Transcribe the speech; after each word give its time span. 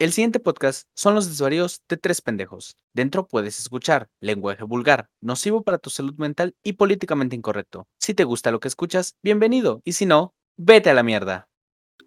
El 0.00 0.12
siguiente 0.12 0.38
podcast 0.38 0.86
son 0.94 1.16
los 1.16 1.26
desvaríos 1.26 1.82
de 1.88 1.96
tres 1.96 2.20
pendejos. 2.20 2.76
Dentro 2.94 3.26
puedes 3.26 3.58
escuchar 3.58 4.08
lenguaje 4.20 4.62
vulgar, 4.62 5.08
nocivo 5.20 5.64
para 5.64 5.78
tu 5.78 5.90
salud 5.90 6.14
mental 6.18 6.54
y 6.62 6.74
políticamente 6.74 7.34
incorrecto. 7.34 7.88
Si 7.98 8.14
te 8.14 8.22
gusta 8.22 8.52
lo 8.52 8.60
que 8.60 8.68
escuchas, 8.68 9.16
bienvenido. 9.24 9.80
Y 9.82 9.94
si 9.94 10.06
no, 10.06 10.34
vete 10.56 10.90
a 10.90 10.94
la 10.94 11.02
mierda. 11.02 11.48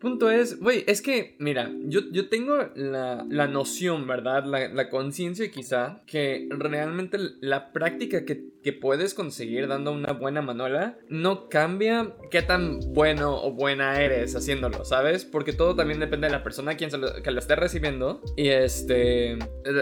Punto 0.01 0.31
es, 0.31 0.59
güey, 0.59 0.83
es 0.87 1.01
que, 1.01 1.35
mira, 1.37 1.71
yo, 1.85 2.01
yo 2.11 2.27
tengo 2.27 2.57
la, 2.75 3.23
la 3.29 3.47
noción, 3.47 4.08
¿verdad? 4.08 4.46
La, 4.46 4.67
la 4.67 4.89
conciencia 4.89 5.49
quizá, 5.51 6.01
que 6.08 6.47
realmente 6.49 7.19
la 7.39 7.71
práctica 7.71 8.26
que, 8.26 8.49
que 8.63 8.73
puedes 8.73 9.13
conseguir 9.13 9.67
dando 9.67 9.91
una 9.91 10.13
buena 10.13 10.41
manuela 10.41 10.97
no 11.08 11.49
cambia 11.49 12.15
qué 12.31 12.41
tan 12.41 12.79
bueno 12.94 13.40
o 13.44 13.51
buena 13.53 14.01
eres 14.01 14.35
haciéndolo, 14.35 14.83
¿sabes? 14.85 15.23
Porque 15.23 15.53
todo 15.53 15.76
también 15.76 15.99
depende 15.99 16.26
de 16.27 16.31
la 16.34 16.41
persona 16.44 16.76
quien 16.76 16.90
se 16.90 16.98
lo, 16.98 17.13
que 17.22 17.30
esté 17.30 17.55
recibiendo. 17.55 18.22
Y 18.36 18.48
este, 18.49 19.38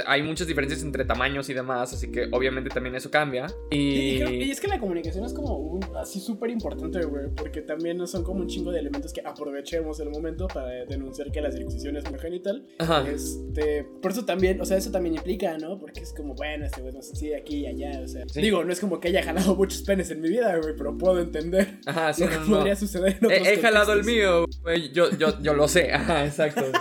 hay 0.05 0.21
muchas 0.23 0.47
diferencias 0.47 0.83
entre 0.83 1.05
tamaños 1.05 1.49
y 1.49 1.53
demás, 1.53 1.93
así 1.93 2.11
que 2.11 2.27
obviamente 2.31 2.69
también 2.69 2.95
eso 2.95 3.09
cambia. 3.09 3.47
Y, 3.71 4.21
Y... 4.21 4.23
y 4.43 4.51
es 4.51 4.59
que 4.59 4.67
la 4.67 4.79
comunicación 4.79 5.23
es 5.23 5.33
como 5.33 5.55
un- 5.57 5.79
así 5.95 6.19
súper 6.19 6.49
importante, 6.49 7.03
güey, 7.05 7.27
porque 7.35 7.61
también 7.61 8.05
son 8.05 8.23
como 8.23 8.41
un 8.41 8.47
chingo 8.47 8.71
de 8.71 8.79
elementos 8.79 9.13
que 9.13 9.21
aprovechemos 9.21 9.99
el 10.01 10.08
momento 10.11 10.47
para 10.47 10.67
denunciar 10.85 11.31
que 11.31 11.41
la 11.41 11.51
circuncisión 11.51 11.95
es 11.97 12.09
mujer 12.09 12.33
y 12.33 12.39
tal. 12.41 12.67
Ajá. 12.79 13.05
Este, 13.09 13.85
por 14.01 14.11
eso 14.11 14.25
también, 14.25 14.59
o 14.61 14.65
sea, 14.65 14.77
eso 14.77 14.91
también 14.91 15.15
implica, 15.15 15.57
¿no? 15.57 15.77
Porque 15.79 16.01
es 16.01 16.13
como, 16.13 16.33
bueno, 16.35 16.65
este 16.65 16.81
güey 16.81 16.93
no 16.93 17.01
sé 17.01 17.15
si 17.15 17.33
aquí 17.33 17.57
y 17.59 17.67
allá, 17.67 17.99
o 18.03 18.07
sea. 18.07 18.23
Sí. 18.27 18.41
Digo, 18.41 18.63
no 18.63 18.71
es 18.71 18.79
como 18.79 18.99
que 18.99 19.09
haya 19.09 19.23
jalado 19.23 19.55
muchos 19.55 19.81
penes 19.83 20.09
en 20.11 20.21
mi 20.21 20.29
vida, 20.29 20.55
güey, 20.57 20.73
pero 20.77 20.97
puedo 20.97 21.19
entender 21.19 21.79
Ajá, 21.85 22.13
sí, 22.13 22.23
lo 22.23 22.29
que 22.29 22.37
no, 22.37 22.45
podría 22.57 22.75
suceder 22.75 23.17
en 23.19 23.25
otros 23.25 23.47
He, 23.47 23.53
he 23.53 23.57
jalado 23.61 23.93
el 23.93 24.03
mío, 24.03 24.45
güey, 24.61 24.91
yo, 24.91 25.09
yo, 25.17 25.41
yo 25.41 25.53
lo 25.53 25.67
sé, 25.67 25.91
ajá, 25.93 26.25
exacto. 26.25 26.63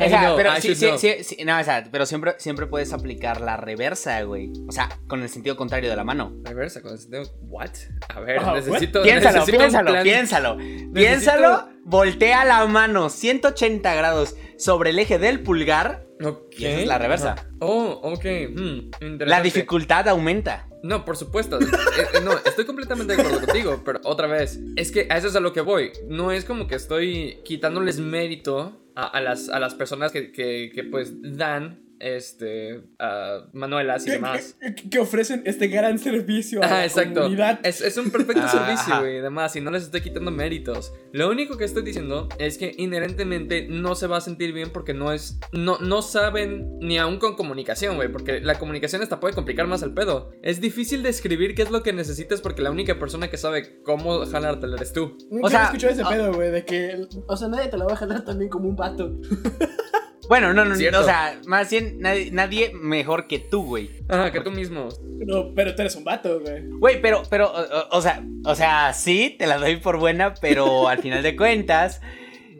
I 0.00 0.08
know, 0.10 0.36
pero 0.36 0.56
I 0.56 0.60
sí, 0.60 0.74
sí, 0.74 0.86
sí, 0.98 1.24
sí, 1.24 1.44
no, 1.44 1.58
o 1.58 1.64
sea, 1.64 1.88
pero 1.90 2.04
siempre, 2.06 2.34
siempre 2.38 2.66
puedes 2.66 2.92
aplicar 2.92 3.40
la 3.40 3.56
reversa, 3.56 4.22
güey. 4.22 4.52
O 4.68 4.72
sea, 4.72 4.88
con 5.06 5.22
el 5.22 5.28
sentido 5.28 5.56
contrario 5.56 5.88
de 5.90 5.96
la 5.96 6.04
mano. 6.04 6.36
Reversa, 6.44 6.82
con 6.82 6.92
el 6.92 6.98
dedo- 7.10 7.30
what? 7.48 7.70
A 8.08 8.20
ver, 8.20 8.38
Ah, 8.40 8.54
necesito, 8.54 9.02
Piénsalo, 9.02 9.38
necesito 9.38 9.58
piénsalo, 9.58 9.90
plan. 9.90 10.02
piénsalo. 10.04 10.56
Piénsalo, 10.92 11.68
voltea 11.88 12.44
la 12.44 12.66
mano 12.66 13.08
180 13.08 13.94
grados 13.94 14.36
sobre 14.58 14.90
el 14.90 14.98
eje 14.98 15.18
del 15.18 15.40
pulgar. 15.40 16.06
Ok. 16.22 16.54
Y 16.58 16.66
esa 16.66 16.80
es 16.80 16.86
la 16.86 16.98
reversa. 16.98 17.48
Oh, 17.60 18.00
ok. 18.02 18.24
hmm, 18.54 18.90
La 19.20 19.40
dificultad 19.40 20.06
aumenta. 20.08 20.68
No, 20.82 21.04
por 21.04 21.16
supuesto. 21.16 21.58
Eh, 21.60 21.64
eh, 21.64 22.20
no, 22.22 22.32
estoy 22.44 22.66
completamente 22.66 23.16
de 23.16 23.22
acuerdo 23.22 23.44
contigo, 23.46 23.82
pero 23.84 24.00
otra 24.04 24.26
vez, 24.26 24.60
es 24.76 24.92
que 24.92 25.06
a 25.10 25.16
eso 25.16 25.28
es 25.28 25.36
a 25.36 25.40
lo 25.40 25.52
que 25.52 25.60
voy. 25.60 25.92
No 26.08 26.30
es 26.30 26.44
como 26.44 26.66
que 26.66 26.74
estoy 26.74 27.38
quitándoles 27.44 27.98
mérito 27.98 28.80
a, 28.94 29.06
a 29.06 29.20
las, 29.20 29.48
a 29.48 29.58
las 29.58 29.74
personas 29.74 30.12
que, 30.12 30.30
que, 30.30 30.70
que, 30.74 30.84
pues 30.84 31.14
dan 31.36 31.80
este 32.00 32.82
a 32.98 33.46
manuelas 33.52 34.06
y 34.06 34.10
demás. 34.10 34.56
que- 34.60 34.88
que 34.90 34.98
ofrecen 34.98 35.42
este 35.44 35.68
gran 35.68 35.98
servicio 35.98 36.62
a 36.62 36.66
Ajá, 36.66 36.74
la 36.78 36.84
exacto. 36.86 37.20
comunidad. 37.22 37.60
Es, 37.62 37.80
es 37.80 37.96
un 37.96 38.10
perfecto 38.10 38.42
Ah, 38.44 38.48
servicio, 38.48 39.00
güey. 39.00 39.18
Además, 39.18 39.54
y 39.56 39.60
no 39.60 39.70
les 39.70 39.84
estoy 39.84 40.00
quitando 40.00 40.30
méritos. 40.30 40.92
Lo 41.12 41.28
único 41.28 41.56
que 41.56 41.64
estoy 41.64 41.82
diciendo 41.82 42.28
es 42.38 42.58
que 42.58 42.74
inherentemente 42.78 43.66
no 43.68 43.94
se 43.94 44.06
va 44.06 44.18
a 44.18 44.20
sentir 44.20 44.52
bien 44.52 44.70
porque 44.70 44.94
no 44.94 45.12
es. 45.12 45.38
No, 45.52 45.78
no 45.78 46.02
saben 46.02 46.78
ni 46.80 46.98
aún 46.98 47.18
con 47.18 47.34
comunicación, 47.36 47.96
güey. 47.96 48.10
Porque 48.10 48.40
la 48.40 48.58
comunicación 48.58 49.02
hasta 49.02 49.20
puede 49.20 49.34
complicar 49.34 49.66
más 49.66 49.82
el 49.82 49.92
pedo. 49.94 50.30
Es 50.42 50.60
difícil 50.60 51.02
describir 51.02 51.54
qué 51.54 51.62
es 51.62 51.70
lo 51.70 51.82
que 51.82 51.92
necesitas 51.92 52.40
porque 52.40 52.62
la 52.62 52.70
única 52.70 52.98
persona 52.98 53.28
que 53.28 53.36
sabe 53.36 53.82
cómo 53.82 54.24
jalártela 54.26 54.76
eres 54.76 54.92
tú. 54.92 55.16
Nunca 55.30 55.48
sea, 55.50 55.60
he 55.60 55.64
escuchado 55.64 55.92
ese 55.92 56.02
ah. 56.04 56.08
pedo, 56.08 56.32
güey, 56.32 56.50
de 56.50 56.64
que, 56.64 57.06
o 57.26 57.36
sea, 57.36 57.48
nadie 57.48 57.68
te 57.68 57.76
lo 57.76 57.86
va 57.86 57.92
a 57.94 57.96
jalar 57.96 58.24
también 58.24 58.48
como 58.50 58.68
un 58.68 58.76
vato. 58.76 59.18
Bueno, 60.28 60.52
no, 60.52 60.64
no, 60.64 60.74
Cierto. 60.76 61.00
o 61.00 61.04
sea, 61.04 61.40
más 61.46 61.70
bien 61.70 62.00
nadie, 62.00 62.30
nadie 62.30 62.72
mejor 62.74 63.26
que 63.26 63.38
tú, 63.38 63.64
güey. 63.64 63.90
Ajá, 64.08 64.30
que 64.30 64.40
tú 64.40 64.50
mismo. 64.50 64.88
No, 65.26 65.54
pero 65.54 65.74
tú 65.74 65.82
eres 65.82 65.96
un 65.96 66.04
vato, 66.04 66.40
güey. 66.40 66.62
Güey, 66.68 67.00
pero, 67.00 67.22
pero, 67.30 67.50
o, 67.50 67.60
o- 67.60 67.96
o 67.98 68.02
sea, 68.02 68.22
o 68.44 68.54
sea, 68.54 68.92
sí, 68.92 69.36
te 69.38 69.46
la 69.46 69.58
doy 69.58 69.76
por 69.76 69.98
buena, 69.98 70.34
pero 70.40 70.88
al 70.88 70.98
final 70.98 71.22
de 71.22 71.34
cuentas, 71.36 72.00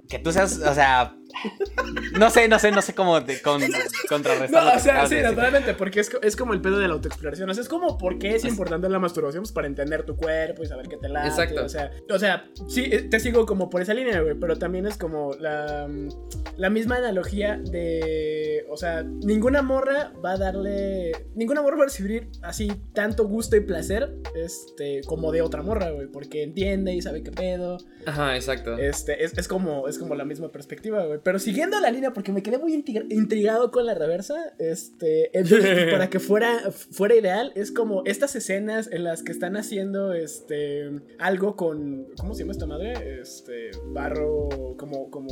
que 0.09 0.19
tú 0.19 0.33
seas, 0.33 0.59
o 0.59 0.75
sea, 0.75 1.15
no 2.19 2.31
sé, 2.31 2.49
no 2.49 2.59
sé, 2.59 2.71
no 2.71 2.83
sé 2.83 2.95
cómo 2.95 3.21
de- 3.21 3.41
con, 3.43 3.63
contrarrestar. 4.09 4.65
No, 4.65 4.75
o 4.75 4.79
sea, 4.79 5.07
sí, 5.07 5.17
naturalmente, 5.17 5.75
porque 5.75 6.01
es, 6.01 6.11
es 6.23 6.37
como 6.37 6.53
el 6.53 6.61
pedo 6.61 6.79
de 6.79 6.89
la 6.89 6.95
autoexploración. 6.95 7.49
O 7.51 7.55
sea, 7.55 7.63
es 7.63 7.69
como 7.69 7.99
por 7.99 8.19
qué 8.19 8.35
es 8.35 8.45
importante 8.45 8.89
la 8.89 8.99
masturbación 8.99 9.43
pues, 9.43 9.53
para 9.53 9.67
entender 9.67 10.05
tu 10.05 10.17
cuerpo 10.17 10.63
y 10.63 10.67
saber 10.67 10.89
qué 10.89 10.97
te 10.97 11.09
late. 11.09 11.29
Exacto. 11.29 11.65
O 11.65 11.69
sea, 11.69 11.91
o 12.11 12.19
sea, 12.19 12.45
sí, 12.69 12.85
eh, 12.91 13.03
te 13.03 13.21
sigo 13.21 13.47
como 13.47 13.71
por 13.71 13.83
esa 13.83 13.95
línea, 13.95 14.21
güey, 14.21 14.35
pero 14.35 14.59
también 14.59 14.87
es 14.87 14.97
como 14.97 15.35
la, 15.35 15.87
mm, 15.89 16.09
la 16.57 16.71
misma 16.71 16.97
analogía 16.97 17.57
de, 17.57 18.48
o 18.71 18.77
sea, 18.77 19.03
ninguna 19.03 19.63
morra 19.63 20.13
va 20.25 20.33
a 20.33 20.37
darle, 20.39 21.13
ninguna 21.35 21.63
morra 21.63 21.77
va 21.77 21.83
a 21.83 21.87
recibir 21.87 22.29
así 22.43 22.71
tanto 22.93 23.27
gusto 23.27 23.57
y 23.57 23.61
placer, 23.61 24.15
este, 24.35 25.01
como 25.07 25.33
de 25.33 25.43
otra 25.43 25.63
morra, 25.63 25.91
güey, 25.91 26.07
porque 26.09 26.43
entiende 26.43 26.93
y 26.95 27.03
sabe 27.03 27.23
qué 27.23 27.31
pedo. 27.31 27.79
Ajá, 28.07 28.37
exacto. 28.37 28.77
Este, 28.79 29.25
es, 29.25 29.37
es 29.37 29.49
como, 29.49 29.89
es 29.89 29.99
como 29.99 30.15
la 30.15 30.25
misma 30.25 30.51
perspectiva, 30.51 31.05
güey. 31.07 31.21
Pero 31.23 31.39
siguiendo 31.39 31.79
la 31.81 31.91
línea, 31.91 32.13
porque 32.13 32.33
me 32.33 32.43
quedé 32.43 32.59
muy 32.59 32.73
intriga- 32.75 33.05
intrigado 33.11 33.71
con 33.71 33.87
la 33.87 33.95
reversa, 33.95 34.37
este, 34.59 35.37
entonces, 35.39 35.87
para 35.93 36.09
que 36.11 36.19
fuera, 36.21 36.71
fuera 36.71 37.15
ideal, 37.15 37.53
es 37.55 37.73
como 37.73 38.03
estas 38.05 38.35
escenas 38.37 38.89
en 38.91 39.05
las 39.05 39.23
que 39.23 39.33
están 39.33 39.57
haciendo, 39.57 40.13
este, 40.13 40.91
algo 41.19 41.57
con, 41.57 42.07
¿cómo 42.19 42.35
se 42.35 42.41
llama 42.41 42.53
esta 42.53 42.67
madre? 42.67 43.21
Este, 43.21 43.71
barro, 43.93 44.49
como, 44.79 45.11
como 45.11 45.29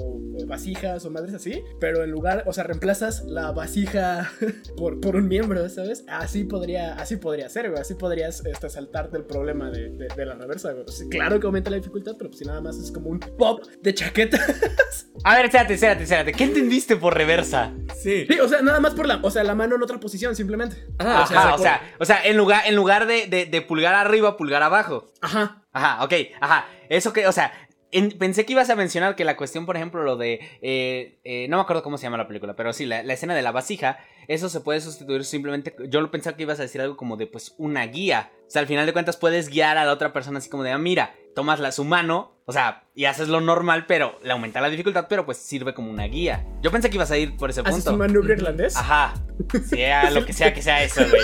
vasijas 0.47 1.05
o 1.05 1.11
madres 1.11 1.35
así, 1.35 1.63
pero 1.81 2.03
en 2.05 2.11
lugar, 2.11 2.45
o 2.47 2.53
sea, 2.53 2.65
reemplazas 2.65 3.25
la 3.27 3.51
vasija 3.53 4.31
por, 4.77 5.01
por 5.01 5.17
un 5.17 5.29
miembro, 5.29 5.69
¿sabes? 5.69 6.05
Así 6.09 6.45
podría, 6.45 6.95
así 6.95 7.17
podría 7.17 7.49
ser, 7.49 7.69
güey. 7.71 7.81
Así 7.81 7.95
podrías, 7.95 8.45
este, 8.47 8.69
saltarte 8.71 9.17
el 9.17 9.25
problema 9.25 9.71
de, 9.71 9.91
de- 9.91 10.09
de 10.17 10.27
la 10.27 10.35
reversa, 10.35 10.73
güey. 10.73 10.85
Sí, 10.89 11.09
claro 11.09 11.39
que 11.41 11.47
aumenta 11.47 11.71
la 11.71 11.77
dificultad, 11.77 12.13
pero 12.19 12.31
pues 12.31 12.39
si 12.41 12.45
nada 12.45 12.61
más 12.61 12.79
es 12.79 12.91
como 12.93 13.11
un 13.11 13.19
pop 13.21 13.63
de 13.83 13.95
chaqueta. 13.95 14.39
A 15.25 15.35
ver, 15.37 15.47
espérate, 15.47 15.75
espérate, 15.75 16.03
espérate. 16.05 16.33
¿Qué 16.33 16.45
entendiste 16.45 16.97
por 16.97 17.15
reversa? 17.15 17.73
Sí. 18.01 18.27
Sí, 18.31 18.39
o 18.39 18.49
sea, 18.49 18.63
nada 18.63 18.79
más 18.81 18.95
por 18.95 19.07
la, 19.07 19.17
o 19.23 19.31
sea, 19.31 19.43
la 19.43 19.55
mano 19.55 19.75
en 19.77 19.83
otra 19.83 19.99
posición, 19.99 20.37
simplemente. 20.37 20.77
Ajá, 20.99 21.23
Ajá, 21.23 21.27
sea, 21.27 21.55
o 21.55 21.59
sea, 21.59 21.81
o 21.99 22.05
sea, 22.05 22.25
en 22.27 22.37
lugar, 22.37 22.63
en 22.67 22.77
lugar 22.77 23.07
de, 23.07 23.27
de- 23.27 23.47
de 23.47 23.63
pulgar 23.63 23.95
arriba, 23.95 24.37
pulgar 24.37 24.63
abajo. 24.63 25.13
Ajá. 25.21 25.65
Ajá, 25.73 26.05
ok, 26.05 26.13
ajá. 26.41 26.67
Eso 26.89 27.13
que, 27.13 27.27
o 27.27 27.33
sea, 27.33 27.53
en- 27.99 28.11
pensé 28.19 28.45
que 28.47 28.53
ibas 28.53 28.71
a 28.71 28.77
mencionar 28.77 29.17
que 29.17 29.25
la 29.25 29.37
cuestión, 29.37 29.67
por 29.67 29.77
ejemplo, 29.77 30.03
lo 30.03 30.17
de. 30.17 30.41
eh, 30.63 31.19
eh, 31.25 31.47
no 31.49 31.57
me 31.57 31.63
acuerdo 31.63 31.83
cómo 31.83 31.99
se 31.99 32.05
llama 32.05 32.17
la 32.19 32.29
película, 32.29 32.55
pero 32.57 32.73
sí, 32.73 32.87
la, 32.87 33.03
la 33.03 33.13
escena 33.15 33.35
de 33.35 33.43
la 33.43 33.53
vasija, 33.53 33.99
eso 34.29 34.49
se 34.49 34.61
puede 34.61 34.81
sustituir 34.81 35.25
simplemente. 35.25 35.75
Yo 35.89 36.01
lo 36.01 36.11
pensaba 36.11 36.37
que 36.37 36.43
ibas 36.45 36.59
a 36.61 36.63
decir 36.63 36.81
algo 36.81 36.97
como 36.97 37.17
de, 37.17 37.27
pues, 37.27 37.55
una 37.59 37.87
guía. 37.87 38.31
O 38.47 38.51
sea, 38.51 38.61
al 38.61 38.69
final 38.69 38.87
de 38.87 38.93
cuentas 38.93 39.17
puedes 39.17 39.49
guiar 39.49 39.77
a 39.77 39.85
la 39.85 39.93
otra 39.93 40.13
persona 40.13 40.39
así 40.39 40.49
como 40.49 40.63
de, 40.63 40.71
ah, 40.71 40.79
mira, 40.79 41.15
tomas 41.35 41.61
la, 41.61 41.73
su 41.73 41.85
mano, 41.85 42.37
o 42.47 42.53
sea, 42.53 42.85
y 42.95 43.07
haces 43.07 43.29
lo 43.29 43.41
normal, 43.41 43.87
pero 43.87 44.19
le 44.23 44.33
aumenta 44.33 44.61
la 44.61 44.71
dificultad, 44.71 45.07
pero 45.09 45.27
pues 45.27 45.37
sirve 45.37 45.75
como 45.75 45.91
una 45.91 46.05
guía. 46.05 46.47
Yo 46.63 46.71
pensé 46.71 46.89
que 46.89 46.97
ibas 46.97 47.11
a 47.11 47.19
ir 47.19 47.37
por 47.37 47.51
ese 47.51 47.61
¿Haces 47.61 47.75
punto. 47.75 47.93
un 47.93 47.99
manubrio 47.99 48.37
irlandés? 48.37 48.77
Ajá. 48.77 49.15
Sea 49.69 50.11
lo 50.11 50.25
que 50.25 50.33
sea 50.33 50.55
que 50.55 50.63
sea 50.63 50.83
eso, 50.83 51.03
güey. 51.11 51.21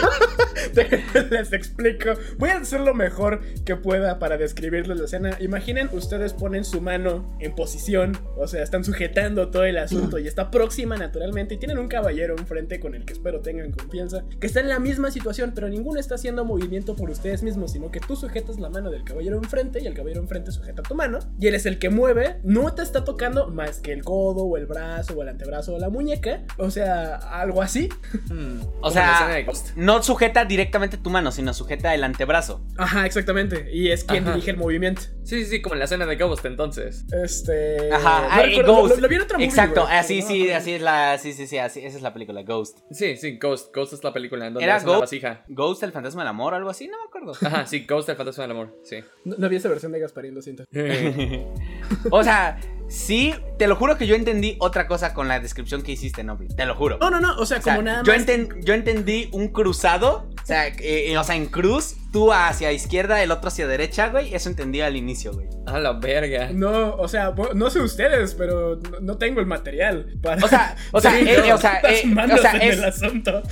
Les 1.30 1.52
explico. 1.52 2.10
Voy 2.38 2.50
a 2.50 2.58
hacer 2.58 2.80
lo 2.80 2.92
mejor 2.92 3.40
que 3.64 3.76
pueda 3.76 4.18
para 4.18 4.36
describirles 4.36 4.98
la 4.98 5.04
escena. 5.04 5.38
Imaginen, 5.40 5.88
ustedes 5.92 6.34
ponen 6.34 6.64
su 6.64 6.80
mano 6.82 7.34
en 7.40 7.54
posición, 7.54 8.18
o 8.36 8.46
sea, 8.46 8.62
están 8.62 8.84
sujetando 8.84 9.50
todo 9.50 9.64
el 9.64 9.78
asunto 9.78 10.18
y 10.18 10.26
está 10.26 10.50
próxima 10.50 10.96
naturalmente. 10.96 11.54
Y 11.54 11.58
tienen 11.58 11.78
un 11.78 11.88
caballero 11.88 12.36
enfrente 12.36 12.80
con 12.80 12.94
el 12.94 13.06
que 13.06 13.12
espero 13.14 13.40
tengan 13.40 13.70
confianza, 13.72 14.24
que 14.40 14.46
está 14.46 14.60
en 14.60 14.68
la 14.68 14.80
misma 14.80 15.10
situación, 15.10 15.52
pero 15.54 15.68
ninguno 15.68 16.00
está 16.00 16.16
haciendo 16.16 16.44
movimiento 16.44 16.96
por 16.96 17.10
ustedes 17.12 17.42
mismos, 17.42 17.72
sino 17.72 17.90
que 17.90 18.00
tú 18.00 18.16
sujetas 18.16 18.58
la 18.58 18.68
mano 18.70 18.90
del 18.90 19.04
caballero 19.04 19.36
enfrente 19.36 19.80
y 19.82 19.86
el 19.86 19.94
caballero 19.94 20.20
enfrente 20.20 20.50
sujeta 20.52 20.82
tu 20.82 20.94
mano. 20.94 21.18
Y 21.38 21.46
él 21.46 21.54
es 21.54 21.66
el 21.66 21.78
que 21.78 21.90
mueve, 21.90 22.40
no 22.44 22.72
te 22.74 22.82
está 22.82 23.04
tocando 23.04 23.48
más 23.48 23.80
que 23.80 23.92
el 23.92 24.04
codo 24.04 24.44
o 24.44 24.56
el 24.56 24.66
brazo 24.66 25.14
o 25.16 25.22
el 25.22 25.28
antebrazo 25.28 25.74
o 25.74 25.78
la 25.78 25.88
muñeca, 25.90 26.42
o 26.58 26.70
sea, 26.70 27.16
algo 27.16 27.62
así. 27.62 27.88
Hmm, 28.31 28.60
O 28.81 28.90
como 28.90 28.94
la 28.94 29.12
escena 29.12 29.19
sea, 29.19 29.28
de 29.34 29.44
Ghost. 29.44 29.70
no 29.76 30.02
sujeta 30.02 30.44
directamente 30.44 30.96
tu 30.96 31.10
mano, 31.10 31.31
sino 31.32 31.52
sujeta 31.54 31.94
el 31.94 32.04
antebrazo. 32.04 32.64
Ajá, 32.78 33.06
exactamente. 33.06 33.69
Y 33.72 33.90
es 33.90 34.04
quien 34.04 34.25
Ajá. 34.25 34.32
dirige 34.34 34.50
el 34.52 34.56
movimiento. 34.56 35.02
Sí, 35.25 35.44
sí, 35.44 35.46
sí, 35.46 35.62
como 35.62 35.75
en 35.75 35.81
la 35.81 35.84
escena 35.84 36.06
de 36.06 36.16
Ghost 36.16 36.44
entonces. 36.44 37.04
Este. 37.12 37.92
Ajá, 37.92 38.37
no 38.37 38.42
y 38.42 38.46
recuerdo, 38.50 38.75
Ghost. 38.75 38.94
Lo, 38.96 39.00
lo 39.02 39.08
vi 39.08 39.14
en 39.16 39.22
otra 39.22 39.38
movie, 39.38 39.46
Exacto, 39.48 39.82
güey, 39.82 39.96
así 39.96 40.20
no 40.20 40.26
sí, 40.26 40.50
así 40.50 40.72
es 40.75 40.82
la, 40.82 41.19
sí, 41.19 41.32
sí, 41.32 41.46
sí, 41.46 41.58
así, 41.58 41.81
esa 41.84 41.96
es 41.96 42.02
la 42.02 42.12
película, 42.12 42.42
Ghost. 42.42 42.81
Sí, 42.90 43.16
sí, 43.16 43.38
Ghost. 43.38 43.75
Ghost 43.75 43.92
es 43.92 44.02
la 44.04 44.12
película 44.12 44.46
en 44.46 44.54
donde 44.54 44.64
¿Era 44.64 44.81
Ghost? 44.81 45.00
vasija. 45.00 45.44
Ghost, 45.48 45.82
el 45.82 45.92
fantasma 45.92 46.22
del 46.22 46.28
amor 46.28 46.52
o 46.54 46.56
algo 46.56 46.70
así, 46.70 46.88
no 46.88 46.96
me 47.02 47.08
acuerdo. 47.08 47.32
Ajá, 47.46 47.66
sí, 47.66 47.84
Ghost, 47.88 48.08
el 48.08 48.16
fantasma 48.16 48.43
del 48.44 48.50
amor. 48.52 48.78
Sí. 48.84 48.96
No, 49.25 49.37
no 49.38 49.49
vi 49.49 49.56
esa 49.56 49.69
versión 49.69 49.93
de 49.93 50.00
Gasparín, 50.00 50.34
lo 50.34 50.43
siento. 50.43 50.64
o 52.10 52.22
sea, 52.22 52.58
sí, 52.88 53.34
te 53.58 53.66
lo 53.66 53.76
juro 53.76 53.96
que 53.96 54.06
yo 54.06 54.14
entendí 54.14 54.56
otra 54.60 54.87
cosa 54.87 55.14
con 55.14 55.28
la 55.28 55.40
descripción 55.40 55.82
que 55.82 55.93
hiciste, 55.93 56.22
Nobly, 56.25 56.49
te 56.49 56.64
lo 56.66 56.75
juro. 56.75 56.99
No, 57.00 57.10
no, 57.10 57.20
no, 57.20 57.37
o 57.38 57.46
sea, 57.46 57.58
O 57.58 57.62
sea, 57.62 57.75
como 57.75 57.84
nada 57.84 58.02
yo, 58.04 58.12
más. 58.12 58.26
enten- 58.26 58.62
yo 58.64 58.75
entendí 58.75 59.28
un 59.32 59.49
cruzado, 59.49 60.28
o 60.43 60.46
sea, 60.46 60.69
eh, 60.69 60.75
eh, 61.12 61.19
o 61.19 61.25
sea, 61.25 61.37
en 61.37 61.46
cruz, 61.46 61.96
tú 62.12 62.32
hacia 62.32 62.70
izquierda, 62.73 63.23
el 63.23 63.31
otro 63.31 63.49
hacia 63.49 63.67
derecha, 63.67 64.09
güey. 64.11 64.35
Eso 64.35 64.49
entendía 64.50 64.87
al 64.87 64.97
inicio, 64.97 65.32
güey. 65.32 65.49
A 65.67 65.79
la 65.79 65.93
verga. 65.94 66.50
No, 66.53 66.94
o 66.97 67.09
sea, 67.09 67.35
no 67.55 67.70
sé 67.70 67.81
ustedes, 67.81 68.35
pero 68.35 68.79
no, 69.00 69.17
tengo 69.19 69.41
el 69.41 69.47
material 69.47 70.06
para. 70.23 70.44
O 70.44 70.49
sea, 70.49 70.76
o 70.93 71.00
sea, 71.00 71.12
Sí, 71.12 71.25
eh, 71.29 71.43
no, 71.49 71.55
o 71.55 71.59
sea, 71.59 71.81
eh, 71.81 72.03
o 72.35 72.38
sea, 72.38 72.53
es- 72.59 72.79
el 72.79 72.85
asunto. 72.85 73.43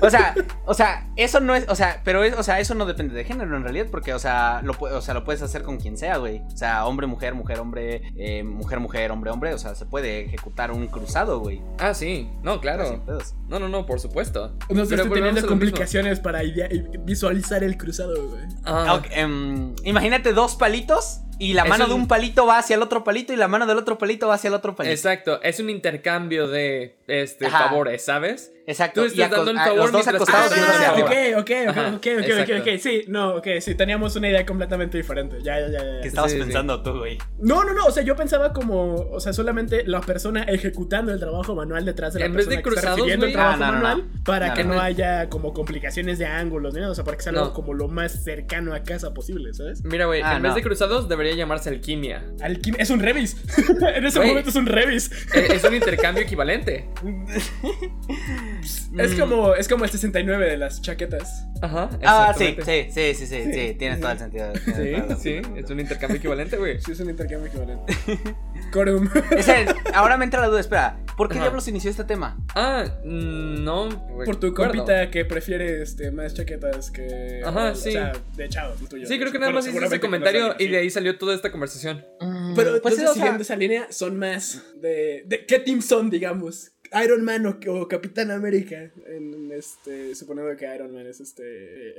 O 0.00 0.10
sea, 0.10 0.34
o 0.66 0.74
sea, 0.74 1.08
eso 1.16 1.40
no 1.40 1.54
es, 1.54 1.66
o 1.68 1.74
sea, 1.74 2.00
pero 2.04 2.22
es, 2.24 2.34
o 2.36 2.42
sea, 2.42 2.60
eso 2.60 2.74
no 2.74 2.84
depende 2.86 3.14
de 3.14 3.24
género 3.24 3.56
en 3.56 3.62
realidad, 3.62 3.86
porque, 3.90 4.12
o 4.12 4.18
sea, 4.18 4.60
lo, 4.62 4.72
o 4.78 5.00
sea, 5.00 5.14
lo 5.14 5.24
puedes 5.24 5.42
hacer 5.42 5.62
con 5.62 5.78
quien 5.78 5.96
sea, 5.96 6.18
güey. 6.18 6.42
O 6.52 6.56
sea, 6.56 6.84
hombre, 6.86 7.06
mujer, 7.06 7.34
mujer, 7.34 7.60
hombre, 7.60 8.02
eh, 8.16 8.42
mujer, 8.42 8.80
mujer, 8.80 9.10
hombre, 9.10 9.30
hombre. 9.30 9.54
O 9.54 9.58
sea, 9.58 9.74
se 9.74 9.86
puede 9.86 10.26
ejecutar 10.26 10.70
un 10.70 10.86
cruzado, 10.88 11.40
güey. 11.40 11.62
Ah, 11.78 11.94
sí. 11.94 12.30
No, 12.42 12.52
Sin 12.52 12.60
claro. 12.60 13.04
pedos. 13.06 13.34
No, 13.52 13.58
no, 13.58 13.68
no, 13.68 13.84
por 13.84 14.00
supuesto. 14.00 14.54
No 14.70 14.86
sé, 14.86 14.94
estoy 14.94 15.10
teniendo 15.12 15.46
complicaciones 15.46 16.20
para 16.20 16.42
idea- 16.42 16.68
visualizar 17.04 17.62
el 17.62 17.76
cruzado, 17.76 18.14
güey. 18.30 18.42
Ah, 18.64 18.94
Ok, 18.98 19.06
em, 19.10 19.74
imagínate 19.84 20.32
dos 20.32 20.56
palitos 20.56 21.20
y 21.38 21.54
la 21.54 21.64
mano 21.64 21.84
un- 21.84 21.90
de 21.90 21.94
un 21.96 22.08
palito 22.08 22.46
va 22.46 22.58
hacia 22.58 22.76
el 22.76 22.82
otro 22.82 23.02
palito 23.04 23.32
y 23.32 23.36
la 23.36 23.48
mano 23.48 23.66
del 23.66 23.78
otro 23.78 23.98
palito 23.98 24.28
va 24.28 24.34
hacia 24.34 24.48
el 24.48 24.54
otro 24.54 24.74
palito. 24.76 24.92
Exacto, 24.94 25.42
es 25.42 25.58
un 25.60 25.70
intercambio 25.70 26.48
de 26.48 26.96
este 27.06 27.46
Ajá. 27.46 27.64
favores, 27.68 28.04
¿sabes? 28.04 28.52
Exacto. 28.64 29.00
Tú 29.02 29.08
y 29.12 29.20
estás 29.20 29.30
dando 29.44 29.50
el 29.50 29.56
favor 29.58 29.76
los 29.76 29.92
dos 29.92 30.06
acostados 30.08 30.52
que 30.52 30.56
y 30.56 30.62
estás 30.62 30.76
uno 30.76 30.86
hacia 30.86 31.04
dando 31.04 31.40
ok, 31.40 31.40
ok, 31.40 31.50
ok, 31.68 32.06
ok, 32.20 32.60
ok, 32.60 32.60
ok, 32.74 32.78
sí, 32.78 33.04
no, 33.08 33.34
ok, 33.36 33.46
sí, 33.60 33.74
teníamos 33.74 34.14
una 34.14 34.28
idea 34.28 34.46
completamente 34.46 34.96
diferente, 34.98 35.38
ya, 35.42 35.58
ya, 35.58 35.66
ya, 35.68 35.78
ya. 35.84 36.00
¿Qué 36.00 36.06
estabas 36.08 36.30
Sí, 36.30 36.36
sí. 36.36 36.44
pensando 36.44 36.80
tú, 36.80 36.96
güey? 36.98 37.18
No, 37.40 37.64
no, 37.64 37.72
no, 37.74 37.86
o 37.86 37.90
sea, 37.90 38.04
yo 38.04 38.14
pensaba 38.14 38.52
como, 38.52 38.94
o 39.10 39.18
sea, 39.18 39.32
solamente 39.32 39.82
la 39.84 40.00
persona 40.00 40.44
ejecutando 40.44 41.12
el 41.12 41.18
trabajo 41.18 41.56
manual 41.56 41.84
detrás 41.84 42.14
de 42.14 42.20
la 42.20 42.26
En 42.26 42.34
vez 42.34 42.48
de 42.48 42.58
persona 42.58 42.62
que 42.62 42.68
está 42.68 42.80
cruzados, 42.80 42.98
recibiendo 43.00 43.26
el 43.26 43.32
trabajo 43.32 43.52
Ah, 43.54 43.66
no, 43.66 43.72
no, 43.72 43.72
manual 43.82 44.04
para 44.24 44.48
No, 44.48 44.54
que 44.54 44.64
no, 44.64 44.80
haya 44.80 45.28
como 45.28 45.52
complicaciones 45.52 46.18
de 46.20 46.26
ángulos, 46.26 46.72
¿no? 46.74 46.88
O 46.90 46.94
sea, 46.94 47.02
para 47.04 47.16
que 47.16 47.22
sea 47.24 47.32
algo 47.32 47.52
como 47.52 47.74
lo 47.74 47.88
más 47.88 48.22
cercano 48.22 48.74
a 48.74 48.84
casa 48.84 49.12
posible, 49.12 49.52
¿sabes? 49.54 49.82
Mira, 49.84 50.06
güey, 50.06 50.22
Ah, 50.22 50.36
en 50.36 50.42
vez 50.42 50.54
de 50.54 50.62
cruzados 50.62 51.08
debería 51.08 51.21
llamarse 51.30 51.68
alquimia. 51.70 52.24
Alquim- 52.40 52.76
es 52.78 52.90
un 52.90 53.00
revis. 53.00 53.36
en 53.94 54.04
ese 54.06 54.20
momento 54.20 54.50
es 54.50 54.56
un 54.56 54.66
revis. 54.66 55.10
Eh, 55.34 55.48
es 55.54 55.64
un 55.64 55.74
intercambio 55.74 56.22
equivalente. 56.22 56.88
Es 58.98 59.14
Mm. 59.16 59.20
como 59.20 59.54
es 59.54 59.68
como 59.68 59.84
el 59.84 59.90
69 59.90 60.50
de 60.50 60.56
las 60.58 60.82
chaquetas. 60.82 61.46
Ajá. 61.62 61.88
Ah, 62.04 62.34
sí, 62.36 62.56
sí, 62.64 62.86
sí, 62.90 63.14
sí, 63.14 63.26
sí, 63.26 63.52
sí, 63.52 63.74
tienes 63.78 64.00
todo 64.00 64.12
el 64.12 64.18
sentido. 64.18 64.52
Sí, 64.54 64.94
sí, 65.20 65.40
es 65.56 65.70
un 65.70 65.80
intercambio 65.80 66.18
equivalente, 66.18 66.56
güey. 66.56 66.80
Sí, 66.80 66.92
es 66.92 67.00
un 67.00 67.08
intercambio 67.10 67.48
equivalente. 67.48 67.94
Corum. 68.72 69.08
Ese- 69.30 69.66
ahora 69.94 70.16
me 70.16 70.24
entra 70.24 70.40
la 70.40 70.48
duda, 70.48 70.60
espera, 70.60 70.98
¿por 71.16 71.28
qué 71.28 71.34
Ajá. 71.34 71.44
diablos 71.44 71.68
inició 71.68 71.90
este 71.90 72.04
tema? 72.04 72.36
Ah, 72.54 72.84
mm, 73.04 73.62
no. 73.64 73.88
Por 74.24 74.36
tu 74.36 74.48
recuerdo. 74.48 74.72
compita 74.72 75.10
que 75.10 75.24
prefiere 75.24 75.82
este, 75.82 76.10
más 76.10 76.34
chaquetas 76.34 76.90
que. 76.90 77.42
Ajá, 77.44 77.70
o 77.72 77.74
sí. 77.74 77.92
sea, 77.92 78.12
de 78.36 78.48
chavos, 78.48 78.80
el 78.80 78.88
tuyo. 78.88 79.06
Sí, 79.06 79.18
creo 79.18 79.30
que 79.32 79.38
nada 79.38 79.52
Bueno, 79.52 79.64
más 79.66 79.74
hice 79.74 79.84
ese 79.84 80.00
comentario 80.00 80.54
y 80.58 80.68
de 80.68 80.78
ahí 80.78 80.90
salió 80.90 81.16
toda 81.18 81.34
esta 81.34 81.50
conversación. 81.52 82.04
Pero 82.18 82.80
pues 82.82 82.94
entonces, 82.94 82.98
sí, 82.98 83.04
o 83.04 83.06
sea, 83.06 83.14
siguiendo 83.14 83.42
esa 83.42 83.56
línea, 83.56 83.86
son 83.90 84.18
más 84.18 84.62
de, 84.80 85.22
de- 85.26 85.46
¿Qué 85.46 85.58
team 85.60 85.80
son, 85.82 86.10
digamos? 86.10 86.71
Iron 87.04 87.24
Man 87.24 87.46
o, 87.46 87.56
o 87.72 87.88
Capitán 87.88 88.30
América. 88.30 88.90
En, 89.06 89.50
este, 89.52 90.14
suponiendo 90.14 90.56
que 90.56 90.74
Iron 90.74 90.92
Man 90.94 91.06
es 91.06 91.20
este 91.20 91.42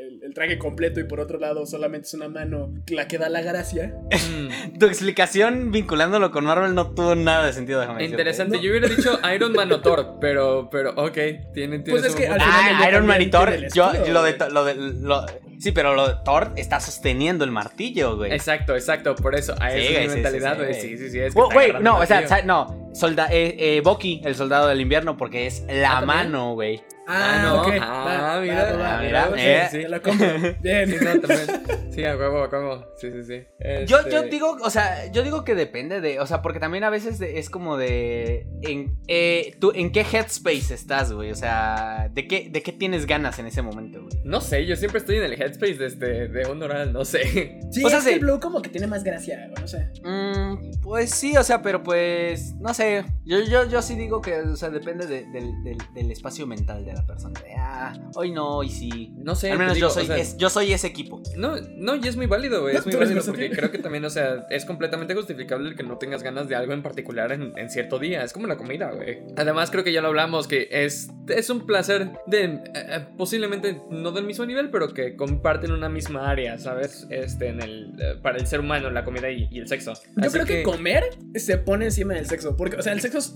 el, 0.07 0.21
el 0.23 0.33
traje 0.33 0.57
completo 0.57 0.99
y 0.99 1.03
por 1.05 1.19
otro 1.19 1.39
lado 1.39 1.65
solamente 1.65 2.07
es 2.07 2.13
una 2.13 2.27
mano 2.29 2.73
la 2.89 3.07
que 3.07 3.17
da 3.17 3.29
la 3.29 3.41
gracia. 3.41 3.95
Mm, 4.11 4.77
Tu 4.77 4.85
explicación 4.85 5.71
vinculándolo 5.71 6.31
con 6.31 6.45
Marvel 6.45 6.73
no 6.75 6.91
tuvo 6.93 7.15
nada 7.15 7.45
de 7.45 7.53
sentido, 7.53 7.79
déjame. 7.79 8.05
Interesante. 8.05 8.57
No. 8.57 8.63
Yo 8.63 8.69
hubiera 8.71 8.87
dicho 8.87 9.19
Iron 9.35 9.53
Man 9.53 9.71
o 9.71 9.81
Thor, 9.81 10.17
pero, 10.19 10.69
pero, 10.71 10.91
ok, 10.91 11.13
tiene, 11.53 11.79
tiene 11.79 11.83
Pues 11.89 12.05
es 12.05 12.15
que 12.15 12.27
al 12.27 12.39
final- 12.41 12.75
Ah, 12.81 12.89
Iron 12.89 13.05
Man 13.05 13.21
y 13.21 13.29
Thor, 13.29 13.51
yo, 13.73 13.91
lo 14.11 14.23
de, 14.23 14.37
lo 14.51 14.65
de, 14.65 14.75
lo- 14.75 15.25
sí, 15.63 15.71
pero 15.71 15.95
lo 15.95 16.19
Thor 16.19 16.51
está 16.57 16.80
sosteniendo 16.81 17.45
el 17.45 17.51
martillo, 17.51 18.18
güey. 18.18 18.33
Exacto, 18.33 18.75
exacto, 18.75 19.15
por 19.15 19.33
eso, 19.33 19.54
a 19.62 19.69
Sí, 19.71 19.77
güey, 19.77 19.95
es 19.95 20.01
sí, 20.12 20.15
mentalidad, 20.15 20.57
güey. 20.57 20.74
Sí, 20.74 20.98
sí, 20.98 21.10
sí, 21.10 21.19
es 21.19 21.33
que 21.33 21.39
Oh, 21.39 21.44
está 21.45 21.54
Güey, 21.54 21.74
no, 21.81 22.00
o 22.00 22.06
sea, 22.06 22.42
no, 22.44 22.89
solda 22.94 23.27
eh, 23.31 23.56
eh, 23.57 23.81
Bucky, 23.81 24.21
el 24.25 24.36
soldado 24.36 24.68
del 24.68 24.81
invierno, 24.81 25.15
porque 25.15 25.48
es 25.48 25.63
la 25.69 26.00
Ah, 26.00 26.06
mano, 26.06 26.54
güey. 26.54 26.83
Ah, 27.07 27.41
no. 27.44 27.61
ok. 27.61 27.73
Ah, 27.81 28.03
Va, 28.35 28.41
mira, 28.41 28.63
va, 28.63 28.71
va, 28.77 28.94
ah, 28.94 28.95
va, 28.97 29.01
mira, 29.03 29.29
va, 29.29 29.38
eh. 29.38 29.67
sí, 29.71 29.81
sí, 29.81 29.88
lo 29.88 30.01
compro. 30.01 30.27
Bien. 30.61 30.89
Sí, 30.89 30.95
no, 31.03 31.19
también. 31.19 31.91
Sí, 31.91 32.03
a 32.05 32.15
huevo, 32.17 32.44
a 32.44 32.47
huevo. 32.50 32.85
Sí, 32.97 33.11
sí, 33.11 33.23
sí. 33.23 33.44
Yo, 33.88 34.00
Este, 34.00 34.11
yo 34.11 34.23
digo, 34.23 34.57
o 34.61 34.69
sea, 34.69 35.11
yo 35.11 35.21
digo 35.23 35.44
que 35.44 35.53
depende 35.55 36.01
de, 36.01 36.19
o 36.19 36.25
sea, 36.25 36.41
porque 36.41 36.59
también 36.59 36.83
a 36.83 36.89
veces 36.89 37.19
de- 37.19 37.39
es 37.39 37.50
como 37.50 37.77
de, 37.77 38.47
en, 38.61 38.97
eh, 39.07 39.55
tú, 39.59 39.71
¿en 39.75 39.91
qué 39.91 40.01
headspace 40.01 40.73
estás, 40.73 41.11
güey? 41.11 41.31
O 41.31 41.35
sea, 41.35 42.09
¿de 42.11 42.27
qué, 42.27 42.50
¿de 42.50 42.63
qué 42.63 42.71
tienes 42.71 43.05
ganas 43.05 43.38
en 43.39 43.47
ese 43.47 43.61
momento, 43.61 44.01
güey? 44.01 44.13
No 44.23 44.39
sé, 44.41 44.65
yo 44.65 44.75
siempre 44.75 45.00
estoy 45.00 45.17
en 45.17 45.23
el 45.25 45.33
headspace 45.41 45.75
de, 45.75 45.85
este, 45.88 46.27
de 46.29 46.45
un 46.50 46.63
oral, 46.63 46.94
no 46.94 47.03
sé. 47.05 47.59
Sí, 47.71 47.83
O 47.83 47.89
sea, 47.89 48.00
es 48.00 48.05
que 48.05 48.13
sí. 48.13 48.19
Blue 48.19 48.39
como 48.39 48.61
que 48.61 48.69
tiene 48.69 48.88
más 48.88 49.03
gracia, 49.03 49.38
güey, 49.50 49.61
no 49.61 49.67
sé. 49.67 49.89
Mm, 50.03 50.79
pues 50.81 51.11
sí, 51.11 51.35
o 51.38 51.44
sea, 51.44 51.61
pero 51.61 51.83
pues, 51.83 52.53
no 52.59 52.73
sé, 52.73 53.03
yo, 53.25 53.39
yo, 53.41 53.67
yo 53.67 53.81
sí 53.81 53.95
digo 53.95 54.21
que, 54.21 54.35
o 54.39 54.55
sea, 54.55 54.69
depende 54.69 55.05
de- 55.05 55.25
del, 55.31 55.63
del- 55.63 55.77
del 55.94 56.11
espacio 56.11 56.47
mental 56.47 56.85
de 56.85 56.92
la 56.95 57.05
persona. 57.05 57.52
Ah, 57.75 57.91
hoy 58.13 58.31
no, 58.31 58.57
hoy 58.57 58.69
sí. 58.69 59.11
No 59.17 59.33
sé. 59.33 59.51
Al 59.51 59.57
menos 59.57 59.73
digo, 59.73 59.87
yo, 59.87 59.93
soy, 59.93 60.03
o 60.03 60.05
sea, 60.07 60.17
es- 60.17 60.37
yo 60.37 60.49
soy 60.49 60.73
ese 60.73 60.85
equipo. 60.85 61.23
No, 61.35 61.55
no, 61.75 61.95
y 61.95 62.07
es 62.07 62.15
muy 62.15 62.27
válido, 62.27 62.61
güey. 62.61 62.75
Es 62.75 62.85
muy 62.85 62.93
válido 62.95 63.23
porque 63.25 63.49
creo 63.49 63.71
que 63.71 63.79
también, 63.79 64.05
o 64.05 64.11
sea, 64.11 64.45
es 64.51 64.63
completamente 64.65 65.15
justificable 65.15 65.69
el 65.69 65.75
que 65.75 65.81
no 65.81 65.97
tengas 65.97 66.21
ganas 66.21 66.47
de 66.47 66.55
algo 66.55 66.73
en 66.73 66.83
particular 66.83 67.31
en, 67.31 67.51
en 67.57 67.69
cierto 67.71 67.97
día. 67.97 68.23
Es 68.23 68.31
como 68.31 68.45
la 68.45 68.57
comida, 68.57 68.91
güey. 68.91 69.23
Además, 69.37 69.71
creo 69.71 69.83
que 69.83 69.91
ya 69.91 70.01
lo 70.01 70.09
hablamos, 70.09 70.47
que 70.47 70.67
es, 70.71 71.09
es 71.27 71.49
un 71.49 71.65
placer 71.65 72.11
de 72.27 72.43
eh, 72.43 72.61
eh, 72.75 73.05
posiblemente 73.17 73.81
no 73.89 74.11
del 74.11 74.25
mismo 74.25 74.45
nivel, 74.45 74.69
pero 74.69 74.93
que 74.93 75.15
comparten 75.15 75.71
una 75.71 75.89
misma 75.89 76.29
área, 76.29 76.59
¿sabes? 76.59 77.07
Este, 77.09 77.47
en 77.47 77.61
el, 77.61 77.93
eh, 77.99 78.19
para 78.21 78.37
el 78.37 78.45
ser 78.45 78.59
humano, 78.59 78.91
la 78.91 79.03
comida 79.03 79.31
y, 79.31 79.47
y 79.49 79.57
el 79.59 79.67
sexo. 79.67 79.93
Yo 79.93 80.27
Así 80.27 80.29
creo 80.33 80.45
que... 80.45 80.61
comer 80.61 81.05
se 81.33 81.57
pone 81.57 81.85
encima 81.85 82.13
del 82.13 82.27
sexo. 82.27 82.55
Porque, 82.55 82.75
o 82.75 82.81
sea, 82.83 82.93
el 82.93 83.01
sexo 83.01 83.17
es 83.17 83.35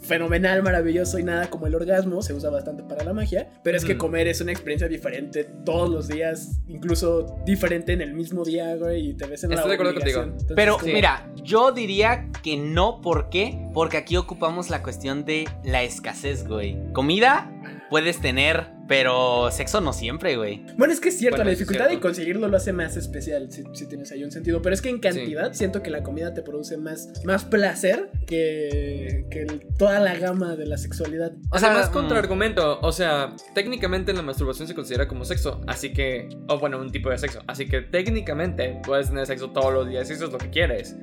fenomenal, 0.00 0.62
maravilloso 0.62 1.18
y 1.18 1.24
nada 1.24 1.50
como 1.50 1.66
el 1.66 1.74
orgasmo. 1.74 2.22
Se 2.22 2.32
usa 2.32 2.48
bastante 2.50 2.82
para 2.82 3.04
la 3.04 3.12
magia. 3.12 3.48
Pero 3.66 3.78
es 3.78 3.84
que 3.84 3.98
comer 3.98 4.28
es 4.28 4.40
una 4.40 4.52
experiencia 4.52 4.86
diferente 4.86 5.42
todos 5.64 5.90
los 5.90 6.06
días. 6.06 6.60
Incluso 6.68 7.34
diferente 7.44 7.94
en 7.94 8.00
el 8.00 8.14
mismo 8.14 8.44
día, 8.44 8.76
güey. 8.76 9.08
Y 9.08 9.14
te 9.14 9.26
ves 9.26 9.42
en 9.42 9.50
Estoy 9.50 9.64
la 9.64 9.68
de 9.70 9.74
acuerdo 9.74 9.94
contigo. 9.94 10.22
Entonces, 10.22 10.52
Pero 10.54 10.78
mira, 10.84 11.32
yo 11.42 11.72
diría 11.72 12.30
que 12.44 12.56
no, 12.56 13.00
¿por 13.00 13.28
qué? 13.28 13.58
Porque 13.74 13.96
aquí 13.96 14.16
ocupamos 14.16 14.70
la 14.70 14.84
cuestión 14.84 15.24
de 15.24 15.48
la 15.64 15.82
escasez, 15.82 16.46
güey. 16.46 16.78
Comida 16.92 17.50
puedes 17.90 18.20
tener, 18.20 18.68
pero 18.88 19.50
sexo 19.50 19.80
no 19.80 19.92
siempre, 19.92 20.36
güey. 20.36 20.64
Bueno, 20.76 20.92
es 20.92 21.00
que 21.00 21.08
es 21.08 21.18
cierto, 21.18 21.36
Bueno, 21.38 21.50
la 21.50 21.56
dificultad 21.56 21.88
de 21.88 22.00
conseguirlo 22.00 22.48
lo 22.48 22.56
hace 22.56 22.72
más 22.72 22.96
especial, 22.96 23.50
si, 23.50 23.64
si 23.72 23.86
tienes 23.86 24.10
ahí 24.12 24.22
un 24.24 24.30
sentido. 24.30 24.62
Pero 24.62 24.74
es 24.74 24.82
que 24.82 24.88
en 24.88 24.98
cantidad 25.00 25.52
siento 25.52 25.82
que 25.82 25.90
la 25.90 26.02
comida 26.02 26.34
te 26.34 26.42
produce 26.42 26.76
más, 26.76 27.10
más 27.24 27.44
placer 27.44 28.10
que, 28.26 29.26
que 29.30 29.42
el- 29.42 29.66
toda 29.78 30.00
la 30.00 30.16
gama 30.16 30.56
de 30.56 30.66
la 30.66 30.76
sexualidad. 30.78 31.32
O 31.50 31.58
sea, 31.58 31.68
Además, 31.70 31.90
mm, 31.90 31.92
contraargumento, 31.92 32.78
o 32.80 32.92
sea, 32.92 33.34
técnicamente 33.54 34.12
la 34.12 34.22
masturbación 34.22 34.68
se 34.68 34.74
considera 34.74 35.08
como 35.08 35.24
sexo, 35.24 35.60
así 35.66 35.92
que, 35.92 36.28
o 36.48 36.58
bueno, 36.58 36.78
un 36.80 36.90
tipo 36.92 37.10
de 37.10 37.18
sexo, 37.18 37.40
así 37.46 37.66
que 37.66 37.82
técnicamente 37.82 38.80
puedes 38.84 39.08
tener 39.08 39.26
sexo 39.26 39.50
todos 39.50 39.72
los 39.72 39.88
días 39.88 40.08
y 40.10 40.14
eso 40.14 40.26
es 40.26 40.32
lo 40.32 40.38
que 40.38 40.50
quieres. 40.50 40.96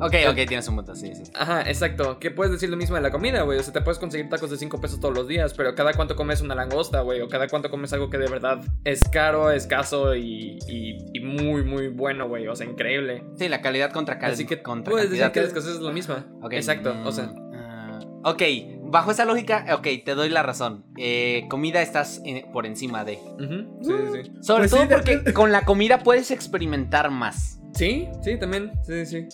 Ok, 0.00 0.14
ok, 0.30 0.36
tienes 0.46 0.68
un 0.68 0.76
punto, 0.76 0.94
sí, 0.94 1.12
sí. 1.14 1.22
Ajá, 1.34 1.62
exacto, 1.68 2.18
que 2.18 2.30
puedes 2.30 2.52
decir 2.52 2.68
lo 2.70 2.76
mismo 2.76 2.96
de 2.96 3.02
la 3.02 3.10
comida, 3.10 3.42
güey, 3.42 3.58
o 3.58 3.62
sea, 3.62 3.72
te 3.72 3.80
puedes 3.80 3.98
conseguir 3.98 4.28
tacos 4.28 4.50
de 4.50 4.56
5 4.56 4.80
pesos 4.80 5.00
todos 5.00 5.14
los 5.14 5.28
días, 5.28 5.54
pero 5.54 5.74
cada 5.74 5.92
cuánto 5.94 6.16
comes 6.16 6.40
una 6.40 6.54
langosta, 6.54 7.00
güey, 7.00 7.20
cada 7.28 7.46
cuánto 7.48 7.70
comes 7.70 7.92
algo 7.92 8.10
que 8.10 8.18
de 8.18 8.28
verdad 8.28 8.60
es 8.84 9.08
caro, 9.08 9.50
escaso 9.50 10.14
y, 10.14 10.58
y, 10.68 10.96
y 11.14 11.20
muy, 11.20 11.62
muy 11.64 11.88
bueno, 11.88 12.28
güey, 12.28 12.46
o 12.48 12.54
sea, 12.56 12.66
increíble. 12.66 13.24
Sí, 13.36 13.48
la 13.48 13.60
calidad 13.60 13.92
contra 13.92 14.18
calidad. 14.18 14.34
Así 14.34 14.46
que 14.46 14.62
contra 14.62 14.90
puedes 14.90 15.10
decir 15.10 15.30
que 15.32 15.40
la 15.40 15.46
escasez 15.46 15.74
es 15.74 15.80
la 15.80 15.92
misma. 15.92 16.26
Ok, 16.42 16.52
Exacto, 16.54 16.94
mm, 16.94 17.06
o 17.06 17.12
sea. 17.12 17.32
ah, 17.54 18.00
ok, 18.24 18.42
bajo 18.90 19.10
esa 19.10 19.24
lógica, 19.24 19.66
ok, 19.74 19.86
te 20.04 20.14
doy 20.14 20.28
la 20.30 20.42
razón. 20.42 20.84
Eh, 20.96 21.44
comida 21.50 21.82
estás 21.82 22.20
en- 22.24 22.50
por 22.52 22.66
encima 22.66 23.04
de. 23.04 23.16
sí, 23.16 23.92
sí, 23.92 24.22
sí. 24.24 24.32
Sobre 24.40 24.68
Pues 24.68 24.70
sí, 24.70 24.76
todo 24.76 24.86
de- 24.86 24.94
porque 24.94 25.32
con 25.32 25.52
la 25.52 25.64
comida 25.64 26.02
puedes 26.02 26.30
experimentar 26.30 27.10
más. 27.10 27.57
Sí, 27.74 28.08
sí, 28.22 28.38
también, 28.38 28.72
sí, 28.84 29.06
sí. 29.06 29.28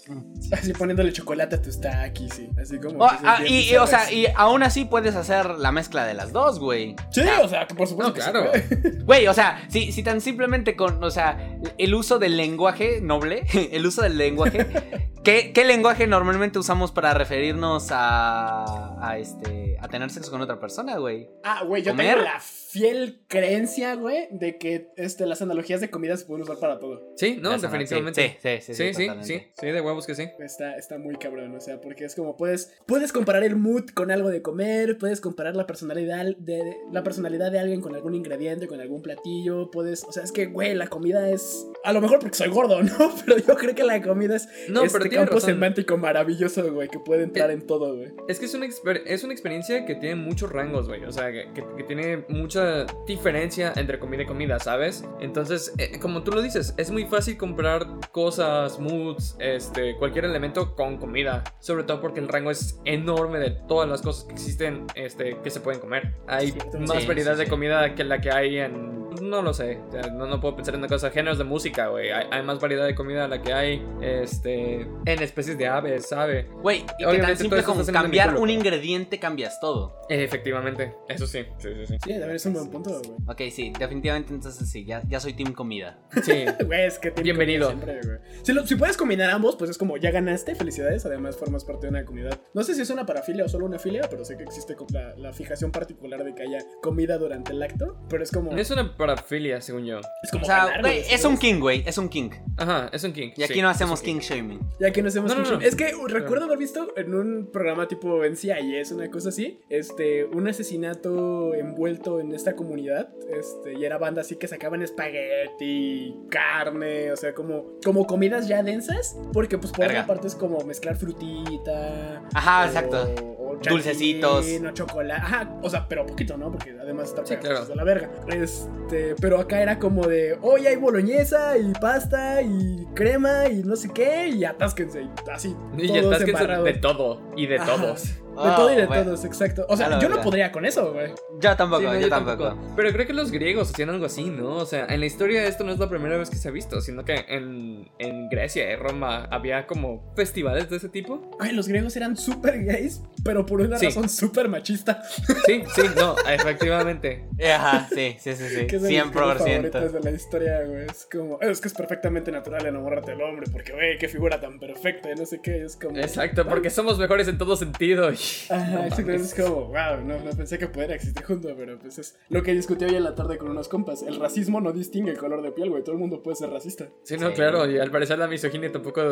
Así 0.52 0.72
poniéndole 0.72 1.12
chocolate 1.12 1.56
a 1.56 1.62
tus 1.62 1.80
taquis, 1.80 2.34
sí. 2.34 2.50
Así 2.60 2.78
como. 2.78 3.04
Oh, 3.04 3.08
ah, 3.08 3.38
siente 3.38 3.72
y, 3.72 3.76
o 3.76 3.86
sea, 3.86 4.12
y 4.12 4.26
aún 4.34 4.62
así 4.62 4.84
puedes 4.84 5.14
hacer 5.14 5.46
la 5.50 5.72
mezcla 5.72 6.04
de 6.04 6.14
las 6.14 6.32
dos, 6.32 6.58
güey. 6.58 6.96
Sí, 7.10 7.22
o 7.42 7.48
sea, 7.48 7.66
que 7.66 7.74
por 7.74 7.86
supuesto. 7.86 8.08
No, 8.08 8.14
que 8.14 8.20
se 8.20 8.30
claro. 8.30 8.50
puede. 8.50 8.94
Güey, 9.04 9.26
o 9.26 9.34
sea, 9.34 9.66
si, 9.68 9.92
si 9.92 10.02
tan 10.02 10.20
simplemente 10.20 10.76
con, 10.76 11.02
o 11.02 11.10
sea, 11.10 11.58
el 11.76 11.94
uso 11.94 12.18
del 12.18 12.36
lenguaje 12.36 13.00
noble, 13.00 13.44
el 13.72 13.86
uso 13.86 14.02
del 14.02 14.16
lenguaje, 14.16 14.66
¿Qué, 15.24 15.52
qué 15.54 15.64
lenguaje 15.64 16.06
normalmente 16.06 16.58
usamos 16.58 16.92
para 16.92 17.14
referirnos 17.14 17.88
a, 17.90 18.94
a 19.00 19.18
este 19.18 19.78
a 19.80 19.88
tener 19.88 20.10
sexo 20.10 20.30
con 20.30 20.42
otra 20.42 20.60
persona, 20.60 20.98
güey? 20.98 21.30
Ah, 21.42 21.64
güey, 21.64 21.82
yo 21.82 21.92
¿Comer? 21.92 22.16
tengo 22.16 22.24
la 22.24 22.40
fiel 22.40 23.22
creencia, 23.26 23.94
güey, 23.94 24.28
de 24.30 24.58
que 24.58 24.90
este, 24.98 25.24
las 25.24 25.40
analogías 25.40 25.80
de 25.80 25.88
comida 25.88 26.14
se 26.18 26.26
pueden 26.26 26.42
usar 26.42 26.58
para 26.58 26.78
todo. 26.78 27.00
Sí, 27.16 27.38
no, 27.40 27.56
definitivamente. 27.56 28.22
Sí, 28.22 28.28
sí, 28.28 28.33
sí, 28.40 28.58
sí, 28.60 28.74
Sí, 28.74 28.94
sí, 28.94 29.08
sí, 29.22 29.42
sí, 29.58 29.66
de 29.66 29.80
huevos 29.80 30.06
que 30.06 30.14
sí. 30.14 30.28
Está, 30.38 30.76
está 30.76 30.98
muy 30.98 31.16
cabrón, 31.16 31.54
o 31.54 31.60
sea, 31.60 31.80
porque 31.80 32.04
es 32.04 32.14
como 32.14 32.36
puedes, 32.36 32.72
puedes 32.86 33.12
comparar 33.12 33.42
el 33.44 33.56
mood 33.56 33.86
con 33.94 34.10
algo 34.10 34.30
de 34.30 34.42
comer, 34.42 34.98
puedes 34.98 35.20
comparar 35.20 35.56
la 35.56 35.66
personalidad 35.66 36.24
de, 36.38 36.76
la 36.92 37.02
personalidad 37.02 37.50
de 37.52 37.58
alguien 37.58 37.80
con 37.80 37.94
algún 37.94 38.14
ingrediente, 38.14 38.66
con 38.66 38.80
algún 38.80 39.02
platillo, 39.02 39.70
puedes, 39.70 40.04
o 40.04 40.12
sea, 40.12 40.22
es 40.24 40.32
que, 40.32 40.46
güey, 40.46 40.74
la 40.74 40.86
comida 40.88 41.28
es, 41.30 41.66
a 41.84 41.92
lo 41.92 42.00
mejor 42.00 42.18
porque 42.20 42.36
soy 42.36 42.48
gordo, 42.48 42.82
¿no? 42.82 43.14
Pero 43.24 43.38
yo 43.38 43.54
creo 43.56 43.74
que 43.74 43.84
la 43.84 44.00
comida 44.02 44.36
es 44.36 44.48
No, 44.68 44.84
este 44.84 44.98
pero 44.98 45.10
campo 45.10 45.34
razón. 45.34 45.50
semántico 45.50 45.96
maravilloso, 45.96 46.72
güey, 46.72 46.88
que 46.88 46.98
puede 46.98 47.22
entrar 47.24 47.50
en 47.50 47.66
todo, 47.66 47.96
güey. 47.96 48.12
Es 48.28 48.38
que 48.38 48.46
es 48.46 48.54
una, 48.54 48.66
exper- 48.66 49.02
es 49.06 49.24
una 49.24 49.32
experiencia 49.32 49.84
que 49.86 49.94
tiene 49.94 50.14
muchos 50.16 50.50
rangos, 50.50 50.88
güey. 50.88 51.04
O 51.04 51.12
sea, 51.12 51.30
que, 51.32 51.48
que- 51.54 51.64
que 51.76 51.82
tiene 51.84 52.24
mucha 52.28 52.86
diferencia 53.06 53.72
entre 53.76 53.98
comida 53.98 54.22
y 54.22 54.26
comida, 54.26 54.58
¿sabes? 54.58 55.04
Entonces, 55.20 55.72
eh, 55.78 55.98
como 56.00 56.22
tú 56.22 56.32
lo 56.32 56.42
dices, 56.42 56.74
es 56.76 56.90
muy 56.90 57.04
fácil 57.06 57.36
comprar 57.36 57.86
cosas, 58.14 58.78
moods, 58.78 59.36
este, 59.40 59.96
cualquier 59.96 60.24
elemento 60.24 60.76
con 60.76 60.98
comida. 60.98 61.42
Sobre 61.58 61.82
todo 61.82 62.00
porque 62.00 62.20
el 62.20 62.28
rango 62.28 62.52
es 62.52 62.80
enorme 62.84 63.40
de 63.40 63.50
todas 63.50 63.88
las 63.88 64.02
cosas 64.02 64.24
que 64.24 64.34
existen, 64.34 64.86
este, 64.94 65.36
que 65.42 65.50
se 65.50 65.58
pueden 65.60 65.80
comer. 65.80 66.14
Hay 66.28 66.52
Sí, 66.52 66.58
más 66.78 67.02
sí, 67.02 67.08
variedad 67.08 67.32
sí, 67.32 67.38
de 67.40 67.44
sí. 67.46 67.50
comida 67.50 67.94
que 67.96 68.04
la 68.04 68.20
que 68.20 68.30
hay 68.30 68.58
en... 68.58 68.94
No 69.22 69.42
lo 69.42 69.54
sé, 69.54 69.78
o 69.88 69.92
sea, 69.92 70.02
no, 70.10 70.26
no 70.26 70.40
puedo 70.40 70.56
pensar 70.56 70.74
en 70.74 70.80
una 70.80 70.88
cosa. 70.88 71.08
Géneros 71.10 71.38
de 71.38 71.44
música, 71.44 71.86
güey. 71.86 72.10
Hay, 72.10 72.26
hay 72.32 72.42
más 72.42 72.58
variedad 72.58 72.84
de 72.84 72.96
comida 72.96 73.22
de 73.22 73.28
la 73.28 73.42
que 73.42 73.52
hay, 73.52 73.86
este, 74.00 74.80
en 75.06 75.22
especies 75.22 75.56
de 75.56 75.68
aves, 75.68 76.08
¿sabe? 76.08 76.48
Güey, 76.62 76.84
y 76.98 77.04
que 77.06 77.18
tan 77.18 77.36
simple 77.36 77.62
como 77.62 77.84
cambiar 77.86 78.36
un 78.36 78.50
ingrediente 78.50 79.20
cambias 79.20 79.60
todo. 79.60 80.00
Efectivamente, 80.08 80.94
eso 81.08 81.28
sí. 81.28 81.44
Sí, 81.58 81.68
sí, 81.74 81.86
sí. 81.86 81.96
Sí, 82.04 82.12
de 82.12 82.26
ver, 82.26 82.34
es 82.34 82.44
un 82.46 82.54
buen 82.54 82.70
punto, 82.70 82.90
güey. 82.90 83.10
Ok, 83.28 83.52
sí, 83.54 83.72
definitivamente 83.78 84.34
entonces 84.34 84.68
sí, 84.68 84.84
ya, 84.84 85.00
ya 85.06 85.20
soy 85.20 85.34
team 85.34 85.52
comida. 85.52 85.98
Sí. 86.22 86.44
Güey, 86.66 86.86
es 86.86 86.98
que 86.98 87.12
tiene 87.12 87.22
Bienvenido. 87.32 87.68
comida 87.70 87.84
siempre, 87.92 88.03
güey. 88.06 88.18
Si, 88.42 88.52
lo- 88.52 88.66
si 88.66 88.74
puedes 88.76 88.96
combinar 88.96 89.30
ambos, 89.30 89.56
pues 89.56 89.70
es 89.70 89.78
como 89.78 89.96
ya 89.96 90.10
ganaste, 90.10 90.54
felicidades. 90.54 91.04
Además, 91.06 91.36
formas 91.36 91.64
parte 91.64 91.86
de 91.86 91.90
una 91.90 92.04
comunidad. 92.04 92.38
No 92.54 92.62
sé 92.62 92.74
si 92.74 92.82
es 92.82 92.90
una 92.90 93.06
parafilia 93.06 93.44
o 93.44 93.48
solo 93.48 93.66
una 93.66 93.78
filia, 93.78 94.02
pero 94.10 94.24
sé 94.24 94.36
que 94.36 94.42
existe 94.44 94.76
la, 94.92 95.14
la 95.16 95.32
fijación 95.32 95.70
particular 95.72 96.24
de 96.24 96.34
que 96.34 96.42
haya 96.42 96.58
comida 96.82 97.18
durante 97.18 97.52
el 97.52 97.62
acto. 97.62 97.96
Pero 98.08 98.22
es 98.22 98.30
como. 98.30 98.56
Es 98.56 98.70
una 98.70 98.96
parafilia, 98.96 99.60
según 99.60 99.84
yo. 99.86 100.00
es 100.22 100.30
como 100.30 100.42
O 100.42 100.46
sea, 100.46 100.66
ganar, 100.66 100.86
es 100.92 101.24
un 101.24 101.36
king, 101.38 101.60
güey, 101.60 101.82
es 101.86 101.98
un 101.98 102.08
king. 102.08 102.30
Ajá, 102.56 102.88
es 102.92 103.02
un 103.04 103.12
king. 103.12 103.30
Y 103.36 103.42
aquí 103.42 103.54
sí, 103.54 103.62
no 103.62 103.70
es 103.70 103.76
hacemos 103.76 104.00
king 104.02 104.18
shaming. 104.20 104.60
Ya 104.80 104.90
que 104.92 105.02
no 105.02 105.08
hacemos 105.08 105.34
No, 105.34 105.42
no, 105.42 105.50
no. 105.52 105.60
Es 105.60 105.74
que 105.74 105.92
recuerdo 106.08 106.44
haber 106.46 106.58
visto 106.58 106.92
en 106.96 107.14
un 107.14 107.50
programa 107.52 107.88
tipo 107.88 108.24
en 108.24 108.36
CIS, 108.36 108.92
una 108.92 109.10
cosa 109.10 109.30
así, 109.30 109.60
este, 109.68 110.24
un 110.24 110.46
asesinato 110.48 111.54
envuelto 111.54 112.20
en 112.20 112.32
esta 112.32 112.54
comunidad, 112.56 113.08
este, 113.30 113.74
y 113.78 113.84
era 113.84 113.98
banda 113.98 114.20
así 114.22 114.36
que 114.36 114.46
sacaban 114.48 114.82
espagueti, 114.82 116.14
carne, 116.30 117.12
o 117.12 117.16
sea, 117.16 117.34
como, 117.34 117.78
como 117.84 117.93
comidas 118.06 118.48
ya 118.48 118.62
densas, 118.62 119.16
porque 119.32 119.56
pues 119.58 119.70
por 119.72 119.86
Verga. 119.86 120.00
otra 120.02 120.06
parte 120.14 120.26
es 120.26 120.34
como 120.34 120.58
mezclar 120.64 120.96
frutita. 120.96 122.22
Ajá, 122.34 122.62
o- 122.62 122.66
exacto. 122.66 123.14
o 123.38 123.56
Dulcecitos. 123.68 124.46
No 124.60 124.72
chocolate. 124.72 125.20
Ajá, 125.20 125.58
o 125.62 125.70
sea, 125.70 125.86
pero 125.88 126.04
poquito, 126.04 126.36
¿no? 126.36 126.50
Porque 126.50 126.76
además 126.78 127.08
está 127.08 127.24
Sí, 127.24 127.36
claro. 127.36 127.64
de 127.64 127.74
la 127.76 127.84
verga. 127.84 128.10
Este, 128.28 129.14
pero 129.20 129.38
acá 129.38 129.60
era 129.62 129.78
como 129.78 130.06
de, 130.06 130.36
hoy 130.42 130.66
hay 130.66 130.76
boloñesa 130.76 131.56
y 131.56 131.72
pasta 131.80 132.42
y 132.42 132.86
crema 132.94 133.46
y 133.48 133.62
no 133.62 133.76
sé 133.76 133.90
qué, 133.94 134.28
y 134.28 134.44
atásquense, 134.44 135.02
y 135.02 135.10
así. 135.30 135.54
Y 135.78 135.86
ya 135.88 136.00
todos 136.02 136.12
estás 136.14 136.24
que 136.24 136.30
es 136.32 136.40
embarrados. 136.40 136.64
de 136.64 136.74
todo 136.74 137.20
y 137.36 137.46
de 137.46 137.56
Ajá. 137.58 137.76
todos. 137.76 138.14
De 138.34 138.50
todo 138.56 138.72
y 138.72 138.76
de 138.76 138.86
todos, 138.86 139.24
exacto. 139.24 139.66
O 139.68 139.76
sea, 139.76 139.98
yo 140.00 140.08
no 140.08 140.20
podría 140.20 140.50
con 140.52 140.64
eso, 140.64 140.92
güey. 140.92 141.12
Yo 141.40 141.56
tampoco, 141.56 141.82
Sí, 141.82 141.86
no, 141.86 142.00
yo, 142.00 142.08
tampoco. 142.08 142.56
Pero 142.76 142.92
creo 142.92 143.06
que 143.06 143.12
los 143.12 143.30
griegos 143.30 143.70
hacían 143.70 143.90
algo 143.90 144.06
así, 144.06 144.24
¿no? 144.24 144.56
O 144.56 144.66
sea, 144.66 144.86
en 144.88 145.00
la 145.00 145.06
historia 145.06 145.44
esto 145.46 145.64
no 145.64 145.72
es 145.72 145.78
la 145.78 145.88
primera 145.88 146.16
vez 146.16 146.30
que 146.30 146.36
se 146.36 146.48
ha 146.48 146.50
visto, 146.50 146.80
sino 146.80 147.04
que 147.04 147.24
en, 147.28 147.90
en 147.98 148.28
Grecia 148.28 148.70
y 148.72 148.76
Roma 148.76 149.26
había 149.30 149.66
como 149.66 150.12
festivales 150.16 150.68
de 150.70 150.76
ese 150.76 150.88
tipo. 150.88 151.30
Ay, 151.40 151.52
los 151.52 151.68
griegos 151.68 151.96
eran 151.96 152.16
súper 152.16 152.64
gays, 152.64 153.02
pero 153.24 153.44
por 153.46 153.60
una 153.60 153.78
Sí. 153.78 153.86
razón 153.86 154.08
súper 154.08 154.48
machista. 154.48 155.02
Sí, 155.46 155.62
sí, 155.74 155.82
no, 155.96 156.14
efectivamente. 156.28 157.24
Ajá, 157.54 157.88
sí, 157.92 158.16
sí, 158.20 158.34
sí, 158.34 158.44
sí. 158.48 158.66
Que 158.66 158.76
es 158.76 158.82
de 158.82 158.88
mis 158.88 159.02
cosas 159.12 159.38
favoritas 159.38 159.84
100%. 159.84 159.90
de 159.92 160.00
la 160.00 160.10
historia, 160.10 160.62
güey. 160.64 160.86
Es 160.86 161.08
como, 161.10 161.40
es 161.40 161.60
que 161.60 161.68
es 161.68 161.74
perfectamente 161.74 162.30
natural 162.32 162.64
enamorarte 162.66 163.12
del 163.12 163.22
hombre, 163.22 163.46
porque, 163.52 163.72
güey, 163.72 163.98
qué 163.98 164.08
figura 164.08 164.40
tan 164.40 164.58
perfecta, 164.58 165.10
y 165.10 165.14
no 165.14 165.26
sé 165.26 165.40
qué. 165.42 165.64
Es 165.64 165.76
como. 165.76 165.98
Exacto, 165.98 166.46
porque 166.46 166.70
somos 166.70 166.98
mejores 166.98 167.28
en 167.28 167.38
todo 167.38 167.56
sentido. 167.56 168.12
y- 168.12 168.16
Ajá, 168.50 168.88
no 169.02 169.12
es 169.12 169.34
como, 169.34 169.66
wow, 169.66 170.00
no, 170.04 170.18
no 170.18 170.30
pensé 170.36 170.58
que 170.58 170.68
pudiera 170.68 170.94
existir 170.94 171.24
junto, 171.24 171.48
pero 171.56 171.78
pues 171.78 171.98
es 171.98 172.18
lo 172.28 172.42
que 172.42 172.52
discutí 172.52 172.84
hoy 172.84 172.94
en 172.96 173.04
la 173.04 173.14
tarde 173.14 173.38
con 173.38 173.50
unos 173.50 173.68
compas. 173.68 174.02
El 174.02 174.16
racismo 174.20 174.60
no 174.60 174.72
distingue 174.72 175.10
el 175.12 175.18
color 175.18 175.42
de 175.42 175.52
piel, 175.52 175.70
güey. 175.70 175.82
Todo 175.82 175.94
el 175.94 176.00
mundo 176.00 176.22
puede 176.22 176.36
ser 176.36 176.50
racista. 176.50 176.88
Sí, 177.02 177.16
no, 177.16 177.28
Sí. 177.28 177.34
claro, 177.34 177.68
y 177.70 177.78
al 177.78 177.90
parecer 177.90 178.18
la 178.18 178.26
misoginia 178.28 178.70
tampoco 178.70 179.02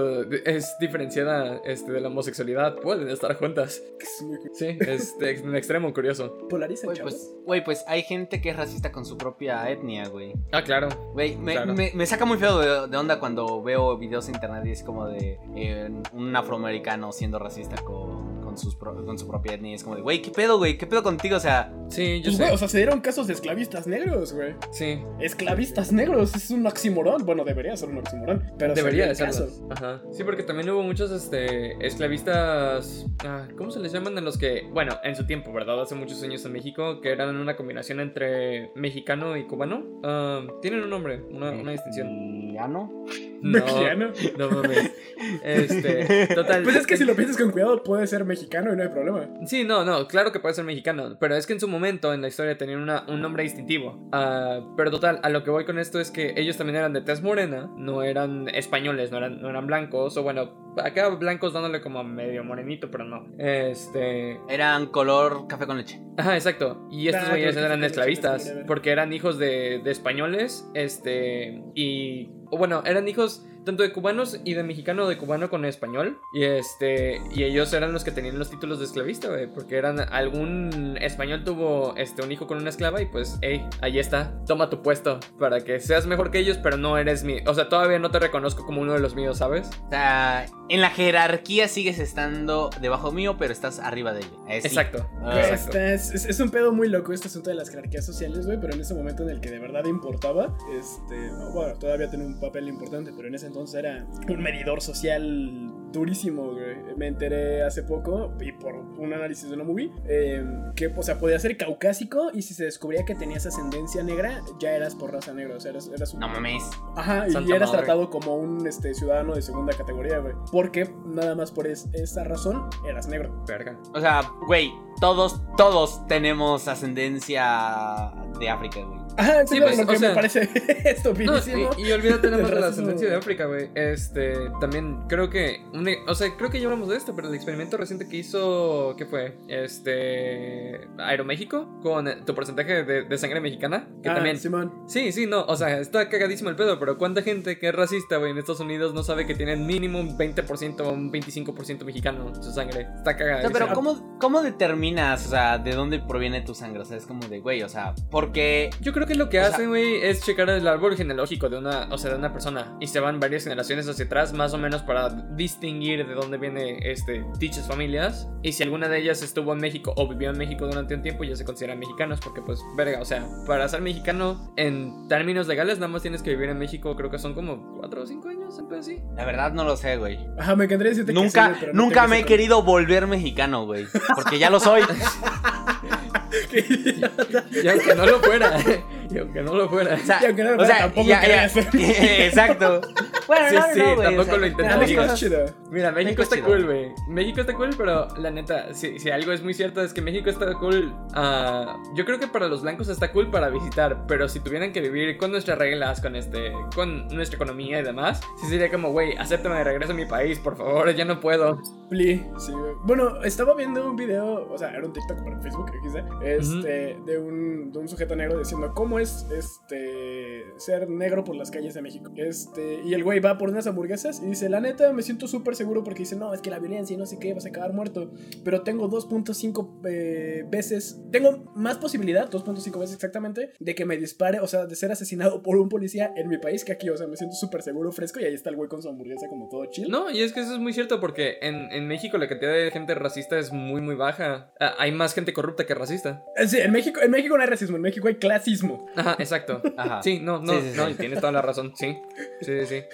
es 0.45 0.77
diferenciada 0.81 1.61
este, 1.65 1.93
de 1.93 2.01
la 2.01 2.09
homosexualidad. 2.09 2.77
Pueden 2.77 3.09
estar 3.09 3.35
juntas. 3.37 3.83
Es 4.01 4.23
muy 4.23 4.39
Sí, 4.53 4.77
es 4.81 5.19
de 5.19 5.41
un 5.45 5.57
extremo 5.57 5.93
curioso. 5.93 6.47
polariza, 6.49 6.87
Güey, 6.87 6.97
chavos. 6.99 7.13
pues, 7.15 7.35
güey, 7.45 7.65
pues 7.65 7.85
hay 7.87 8.03
gente 8.03 8.41
que 8.41 8.51
es 8.51 8.57
racista 8.57 8.93
con 8.93 9.05
su 9.05 9.17
propia 9.17 9.69
etnia, 9.71 10.09
güey. 10.09 10.33
Ah, 10.53 10.63
claro. 10.63 10.89
Güey, 11.15 11.37
me, 11.37 11.53
Claro. 11.53 11.75
me- 11.75 11.93
me 11.95 12.07
saca 12.07 12.25
muy 12.25 12.39
feo 12.39 12.59
de, 12.59 12.89
de 12.89 12.97
onda 12.97 13.19
cuando 13.19 13.63
veo 13.63 13.97
videos 13.97 14.29
en 14.29 14.35
internet 14.35 14.65
y 14.67 14.71
es 14.71 14.83
como 14.83 15.07
de 15.09 15.39
eh, 15.57 15.91
un 16.13 16.35
afroamericano 16.37 17.13
siendo 17.13 17.39
racista 17.39 17.77
con, 17.83 18.42
con, 18.53 18.59
sus 18.59 18.75
pro- 18.77 19.05
con 19.05 19.19
su 19.19 19.27
propia 19.27 19.55
etnia. 19.55 19.75
Es 19.75 19.83
como 19.83 19.97
de, 19.97 20.03
güey, 20.03 20.21
¿qué 20.21 20.31
pedo, 20.31 20.59
güey? 20.59 20.77
¿Qué 20.77 20.87
pedo 20.87 21.03
contigo? 21.03 21.37
O 21.37 21.41
sea, 21.41 21.73
Sí, 21.89 22.21
yo 22.23 22.31
sé. 22.33 22.51
o 22.53 22.59
sea, 22.59 22.69
se 22.69 22.77
dieron 22.79 23.01
casos 23.01 23.27
de 23.27 23.33
esclavistas 23.33 23.87
negros, 23.87 24.33
güey. 24.35 24.55
Sí, 24.71 25.01
Esclavistas 25.21 25.93
negros, 25.93 26.35
es 26.35 26.51
un 26.51 26.67
oximorón. 26.67 27.25
Bueno, 27.25 27.45
debería 27.45 27.77
ser 27.77 27.89
un 27.89 27.99
oximorón, 27.99 28.43
pero 28.59 28.75
se 28.75 28.81
debería 28.83 29.07
de 29.09 29.15
serlo. 29.15 29.47
Ajá. 29.71 30.03
Sí, 30.13 30.23
porque 30.25 30.43
también 30.43 30.69
hubo 30.71 30.83
muchos 30.83 31.11
este, 31.11 31.85
esclavistas. 31.87 33.07
ah, 33.25 33.49
¿Cómo 33.57 33.71
se 33.71 33.81
les 33.81 33.93
llaman? 33.93 34.17
En 34.19 34.25
los 34.25 34.37
que, 34.39 34.69
bueno, 34.73 34.99
en 35.03 35.17
su 35.17 35.27
tiempo, 35.27 35.53
¿verdad? 35.53 35.81
Hace 35.81 35.95
muchos 35.95 36.23
años 36.23 36.45
en 36.45 36.53
México, 36.53 37.01
que 37.01 37.11
eran 37.13 37.35
una 37.37 37.57
combinación 37.57 38.01
entre 38.01 38.71
mexicano 38.75 39.37
y 39.37 39.47
cubano. 39.47 40.01
Ah, 40.05 40.43
tienen 40.61 40.83
un 40.83 40.91
nombre, 40.91 41.23
una, 41.31 41.51
una 41.53 41.73
distinción. 41.73 42.53
¿Ya 42.53 42.69
no? 42.69 43.05
Mexicano. 43.41 44.13
No 44.39 44.51
mames. 44.51 44.93
Este, 45.45 46.27
total. 46.35 46.65
Pues 46.65 46.75
es 46.77 46.87
que 46.87 46.97
si 46.97 47.05
lo 47.05 47.15
piensas 47.15 47.37
con 47.37 47.53
cuidado, 47.53 47.83
puede 47.85 48.07
ser 48.09 48.25
mexicano 48.25 48.42
y 48.51 48.77
no 48.77 48.83
hay 48.83 48.89
problema. 48.89 49.29
Sí, 49.47 49.65
no, 49.65 49.85
no, 49.85 50.07
claro 50.09 50.33
que 50.33 50.41
puede 50.41 50.55
ser 50.55 50.65
mexicano, 50.65 51.17
pero 51.21 51.35
es 51.37 51.47
que 51.47 51.53
en 51.53 51.61
su 51.61 51.69
momento 51.69 52.13
en 52.15 52.23
la 52.23 52.29
historia 52.29 52.57
tenían 52.59 52.81
una- 52.81 53.05
un 53.09 53.21
nombre 53.21 53.43
distintivo. 53.43 54.09
Ah, 54.13 54.61
pero 54.77 54.91
total, 54.91 55.21
a 55.23 55.29
lo 55.29 55.45
que 55.45 55.51
voy 55.51 55.65
con 55.65 55.79
esto 55.79 56.01
es 56.01 56.11
que 56.11 56.35
ellos 56.37 56.57
también 56.57 56.77
eran 56.77 56.93
de 56.93 57.01
tez 57.01 57.23
morena, 57.23 57.71
no 57.77 58.03
eran 58.03 58.49
españoles, 58.49 59.11
no 59.11 59.19
eran, 59.19 59.41
no 59.41 59.49
eran 59.51 59.67
blancos, 59.67 60.17
o 60.17 60.23
bueno, 60.23 60.73
acá 60.83 61.09
blancos 61.09 61.53
dándole 61.53 61.81
como 61.81 62.03
medio 62.05 62.45
morenito, 62.45 62.91
pero 62.91 63.05
no. 63.05 63.27
Este... 63.39 64.39
Eran 64.49 64.87
color 64.87 65.47
café 65.49 65.67
con 65.67 65.77
leche. 65.79 66.01
Ajá, 66.17 66.35
exacto. 66.37 66.87
Y 66.91 67.09
estos 67.09 67.25
Ah, 67.27 67.31
güeyes 67.31 67.57
eran 67.57 67.83
esclavistas, 67.85 68.53
porque 68.67 68.91
eran 68.91 69.13
hijos 69.13 69.39
de, 69.39 69.81
de 69.83 69.91
españoles, 69.91 70.69
este, 70.75 71.63
y, 71.75 72.31
bueno, 72.51 72.83
eran 72.85 73.09
hijos 73.09 73.47
tanto 73.65 73.83
de 73.83 73.93
cubanos 73.93 74.41
y 74.45 74.55
de 74.55 74.63
mexicano 74.63 75.07
de 75.09 75.17
cubano 75.19 75.51
con 75.51 75.65
español, 75.65 76.19
y 76.35 76.45
este, 76.45 77.21
y 77.35 77.45
ellos 77.45 77.73
eran 77.73 77.93
los 77.93 78.05
que 78.05 78.11
tenían 78.11 78.39
los 78.39 78.51
títulos 78.51 78.79
de 78.79 78.85
esclavista, 78.87 79.29
güey, 79.29 79.47
porque 79.53 79.77
eran, 79.77 80.01
algún 80.01 80.97
español 81.01 81.45
tuvo, 81.45 81.95
este, 81.97 82.23
un 82.23 82.33
hijo 82.33 82.47
con 82.47 82.59
una 82.59 82.71
esclava 82.71 83.01
y 83.01 83.07
pues, 83.07 83.39
hey, 83.43 83.65
ahí 83.81 83.99
está, 83.99 84.33
toma 84.47 84.71
tu 84.71 84.83
puesto, 84.83 85.21
para 85.39 85.61
que 85.63 85.81
seas 85.81 86.07
mejor 86.07 86.31
que 86.31 86.39
ellos, 86.39 86.59
pero 86.63 86.77
no 86.77 86.99
eres 86.99 87.25
mi, 87.25 87.39
o 87.47 87.55
sea, 87.55 87.69
todavía 87.69 87.99
no 87.99 88.11
te 88.11 88.19
reconozco 88.19 88.65
como 88.65 88.81
uno 88.81 88.93
de 88.95 89.01
los 89.01 89.15
míos, 89.15 89.39
¿sabes? 89.39 89.69
O 89.87 89.91
sea, 89.91 90.47
en 90.69 90.81
la 90.81 90.91
jerarquía 90.91 91.69
sigues 91.69 91.99
estando 91.99 92.71
debajo 92.81 93.13
mío, 93.13 93.37
pero 93.39 93.53
estás 93.53 93.79
arriba 93.79 94.13
de 94.13 94.21
ella. 94.21 94.31
Eh, 94.49 94.61
sí. 94.63 94.69
Exacto. 94.69 95.09
Ah, 95.23 95.33
Güey, 95.33 95.39
exacto. 95.41 95.79
está- 95.79 95.93
es, 95.95 96.11
es- 96.15 96.25
es 96.27 96.41
un 96.41 96.51
pedo 96.51 96.73
muy 96.73 96.89
loco 96.89 97.13
este 97.13 97.29
asunto 97.29 97.51
de 97.51 97.57
las 97.57 97.69
jerarquías 97.71 98.05
sociales, 98.07 98.47
güey, 98.47 98.59
pero 98.61 98.73
en 98.75 98.81
ese 98.81 98.95
momento 98.95 99.23
en 99.23 99.31
el 99.31 99.41
que 99.41 99.51
de 99.51 99.59
verdad 99.59 99.85
importaba, 99.85 100.57
este, 100.79 101.31
bueno, 101.53 101.75
todavía 101.79 102.09
tiene 102.09 102.25
un 102.25 102.41
papel 102.41 102.69
importante, 102.69 103.13
pero 103.15 103.29
en 103.29 103.35
ese 103.35 103.52
entonces 103.53 103.79
era 103.81 104.07
un 104.29 104.43
medidor 104.43 104.81
social 104.81 105.69
durísimo, 105.93 106.53
güey. 106.53 106.77
Me 106.97 107.07
enteré 107.07 107.63
hace 107.63 107.83
poco, 107.83 108.33
y 108.41 108.51
por 108.53 108.75
un 108.75 109.13
análisis 109.13 109.49
de 109.51 109.55
una 109.57 109.65
movie, 109.65 109.93
eh, 110.09 110.43
que, 110.75 110.87
o 110.87 111.03
sea, 111.03 111.19
podía 111.19 111.39
ser 111.39 111.59
caucásico 111.59 112.31
y 112.33 112.41
si 112.41 112.55
se 112.55 112.65
descubría 112.65 113.05
que 113.05 113.15
tenías 113.15 113.45
ascendencia 113.45 114.03
negra, 114.03 114.41
ya 114.59 114.71
eras 114.73 114.95
por 114.95 115.13
raza 115.13 115.35
negra, 115.35 115.57
o 115.57 115.61
sea, 115.61 115.73
eras, 115.73 115.89
eras 115.95 116.15
un... 116.15 116.21
No 116.21 116.29
mames. 116.29 116.63
Ajá, 116.97 117.29
y 117.29 117.33
Santa 117.33 117.55
eras 117.57 117.69
madre. 117.69 117.85
tratado 117.85 118.09
como 118.09 118.37
un 118.37 118.67
este, 118.67 118.95
ciudadano 118.95 119.35
de 119.35 119.43
segunda 119.43 119.77
categoría, 119.77 120.19
güey. 120.19 120.33
Porque 120.51 120.91
nada 121.05 121.35
más 121.35 121.51
por 121.51 121.67
es- 121.67 121.87
esa 121.93 122.25
razón 122.25 122.71
eras 122.89 123.07
negro. 123.07 123.45
Verga. 123.47 123.79
O 123.95 124.01
sea, 124.01 124.23
güey, 124.47 124.73
todos, 124.99 125.43
todos 125.59 126.07
tenemos 126.07 126.69
ascendencia 126.69 128.13
de 128.41 128.49
África, 128.49 128.81
güey. 128.81 129.03
Ajá, 129.15 129.47
sí, 129.47 129.61
pues, 129.61 129.77
lo 129.77 129.87
que 129.87 129.97
o 129.97 129.99
sea, 129.99 130.09
me 130.09 130.15
parece 130.15 130.41
No, 130.85 130.91
estupidísimo. 130.91 131.71
y, 131.77 131.83
y 131.89 131.93
olvídate 131.93 132.31
nada 132.31 132.43
más 132.45 132.51
de 132.51 132.61
la 132.61 132.67
ascendencia 132.69 133.11
de 133.11 133.17
África, 133.17 133.42
güey. 133.47 133.71
Este, 133.75 134.35
también 134.61 135.03
creo 135.09 135.31
que, 135.31 135.65
un 135.73 135.89
e- 135.89 135.99
o 136.07 136.15
sea, 136.15 136.29
creo 136.37 136.51
que 136.51 136.59
ya 136.61 136.67
hablamos 136.67 136.89
de 136.89 136.97
esto, 136.97 137.15
pero 137.15 137.29
el 137.29 137.35
experimento 137.35 137.77
reciente 137.77 138.09
que 138.09 138.17
hizo, 138.19 138.95
¿qué 138.97 139.07
fue? 139.07 139.37
Este, 139.49 140.89
Aeroméxico, 140.99 141.81
con 141.83 142.09
tu 142.25 142.35
porcentaje 142.35 142.85
de, 142.85 143.03
de 143.05 143.19
sangre 143.19 143.41
mexicana, 143.41 143.89
que 144.03 144.09
Ah, 144.09 144.15
también... 144.15 144.39
Simón. 144.39 144.73
Sí, 144.87 145.13
sí, 145.13 145.27
no, 145.27 145.43
o 145.45 145.57
sea, 145.57 145.79
está 145.79 146.09
cagadísimo 146.09 146.51
el 146.51 146.57
pedo, 146.57 146.79
pero 146.79 146.99
¿cuánta 146.99 147.23
gente 147.23 147.59
que 147.59 147.69
es 147.69 147.75
racista, 147.75 148.17
güey, 148.17 148.31
en 148.33 148.39
Estados 148.39 148.61
Unidos 148.61 148.95
no 148.95 149.03
sabe 149.03 149.27
que 149.27 149.35
tienen 149.35 149.67
mínimo 149.67 150.01
un 150.01 150.17
20% 150.19 150.81
o 150.81 150.93
un 150.93 151.13
25% 151.13 151.85
mexicano 151.85 152.29
en 152.35 152.43
su 152.43 152.53
sangre? 152.53 152.83
Está 152.83 153.01
O 153.01 153.05
sea, 153.05 153.17
cagadísimo. 153.17 153.53
pero 153.53 153.75
¿cómo, 153.75 154.19
¿cómo 154.19 154.43
determinas, 154.43 155.27
o 155.27 155.31
sea, 155.31 155.59
de 155.59 155.73
dónde 155.73 155.99
proviene 156.01 156.41
tu 156.43 156.55
sangre? 156.55 156.83
O 156.83 156.85
sea, 156.85 156.97
es 156.97 157.07
como 157.07 157.27
de, 157.29 157.41
güey, 157.41 157.63
o 157.63 157.69
sea, 157.69 157.95
porque... 158.11 158.71
Yo 158.81 158.93
creo 158.93 159.07
que 159.07 159.15
lo 159.15 159.29
que 159.29 159.41
hacen, 159.41 159.69
güey, 159.69 160.03
es 160.03 160.23
checar 160.25 160.49
el 160.51 160.67
árbol 160.67 160.97
genealógico 160.97 161.49
de 161.49 161.59
una, 161.59 161.89
o 161.91 161.99
sea, 161.99 162.11
de 162.13 162.17
una 162.19 162.33
persona 162.33 162.77
y 162.81 162.87
se 162.89 163.01
van 163.01 163.21
varias 163.33 163.45
generaciones 163.45 163.89
hacia 163.89 164.05
atrás, 164.05 164.35
más 164.35 164.53
o 164.53 164.59
menos 164.59 164.83
para 164.83 165.09
distinguir 165.09 166.07
de 166.07 166.13
dónde 166.13 166.37
viene 166.37 166.77
este 166.83 167.25
dichas 167.39 167.67
familias 167.67 168.29
y 168.43 168.53
si 168.53 168.63
alguna 168.63 168.89
de 168.89 168.99
ellas 168.99 169.23
estuvo 169.23 169.55
en 169.55 169.59
México 169.59 169.95
o 169.97 170.07
vivió 170.07 170.29
en 170.29 170.37
México 170.37 170.67
durante 170.67 170.95
un 170.95 171.01
tiempo 171.01 171.25
ya 171.25 171.35
se 171.35 171.47
consideran 171.47 171.79
mexicanos 171.79 172.21
porque 172.23 172.43
pues 172.43 172.61
verga, 172.77 173.01
o 173.01 173.07
sea, 173.07 173.27
para 173.47 173.67
ser 173.71 173.81
mexicano 173.81 174.53
en 174.57 175.09
términos 175.09 175.47
legales 175.47 175.79
nada 175.79 175.89
más 175.89 176.03
tienes 176.03 176.23
que 176.23 176.29
vivir 176.29 176.51
en 176.51 176.59
México, 176.59 176.95
creo 176.95 177.11
que 177.11 177.19
son 177.19 177.33
como 177.33 177.79
4 177.79 178.03
o 178.03 178.07
5 178.07 178.29
años, 178.29 178.61
pedo 178.69 178.81
así. 178.81 179.01
La 179.17 179.25
verdad 179.25 179.55
no 179.55 179.65
lo 179.65 179.79
sé, 179.79 179.97
güey. 179.97 180.19
Ajá, 180.39 180.55
me 180.55 180.67
encantaría 180.67 180.91
decirte 180.91 181.15
que 181.15 181.19
Nunca, 181.19 181.45
sí, 181.45 181.49
güey, 181.49 181.61
pero 181.61 181.73
no 181.73 181.85
nunca 181.85 182.03
tengo 182.03 182.09
me 182.09 182.19
he 182.19 182.25
querido 182.27 182.63
volver 182.63 183.07
mexicano, 183.07 183.65
güey. 183.65 183.87
Porque 184.15 184.39
ya 184.39 184.51
lo 184.51 184.61
soy. 184.61 184.83
Qué 186.51 186.61
idiota. 186.61 187.45
Y 187.63 187.69
aunque 187.69 187.95
no 187.95 188.07
lo 188.07 188.21
fuera, 188.21 188.59
y 189.13 189.19
aunque 189.19 189.43
no 189.43 189.55
lo 189.55 189.69
fuera. 189.69 189.95
O 189.95 189.99
sea, 189.99 190.19
Y 190.23 190.27
aunque 190.27 190.43
no 190.45 190.51
lo 190.51 190.57
o 190.57 190.59
fuera, 190.61 190.75
sea, 190.75 190.85
tampoco 190.85 191.09
ya, 191.09 191.21
quería 191.21 191.43
ya. 191.43 191.49
ser 191.49 191.69
Exacto. 191.75 192.81
Bueno, 193.27 193.49
Sí, 193.49 193.55
no, 193.57 193.63
sí, 193.75 193.79
no, 193.81 193.93
o 193.93 194.03
tampoco 194.03 194.25
sea, 194.25 194.37
lo 194.37 194.47
intentaría. 194.47 194.81
México 194.81 195.03
es 195.03 195.15
chido. 195.15 195.39
Mira, 195.71 195.91
México, 195.93 196.05
México 196.05 196.23
está 196.23 196.37
chido. 196.37 196.47
cool, 196.49 196.65
güey. 196.67 196.93
México 197.09 197.41
está 197.41 197.55
cool, 197.55 197.71
pero 197.77 198.09
la 198.19 198.31
neta, 198.31 198.75
si, 198.75 198.99
si 198.99 199.11
algo 199.11 199.33
es 199.33 199.43
muy 199.43 199.55
cierto 199.55 199.81
es 199.83 199.93
que 199.93 200.03
México 200.03 200.29
está 200.31 200.53
cool. 200.55 200.93
ah, 201.15 201.77
yo 201.95 202.05
creo 202.05 202.19
que 202.19 202.27
para 202.27 202.49
los 202.49 202.63
blancos 202.63 202.89
está 202.89 203.13
cool 203.13 203.31
para 203.31 203.49
visitar, 203.49 204.05
pero 204.07 204.29
si 204.29 204.41
tuvieran 204.41 204.73
que 204.73 204.81
vivir 204.81 205.17
con 205.19 205.31
nuestras 205.31 205.59
reglas, 205.59 206.01
con 206.01 206.17
este, 206.17 206.53
con 206.75 207.09
nuestra 207.09 207.37
economía 207.37 207.81
y 207.81 207.83
demás, 207.83 208.21
sí 208.41 208.49
sería 208.49 208.71
como, 208.71 208.91
güey, 208.91 209.17
acéptame 209.17 209.57
de 209.57 209.65
regreso 209.65 209.93
a 209.93 209.95
mi 209.97 210.05
país, 210.07 210.39
por 210.39 210.57
favor, 210.57 210.93
ya 210.95 211.05
no 211.05 211.21
puedo. 211.21 211.61
Pli, 211.89 212.27
sí, 212.39 212.53
güey. 212.53 212.73
Bueno, 212.85 213.23
estaba 213.23 213.55
viendo 213.55 213.89
un 213.89 213.97
video, 213.97 214.49
o 214.51 214.59
sea, 214.59 214.71
era 214.71 214.85
un 214.87 214.93
TikTok 214.93 215.23
para 215.25 215.41
Facebook, 215.41 215.71
XD, 215.85 216.23
este, 216.23 216.99
de, 217.07 217.19
un, 217.19 217.73
de 217.73 217.79
un 217.79 217.89
sujeto 217.89 218.15
negro 218.17 218.39
diciendo 218.39 218.73
cómo 218.75 218.99
es 218.99 219.02
este 219.03 220.45
ser 220.59 220.89
negro 220.89 221.25
por 221.25 221.35
las 221.35 221.51
calles 221.51 221.75
de 221.75 221.83
México. 221.83 222.13
Este, 222.17 222.81
y 222.85 222.95
el 222.95 223.03
güey 223.03 223.21
va 223.21 223.37
por 223.37 223.51
unas 223.51 223.67
hamburguesas 223.67 224.23
y 224.23 224.27
dice, 224.27 224.49
la 224.49 224.61
neta, 224.61 224.93
me 224.93 225.03
siento 225.03 225.27
súper 225.27 225.57
seguro 225.57 225.83
porque 225.83 226.01
dice, 226.01 226.17
no, 226.17 226.33
es 226.33 226.41
que 226.41 226.51
la 226.51 226.59
violencia 226.59 226.95
y 226.95 226.97
no 226.97 227.07
sé 227.07 227.19
qué, 227.19 227.35
vas 227.35 227.45
a 227.47 227.49
acabar 227.49 227.73
muerto. 227.73 228.13
Pero 228.45 228.63
tengo 228.63 228.89
2.5 228.89 229.81
eh, 229.89 230.45
veces, 230.49 231.01
tengo 231.11 231.51
más 231.57 231.79
posibilidad, 231.79 232.31
2.5 232.31 232.79
veces 232.79 232.95
exactamente, 232.95 233.53
de 233.59 233.75
que 233.75 233.85
me 233.85 233.97
dispare, 233.97 234.39
o 234.41 234.47
sea, 234.47 234.67
de 234.67 234.77
ser 234.77 234.93
asesinado 234.93 235.43
por 235.43 235.57
un 235.57 235.69
policía 235.69 236.13
en 236.17 236.29
mi 236.29 236.39
país 236.39 236.65
que 236.65 236.73
aquí, 236.73 236.89
o 236.89 236.97
sea, 236.97 237.09
me 237.09 237.17
siento 237.17 237.35
súper 237.35 237.63
seguro, 237.63 237.91
fresco, 237.91 238.21
y 238.21 238.25
ahí 238.25 238.35
está 238.35 238.51
el 238.51 238.57
güey 238.57 238.69
con 238.69 238.83
su 238.83 238.89
hamburguesa 238.89 239.27
como 239.29 239.49
todo 239.49 239.67
chill. 239.67 239.89
No, 239.89 240.11
y 240.11 240.23
es 240.23 240.33
que 240.33 240.41
eso 240.41 240.55
es 240.55 240.61
muy 240.61 240.73
cierto 240.73 241.01
porque 241.01 241.39
en, 241.43 241.73
en 241.73 241.89
México 241.89 242.19
la 242.19 242.29
cantidad 242.29 242.53
de 242.53 242.71
gente 242.71 242.95
racista 242.95 243.39
es 243.39 243.53
muy, 243.53 243.81
muy 243.81 243.97
baja. 243.97 244.53
Ah, 244.61 244.75
hay 244.79 244.93
más 244.93 245.13
gente 245.15 245.33
corrupta 245.33 245.67
que 245.67 245.75
racista. 245.75 246.23
Eh, 246.37 246.47
Sí, 246.53 246.59
en 246.59 246.71
México, 246.71 247.01
en 247.01 247.11
México 247.11 247.35
no 247.35 247.43
hay 247.43 247.49
racismo, 247.49 247.77
en 247.77 247.83
México 247.83 248.09
hay 248.09 248.17
clasismo. 248.17 248.87
Ajá, 248.97 249.17
exacto. 249.19 249.61
Ajá. 249.77 250.03
Sí, 250.03 250.21
no, 250.21 250.39
no, 250.41 250.53
Sí, 250.53 250.61
sí, 250.71 250.77
no, 250.77 250.89
sí. 250.89 250.95
tienes 250.95 251.21
toda 251.21 251.33
la 251.33 251.43
razón, 251.43 251.73
sí. 251.77 251.99
Sí, 252.41 252.61
sí, 252.61 252.67
sí. 252.67 252.85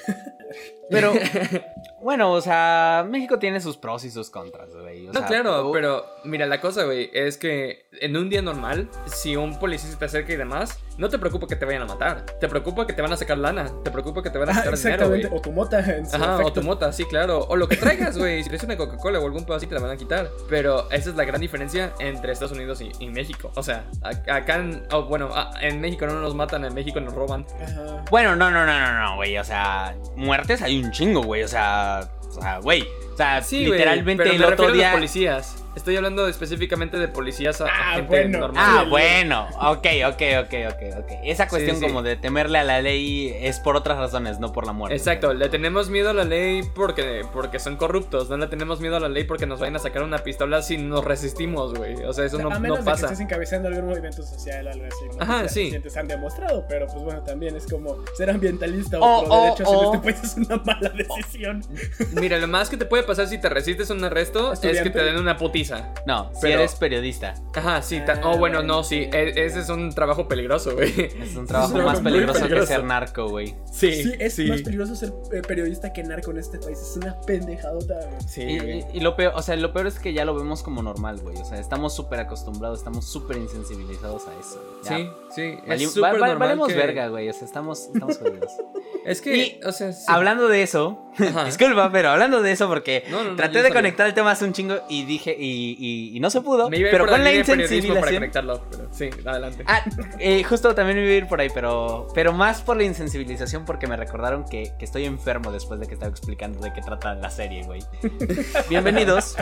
Pero, 0.91 1.13
bueno, 2.03 2.33
o 2.33 2.41
sea, 2.41 3.05
México 3.09 3.39
tiene 3.39 3.61
sus 3.61 3.77
pros 3.77 4.05
y 4.05 4.11
sus 4.11 4.31
contras, 4.31 4.71
güey. 4.75 5.09
o 5.09 5.13
No, 5.13 5.19
sea, 5.21 5.29
claro, 5.29 5.71
pero 5.73 6.05
mira, 6.29 6.47
la 6.47 6.61
cosa, 6.61 6.85
güey, 6.85 7.11
es 7.13 7.37
que 7.39 7.87
en 8.01 8.17
un 8.17 8.29
día 8.31 8.43
normal, 8.43 8.89
si 9.07 9.37
un 9.37 9.59
policía 9.59 9.91
se 9.91 9.97
te 9.97 10.05
acerca 10.05 10.33
y 10.33 10.37
demás, 10.37 10.79
no 10.97 11.09
te 11.09 11.19
preocupa 11.19 11.47
que 11.47 11.57
te 11.57 11.65
vayan 11.65 11.83
a 11.83 11.87
matar. 11.87 12.25
Te 12.41 12.49
preocupa 12.49 12.87
que 12.87 12.93
te 12.93 13.03
van 13.03 13.13
a 13.13 13.17
sacar 13.17 13.39
lana. 13.39 13.71
Te 13.85 13.91
preocupa 13.91 14.23
que 14.23 14.31
te 14.31 14.39
van 14.39 14.49
a 14.49 14.53
Ah, 14.53 14.55
sacar 14.57 14.77
dinero, 14.79 15.09
güey. 15.09 15.27
O 15.27 15.41
tu 15.41 15.53
mota 15.53 15.79
en 15.81 16.07
su 16.09 16.17
Ajá, 16.17 16.39
o 16.45 16.53
tu 16.53 16.63
mota, 16.63 16.93
sí, 16.93 17.05
claro. 17.05 17.41
O 17.49 17.57
lo 17.57 17.69
que 17.69 17.77
traigas, 17.77 18.19
güey. 18.19 18.43
Si 18.43 18.49
traes 18.49 18.65
una 18.65 18.77
Coca-Cola 18.77 19.21
o 19.21 19.25
algún 19.27 19.45
pedo 19.45 19.57
así, 19.57 19.67
te 19.67 19.75
la 19.75 19.81
van 19.81 19.91
a 19.93 19.97
quitar. 19.97 20.29
Pero 20.49 20.91
esa 20.91 21.11
es 21.11 21.17
la 21.17 21.25
gran 21.25 21.41
diferencia 21.41 21.93
entre 22.01 22.33
Estados 22.33 22.53
Unidos 22.53 22.81
y, 22.81 22.91
y 22.99 23.09
México. 23.11 23.53
O 23.55 23.63
sea, 23.63 23.85
acá 24.29 24.57
en. 24.57 24.83
oh, 24.93 25.05
bueno, 25.05 25.31
en 25.61 25.81
México 25.81 26.07
no 26.07 26.21
nos 26.21 26.35
matan, 26.35 26.65
en 26.65 26.75
México 26.75 27.01
nos 27.01 27.15
roban. 27.15 27.47
Ajá. 27.63 28.05
Bueno, 28.11 28.35
no, 28.37 28.51
no, 28.51 28.67
no, 28.67 28.81
no, 28.81 29.01
no, 29.05 29.17
güey. 29.17 29.39
O 29.39 29.45
sea, 29.45 29.97
muertes 30.17 30.63
hay 30.63 30.83
un 30.83 30.91
chingo, 30.91 31.23
güey. 31.23 31.45
O 31.45 31.49
sea, 31.49 32.11
o 32.29 32.41
sea, 32.41 32.59
güey. 32.59 32.83
O 33.13 33.17
sea, 33.17 33.43
Sí, 33.43 33.65
literalmente 33.65 34.23
pero 34.23 34.35
el 34.35 34.39
me 34.41 34.45
otro 34.47 34.67
refiero 34.67 34.73
a 34.73 34.77
día. 34.77 34.87
los 34.91 34.95
policías. 34.99 35.65
Estoy 35.77 35.95
hablando 35.97 36.27
específicamente 36.27 36.99
de 36.99 37.07
policías 37.07 37.61
a, 37.61 37.67
a 37.67 37.69
Ah, 37.69 37.95
gente 37.97 38.09
bueno. 38.09 38.39
normal. 38.39 38.65
Ah, 38.67 38.81
Sí, 38.83 38.91
bueno, 38.91 39.47
ok, 39.61 39.87
ok, 40.09 40.23
ok, 40.45 40.55
ok, 40.75 40.99
ok. 41.05 41.13
Esa 41.25 41.47
cuestión 41.47 41.77
sí. 41.77 41.83
como 41.87 42.03
de 42.03 42.17
temerle 42.17 42.59
a 42.59 42.65
la 42.65 42.83
ley 42.83 43.33
es 43.41 43.61
por 43.61 43.77
otras 43.77 43.97
razones, 43.97 44.41
no 44.41 44.51
por 44.53 44.67
la 44.67 44.73
muerte. 44.73 44.97
Exacto, 44.97 45.35
le 45.35 45.49
tenemos 45.49 45.89
miedo 45.89 46.11
a 46.11 46.15
la 46.15 46.25
ley 46.25 46.63
porque, 46.75 47.23
porque 47.33 47.61
son 47.61 47.77
corruptos, 47.77 48.29
no 48.29 48.37
le 48.39 48.49
tenemos 48.49 48.81
miedo 48.81 48.97
a 48.97 49.01
la 49.01 49.09
ley 49.09 49.23
porque 49.23 49.47
nos 49.47 49.61
vayan 49.61 49.77
a 49.77 49.79
sacar 49.79 50.03
una 50.03 50.19
pistola 50.19 50.63
si 50.63 50.79
nos 50.79 51.05
resistimos, 51.05 51.75
güey. 51.75 51.95
O 52.05 52.13
sea, 52.13 52.25
eso 52.25 52.37
O 52.37 52.41
sea, 52.41 52.49
no, 52.49 52.51
a 52.51 52.55
no 52.55 52.61
menos 52.61 52.79
de 52.79 52.85
que 52.85 52.91
pasa. 52.91 53.07
estés 53.07 53.21
encabezando 53.21 53.69
algún 53.69 53.87
movimiento 53.87 54.23
social 54.25 54.67
o 54.67 54.71
algo 54.73 54.85
así. 54.87 55.17
¿no? 55.17 55.23
Ajá, 55.23 55.43
Que 55.43 55.49
sí. 55.49 55.71
Sientes 55.71 55.97
han 55.97 56.09
demostrado, 56.09 56.65
pero 56.69 56.87
pues 56.89 57.05
bueno, 57.05 57.23
también 57.23 57.55
es 57.55 57.67
como 57.71 57.99
ser 58.17 58.31
ambientalista 58.31 58.99
o, 58.99 59.05
O- 59.05 59.25
pro 59.25 59.33
o- 59.35 59.43
derechos 59.45 59.69
o- 59.69 59.79
en 59.81 59.95
este 59.95 59.99
país 60.13 60.25
es 60.25 60.37
una 60.49 60.57
mala 60.65 60.89
decisión. 60.91 61.63
Mira, 62.21 62.39
lo 62.39 62.49
más 62.49 62.69
que 62.69 62.77
te 62.77 62.85
puede 62.85 63.03
pasar 63.03 63.27
si 63.29 63.39
te 63.39 63.49
resistes 63.49 63.91
a 63.91 63.95
un 63.95 64.05
arresto 64.05 64.53
es 64.53 64.61
que 64.61 64.69
¿Estudiante? 64.71 64.99
te 64.99 65.05
den 65.05 65.17
una 65.19 65.37
putiza. 65.37 65.93
No, 66.07 66.31
si 66.35 66.41
Pero- 66.43 66.61
eres 66.61 66.75
periodista, 66.75 67.35
Ajá, 67.55 67.83
sí. 67.83 68.01
ta- 68.05 68.21
Ah, 68.23 68.31
oh, 68.33 68.39
bueno, 68.39 68.63
no, 68.63 68.83
sí. 68.85 69.09
e- 69.13 69.33
ese 69.47 69.61
es 69.61 69.69
un 69.69 69.93
trabajo 69.95 70.27
peligroso, 70.29 70.75
güey. 70.75 70.93
es 71.21 71.37
un 71.37 71.47
trabajo 71.47 71.75
un 71.75 71.85
más 71.85 72.01
peligroso, 72.01 72.41
peligroso. 72.41 72.67
que 72.67 72.67
ser 72.75 72.85
narco, 72.85 73.29
güey. 73.29 73.55
Sí, 73.73 74.03
Sí, 74.03 74.13
es 74.19 74.39
más 74.49 74.63
peligroso 74.63 74.97
ser 74.97 75.13
eh, 75.33 75.43
periodista 75.47 75.93
que 75.93 76.03
narco 76.03 76.31
en 76.33 76.39
este 76.39 76.59
país. 76.59 76.79
Es 76.81 76.97
una 76.97 77.21
pendejadota. 77.23 77.95
güey. 77.95 78.21
Sí, 78.29 78.43
Y, 78.43 78.59
güey. 78.59 78.79
y- 78.93 78.99
y 78.99 79.01
lo 79.01 79.17
peor, 79.17 79.33
o 79.37 79.43
sea, 79.43 79.57
lo 79.57 79.73
peor 79.73 79.87
es 79.87 79.99
que 79.99 80.13
ya 80.13 80.25
lo 80.25 80.35
vemos 80.35 80.63
como 80.63 80.83
normal, 80.83 81.19
güey. 81.21 81.37
O 81.37 81.45
sea, 81.45 81.59
estamos 81.59 81.95
súper 81.95 82.21
acostumbrados, 82.21 82.79
estamos 82.79 83.05
súper 83.07 83.37
insensibilizados 83.37 84.27
a 84.27 84.33
eso. 84.41 84.81
Ya. 84.85 84.97
Sí, 84.97 85.09
sí. 85.35 85.59
Es 85.67 85.83
va- 85.83 85.89
súper 85.91 86.23
va- 86.23 86.29
normal 86.29 86.39
valemos 86.39 86.69
que- 86.69 86.75
verga, 86.75 87.09
güey. 87.09 87.29
O 87.29 87.33
sea, 87.33 87.47
estamos, 87.47 87.89
estamos 87.95 88.19
jodidos. 88.19 88.53
Es 89.09 89.21
que, 89.23 89.37
Y 89.37 89.61
o 89.65 89.73
sea, 89.73 89.93
sí. 89.93 90.05
Hablando 90.07 90.49
de 90.49 90.63
eso, 90.63 91.11
disculpa, 91.47 91.91
pero 91.91 92.11
hablando 92.11 92.43
de 92.43 92.53
eso, 92.53 92.69
porque 92.69 93.05
No, 93.11 93.25
no, 93.25 93.31
no, 93.31 93.37
traté 93.37 93.63
de 93.63 93.71
conectar 93.73 94.07
el 94.07 94.13
tema 94.15 94.33
hace 94.33 94.45
un 94.45 94.53
chingo 94.53 94.77
y 94.89 95.05
dije, 95.05 95.35
y, 95.39 95.77
y- 95.79 96.17
y 96.17 96.21
no 96.21 96.29
se 96.31 96.41
pudo. 96.43 96.69
Me 96.69 96.77
iba 96.79 96.91
pero 96.91 97.05
con 97.07 97.13
la 97.19 97.25
para 97.25 97.35
insensibilización. 97.35 98.15
conectarlo, 98.15 98.63
pero 98.71 98.89
sí, 98.93 99.09
adelante. 99.25 99.65
Ah, 99.67 99.83
eh, 100.19 100.45
justo 100.45 100.75
también 100.75 100.99
me 100.99 101.05
iba 101.05 101.13
a 101.13 101.17
ir 101.17 101.27
por 101.27 101.41
ahí, 101.41 101.49
pero, 101.55 102.07
pero 102.15 102.33
más 102.33 102.61
por 102.61 102.77
la 102.77 102.85
insensibilización 102.85 103.65
porque 103.65 103.87
me 103.87 103.97
recordaron 103.97 104.45
que, 104.45 104.73
que 104.79 104.85
estoy 104.85 105.07
enfermo 105.07 105.51
después 105.53 105.81
de 105.81 105.87
que 105.87 105.95
estaba 105.95 106.11
explicando 106.11 106.61
de 106.61 106.73
qué 106.75 106.83
trata 106.83 107.15
la 107.15 107.31
serie, 107.31 107.63
güey. 107.65 107.81
bienvenidos. 108.69 109.37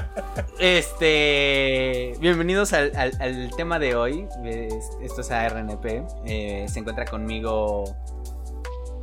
Este. 0.58 2.14
Bienvenidos 2.20 2.72
al, 2.72 2.92
al- 2.96 3.16
al 3.20 3.50
tema 3.56 3.78
de 3.78 3.94
hoy. 3.96 4.26
Es- 4.44 4.90
Esto 5.02 5.20
es 5.20 5.30
ARNP. 5.30 6.02
Eh, 6.24 6.66
se 6.68 6.78
encuentra 6.78 7.04
conmigo. 7.04 7.84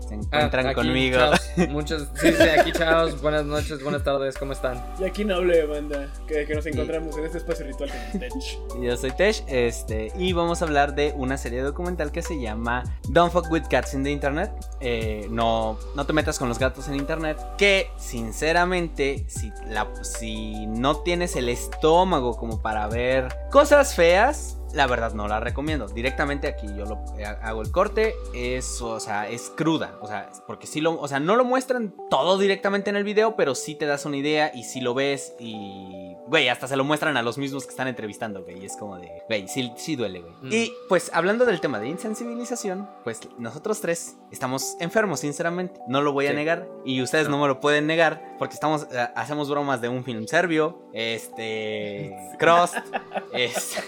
Se 0.07 0.15
Ah, 0.15 0.17
encuentran 0.17 0.67
aquí, 0.67 0.75
conmigo. 0.75 1.17
chavos, 1.17 1.39
muchos, 1.69 2.07
sí, 2.15 2.31
sí, 2.33 2.43
aquí 2.43 2.71
chavos, 2.71 3.21
buenas 3.21 3.45
noches, 3.45 3.81
buenas 3.83 4.03
tardes, 4.03 4.37
¿cómo 4.37 4.51
están? 4.53 4.83
Y 4.99 5.03
aquí 5.05 5.23
no 5.25 5.35
hable, 5.35 5.65
banda, 5.65 6.07
que, 6.27 6.45
que 6.45 6.55
nos 6.55 6.65
encontramos 6.65 7.17
en 7.17 7.25
este 7.25 7.37
espacio 7.39 7.65
ritual 7.65 7.89
con 8.11 8.19
Tech. 8.19 8.33
Yo 8.81 8.97
soy 8.97 9.11
Tesh, 9.11 9.43
este, 9.47 10.11
y 10.17 10.33
vamos 10.33 10.61
a 10.61 10.65
hablar 10.65 10.93
de 10.95 11.13
una 11.15 11.37
serie 11.37 11.61
documental 11.61 12.11
que 12.11 12.21
se 12.21 12.39
llama 12.39 12.83
Don't 13.09 13.31
Fuck 13.31 13.49
with 13.51 13.63
Cats 13.69 13.93
in 13.93 14.03
the 14.03 14.11
Internet. 14.11 14.51
Eh, 14.81 15.27
no, 15.29 15.77
no 15.95 16.05
te 16.05 16.13
metas 16.13 16.37
con 16.37 16.49
los 16.49 16.59
gatos 16.59 16.87
en 16.89 16.95
Internet. 16.95 17.37
Que, 17.57 17.89
sinceramente, 17.97 19.23
si, 19.27 19.51
la, 19.69 19.87
si 20.01 20.65
no 20.67 20.97
tienes 20.97 21.35
el 21.35 21.49
estómago 21.49 22.35
como 22.37 22.61
para 22.61 22.87
ver 22.87 23.33
cosas 23.51 23.95
feas, 23.95 24.57
la 24.73 24.88
verdad 24.88 25.13
no 25.13 25.27
la 25.27 25.39
recomiendo. 25.39 25.88
Directamente 25.88 26.47
aquí 26.47 26.67
yo 26.75 26.86
lo 26.86 27.03
eh, 27.17 27.25
hago 27.25 27.62
el 27.62 27.71
corte. 27.71 28.15
Es, 28.33 28.81
o 28.81 28.99
sea, 28.99 29.29
es 29.29 29.51
cruda. 29.55 29.97
O 30.01 30.07
sea, 30.07 30.29
porque 30.47 30.67
sí 30.67 30.81
lo, 30.81 30.99
o 30.99 31.07
sea, 31.07 31.19
no 31.19 31.36
lo 31.36 31.45
muestran 31.45 31.93
todo 32.09 32.38
directamente 32.38 32.89
en 32.89 32.95
el 32.95 33.03
video, 33.03 33.36
pero 33.36 33.55
sí 33.55 33.75
te 33.75 33.86
das 33.86 34.05
una 34.05 34.17
idea 34.17 34.51
y 34.53 34.63
si 34.63 34.81
lo 34.81 34.93
ves 34.93 35.36
y, 35.39 36.15
güey, 36.27 36.49
hasta 36.49 36.67
se 36.67 36.75
lo 36.75 36.83
muestran 36.83 37.17
a 37.17 37.21
los 37.21 37.38
mismos 37.38 37.65
que 37.65 37.71
están 37.71 37.88
entrevistando, 37.88 38.43
güey. 38.43 38.62
Y 38.62 38.65
es 38.65 38.75
como 38.77 38.97
de, 38.97 39.09
güey, 39.27 39.47
sí, 39.47 39.71
sí 39.77 39.95
duele, 39.95 40.21
güey. 40.21 40.33
Mm. 40.41 40.49
Y 40.51 40.73
pues 40.89 41.12
hablando 41.13 41.45
del 41.45 41.62
tema 41.62 41.79
de 41.79 41.88
insensibilización, 41.89 42.89
pues 43.03 43.19
nosotros 43.38 43.79
tres 43.81 44.17
estamos 44.31 44.75
enfermos, 44.79 45.19
sinceramente. 45.19 45.79
No 45.88 46.01
lo 46.01 46.12
voy 46.13 46.27
a 46.27 46.31
Sí. 46.31 46.36
negar 46.36 46.67
y 46.86 47.01
ustedes 47.01 47.29
no. 47.29 47.38
me 47.39 47.47
lo 47.47 47.59
pueden 47.59 47.86
negar 47.86 48.32
porque 48.43 48.56
estamos, 48.56 48.84
eh, 48.91 49.08
hacemos 49.15 49.49
bromas 49.49 49.79
de 49.79 49.88
un 49.88 50.03
film 50.03 50.27
serbio, 50.27 50.89
este, 50.91 52.13
Cross, 52.38 52.73
es... 53.34 53.53
Sí, 53.56 53.79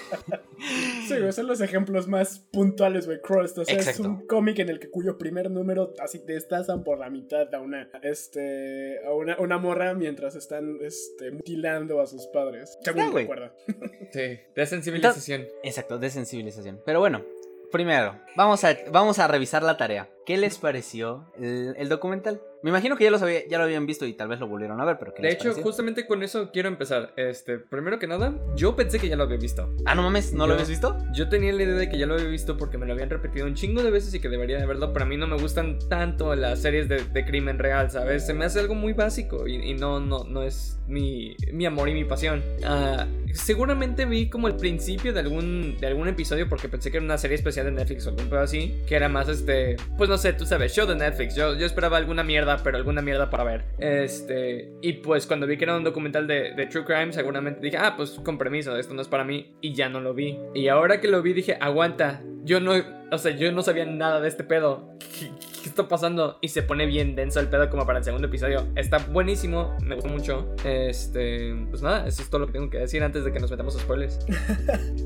Sí, 1.09 1.19
güey, 1.19 1.33
son 1.33 1.47
los 1.47 1.59
ejemplos 1.59 2.07
más 2.07 2.39
puntuales, 2.39 3.05
güey. 3.05 3.19
Crust. 3.19 3.57
O 3.57 3.65
sea, 3.65 3.75
es 3.77 3.85
Exacto. 3.85 4.09
un 4.09 4.25
cómic 4.25 4.59
en 4.59 4.69
el 4.69 4.79
que 4.79 4.89
cuyo 4.89 5.17
primer 5.17 5.51
número 5.51 5.93
así 5.99 6.19
destazan 6.25 6.85
por 6.85 6.97
la 6.97 7.09
mitad 7.09 7.53
a 7.53 7.59
una, 7.59 7.89
este, 8.01 9.05
a 9.05 9.11
una, 9.11 9.37
una 9.39 9.57
morra 9.57 9.93
mientras 9.93 10.35
están, 10.35 10.77
este, 10.81 11.31
mutilando 11.31 11.99
a 11.99 12.07
sus 12.07 12.27
padres. 12.27 12.77
Según 12.81 13.11
güey. 13.11 13.25
recuerdo. 13.25 13.51
Sí, 14.13 14.39
de 14.55 14.65
sensibilización. 14.65 15.47
Exacto, 15.63 15.97
de 15.97 16.09
sensibilización. 16.09 16.81
Pero 16.85 17.01
bueno, 17.01 17.25
primero, 17.73 18.17
vamos 18.37 18.63
a, 18.63 18.77
vamos 18.89 19.19
a 19.19 19.27
revisar 19.27 19.63
la 19.63 19.75
tarea. 19.75 20.09
¿Qué 20.25 20.37
les 20.37 20.57
pareció 20.57 21.25
el, 21.37 21.75
el 21.77 21.89
documental? 21.89 22.41
Me 22.65 22.71
imagino 22.71 22.97
que 22.97 23.03
ya, 23.03 23.11
los 23.11 23.21
había- 23.21 23.47
ya 23.47 23.59
lo 23.59 23.65
habían 23.65 23.85
visto 23.85 24.07
y 24.07 24.13
tal 24.13 24.27
vez 24.27 24.39
lo 24.39 24.47
volvieron 24.47 24.81
a 24.81 24.85
ver, 24.85 24.97
pero 24.97 25.13
¿qué 25.13 25.21
De 25.21 25.27
les 25.27 25.35
hecho, 25.35 25.43
pareció? 25.49 25.63
justamente 25.63 26.07
con 26.07 26.23
eso 26.23 26.49
quiero 26.51 26.67
empezar. 26.67 27.13
Este, 27.15 27.59
primero 27.59 27.99
que 27.99 28.07
nada, 28.07 28.33
yo 28.55 28.75
pensé 28.75 28.97
que 28.97 29.07
ya 29.07 29.15
lo 29.15 29.21
había 29.25 29.37
visto. 29.37 29.71
Ah, 29.85 29.93
no 29.93 30.01
mames, 30.01 30.33
¿no 30.33 30.39
lo 30.47 30.47
Yo- 30.47 30.53
habías 30.55 30.69
visto? 30.69 30.97
Yo 31.13 31.29
tenía 31.29 31.53
la 31.53 31.61
idea 31.61 31.75
de 31.75 31.89
que 31.89 31.99
ya 31.99 32.07
lo 32.07 32.15
había 32.15 32.25
visto 32.25 32.57
porque 32.57 32.79
me 32.79 32.87
lo 32.87 32.93
habían 32.93 33.11
repetido 33.11 33.45
un 33.45 33.53
chingo 33.53 33.83
de 33.83 33.91
veces 33.91 34.15
y 34.15 34.19
que 34.19 34.29
debería 34.29 34.57
de 34.57 34.65
verlo. 34.65 34.91
Pero 34.93 35.05
a 35.05 35.07
mí 35.07 35.15
no 35.15 35.27
me 35.27 35.37
gustan 35.37 35.77
tanto 35.89 36.33
las 36.33 36.59
series 36.63 36.89
de, 36.89 37.03
de 37.03 37.23
crimen 37.23 37.59
real, 37.59 37.91
¿sabes? 37.91 38.25
Se 38.25 38.33
me 38.33 38.45
hace 38.45 38.59
algo 38.61 38.73
muy 38.73 38.93
básico 38.93 39.47
y, 39.47 39.57
y 39.57 39.75
no, 39.75 39.99
no, 39.99 40.23
no 40.23 40.41
es 40.41 40.79
mi, 40.87 41.35
mi 41.53 41.67
amor 41.67 41.87
y 41.89 41.93
mi 41.93 42.03
pasión. 42.03 42.41
Ah, 42.63 43.05
seguramente 43.33 44.05
vi 44.05 44.27
como 44.27 44.47
el 44.47 44.55
principio 44.55 45.13
de 45.13 45.19
algún, 45.19 45.77
de 45.79 45.85
algún 45.85 46.07
episodio 46.07 46.49
porque 46.49 46.67
pensé 46.67 46.89
que 46.89 46.97
era 46.97 47.05
una 47.05 47.19
serie 47.19 47.35
especial 47.35 47.67
de 47.67 47.73
Netflix 47.73 48.07
o 48.07 48.09
algún 48.09 48.27
pedo 48.27 48.39
así. 48.39 48.81
Que 48.87 48.95
era 48.95 49.07
más 49.07 49.29
este, 49.29 49.75
pues 49.99 50.09
no 50.09 50.17
sé, 50.17 50.33
tú 50.33 50.47
sabes, 50.47 50.73
show 50.73 50.87
de 50.87 50.95
Netflix. 50.95 51.35
Yo, 51.35 51.53
yo 51.55 51.67
esperaba 51.67 51.97
alguna 51.97 52.23
mierda, 52.23 52.54
pero 52.63 52.77
alguna 52.77 53.01
mierda 53.01 53.29
para 53.29 53.43
ver. 53.43 53.65
Este, 53.77 54.71
y 54.81 54.93
pues 54.93 55.27
cuando 55.27 55.47
vi 55.47 55.57
que 55.57 55.65
era 55.65 55.77
un 55.77 55.83
documental 55.83 56.27
de, 56.27 56.67
True 56.71 56.85
Crime, 56.85 57.13
seguramente 57.13 57.61
dije, 57.61 57.77
ah, 57.77 57.95
pues 57.95 58.11
con 58.23 58.37
permiso, 58.37 58.75
esto 58.77 58.93
no 58.93 59.01
es 59.01 59.07
para 59.07 59.23
mí. 59.23 59.55
Y 59.61 59.73
ya 59.73 59.89
no 59.89 60.01
lo 60.01 60.13
vi. 60.13 60.37
Y 60.53 60.67
ahora 60.67 60.99
que 61.01 61.07
lo 61.07 61.21
vi, 61.21 61.33
dije, 61.33 61.57
aguanta. 61.59 62.21
Yo 62.45 62.59
no, 62.59 62.73
o 63.11 63.17
sea, 63.17 63.35
yo 63.35 63.51
no 63.51 63.61
sabía 63.63 63.85
nada 63.85 64.21
de 64.21 64.27
este 64.27 64.43
pedo. 64.43 64.87
¿Qué, 64.99 65.31
está 65.65 65.87
pasando? 65.87 66.37
Y 66.41 66.49
se 66.49 66.61
pone 66.61 66.85
bien 66.85 67.15
denso 67.15 67.39
el 67.39 67.47
pedo 67.47 67.69
como 67.71 67.85
para 67.85 67.97
el 67.99 68.05
segundo 68.05 68.27
episodio. 68.27 68.67
Está 68.75 68.99
buenísimo, 68.99 69.75
me 69.81 69.95
gustó 69.95 70.09
mucho. 70.09 70.55
Este, 70.63 71.55
pues 71.71 71.81
nada, 71.81 72.07
eso 72.07 72.21
es 72.21 72.29
todo 72.29 72.41
lo 72.41 72.47
que 72.47 72.53
tengo 72.53 72.69
que 72.69 72.77
decir 72.77 73.03
antes 73.03 73.25
de 73.25 73.31
que 73.31 73.39
nos 73.39 73.49
metamos 73.49 73.75
a 73.75 73.79
spoilers. 73.79 74.19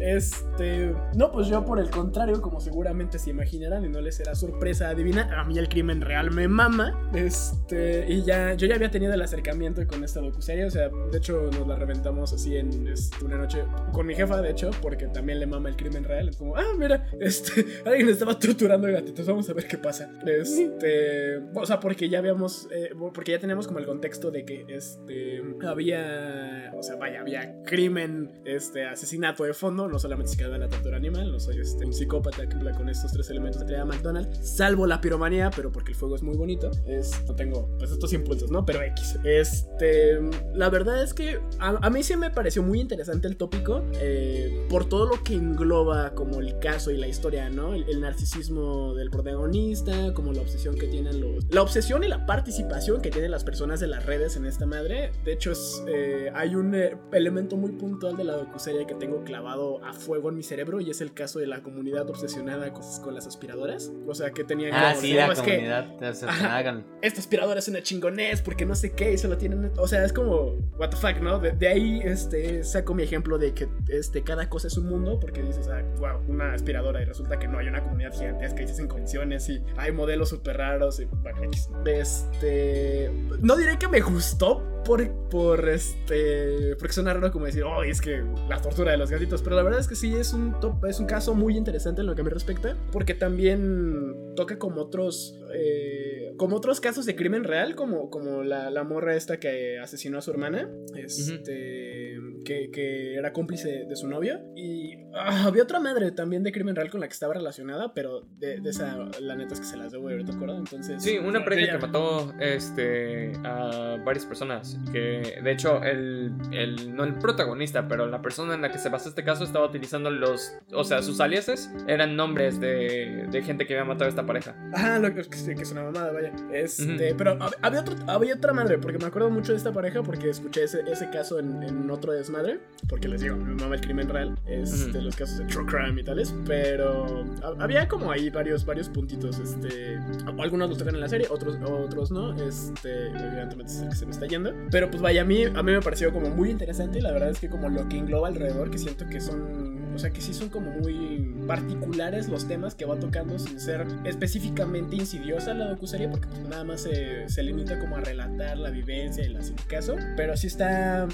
Este. 0.01 0.93
No, 1.15 1.31
pues 1.31 1.47
yo 1.47 1.63
por 1.63 1.79
el 1.79 1.89
contrario, 1.89 2.41
como 2.41 2.59
seguramente 2.59 3.19
se 3.19 3.29
imaginarán 3.29 3.85
y 3.85 3.89
no 3.89 4.01
les 4.01 4.15
será 4.15 4.35
sorpresa 4.35 4.89
adivinar, 4.89 5.33
a 5.33 5.43
mí 5.43 5.57
el 5.57 5.69
crimen 5.69 6.01
real 6.01 6.31
me 6.31 6.47
mama. 6.47 7.09
Este. 7.13 8.05
Y 8.07 8.23
ya, 8.23 8.53
yo 8.53 8.67
ya 8.67 8.75
había 8.75 8.91
tenido 8.91 9.13
el 9.13 9.21
acercamiento 9.21 9.85
con 9.87 10.03
esta 10.03 10.19
docuserie. 10.19 10.65
O 10.65 10.71
sea, 10.71 10.89
de 10.89 11.17
hecho, 11.17 11.49
nos 11.53 11.67
la 11.67 11.75
reventamos 11.75 12.33
así 12.33 12.57
en 12.57 12.87
este, 12.87 13.23
una 13.23 13.37
noche 13.37 13.63
con 13.93 14.05
mi 14.05 14.15
jefa, 14.15 14.41
de 14.41 14.51
hecho, 14.51 14.71
porque 14.81 15.07
también 15.07 15.39
le 15.39 15.45
mama 15.45 15.69
el 15.69 15.75
crimen 15.75 16.03
real. 16.03 16.29
Es 16.29 16.37
como, 16.37 16.55
ah, 16.55 16.73
mira, 16.77 17.05
este. 17.29 17.65
Alguien 17.85 18.09
estaba 18.09 18.37
torturando 18.37 18.87
gatitos, 18.87 19.25
vamos 19.27 19.49
a 19.49 19.53
ver 19.53 19.67
qué 19.67 19.77
pasa. 19.77 20.09
Este. 20.25 21.37
O 21.55 21.65
sea, 21.65 21.79
porque 21.79 22.09
ya 22.09 22.19
habíamos. 22.19 22.67
eh, 22.71 22.91
porque 23.13 23.31
ya 23.31 23.39
teníamos 23.39 23.67
como 23.67 23.79
el 23.79 23.85
contexto 23.85 24.31
de 24.31 24.45
que 24.45 24.65
este. 24.69 25.41
Había. 25.65 26.71
O 26.75 26.83
sea, 26.83 26.95
vaya, 26.95 27.21
había 27.21 27.63
crimen, 27.63 28.41
este, 28.45 28.85
asesinato 28.85 29.43
de 29.43 29.53
fondo. 29.53 29.87
No 29.87 29.99
solamente 29.99 30.31
se 30.31 30.37
quedaba 30.37 30.57
la 30.57 30.67
tortura 30.67 30.97
animal. 30.97 31.31
No 31.31 31.39
soy 31.39 31.59
este, 31.59 31.85
un 31.85 31.93
psicópata 31.93 32.47
que 32.47 32.55
habla 32.55 32.71
con 32.73 32.89
estos 32.89 33.11
tres 33.11 33.29
elementos 33.29 33.61
de 33.61 33.67
tarea 33.67 33.85
McDonald's. 33.85 34.57
Salvo 34.57 34.85
la 34.87 35.01
piromanía, 35.01 35.49
pero 35.55 35.71
porque 35.71 35.91
el 35.91 35.97
fuego 35.97 36.15
es 36.15 36.23
muy 36.23 36.35
bonito. 36.37 36.71
Es, 36.85 37.11
no 37.27 37.35
tengo, 37.35 37.69
pues 37.77 37.91
estos 37.91 38.11
impulsos, 38.13 38.51
¿no? 38.51 38.65
Pero 38.65 38.81
X. 38.81 39.17
Este. 39.23 40.19
La 40.53 40.69
verdad 40.69 41.03
es 41.03 41.13
que 41.13 41.39
a, 41.59 41.69
a 41.85 41.89
mí 41.89 42.03
sí 42.03 42.15
me 42.15 42.29
pareció 42.29 42.63
muy 42.63 42.79
interesante 42.79 43.27
el 43.27 43.37
tópico. 43.37 43.83
eh, 44.01 44.65
por 44.69 44.87
todo 44.87 45.05
lo 45.07 45.23
que 45.23 45.33
engloba 45.33 46.13
como 46.13 46.39
el 46.39 46.59
caso 46.59 46.91
y 46.91 46.97
la 46.97 47.07
historia, 47.07 47.18
¿no? 47.55 47.73
El, 47.73 47.83
el 47.89 48.01
narcisismo 48.01 48.93
del 48.95 49.09
protagonista, 49.09 50.13
como 50.13 50.31
la 50.33 50.41
obsesión 50.41 50.75
que 50.75 50.87
tienen 50.87 51.19
los. 51.21 51.45
La 51.49 51.61
obsesión 51.61 52.03
y 52.03 52.07
la 52.07 52.25
participación 52.25 53.01
que 53.01 53.09
tienen 53.11 53.31
las 53.31 53.43
personas 53.43 53.79
de 53.79 53.87
las 53.87 54.05
redes 54.05 54.35
en 54.37 54.45
esta 54.45 54.65
madre. 54.65 55.11
De 55.25 55.33
hecho, 55.33 55.51
es, 55.51 55.83
eh, 55.87 56.31
hay 56.33 56.55
un 56.55 56.73
eh, 56.75 56.95
elemento 57.11 57.57
muy 57.57 57.71
puntual 57.73 58.15
de 58.17 58.23
la 58.23 58.33
docuserie 58.33 58.85
que 58.87 58.95
tengo 58.95 59.23
clavado 59.23 59.83
a 59.83 59.93
fuego 59.93 60.29
en 60.29 60.35
mi 60.35 60.43
cerebro 60.43 60.79
y 60.81 60.89
es 60.89 61.01
el 61.01 61.13
caso 61.13 61.39
de 61.39 61.47
la 61.47 61.61
comunidad 61.61 62.09
obsesionada 62.09 62.71
con, 62.73 62.83
con 63.03 63.13
las 63.15 63.27
aspiradoras. 63.27 63.91
O 64.07 64.15
sea, 64.15 64.31
que 64.31 64.43
tenían 64.43 64.71
Ah, 64.73 64.89
como, 64.91 65.01
sí, 65.01 65.13
"No, 65.13 65.19
la 65.27 65.33
que 65.35 65.41
comunidad. 65.41 65.93
obsesionada 66.09 66.63
con- 66.63 66.85
esta 67.01 67.19
aspiradora 67.19 67.59
es 67.59 67.67
una 67.67 67.81
chingonés 67.81 68.41
porque 68.41 68.65
no 68.65 68.75
sé 68.75 68.91
qué 68.93 69.13
y 69.13 69.17
solo 69.17 69.37
tienen 69.37 69.71
o 69.77 69.87
sea 69.87 70.03
es 70.05 70.13
como 70.13 70.55
what 70.77 70.89
the 70.89 70.95
fuck 70.97 71.17
no 71.21 71.39
de, 71.39 71.51
de 71.51 71.67
ahí 71.67 71.99
este 72.03 72.63
saco 72.63 72.93
mi 72.93 73.03
ejemplo 73.03 73.37
de 73.37 73.53
que 73.53 73.67
este 73.87 74.23
cada 74.23 74.49
cosa 74.49 74.67
es 74.67 74.77
un 74.77 74.87
mundo 74.87 75.19
porque 75.19 75.41
dices 75.41 75.67
ah 75.69 75.81
wow 75.99 76.19
una 76.27 76.53
aspiradora 76.53 77.01
resulta 77.09 77.37
que 77.37 77.47
no 77.47 77.57
hay 77.57 77.67
una 77.67 77.83
comunidad 77.83 78.13
gigantesca 78.13 78.61
y 78.61 78.67
se 78.67 78.73
hacen 78.73 78.87
convenciones 78.87 79.49
y 79.49 79.61
hay 79.77 79.91
modelos 79.91 80.29
súper 80.29 80.57
raros 80.57 80.99
y 80.99 81.05
bueno, 81.05 81.41
este 81.85 83.11
no 83.41 83.57
diré 83.57 83.77
que 83.77 83.87
me 83.87 83.99
gustó 83.99 84.63
por, 84.85 85.05
por 85.29 85.67
este 85.67 86.75
porque 86.77 86.93
suena 86.93 87.13
raro 87.13 87.31
como 87.31 87.45
decir 87.45 87.63
oh 87.63 87.83
es 87.83 87.99
que 87.99 88.23
la 88.47 88.61
tortura 88.61 88.91
de 88.91 88.97
los 88.97 89.09
gatitos 89.09 89.41
pero 89.41 89.55
la 89.55 89.63
verdad 89.63 89.79
es 89.79 89.87
que 89.87 89.95
sí 89.95 90.15
es 90.15 90.33
un 90.33 90.59
top, 90.59 90.85
es 90.85 90.99
un 90.99 91.07
caso 91.07 91.33
muy 91.33 91.57
interesante 91.57 92.01
en 92.01 92.07
lo 92.07 92.15
que 92.15 92.23
me 92.23 92.29
respecta 92.29 92.77
porque 92.91 93.13
también 93.13 94.33
toca 94.35 94.57
como 94.57 94.81
otros 94.81 95.39
eh, 95.53 96.33
como 96.37 96.57
otros 96.57 96.79
casos 96.79 97.05
de 97.05 97.15
crimen 97.15 97.43
real 97.43 97.75
como, 97.75 98.09
como 98.09 98.43
la, 98.43 98.69
la 98.69 98.83
morra 98.83 99.15
esta 99.15 99.39
que 99.39 99.79
asesinó 99.79 100.19
a 100.19 100.21
su 100.21 100.31
hermana 100.31 100.69
este 100.95 102.17
que, 102.45 102.71
que 102.71 103.15
era 103.15 103.33
cómplice 103.33 103.85
de 103.87 103.95
su 103.95 104.07
novio 104.07 104.39
y 104.55 104.95
ah, 105.13 105.45
había 105.45 105.63
otra 105.63 105.79
madre 105.79 106.11
también 106.11 106.43
de 106.43 106.51
crimen 106.51 106.75
real 106.75 106.89
con 106.89 107.01
la 107.01 107.07
que 107.07 107.13
estaba 107.13 107.33
relacionada 107.33 107.93
pero 107.93 108.21
de, 108.37 108.59
de 108.59 108.69
esa 108.69 109.09
la 109.21 109.35
neta 109.35 109.53
es 109.53 109.59
que 109.59 109.65
se 109.65 109.77
las 109.77 109.91
debo 109.91 110.09
ahorita 110.09 110.33
acuerdo 110.33 110.57
entonces 110.57 110.99
Sí, 110.99 111.17
una 111.17 111.43
pareja 111.43 111.73
que 111.73 111.87
mató 111.87 112.33
este, 112.39 113.31
a 113.43 113.97
varias 114.03 114.25
personas. 114.25 114.77
Que 114.91 115.39
de 115.43 115.51
hecho, 115.51 115.81
el, 115.83 116.33
el, 116.51 116.95
no 116.95 117.03
el 117.03 117.15
protagonista, 117.15 117.87
pero 117.87 118.07
la 118.07 118.21
persona 118.21 118.53
en 118.53 118.61
la 118.61 118.71
que 118.71 118.77
se 118.77 118.89
basa 118.89 119.09
este 119.09 119.23
caso 119.23 119.43
estaba 119.43 119.65
utilizando 119.65 120.11
los. 120.11 120.53
O 120.73 120.83
sea, 120.83 121.01
sus 121.01 121.19
aliases 121.19 121.71
eran 121.87 122.15
nombres 122.15 122.59
de, 122.59 123.27
de 123.29 123.41
gente 123.41 123.65
que 123.65 123.73
había 123.73 123.85
matado 123.85 124.05
a 124.05 124.09
esta 124.09 124.25
pareja. 124.25 124.55
Ajá, 124.73 124.99
lo 124.99 125.13
que, 125.13 125.23
que, 125.43 125.53
es 125.61 125.71
una 125.71 125.83
mamada, 125.83 126.11
vaya. 126.11 126.31
Este, 126.53 126.83
Ujú. 127.09 127.17
pero 127.17 127.37
hab- 127.39 127.55
había, 127.61 127.81
otro, 127.81 127.95
había 128.07 128.35
otra 128.35 128.53
madre, 128.53 128.77
porque 128.77 128.97
me 128.97 129.05
acuerdo 129.05 129.29
mucho 129.29 129.51
de 129.51 129.57
esta 129.57 129.71
pareja 129.71 130.01
porque 130.03 130.29
escuché 130.29 130.63
ese, 130.63 130.81
ese 130.91 131.09
caso 131.09 131.39
en, 131.39 131.63
en 131.63 131.89
otro 131.91 132.11
desmadre, 132.13 132.59
porque 132.87 133.07
les 133.07 133.21
digo, 133.21 133.35
me 133.35 133.53
mama 133.55 133.75
el 133.75 133.81
crimen 133.81 134.09
real, 134.09 134.35
es 134.47 134.83
Ujú. 134.83 134.91
de 134.93 135.01
los 135.01 135.15
casos 135.15 135.37
de 135.39 135.45
true 135.45 135.65
crime 135.65 136.01
y 136.01 136.03
tales, 136.03 136.33
pero 136.45 137.25
ha- 137.43 137.63
había 137.63 137.87
como 137.87 138.11
ahí 138.11 138.29
varios, 138.29 138.65
varios 138.65 138.89
puntitos, 138.89 139.39
este, 139.39 139.99
algunos 140.39 140.69
los 140.69 140.77
tocan 140.77 140.95
en 140.95 141.01
la 141.01 141.09
serie, 141.09 141.27
otros, 141.29 141.57
otros 141.63 142.11
no, 142.11 142.33
este, 142.43 143.07
evidentemente 143.07 143.71
es 143.71 143.81
el 143.81 143.89
que 143.89 143.95
se 143.95 144.05
me 144.05 144.11
está 144.11 144.25
yendo, 144.27 144.53
pero 144.71 144.89
pues 144.89 145.01
vaya, 145.01 145.21
a 145.21 145.25
mí, 145.25 145.43
a 145.45 145.63
mí 145.63 145.71
me 145.71 145.81
pareció 145.81 146.11
como 146.11 146.29
muy 146.29 146.49
interesante 146.49 146.99
y 146.99 147.01
la 147.01 147.11
verdad 147.11 147.29
es 147.29 147.39
que 147.39 147.49
como 147.49 147.69
lo 147.69 147.87
que 147.87 147.97
engloba 147.97 148.27
alrededor, 148.27 148.69
que 148.71 148.77
siento 148.77 149.07
que 149.09 149.19
son, 149.21 149.93
o 149.93 149.99
sea, 149.99 150.11
que 150.11 150.21
sí 150.21 150.33
son 150.33 150.49
como 150.49 150.71
muy 150.71 151.35
particulares 151.47 152.29
los 152.29 152.47
temas 152.47 152.75
que 152.75 152.85
va 152.85 152.97
tocando 152.99 153.37
sin 153.39 153.59
ser 153.59 153.85
específicamente 154.03 154.95
insidiosa 155.29 155.53
la 155.53 155.67
docuserie, 155.69 156.07
porque 156.07 156.27
pues 156.27 156.41
nada 156.41 156.63
más 156.63 156.81
se, 156.81 157.29
se 157.29 157.43
limita 157.43 157.77
como 157.79 157.97
a 157.97 158.01
relatar 158.01 158.57
la 158.57 158.69
vivencia 158.69 159.23
y 159.23 159.29
la 159.29 159.41
sin 159.41 159.55
caso, 159.67 159.95
pero 160.17 160.35
sí 160.35 160.47
está, 160.47 161.07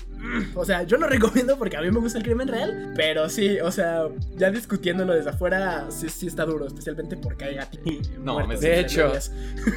o 0.54 0.64
sea, 0.64 0.84
yo 0.84 0.98
lo 0.98 1.08
recomiendo 1.16 1.58
porque 1.58 1.78
a 1.78 1.82
mí 1.82 1.92
me 1.92 2.00
gusta 2.00 2.18
el 2.18 2.24
crimen 2.24 2.48
real, 2.48 2.94
pero 2.96 3.28
sí, 3.28 3.60
o 3.60 3.72
sea, 3.72 4.04
ya 4.38 4.52
discutiéndolo 4.52 5.14
desde 5.14 5.32
afuera, 5.32 5.88
sí, 5.90 6.08
sí 6.10 6.28
está 6.28 6.46
duro, 6.46 6.68
especialmente 6.68 7.18
porque 7.18 7.46
hay 7.46 7.56
gatitos. 7.56 8.12
No, 8.26 8.34
muertos 8.34 8.62
de 8.62 8.80
hecho. 8.80 9.12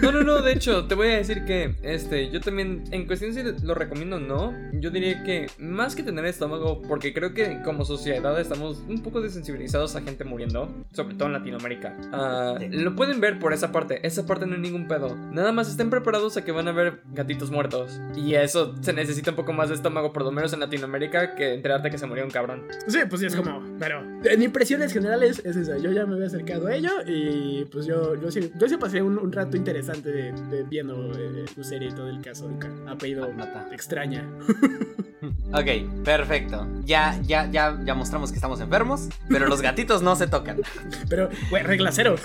No, 0.00 0.12
no, 0.12 0.22
no, 0.22 0.40
de 0.40 0.52
hecho, 0.54 0.86
te 0.86 0.94
voy 0.94 1.08
a 1.08 1.16
decir 1.16 1.44
que 1.44 1.74
este, 1.82 2.30
yo 2.30 2.40
también, 2.40 2.84
en 2.92 3.06
cuestión 3.06 3.34
si 3.34 3.42
lo 3.42 3.74
recomiendo 3.74 4.16
o 4.16 4.20
no, 4.20 4.54
yo 4.72 4.90
diría 4.90 5.22
que 5.22 5.48
más 5.58 5.94
que 5.94 6.02
tener 6.02 6.24
estómago, 6.24 6.80
porque 6.82 7.12
creo 7.12 7.34
que 7.34 7.60
como 7.62 7.84
sociedad 7.84 8.38
estamos 8.40 8.82
un 8.88 9.02
poco 9.02 9.20
desensibilizados 9.20 9.96
a 9.96 10.00
gente 10.00 10.24
muriendo, 10.24 10.72
sobre 10.92 11.14
todo 11.16 11.26
en 11.26 11.34
Latinoamérica. 11.34 11.96
Ah. 12.12 12.58
Lo 12.70 12.96
pueden 12.96 13.20
ver 13.20 13.38
por 13.38 13.52
esa 13.52 13.72
parte, 13.72 14.06
esa 14.06 14.24
parte 14.28 14.46
no 14.46 14.54
hay 14.54 14.60
ningún 14.60 14.86
pedo. 14.86 15.16
Nada 15.32 15.50
más 15.50 15.68
estén 15.68 15.90
preparados 15.90 16.36
a 16.36 16.44
que 16.44 16.52
van 16.52 16.68
a 16.68 16.72
ver 16.72 17.00
gatitos 17.12 17.50
muertos. 17.50 18.00
Y 18.14 18.34
eso 18.34 18.76
se 18.80 18.92
necesita 18.92 19.30
un 19.30 19.36
poco 19.36 19.52
más 19.52 19.68
de 19.68 19.74
estómago, 19.74 20.12
por 20.12 20.22
lo 20.22 20.30
menos 20.30 20.52
en 20.52 20.60
Latinoamérica, 20.60 21.34
que 21.34 21.54
enterarte 21.54 21.90
que 21.90 21.98
se 21.98 22.06
murió 22.06 22.24
un 22.24 22.30
cabrón. 22.30 22.62
Sí, 22.86 22.98
pues 23.08 23.20
sí, 23.20 23.26
es 23.26 23.34
como, 23.34 23.60
pero 23.80 24.00
en 24.22 24.42
impresiones 24.42 24.92
generales 24.92 25.42
es 25.44 25.56
esa. 25.56 25.78
Yo 25.78 25.90
ya 25.90 26.06
me 26.06 26.14
había 26.14 26.26
acercado 26.28 26.68
a 26.68 26.74
ello 26.76 26.90
y 27.04 27.64
pues 27.72 27.86
yo, 27.86 28.14
yo, 28.14 28.30
sí, 28.30 28.52
yo 28.56 28.68
sí 28.68 28.76
pasé 28.76 29.02
un, 29.02 29.18
un 29.18 29.32
rato 29.32 29.56
interesante 29.56 30.12
de, 30.12 30.32
de 30.32 30.62
viendo 30.62 31.10
eh, 31.18 31.44
tu 31.54 31.64
serie 31.64 31.88
y 31.88 31.92
todo 31.92 32.08
el 32.08 32.20
caso. 32.20 32.48
Apellido 32.86 33.26
Nota. 33.32 33.68
extraña. 33.72 34.24
Ok, 35.52 36.04
perfecto. 36.04 36.66
Ya, 36.84 37.18
ya, 37.22 37.50
ya, 37.50 37.78
ya 37.84 37.94
mostramos 37.94 38.30
que 38.30 38.36
estamos 38.36 38.60
enfermos, 38.60 39.08
pero 39.28 39.48
los 39.48 39.62
gatitos 39.62 40.02
no 40.02 40.14
se 40.14 40.26
tocan. 40.26 40.58
Pero, 41.08 41.28
güey, 41.50 41.62
regla 41.62 41.90
cero. 41.90 42.16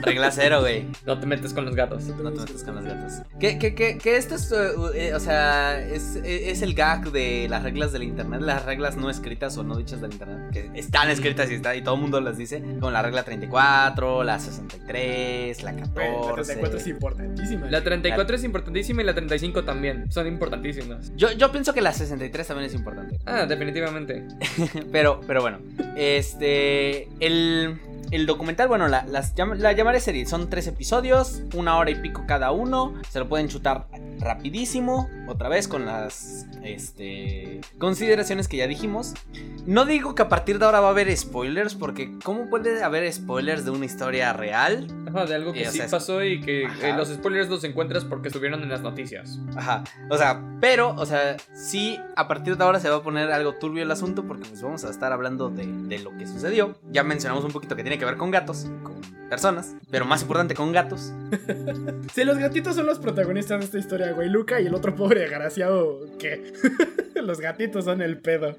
Regla 0.00 0.30
cero, 0.30 0.60
güey. 0.60 0.88
No 1.06 1.18
te 1.18 1.26
metes 1.42 1.54
con 1.54 1.64
los 1.64 1.74
gatos. 1.74 2.04
No 2.04 2.32
te 2.32 2.40
metas 2.40 2.62
con 2.62 2.76
los 2.76 2.84
gatos. 2.84 3.22
Que, 3.40 3.58
que, 3.58 3.74
que, 3.74 3.98
que 3.98 4.16
esto 4.16 4.36
es, 4.36 4.52
eh, 4.52 5.08
eh, 5.08 5.14
o 5.14 5.20
sea, 5.20 5.80
es, 5.80 6.16
es 6.24 6.62
el 6.62 6.74
gag 6.74 7.10
de 7.10 7.48
las 7.50 7.64
reglas 7.64 7.92
del 7.92 8.04
internet, 8.04 8.40
las 8.40 8.64
reglas 8.64 8.96
no 8.96 9.10
escritas 9.10 9.58
o 9.58 9.64
no 9.64 9.76
dichas 9.76 10.00
del 10.00 10.12
internet, 10.12 10.50
que 10.52 10.70
están 10.74 11.10
escritas 11.10 11.50
y, 11.50 11.54
está, 11.54 11.74
y 11.74 11.82
todo 11.82 11.96
el 11.96 12.00
mundo 12.00 12.20
las 12.20 12.36
dice, 12.38 12.62
como 12.78 12.92
la 12.92 13.02
regla 13.02 13.24
34, 13.24 14.22
la 14.22 14.38
63, 14.38 15.62
la 15.64 15.74
14. 15.74 15.92
Güey, 15.92 16.36
la 16.36 16.42
34 16.44 16.78
es 16.78 16.86
importantísima. 16.86 17.70
La 17.70 17.82
34 17.82 18.36
es 18.36 18.44
importantísima 18.44 19.02
y 19.02 19.04
la 19.04 19.14
35 19.14 19.64
también. 19.64 20.12
Son 20.12 20.26
importantísimas. 20.28 21.12
Yo, 21.16 21.32
yo 21.32 21.50
pienso 21.50 21.74
que 21.74 21.80
la 21.80 21.92
63 21.92 22.46
también 22.46 22.66
es 22.68 22.74
importante. 22.74 23.18
Ah, 23.26 23.46
definitivamente. 23.46 24.26
pero, 24.92 25.20
pero 25.26 25.40
bueno, 25.40 25.58
este, 25.96 27.08
el, 27.18 27.80
el 28.12 28.26
documental, 28.26 28.68
bueno, 28.68 28.88
la, 28.88 29.04
las, 29.06 29.32
la 29.56 29.72
llamaré 29.72 29.98
serie, 29.98 30.26
son 30.26 30.50
tres 30.50 30.66
episodios, 30.66 31.31
una 31.54 31.76
hora 31.76 31.90
y 31.90 31.96
pico 31.96 32.24
cada 32.26 32.50
uno, 32.50 32.94
se 33.08 33.18
lo 33.18 33.28
pueden 33.28 33.48
chutar 33.48 33.86
rapidísimo, 34.18 35.08
otra 35.28 35.48
vez 35.48 35.68
con 35.68 35.86
las 35.86 36.46
este, 36.62 37.60
consideraciones 37.78 38.48
que 38.48 38.56
ya 38.58 38.66
dijimos. 38.66 39.14
No 39.66 39.84
digo 39.84 40.14
que 40.14 40.22
a 40.22 40.28
partir 40.28 40.58
de 40.58 40.64
ahora 40.64 40.80
va 40.80 40.88
a 40.88 40.90
haber 40.90 41.14
spoilers, 41.16 41.74
porque 41.74 42.18
¿cómo 42.24 42.48
puede 42.48 42.82
haber 42.82 43.10
spoilers 43.12 43.64
de 43.64 43.70
una 43.70 43.84
historia 43.84 44.32
real? 44.32 44.86
Ajá, 45.08 45.26
de 45.26 45.34
algo 45.34 45.52
que 45.52 45.62
Eh, 45.62 45.70
sí 45.70 45.78
sea, 45.78 45.88
pasó 45.88 46.22
y 46.24 46.40
que 46.40 46.64
eh, 46.64 46.94
los 46.96 47.08
spoilers 47.08 47.48
los 47.48 47.62
encuentras 47.64 48.04
porque 48.04 48.28
estuvieron 48.28 48.62
en 48.62 48.68
las 48.68 48.80
noticias. 48.80 49.38
Ajá, 49.56 49.84
o 50.10 50.16
sea, 50.16 50.42
pero, 50.60 50.94
o 50.96 51.06
sea, 51.06 51.36
sí, 51.54 51.98
a 52.16 52.28
partir 52.28 52.56
de 52.56 52.64
ahora 52.64 52.80
se 52.80 52.88
va 52.88 52.96
a 52.96 53.02
poner 53.02 53.30
algo 53.30 53.54
turbio 53.54 53.82
el 53.82 53.90
asunto 53.90 54.24
porque 54.26 54.48
pues 54.48 54.62
vamos 54.62 54.84
a 54.84 54.90
estar 54.90 55.12
hablando 55.12 55.50
de, 55.50 55.66
de 55.66 55.98
lo 55.98 56.16
que 56.16 56.26
sucedió. 56.26 56.74
Ya 56.90 57.02
mencionamos 57.02 57.44
un 57.44 57.52
poquito 57.52 57.76
que 57.76 57.82
tiene 57.82 57.98
que 57.98 58.04
ver 58.04 58.16
con 58.16 58.30
gatos, 58.30 58.66
con 58.82 59.00
personas, 59.32 59.74
pero 59.90 60.04
más 60.04 60.20
importante 60.20 60.54
con 60.54 60.72
gatos. 60.72 61.10
Sí, 62.14 62.24
los 62.24 62.36
gatitos 62.36 62.74
son 62.76 62.84
los 62.84 62.98
protagonistas 62.98 63.60
de 63.60 63.64
esta 63.64 63.78
historia, 63.78 64.12
güey. 64.12 64.28
Luca 64.28 64.60
y 64.60 64.66
el 64.66 64.74
otro 64.74 64.94
pobre 64.94 65.24
agraciado 65.24 66.00
que 66.18 66.52
los 67.22 67.40
gatitos 67.40 67.86
son 67.86 68.02
el 68.02 68.18
pedo. 68.20 68.58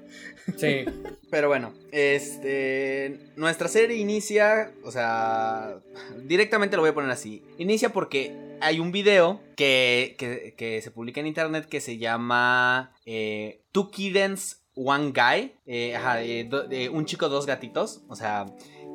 Sí. 0.56 0.84
Pero 1.30 1.46
bueno, 1.48 1.72
este, 1.92 3.20
nuestra 3.36 3.68
serie 3.68 3.96
inicia, 3.96 4.72
o 4.82 4.90
sea, 4.90 5.78
directamente 6.24 6.74
lo 6.76 6.82
voy 6.82 6.90
a 6.90 6.94
poner 6.94 7.10
así. 7.10 7.44
Inicia 7.58 7.90
porque 7.90 8.34
hay 8.60 8.80
un 8.80 8.90
video 8.90 9.40
que, 9.56 10.16
que, 10.18 10.54
que 10.56 10.82
se 10.82 10.90
publica 10.90 11.20
en 11.20 11.28
internet 11.28 11.66
que 11.66 11.80
se 11.80 11.98
llama 11.98 12.92
eh, 13.06 13.60
Two 13.70 13.90
Kittens, 13.92 14.62
One 14.74 15.12
Guy. 15.12 15.52
Eh, 15.66 15.94
ajá, 15.94 16.22
eh, 16.22 16.44
do- 16.44 16.68
eh, 16.70 16.88
un 16.88 17.04
chico, 17.06 17.28
dos 17.28 17.46
gatitos. 17.46 18.02
O 18.08 18.16
sea, 18.16 18.46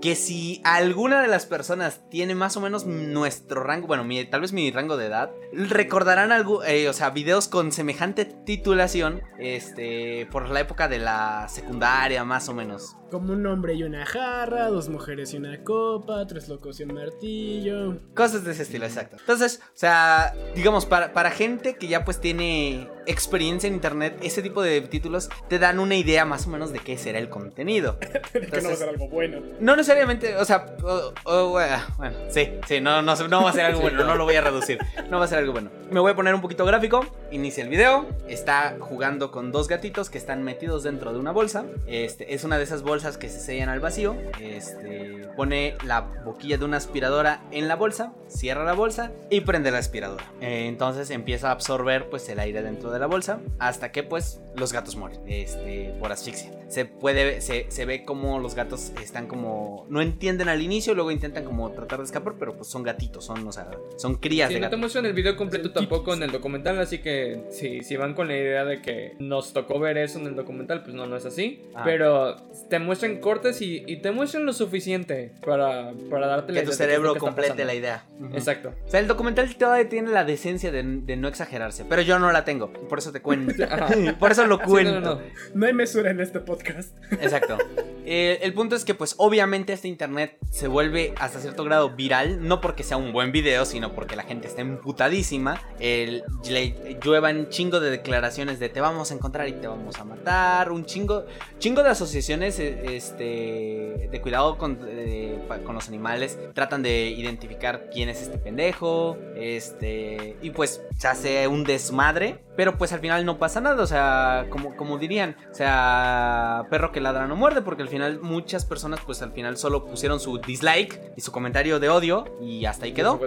que 0.02 0.16
si 0.16 0.62
alguna 0.64 1.22
de 1.22 1.28
las 1.28 1.46
personas 1.46 2.02
tiene 2.10 2.34
más 2.34 2.56
o 2.56 2.62
menos 2.62 2.86
nuestro 2.86 3.64
rango, 3.64 3.88
bueno, 3.88 4.04
mi- 4.06 4.24
tal 4.26 4.42
vez 4.42 4.54
mi 4.54 4.72
rango 4.72 4.96
de 4.96 5.08
edad, 5.08 5.32
recordarán 5.52 6.32
algo, 6.32 6.64
eh, 6.64 6.88
o 6.88 6.94
sea, 6.94 7.10
videos 7.10 7.48
con 7.50 7.72
semejante 7.72 8.24
titulación, 8.26 9.22
este, 9.40 10.26
por 10.32 10.50
la 10.50 10.62
época 10.62 10.88
de 10.88 11.00
la 11.00 11.48
secundaria, 11.50 12.24
más 12.24 12.48
o 12.50 12.54
menos. 12.54 12.96
Como 13.12 13.34
un 13.34 13.46
hombre 13.46 13.74
y 13.74 13.84
una 13.84 14.06
jarra, 14.06 14.68
dos 14.70 14.88
mujeres 14.88 15.34
y 15.34 15.38
una 15.38 15.64
copa, 15.64 16.26
tres 16.28 16.48
locos 16.48 16.80
y 16.80 16.84
un 16.84 16.94
martillo. 16.94 18.00
Cosas 18.16 18.44
de 18.44 18.52
ese 18.52 18.64
estilo, 18.64 18.86
exacto. 18.86 19.18
Entonces, 19.20 19.60
o 19.66 19.78
sea, 19.78 20.34
digamos, 20.56 20.86
para, 20.86 21.12
para 21.14 21.32
gente 21.32 21.76
que 21.76 21.88
ya 21.88 22.06
pues 22.06 22.22
tiene 22.22 22.88
experiencia 23.10 23.68
en 23.68 23.74
internet, 23.74 24.18
ese 24.22 24.42
tipo 24.42 24.62
de 24.62 24.82
títulos 24.82 25.30
te 25.48 25.60
dan 25.60 25.80
una 25.80 25.96
idea 25.96 26.26
más 26.26 26.48
o 26.48 26.50
menos 26.50 26.72
de 26.72 26.80
qué 26.80 26.98
será 26.98 27.20
el 27.20 27.30
contenido. 27.30 27.98
de 28.00 28.08
que 28.10 28.20
no 28.22 28.32
va 28.32 28.40
a 28.40 28.46
Entonces- 28.46 28.80
ser 28.80 28.90
algo 28.90 29.08
bueno. 29.10 29.40
No 29.60 29.76
necesariamente, 29.76 30.36
o 30.38 30.46
sea, 30.46 30.66
o- 30.84 31.14
o, 31.26 31.50
bueno, 31.50 31.78
bueno, 31.98 32.18
sí, 32.30 32.50
sí, 32.68 32.80
no, 32.82 33.02
no, 33.02 33.16
no 33.16 33.44
va 33.44 33.50
a 33.50 33.54
ser 33.54 33.66
algo 33.66 33.82
bueno, 33.82 34.04
no 34.04 34.16
lo 34.16 34.24
voy 34.26 34.36
a 34.36 34.42
reducir, 34.42 34.78
no 35.10 35.20
va 35.20 35.26
a 35.26 35.28
ser 35.28 35.40
algo 35.40 35.54
bueno. 35.54 35.70
Me 35.92 36.00
voy 36.00 36.12
a 36.12 36.16
poner 36.16 36.36
un 36.36 36.42
poquito 36.42 36.66
gráfico, 36.66 37.06
inicia 37.32 37.64
el 37.64 37.70
video, 37.70 38.08
está 38.28 38.76
jugando 38.80 39.32
con 39.32 39.52
dos 39.52 39.68
gatitos 39.68 40.10
que 40.10 40.18
están 40.20 40.44
metidos 40.44 40.84
dentro 40.84 41.12
de 41.14 41.20
una 41.20 41.32
bolsa, 41.32 41.66
este, 41.88 42.34
es 42.36 42.44
una 42.44 42.58
de 42.58 42.64
esas 42.64 42.84
bolsas 42.84 43.18
que 43.18 43.28
se 43.30 43.40
sellan 43.40 43.70
al 43.70 43.80
vacío, 43.80 44.16
este, 44.40 45.28
pone 45.36 45.76
la 45.86 46.02
boquilla 46.02 46.58
de 46.58 46.66
una 46.66 46.78
aspiradora 46.78 47.42
en 47.52 47.68
la 47.68 47.76
bolsa, 47.76 48.14
cierra 48.28 48.64
la 48.64 48.74
bolsa 48.74 49.12
y 49.30 49.42
prende 49.42 49.72
la 49.72 49.80
aspiradora. 49.80 50.24
Eh, 50.42 50.68
entonces 50.68 51.10
empieza 51.10 51.50
a 51.50 51.52
absorber 51.52 52.10
pues 52.10 52.28
el 52.30 52.40
aire 52.40 52.62
dentro 52.62 52.92
de 52.92 52.99
la 53.00 53.08
bolsa 53.08 53.40
hasta 53.60 53.92
que 53.92 54.04
pues 54.04 54.42
los 54.56 54.74
gatos 54.74 54.96
mueren, 54.96 55.22
este, 55.28 55.94
por 56.00 56.12
asfixia. 56.12 56.52
Se 56.68 56.86
puede, 56.86 57.42
se, 57.42 57.66
se 57.70 57.86
ve 57.86 58.04
como 58.06 58.40
los 58.40 58.54
gatos 58.56 58.92
están 59.02 59.26
como, 59.28 59.86
no 59.90 60.02
entienden 60.02 60.50
al 60.50 60.62
inicio, 60.62 60.94
luego 60.94 61.10
intentan 61.12 61.44
como 61.46 61.72
tratar 61.72 62.00
de 62.00 62.06
escapar, 62.06 62.36
pero 62.38 62.56
pues 62.56 62.68
son 62.68 62.84
gatitos, 62.84 63.26
son, 63.26 63.48
o 63.48 63.52
sea, 63.52 63.70
son 63.98 64.16
crías 64.16 64.50
Sí, 64.50 64.56
de 64.56 64.60
no 64.60 64.66
te 64.66 64.68
gatos. 64.68 64.80
muestran 64.80 65.06
el 65.06 65.14
video 65.14 65.36
completo 65.36 65.72
tampoco 65.72 66.14
en 66.14 66.24
el 66.24 66.32
documental, 66.32 66.78
así 66.80 67.00
que 67.00 67.46
si, 67.52 67.82
si 67.84 67.98
van 67.98 68.14
con 68.14 68.28
la 68.28 68.36
idea 68.38 68.66
de 68.66 68.82
que 68.82 69.16
nos 69.20 69.54
tocó 69.54 69.80
ver 69.80 69.98
eso 69.98 70.20
en 70.20 70.28
el 70.28 70.36
documental, 70.36 70.84
pues 70.84 70.94
no, 70.94 71.08
no 71.08 71.16
es 71.16 71.26
así. 71.26 71.64
Ah. 71.74 71.82
Pero 71.86 72.36
te 72.70 72.78
muestran 72.80 73.18
cortes 73.20 73.62
y, 73.62 73.84
y 73.88 73.98
te 73.98 74.12
muestran 74.12 74.46
lo 74.46 74.54
suficiente 74.54 75.32
para, 75.46 75.94
para 76.10 76.28
darte 76.28 76.54
la 76.54 76.60
Que 76.62 76.66
tu 76.68 76.72
idea 76.74 76.74
lo 76.74 76.74
cerebro 76.74 77.14
que 77.14 77.20
complete 77.20 77.66
la 77.66 77.74
idea. 77.74 78.06
Exacto. 78.34 78.74
O 78.86 78.90
sea, 78.90 79.00
el 79.00 79.08
documental 79.08 79.56
todavía 79.56 79.90
tiene 79.90 80.12
la 80.12 80.24
decencia 80.24 80.72
de, 80.72 80.84
de 80.84 81.16
no 81.18 81.28
exagerarse, 81.28 81.86
pero 81.86 82.02
yo 82.02 82.20
no 82.20 82.32
la 82.32 82.46
tengo, 82.46 82.72
por 82.90 83.00
eso 83.00 83.14
te 83.14 83.22
cuento. 83.22 83.64
Ajá. 83.70 83.88
por 84.20 84.32
eso 84.32 84.46
lo 84.46 84.58
Sí, 84.58 84.64
cuento. 84.66 85.00
no, 85.00 85.00
no, 85.02 85.16
no. 85.16 85.22
No 85.54 85.66
hay 85.66 85.74
mesura 85.74 86.12
en 86.12 86.20
este 86.20 86.42
podcast. 86.42 86.94
Exacto. 87.22 87.58
Eh, 88.06 88.40
el 88.42 88.54
punto 88.54 88.76
es 88.76 88.84
que, 88.84 88.96
pues, 88.96 89.16
obviamente 89.18 89.72
este 89.72 89.88
internet 89.88 90.38
se 90.52 90.68
vuelve 90.68 91.14
hasta 91.20 91.40
cierto 91.40 91.64
grado 91.64 91.92
viral, 91.92 92.46
no 92.46 92.60
porque 92.60 92.84
sea 92.84 92.98
un 92.98 93.14
buen 93.14 93.32
video, 93.32 93.64
sino 93.66 93.94
porque 93.94 94.16
la 94.18 94.24
gente 94.24 94.48
está 94.48 94.62
emputadísima. 94.62 95.62
El, 95.80 96.24
le 96.50 96.98
lluevan 97.02 97.50
chingo 97.50 97.80
de 97.80 97.92
declaraciones 97.92 98.60
de 98.60 98.68
te 98.70 98.82
vamos 98.82 99.12
a 99.12 99.14
encontrar 99.14 99.48
y 99.48 99.54
te 99.54 99.68
vamos 99.68 99.98
a 100.00 100.04
matar. 100.04 100.72
Un 100.72 100.86
chingo, 100.86 101.26
chingo 101.60 101.84
de 101.84 101.90
asociaciones 101.90 102.60
eh, 102.60 102.96
este, 102.96 104.10
de 104.12 104.22
cuidado 104.22 104.58
con, 104.58 104.80
eh, 104.88 105.40
con 105.64 105.76
los 105.76 105.88
animales 105.88 106.38
tratan 106.54 106.82
de 106.82 107.10
identificar 107.10 107.90
quién 107.94 108.10
es 108.10 108.22
este 108.22 108.38
pendejo. 108.40 109.18
Este, 109.36 110.36
y 110.42 110.50
pues 110.52 110.82
se 110.98 111.08
hace 111.08 111.48
un 111.48 111.64
desmadre, 111.64 112.40
pero 112.60 112.78
pues 112.78 112.92
al 112.92 113.00
final 113.00 113.26
no 113.26 113.38
pasa 113.40 113.62
nada. 113.62 113.82
O 113.82 113.88
sea, 113.88 114.48
como, 114.50 114.76
como 114.76 114.98
dirían, 114.98 115.38
o 115.50 115.54
sea, 115.56 116.66
perro 116.70 116.92
que 116.92 117.00
ladra 117.00 117.26
no 117.26 117.38
muerde, 117.38 117.62
porque 117.62 117.84
al 117.84 117.88
final 117.88 118.20
muchas 118.20 118.66
personas, 118.66 119.00
pues 119.06 119.22
al 119.22 119.32
final 119.32 119.56
solo 119.56 119.86
pusieron 119.86 120.20
su 120.20 120.40
dislike 120.40 121.14
y 121.16 121.22
su 121.22 121.32
comentario 121.32 121.80
de 121.80 121.88
odio 121.88 122.26
y 122.42 122.66
hasta 122.66 122.84
ahí 122.84 122.92
quedó. 122.92 123.18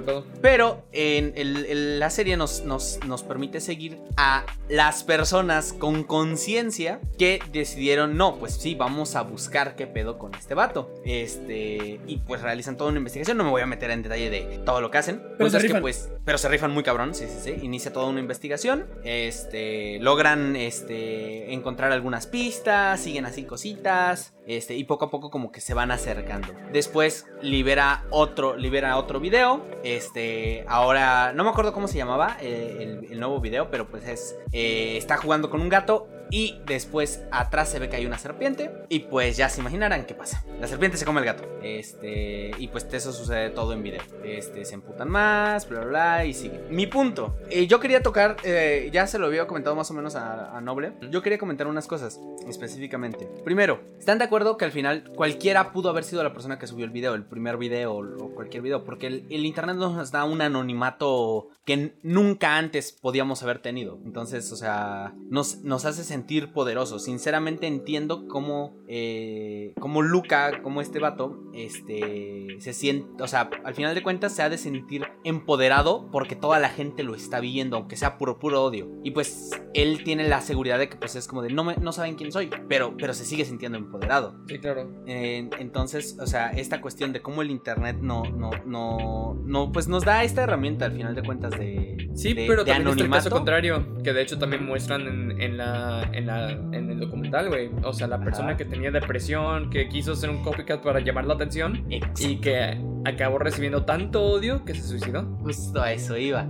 Pero 0.43 0.83
en 0.93 1.33
el- 1.37 1.65
el- 1.65 1.99
la 1.99 2.11
serie 2.11 2.37
nos, 2.37 2.61
nos, 2.65 3.01
nos 3.07 3.23
permite 3.23 3.61
seguir 3.63 3.99
a 4.19 4.45
las 4.69 5.03
personas 5.03 5.73
con 5.73 6.05
conciencia 6.05 7.01
que 7.19 7.41
decidieron, 7.53 8.19
no, 8.19 8.37
pues 8.39 8.53
sí, 8.57 8.75
vamos 8.75 9.17
a 9.17 9.23
buscar 9.23 9.77
qué 9.77 9.87
pedo 9.87 10.19
con 10.19 10.35
este 10.35 10.53
vato. 10.55 10.91
Este, 11.07 12.01
y 12.07 12.19
pues 12.27 12.43
realizan 12.43 12.77
toda 12.77 12.91
una 12.91 12.99
investigación. 12.99 13.39
No 13.39 13.45
me 13.45 13.51
voy 13.51 13.63
a 13.63 13.67
meter 13.67 13.91
en 13.93 14.03
detalle 14.03 14.29
de 14.29 14.59
todo 14.67 14.83
lo 14.83 14.91
que 14.91 14.99
hacen. 14.99 15.23
Se 15.53 15.57
es 15.57 15.63
que, 15.65 15.81
pues, 15.81 16.11
pero 16.27 16.37
se 16.37 16.49
rifan 16.49 16.71
muy 16.71 16.83
cabrón, 16.83 17.15
sí, 17.15 17.25
sí, 17.29 17.39
sí. 17.43 17.57
Inicia 17.65 17.93
toda 17.95 18.09
una 18.09 18.21
investigación. 18.21 18.87
Este, 19.29 19.99
logran 20.01 20.57
este, 20.57 21.53
encontrar 21.53 21.93
algunas 21.93 22.27
pistas, 22.27 23.01
siguen 23.01 23.27
así 23.27 23.45
cositas. 23.45 24.35
Este, 24.47 24.75
y 24.75 24.85
poco 24.85 25.05
a 25.05 25.11
poco 25.11 25.31
como 25.31 25.53
que 25.53 25.61
se 25.61 25.73
van 25.73 25.91
acercando. 25.91 26.49
Después 26.73 27.27
libera 27.41 28.05
otro, 28.11 28.57
libera 28.57 28.97
otro 28.97 29.21
video. 29.21 29.65
Este, 29.85 30.65
ahora, 30.67 31.33
no 31.33 31.45
me 31.45 31.51
acuerdo 31.51 31.73
cómo 31.73 31.87
se 31.87 31.99
llamaba 31.99 32.37
eh, 32.41 33.01
el, 33.09 33.21
nuevo 33.21 33.41
video, 33.41 33.71
pero 33.71 33.89
pues 33.89 34.07
es, 34.09 34.37
eh, 34.53 34.97
está 34.97 35.17
jugando 35.17 35.49
con 35.49 35.61
un 35.61 35.69
gato. 35.69 36.09
Y 36.33 36.59
después 36.65 37.23
atrás 37.31 37.69
se 37.69 37.79
ve 37.79 37.91
que 37.91 37.97
hay 37.97 38.07
una 38.07 38.17
serpiente. 38.17 38.71
Y 38.89 39.01
pues 39.01 39.37
ya 39.37 39.51
se 39.51 39.61
imaginarán 39.61 40.07
qué 40.07 40.15
pasa. 40.15 40.43
La 40.59 40.67
serpiente 40.67 40.97
se 40.97 41.05
come 41.05 41.21
el 41.21 41.27
gato. 41.27 41.45
Este, 41.63 42.53
y 42.59 42.69
pues 42.69 42.89
eso 42.91 43.13
sucede 43.13 43.51
todo 43.51 43.75
en 43.75 43.83
video. 43.83 44.01
Este, 44.25 44.65
se 44.65 44.75
emputan 44.75 45.11
más, 45.11 45.69
bla, 45.69 45.81
bla, 45.81 45.89
bla, 45.89 46.25
y 46.25 46.33
sigue. 46.33 46.59
Mi 46.71 46.87
punto. 46.87 47.37
eh, 47.51 47.67
yo 47.67 47.81
quería 47.81 48.03
tocar, 48.03 48.39
eh, 48.45 48.89
ya 48.93 49.07
se 49.07 49.19
lo 49.19 49.27
había 49.27 49.47
comentado 49.47 49.77
más 49.77 49.91
o 49.91 49.95
menos 49.95 50.17
a, 50.17 50.59
Noble. 50.63 50.93
Yo 51.11 51.23
quería 51.23 51.39
comentar 51.39 51.67
unas 51.67 51.87
cosas 51.87 52.19
específicamente. 52.49 53.29
Primero, 53.45 53.81
¿están 53.99 54.19
de 54.19 54.25
acuerdo 54.25 54.57
que 54.57 54.65
al 54.65 54.71
final 54.71 55.11
cualquiera 55.15 55.73
pudo 55.73 55.91
haber 55.91 56.05
sido 56.05 56.23
la 56.23 56.33
persona 56.33 56.59
que 56.59 56.67
subió 56.67 56.85
el 56.85 56.93
video, 56.93 57.15
el 57.15 57.25
primer 57.25 57.59
video 57.59 57.95
o, 57.95 58.35
cualquier 58.35 58.63
video? 58.63 58.85
Porque 58.85 59.09
el, 59.09 59.45
internet 59.45 59.77
nos 59.77 60.13
da 60.13 60.25
un 60.25 60.41
anonimato 60.41 61.49
que 61.65 61.97
nunca 62.03 62.57
antes 62.57 62.93
podíamos 62.93 63.43
haber 63.43 63.59
tenido. 63.59 63.99
Entonces, 64.05 64.51
o 64.53 64.57
sea, 64.57 65.13
nos, 65.29 65.59
nos 65.59 65.85
hace 65.85 66.05
sentir 66.05 66.22
poderosos. 66.53 67.05
Sinceramente 67.05 67.67
entiendo 67.67 68.27
cómo, 68.29 68.77
eh, 68.89 69.73
cómo 69.81 70.03
Luca, 70.03 70.63
como 70.63 70.81
este 70.81 70.99
vato, 70.99 71.43
este, 71.55 72.57
se 72.59 72.73
siente, 72.73 73.23
o 73.23 73.27
sea, 73.27 73.51
al 73.65 73.75
final 73.75 73.95
de 73.95 74.03
cuentas 74.03 74.35
se 74.35 74.43
ha 74.43 74.49
de 74.49 74.59
sentir 74.59 75.07
empoderado 75.25 76.09
porque 76.11 76.37
toda 76.37 76.59
la 76.59 76.69
gente 76.69 77.03
lo 77.03 77.15
está 77.15 77.41
viendo, 77.41 77.77
aunque 77.77 77.97
sea 77.97 78.19
puro, 78.19 78.39
puro 78.39 78.63
odio. 78.63 78.89
Y 79.03 79.11
pues 79.11 79.51
él 79.75 80.03
tiene 80.05 80.29
la 80.29 80.41
seguridad 80.41 80.79
de 80.79 80.89
que 80.89 80.97
pues 80.97 81.17
es 81.17 81.27
como 81.27 81.43
de 81.43 81.51
no, 81.51 81.65
me, 81.65 81.77
no 81.77 81.93
saben 81.93 82.15
quién 82.15 82.33
soy, 82.33 82.51
pero, 82.69 82.95
pero 82.97 83.13
se 83.15 83.25
sigue 83.25 83.45
sintiendo 83.45 83.79
empoderado. 83.79 84.37
Sí, 84.47 84.59
claro. 84.59 84.91
Eh, 85.07 85.49
entonces, 85.59 86.17
o 86.21 86.27
sea, 86.27 86.51
esta 86.51 86.81
cuestión 86.81 87.13
de 87.13 87.21
cómo 87.23 87.43
el 87.43 87.51
internet 87.51 87.99
no, 88.01 88.23
no, 88.25 88.51
no, 88.67 89.35
no, 89.45 89.73
pues 89.73 89.89
nos 89.89 90.05
da 90.05 90.25
esta 90.25 90.43
herramienta 90.43 90.85
al 90.87 90.93
final 90.93 91.15
de 91.15 91.23
cuentas 91.23 91.51
de, 91.59 92.09
Sí, 92.15 92.35
de- 92.35 92.47
pero 92.47 92.65
de 92.65 92.71
también 92.73 92.89
está 92.89 93.05
el 93.05 93.11
caso 93.11 93.29
anonimato. 93.29 93.31
contrario, 93.37 94.03
que 94.03 94.13
de 94.13 94.23
hecho 94.23 94.39
también 94.39 94.65
muestran 94.65 95.03
en, 95.03 95.41
en 95.41 95.57
la, 95.57 96.11
en, 96.13 96.27
la, 96.27 96.51
en 96.51 96.91
el 96.91 97.01
documental, 97.01 97.49
güey. 97.49 97.71
O 97.85 97.93
sea, 97.93 98.07
la 98.07 98.19
persona 98.21 98.49
Ajá. 98.51 98.57
que 98.57 98.65
tenía 98.65 98.91
depresión, 98.91 99.71
que 99.71 99.89
quiso 99.89 100.13
hacer 100.13 100.31
un 100.31 100.43
copycat 100.43 100.83
para 100.83 101.01
llamar 101.01 101.25
la 101.27 101.35
atención 101.35 101.85
Exacto. 101.91 102.23
y 102.29 102.37
que 102.41 102.81
acabó 103.05 103.39
recibiendo 103.39 103.85
tanto 103.85 104.23
odio 104.23 104.65
que 104.65 104.75
se 104.75 104.83
suicidó. 104.83 105.25
Justo 105.43 105.83
a 105.83 105.93
eso 105.93 106.17
iba. 106.17 106.49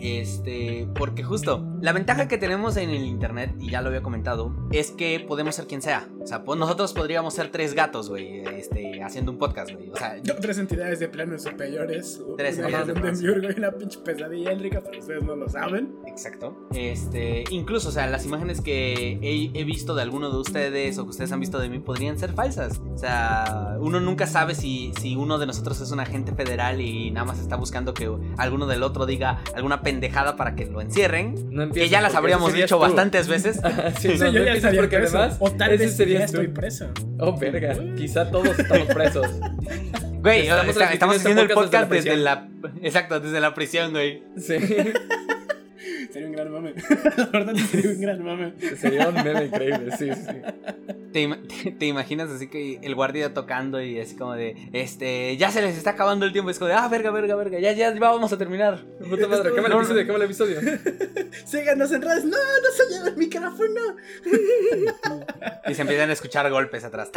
Este, 0.00 0.88
porque 0.94 1.22
justo, 1.22 1.64
la 1.80 1.92
ventaja 1.92 2.28
que 2.28 2.38
tenemos 2.38 2.76
en 2.76 2.90
el 2.90 3.02
internet, 3.04 3.54
y 3.58 3.70
ya 3.70 3.80
lo 3.82 3.88
había 3.88 4.02
comentado, 4.02 4.54
es 4.72 4.90
que 4.90 5.24
podemos 5.26 5.54
ser 5.54 5.66
quien 5.66 5.82
sea. 5.82 6.08
O 6.22 6.26
sea, 6.26 6.44
pues 6.44 6.58
nosotros 6.58 6.92
podríamos 6.92 7.34
ser 7.34 7.50
tres 7.50 7.74
gatos, 7.74 8.08
güey, 8.10 8.40
este, 8.56 9.02
haciendo 9.02 9.30
un 9.32 9.38
podcast, 9.38 9.72
güey. 9.72 9.90
O 9.90 9.96
sea, 9.96 10.16
Tres 10.40 10.58
entidades 10.58 10.98
de 11.00 11.08
planos 11.08 11.42
superiores. 11.42 12.22
Tres 12.36 12.58
entidades 12.58 12.88
de 12.88 12.94
planos. 12.94 13.22
Una 13.56 13.72
pinche 13.72 13.98
pesadilla 14.00 14.52
éldrica, 14.52 14.82
pero 14.84 14.98
ustedes 14.98 15.22
no 15.22 15.36
lo 15.36 15.48
saben. 15.48 15.94
exacto. 16.06 16.68
Este, 16.74 17.44
incluso, 17.50 17.88
o 17.88 17.92
sea, 17.92 18.06
las 18.06 18.26
imágenes 18.26 18.60
que 18.60 18.95
he, 18.98 19.50
he 19.54 19.64
visto 19.64 19.94
de 19.94 20.02
alguno 20.02 20.30
de 20.30 20.38
ustedes 20.38 20.98
o 20.98 21.04
que 21.04 21.10
ustedes 21.10 21.32
han 21.32 21.40
visto 21.40 21.58
de 21.58 21.68
mí 21.68 21.78
podrían 21.78 22.18
ser 22.18 22.32
falsas. 22.32 22.80
O 22.94 22.98
sea, 22.98 23.76
uno 23.80 24.00
nunca 24.00 24.26
sabe 24.26 24.54
si, 24.54 24.92
si 25.00 25.16
uno 25.16 25.38
de 25.38 25.46
nosotros 25.46 25.80
es 25.80 25.90
un 25.90 26.00
agente 26.00 26.32
federal 26.32 26.80
y 26.80 27.10
nada 27.10 27.26
más 27.26 27.38
está 27.38 27.56
buscando 27.56 27.94
que 27.94 28.10
alguno 28.38 28.66
del 28.66 28.82
otro 28.82 29.06
diga 29.06 29.42
alguna 29.54 29.82
pendejada 29.82 30.36
para 30.36 30.54
que 30.54 30.66
lo 30.66 30.80
encierren. 30.80 31.34
No 31.50 31.70
Que 31.70 31.88
ya 31.88 32.00
las 32.00 32.14
habríamos 32.14 32.52
dicho 32.52 32.76
tú. 32.76 32.80
bastantes 32.82 33.28
veces. 33.28 33.60
sí, 34.00 34.08
Sí, 34.16 34.18
no, 34.18 34.30
yo 34.30 34.40
no 34.44 34.54
ya 34.54 34.70
porque 34.72 34.96
preso. 34.98 35.18
además 35.18 35.36
o 35.40 35.50
tal 35.52 35.72
ese 35.72 36.04
vez 36.04 36.18
ya 36.18 36.24
estoy 36.24 36.48
preso. 36.48 36.86
Oh, 37.18 37.36
verga. 37.38 37.76
Quizá 37.96 38.30
todos 38.30 38.58
estamos 38.58 38.86
presos. 38.94 39.26
Güey, 40.20 40.40
Estamos 40.48 40.66
estamos 40.68 40.74
transmitiendo 40.76 41.14
haciendo 41.16 41.42
el 41.42 41.48
este 41.48 41.54
podcast 41.54 41.84
podcast 41.84 42.04
desde 42.04 42.16
la... 42.16 42.48
Exacto, 42.82 43.20
desde 43.20 43.40
la 43.40 43.54
prisión, 43.54 43.92
güey. 43.92 44.22
Sí. 44.36 44.54
Gran 46.46 46.52
mame. 46.52 46.74
Sería 47.66 47.90
un 47.90 48.00
gran 48.00 48.24
mame. 48.24 48.52
Sería 48.76 49.08
un 49.08 49.14
meme 49.14 49.44
increíble, 49.46 49.96
sí, 49.96 50.10
sí. 50.14 50.95
¿Te, 51.16 51.22
ima- 51.22 51.38
te- 51.64 51.70
te 51.70 51.86
imaginas 51.86 52.28
así 52.28 52.46
que 52.48 52.78
el 52.82 52.94
guardia 52.94 53.32
tocando 53.32 53.80
y 53.80 53.98
así 53.98 54.16
como 54.16 54.34
de, 54.34 54.68
este, 54.74 55.34
ya 55.38 55.50
se 55.50 55.62
les 55.62 55.74
está 55.78 55.90
acabando 55.92 56.26
el 56.26 56.32
tiempo? 56.32 56.50
Es 56.50 56.58
como 56.58 56.68
de, 56.68 56.74
ah, 56.74 56.86
verga, 56.88 57.10
verga, 57.10 57.34
verga, 57.36 57.58
ya, 57.58 57.72
ya, 57.72 57.94
ya 57.94 57.98
vamos 58.00 58.30
a 58.34 58.36
terminar. 58.36 58.84
Puta 59.08 59.26
madre, 59.26 59.54
cámara 59.54 59.74
el 59.76 59.80
episodio, 59.80 60.06
cámara 60.06 60.24
el 60.24 60.30
episodio. 60.30 60.60
Síganos 61.46 61.90
en 61.92 62.02
redes. 62.02 62.24
No, 62.26 62.36
no 62.36 62.70
se 62.76 62.92
lleva 62.94 63.08
el 63.08 63.16
micrófono. 63.16 63.80
Y 65.66 65.74
se 65.74 65.82
empiezan 65.82 66.10
a 66.10 66.12
escuchar 66.12 66.50
golpes 66.50 66.84
atrás. 66.84 67.10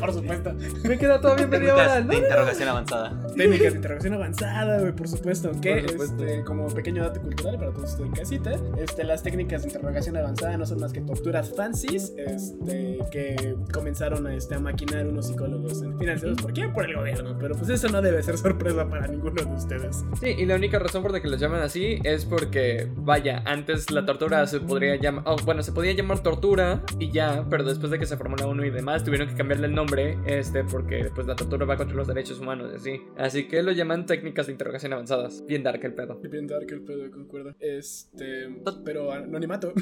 Por 0.00 0.12
supuesto. 0.12 0.52
Me 0.82 0.98
queda 0.98 1.20
todavía 1.20 1.46
media 1.46 1.74
hora. 1.74 1.94
Técnicas 1.94 2.06
¿no? 2.06 2.10
de 2.12 2.18
interrogación 2.18 2.68
avanzada. 2.68 3.26
Técnicas 3.36 3.72
de 3.72 3.76
interrogación 3.76 4.14
avanzada, 4.14 4.80
güey, 4.80 4.92
por 4.92 5.08
supuesto. 5.08 5.52
Que, 5.60 5.76
Por 5.82 5.90
supuesto. 5.90 6.24
Este, 6.24 6.44
como 6.44 6.66
pequeño 6.68 7.04
dato 7.04 7.20
cultural 7.20 7.56
para 7.58 7.72
todos 7.72 7.90
ustedes 7.92 8.08
en 8.08 8.14
casita, 8.14 8.52
este, 8.78 9.04
las 9.04 9.22
técnicas 9.22 9.62
de 9.62 9.68
interrogación 9.68 10.16
avanzada 10.16 10.56
no 10.56 10.66
son 10.66 10.80
más 10.80 10.92
que 10.92 11.00
torturas 11.00 11.52
fancies 11.54 12.12
este, 12.48 12.98
que 13.10 13.56
comenzaron 13.72 14.26
a, 14.26 14.34
este, 14.34 14.54
a 14.54 14.60
maquinar 14.60 15.06
unos 15.06 15.26
psicólogos 15.26 15.84
financiados. 15.98 16.40
¿Por 16.40 16.52
qué? 16.52 16.68
Por 16.68 16.84
el 16.84 16.96
gobierno. 16.96 17.36
Pero 17.38 17.54
pues 17.54 17.68
eso 17.70 17.88
no 17.88 18.00
debe 18.00 18.22
ser 18.22 18.38
sorpresa 18.38 18.88
para 18.88 19.06
ninguno 19.06 19.42
de 19.42 19.54
ustedes. 19.54 20.04
Sí, 20.20 20.34
y 20.38 20.46
la 20.46 20.56
única 20.56 20.78
razón 20.78 21.02
por 21.02 21.12
la 21.12 21.20
que 21.20 21.28
los 21.28 21.40
llaman 21.40 21.62
así 21.62 21.98
es 22.04 22.24
porque, 22.24 22.88
vaya, 22.96 23.42
antes 23.44 23.90
la 23.90 24.06
tortura 24.06 24.46
se 24.46 24.60
podría 24.60 24.96
llamar, 24.96 25.24
oh, 25.26 25.36
bueno, 25.44 25.62
se 25.62 25.72
podía 25.72 25.92
llamar 25.92 26.22
tortura 26.22 26.82
y 26.98 27.10
ya, 27.10 27.46
pero 27.48 27.64
después 27.64 27.90
de 27.90 27.98
que 27.98 28.06
se 28.06 28.16
formó 28.16 28.36
la 28.36 28.46
ONU 28.46 28.64
y 28.64 28.70
demás, 28.70 29.04
tuvieron 29.04 29.28
que 29.28 29.34
cambiarle 29.34 29.66
el 29.66 29.74
nombre, 29.74 30.18
este, 30.26 30.64
porque 30.64 31.10
pues 31.14 31.26
la 31.26 31.36
tortura 31.36 31.66
va 31.66 31.76
contra 31.76 31.96
los 31.96 32.06
derechos 32.06 32.40
humanos 32.40 32.70
y 32.72 32.76
así. 32.76 33.02
Así 33.16 33.48
que 33.48 33.62
lo 33.62 33.72
llaman 33.72 34.06
técnicas 34.06 34.46
de 34.46 34.52
interrogación 34.52 34.92
avanzadas. 34.92 35.44
Bien 35.46 35.62
dark 35.62 35.80
el 35.84 35.94
pedo. 35.94 36.20
Bien 36.22 36.46
dark 36.46 36.66
el 36.70 36.80
pedo, 36.80 37.10
concuerdo. 37.10 37.54
Este, 37.60 38.48
pero 38.84 39.12
anonimato. 39.12 39.72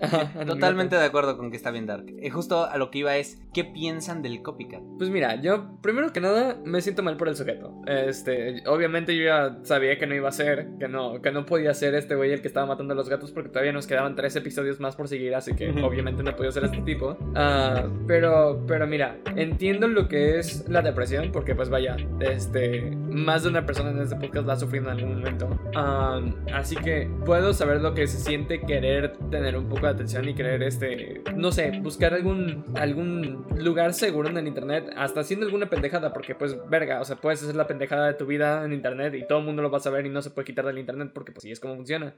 Ajá, 0.00 0.44
Totalmente 0.46 0.96
de 0.96 1.04
acuerdo 1.04 1.36
con 1.36 1.50
que 1.50 1.56
está 1.56 1.70
bien 1.70 1.75
dark. 1.84 2.06
Y 2.22 2.30
justo 2.30 2.64
a 2.64 2.78
lo 2.78 2.90
que 2.90 3.00
iba 3.00 3.16
es, 3.16 3.38
¿qué 3.52 3.64
piensan 3.64 4.22
del 4.22 4.42
copycat? 4.42 4.80
Pues 4.96 5.10
mira, 5.10 5.40
yo 5.40 5.78
primero 5.82 6.12
que 6.12 6.20
nada 6.20 6.56
me 6.64 6.80
siento 6.80 7.02
mal 7.02 7.16
por 7.16 7.28
el 7.28 7.36
sujeto. 7.36 7.82
Este, 7.86 8.62
obviamente 8.66 9.16
yo 9.16 9.24
ya 9.24 9.58
sabía 9.62 9.98
que 9.98 10.06
no 10.06 10.14
iba 10.14 10.28
a 10.28 10.32
ser, 10.32 10.68
que 10.78 10.88
no, 10.88 11.20
que 11.20 11.32
no 11.32 11.44
podía 11.44 11.74
ser 11.74 11.94
este 11.94 12.14
güey 12.14 12.32
el 12.32 12.40
que 12.40 12.48
estaba 12.48 12.66
matando 12.66 12.94
a 12.94 12.96
los 12.96 13.08
gatos 13.08 13.32
porque 13.32 13.50
todavía 13.50 13.72
nos 13.72 13.86
quedaban 13.86 14.14
tres 14.14 14.36
episodios 14.36 14.80
más 14.80 14.96
por 14.96 15.08
seguir, 15.08 15.34
así 15.34 15.54
que 15.54 15.70
obviamente 15.82 16.22
no 16.22 16.34
podía 16.36 16.52
ser 16.52 16.64
este 16.64 16.80
tipo. 16.82 17.16
Ah, 17.34 17.84
pero, 18.06 18.64
pero 18.66 18.86
mira, 18.86 19.18
entiendo 19.34 19.88
lo 19.88 20.08
que 20.08 20.38
es 20.38 20.68
la 20.68 20.82
depresión 20.82 21.32
porque 21.32 21.54
pues 21.54 21.68
vaya, 21.68 21.96
este, 22.20 22.96
más 23.10 23.42
de 23.42 23.50
una 23.50 23.66
persona 23.66 23.90
en 23.90 24.00
este 24.00 24.16
podcast 24.16 24.46
la 24.46 24.52
ha 24.52 24.56
sufrido 24.56 24.86
en 24.86 24.98
algún 24.98 25.18
momento. 25.18 25.48
Ah, 25.74 26.20
así 26.54 26.76
que 26.76 27.10
puedo 27.24 27.52
saber 27.52 27.80
lo 27.80 27.94
que 27.94 28.06
se 28.06 28.18
siente 28.18 28.60
querer 28.60 29.16
tener 29.30 29.56
un 29.56 29.68
poco 29.68 29.86
de 29.86 29.92
atención 29.92 30.28
y 30.28 30.34
querer 30.34 30.62
este, 30.62 31.22
no 31.34 31.52
buscar 31.82 32.14
algún 32.14 32.64
algún 32.74 33.46
lugar 33.56 33.92
seguro 33.94 34.28
en 34.28 34.36
el 34.36 34.46
internet, 34.46 34.90
hasta 34.96 35.20
haciendo 35.20 35.46
alguna 35.46 35.68
pendejada, 35.68 36.12
porque 36.12 36.34
pues 36.34 36.56
verga, 36.68 37.00
o 37.00 37.04
sea, 37.04 37.16
puedes 37.16 37.42
hacer 37.42 37.56
la 37.56 37.66
pendejada 37.66 38.06
de 38.06 38.14
tu 38.14 38.26
vida 38.26 38.64
en 38.64 38.72
internet 38.72 39.14
y 39.14 39.26
todo 39.26 39.38
el 39.38 39.44
mundo 39.44 39.62
lo 39.62 39.70
va 39.70 39.78
a 39.78 39.80
saber 39.80 40.06
y 40.06 40.10
no 40.10 40.22
se 40.22 40.30
puede 40.30 40.46
quitar 40.46 40.66
del 40.66 40.78
internet 40.78 41.10
porque 41.14 41.32
pues 41.32 41.42
sí 41.42 41.50
es 41.50 41.60
como 41.60 41.76
funciona. 41.76 42.14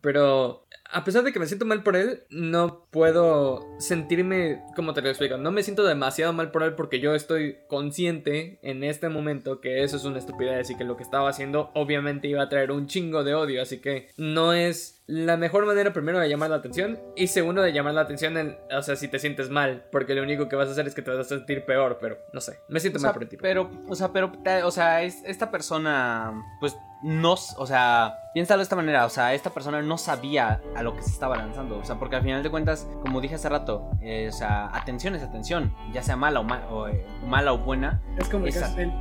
Pero 0.00 0.66
a 0.92 1.04
pesar 1.04 1.22
de 1.22 1.32
que 1.32 1.38
me 1.38 1.46
siento 1.46 1.64
mal 1.66 1.82
por 1.82 1.96
él, 1.96 2.24
no 2.30 2.86
puedo 2.90 3.66
sentirme, 3.78 4.62
como 4.76 4.92
te 4.94 5.02
lo 5.02 5.08
explico, 5.08 5.36
no 5.36 5.50
me 5.50 5.62
siento 5.62 5.84
demasiado 5.84 6.32
mal 6.32 6.50
por 6.50 6.62
él 6.62 6.74
porque 6.74 7.00
yo 7.00 7.14
estoy 7.14 7.58
consciente 7.68 8.58
en 8.62 8.82
este 8.84 9.08
momento 9.08 9.60
que 9.60 9.82
eso 9.84 9.96
es 9.96 10.04
una 10.04 10.18
estupidez 10.18 10.70
y 10.70 10.76
que 10.76 10.84
lo 10.84 10.96
que 10.96 11.02
estaba 11.02 11.28
haciendo 11.28 11.70
obviamente 11.74 12.28
iba 12.28 12.42
a 12.42 12.48
traer 12.48 12.70
un 12.72 12.86
chingo 12.86 13.24
de 13.24 13.34
odio, 13.34 13.62
así 13.62 13.78
que 13.80 14.08
no 14.16 14.52
es 14.52 15.02
la 15.06 15.36
mejor 15.36 15.66
manera 15.66 15.92
primero 15.92 16.18
de 16.20 16.28
llamar 16.28 16.50
la 16.50 16.56
atención 16.56 16.98
y 17.16 17.26
segundo 17.26 17.62
de 17.62 17.72
llamar 17.72 17.94
la 17.94 18.02
atención 18.02 18.36
en, 18.36 18.56
o 18.76 18.82
sea, 18.82 18.96
si 18.96 19.08
te 19.08 19.18
sientes 19.18 19.50
mal, 19.50 19.84
porque 19.90 20.14
lo 20.14 20.22
único 20.22 20.48
que 20.48 20.56
vas 20.56 20.68
a 20.68 20.72
hacer 20.72 20.86
es 20.86 20.94
que 20.94 21.02
te 21.02 21.10
vas 21.10 21.20
a 21.26 21.28
sentir 21.36 21.64
peor, 21.64 21.98
pero 22.00 22.18
no 22.32 22.40
sé, 22.40 22.58
me 22.68 22.78
siento 22.80 22.98
O 22.98 23.02
mal 23.02 23.08
sea, 23.08 23.12
por 23.14 23.22
el 23.24 23.28
tipo. 23.28 23.42
pero, 23.42 23.70
o 23.88 23.94
sea, 23.94 24.12
pero, 24.12 24.32
o 24.64 24.70
sea, 24.70 25.02
es- 25.02 25.22
esta 25.24 25.50
persona, 25.50 26.32
pues, 26.60 26.76
no, 27.02 27.32
o 27.32 27.66
sea, 27.66 28.18
piénsalo 28.34 28.58
de 28.58 28.64
esta 28.64 28.76
manera, 28.76 29.06
o 29.06 29.08
sea, 29.08 29.32
esta 29.34 29.50
persona 29.50 29.80
no 29.82 29.96
sabía 29.98 30.60
a 30.76 30.82
lo 30.82 30.94
que 30.94 31.02
se 31.02 31.10
estaba 31.10 31.36
lanzando, 31.36 31.78
o 31.78 31.84
sea, 31.84 31.96
porque 31.98 32.16
al 32.16 32.22
final 32.22 32.42
de 32.42 32.50
cuentas, 32.50 32.86
como 33.02 33.20
dije 33.20 33.36
hace 33.36 33.48
rato, 33.48 33.90
eh, 34.02 34.28
o 34.28 34.32
sea, 34.32 34.68
atención 34.76 35.14
es 35.14 35.22
atención, 35.22 35.74
ya 35.92 36.02
sea 36.02 36.16
mala 36.16 36.40
o, 36.40 36.44
ma- 36.44 36.66
o, 36.70 36.88
eh, 36.88 37.06
mala 37.26 37.52
o 37.52 37.58
buena, 37.58 38.02
Es 38.18 38.28
como 38.28 38.46
el, 38.46 38.52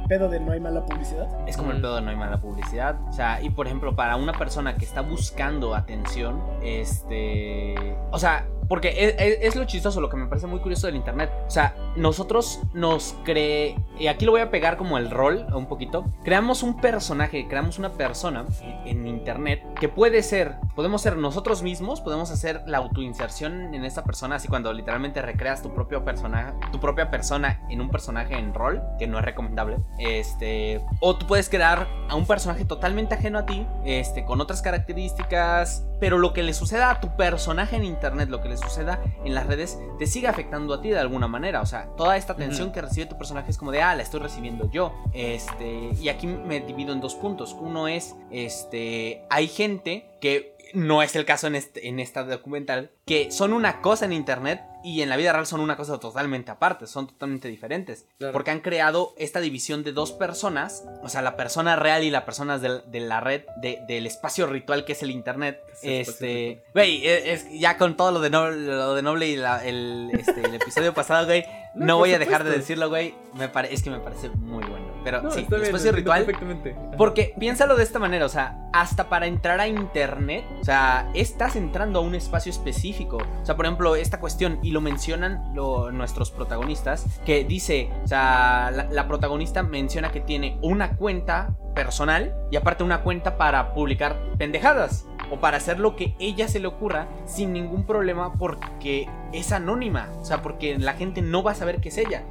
pedo 0.07 0.29
de 0.29 0.39
no 0.39 0.51
hay 0.53 0.59
mala 0.59 0.85
publicidad. 0.85 1.27
es 1.47 1.57
como 1.57 1.71
el 1.71 1.81
pedo 1.81 1.95
de 1.95 2.01
no 2.01 2.09
hay 2.09 2.15
mala 2.15 2.39
publicidad, 2.39 2.95
o 3.07 3.11
sea, 3.11 3.41
y 3.41 3.49
por 3.49 3.67
ejemplo, 3.67 3.95
para 3.95 4.15
una 4.15 4.33
persona 4.33 4.77
que 4.77 4.85
está 4.85 5.01
buscando 5.01 5.75
atención, 5.75 6.41
este, 6.61 7.75
o 8.11 8.19
sea, 8.19 8.47
porque 8.67 8.89
es, 8.89 9.15
es- 9.17 9.37
es 9.41 9.55
lo 9.55 9.65
chistoso, 9.65 9.99
lo 9.99 10.09
que 10.09 10.17
me 10.17 10.27
parece 10.27 10.45
muy 10.47 10.59
curioso 10.59 10.85
del 10.87 10.95
internet. 10.95 11.31
O 11.47 11.49
sea, 11.49 11.73
nosotros 11.99 12.61
nos 12.73 13.15
cree. 13.23 13.77
Y 13.99 14.07
aquí 14.07 14.25
lo 14.25 14.31
voy 14.31 14.41
a 14.41 14.49
pegar 14.49 14.77
como 14.77 14.97
el 14.97 15.11
rol 15.11 15.45
un 15.53 15.67
poquito. 15.67 16.05
Creamos 16.23 16.63
un 16.63 16.79
personaje, 16.79 17.47
creamos 17.47 17.77
una 17.77 17.91
persona 17.91 18.45
en 18.85 19.05
internet 19.05 19.63
que 19.79 19.89
puede 19.89 20.23
ser. 20.23 20.55
Podemos 20.75 21.01
ser 21.01 21.17
nosotros 21.17 21.61
mismos, 21.61 21.99
podemos 21.99 22.31
hacer 22.31 22.63
la 22.65 22.77
autoinserción 22.77 23.73
en 23.73 23.83
esta 23.83 24.03
persona. 24.03 24.37
Así 24.37 24.47
cuando 24.47 24.71
literalmente 24.71 25.21
recreas 25.21 25.61
tu 25.61 25.73
propio 25.73 26.05
personaje, 26.05 26.53
tu 26.71 26.79
propia 26.79 27.11
persona 27.11 27.61
en 27.69 27.81
un 27.81 27.89
personaje 27.89 28.37
en 28.37 28.53
rol, 28.53 28.81
que 28.97 29.07
no 29.07 29.19
es 29.19 29.25
recomendable. 29.25 29.77
Este. 29.99 30.81
O 31.01 31.17
tú 31.17 31.27
puedes 31.27 31.49
crear 31.49 31.87
a 32.07 32.15
un 32.15 32.25
personaje 32.25 32.63
totalmente 32.63 33.15
ajeno 33.15 33.39
a 33.39 33.45
ti, 33.45 33.67
este, 33.85 34.23
con 34.23 34.39
otras 34.39 34.61
características. 34.61 35.85
Pero 35.99 36.17
lo 36.17 36.31
que 36.31 36.43
le 36.43 36.53
suceda 36.53 36.91
a 36.91 37.01
tu 37.01 37.17
personaje 37.17 37.75
en 37.75 37.83
internet, 37.83 38.29
lo 38.29 38.41
que 38.41 38.47
le 38.47 38.55
suceda 38.55 39.01
en 39.25 39.35
las 39.35 39.47
redes, 39.47 39.77
te 39.97 40.07
sigue 40.07 40.29
afectando 40.29 40.73
a 40.73 40.81
ti 40.81 40.89
de 40.89 40.99
alguna 40.99 41.27
manera. 41.27 41.61
O 41.61 41.65
sea, 41.65 41.88
toda 41.97 42.17
esta 42.17 42.33
atención 42.33 42.71
que 42.71 42.81
recibe 42.81 43.05
tu 43.07 43.17
personaje 43.17 43.51
es 43.51 43.57
como 43.57 43.71
de, 43.71 43.81
ah, 43.81 43.95
la 43.95 44.03
estoy 44.03 44.19
recibiendo 44.19 44.69
yo. 44.71 44.93
Este, 45.13 45.89
y 45.99 46.09
aquí 46.09 46.27
me 46.27 46.59
divido 46.61 46.93
en 46.93 47.01
dos 47.01 47.15
puntos. 47.15 47.53
Uno 47.59 47.87
es, 47.87 48.15
este, 48.31 49.23
hay 49.29 49.47
gente 49.47 50.09
que 50.21 50.57
no 50.73 51.01
es 51.01 51.15
el 51.15 51.25
caso 51.25 51.47
en, 51.47 51.55
este, 51.55 51.87
en 51.87 51.99
esta 51.99 52.23
documental, 52.23 52.91
que 53.05 53.31
son 53.31 53.53
una 53.53 53.81
cosa 53.81 54.05
en 54.05 54.13
internet 54.13 54.61
y 54.83 55.01
en 55.01 55.09
la 55.09 55.17
vida 55.17 55.33
real 55.33 55.47
son 55.47 55.61
una 55.61 55.75
cosa 55.75 55.99
totalmente 55.99 56.51
aparte, 56.51 56.85
son 56.85 57.07
totalmente 57.07 57.47
diferentes. 57.47 58.05
Claro. 58.19 58.33
Porque 58.33 58.51
han 58.51 58.59
creado 58.59 59.15
esta 59.17 59.39
división 59.39 59.83
de 59.83 59.93
dos 59.93 60.11
personas, 60.11 60.85
o 61.01 61.09
sea, 61.09 61.23
la 61.23 61.35
persona 61.35 61.75
real 61.75 62.03
y 62.03 62.11
la 62.11 62.23
persona 62.23 62.59
del- 62.59 62.83
de, 62.85 62.99
la 62.99 63.19
red, 63.19 63.45
de- 63.61 63.81
del 63.87 64.05
espacio 64.05 64.45
ritual 64.45 64.85
que 64.85 64.91
es 64.93 65.01
el 65.01 65.09
internet. 65.09 65.59
Este, 65.81 66.63
güey, 66.75 67.05
es, 67.07 67.45
es- 67.45 67.59
ya 67.59 67.77
con 67.77 67.97
todo 67.97 68.11
lo 68.11 68.19
de 68.19 68.29
Noble, 68.29 68.57
lo 68.67 68.93
de 68.93 69.01
Noble 69.01 69.27
y 69.27 69.35
la- 69.37 69.65
el, 69.65 70.11
este, 70.13 70.39
el 70.41 70.53
episodio 70.53 70.93
pasado, 70.93 71.25
güey, 71.25 71.45
no, 71.75 71.97
voy 71.97 72.13
a 72.13 72.19
dejar 72.19 72.43
de 72.43 72.51
decirlo, 72.51 72.89
güey. 72.89 73.15
Me 73.35 73.47
pare- 73.47 73.73
es 73.73 73.83
que 73.83 73.89
me 73.89 73.99
parece 73.99 74.29
muy 74.29 74.63
bueno. 74.65 74.87
Pero 75.03 75.21
No, 75.21 75.31
sí, 75.31 75.45
bien, 75.49 75.63
espacio 75.63 75.91
ritual. 75.91 76.25
Perfectamente. 76.25 76.75
Porque 76.97 77.33
piénsalo 77.39 77.75
de 77.77 77.83
esta 77.83 77.99
manera, 77.99 78.25
o 78.25 78.29
sea, 78.29 78.57
hasta 78.73 79.07
para 79.07 79.27
entrar 79.27 79.59
a 79.61 79.67
internet, 79.67 80.43
o 80.61 80.63
sea, 80.65 81.09
estás 81.13 81.55
entrando 81.55 81.99
a 81.99 82.01
un 82.01 82.15
espacio 82.15 82.49
específico. 82.51 83.17
O 83.41 83.45
sea, 83.45 83.55
por 83.55 83.65
ejemplo, 83.65 83.95
esta 83.95 84.19
cuestión, 84.19 84.59
y 84.61 84.71
lo 84.71 84.81
mencionan 84.81 85.51
lo- 85.53 85.91
nuestros 85.91 86.31
protagonistas, 86.31 87.05
que 87.25 87.43
dice, 87.45 87.89
o 88.03 88.07
sea, 88.07 88.71
la, 88.73 88.85
la 88.85 89.07
protagonista 89.07 89.63
menciona 89.63 90.11
que 90.11 90.19
tiene 90.21 90.57
una 90.61 90.95
cuenta 90.97 91.55
personal 91.75 92.35
y 92.51 92.57
aparte 92.57 92.83
una 92.83 93.01
cuenta 93.03 93.37
para 93.37 93.73
publicar 93.73 94.17
pendejadas. 94.37 95.05
O 95.31 95.39
para 95.39 95.57
hacer 95.57 95.79
lo 95.79 95.95
que 95.95 96.15
ella 96.19 96.47
se 96.47 96.59
le 96.59 96.67
ocurra 96.67 97.07
sin 97.25 97.53
ningún 97.53 97.83
problema 97.85 98.33
porque 98.33 99.07
es 99.31 99.51
anónima. 99.51 100.09
O 100.19 100.25
sea, 100.25 100.41
porque 100.41 100.77
la 100.79 100.93
gente 100.93 101.21
no 101.21 101.43
va 101.43 101.51
a 101.51 101.55
saber 101.55 101.79
que 101.81 101.89
es 101.89 101.97
ella. 101.97 102.23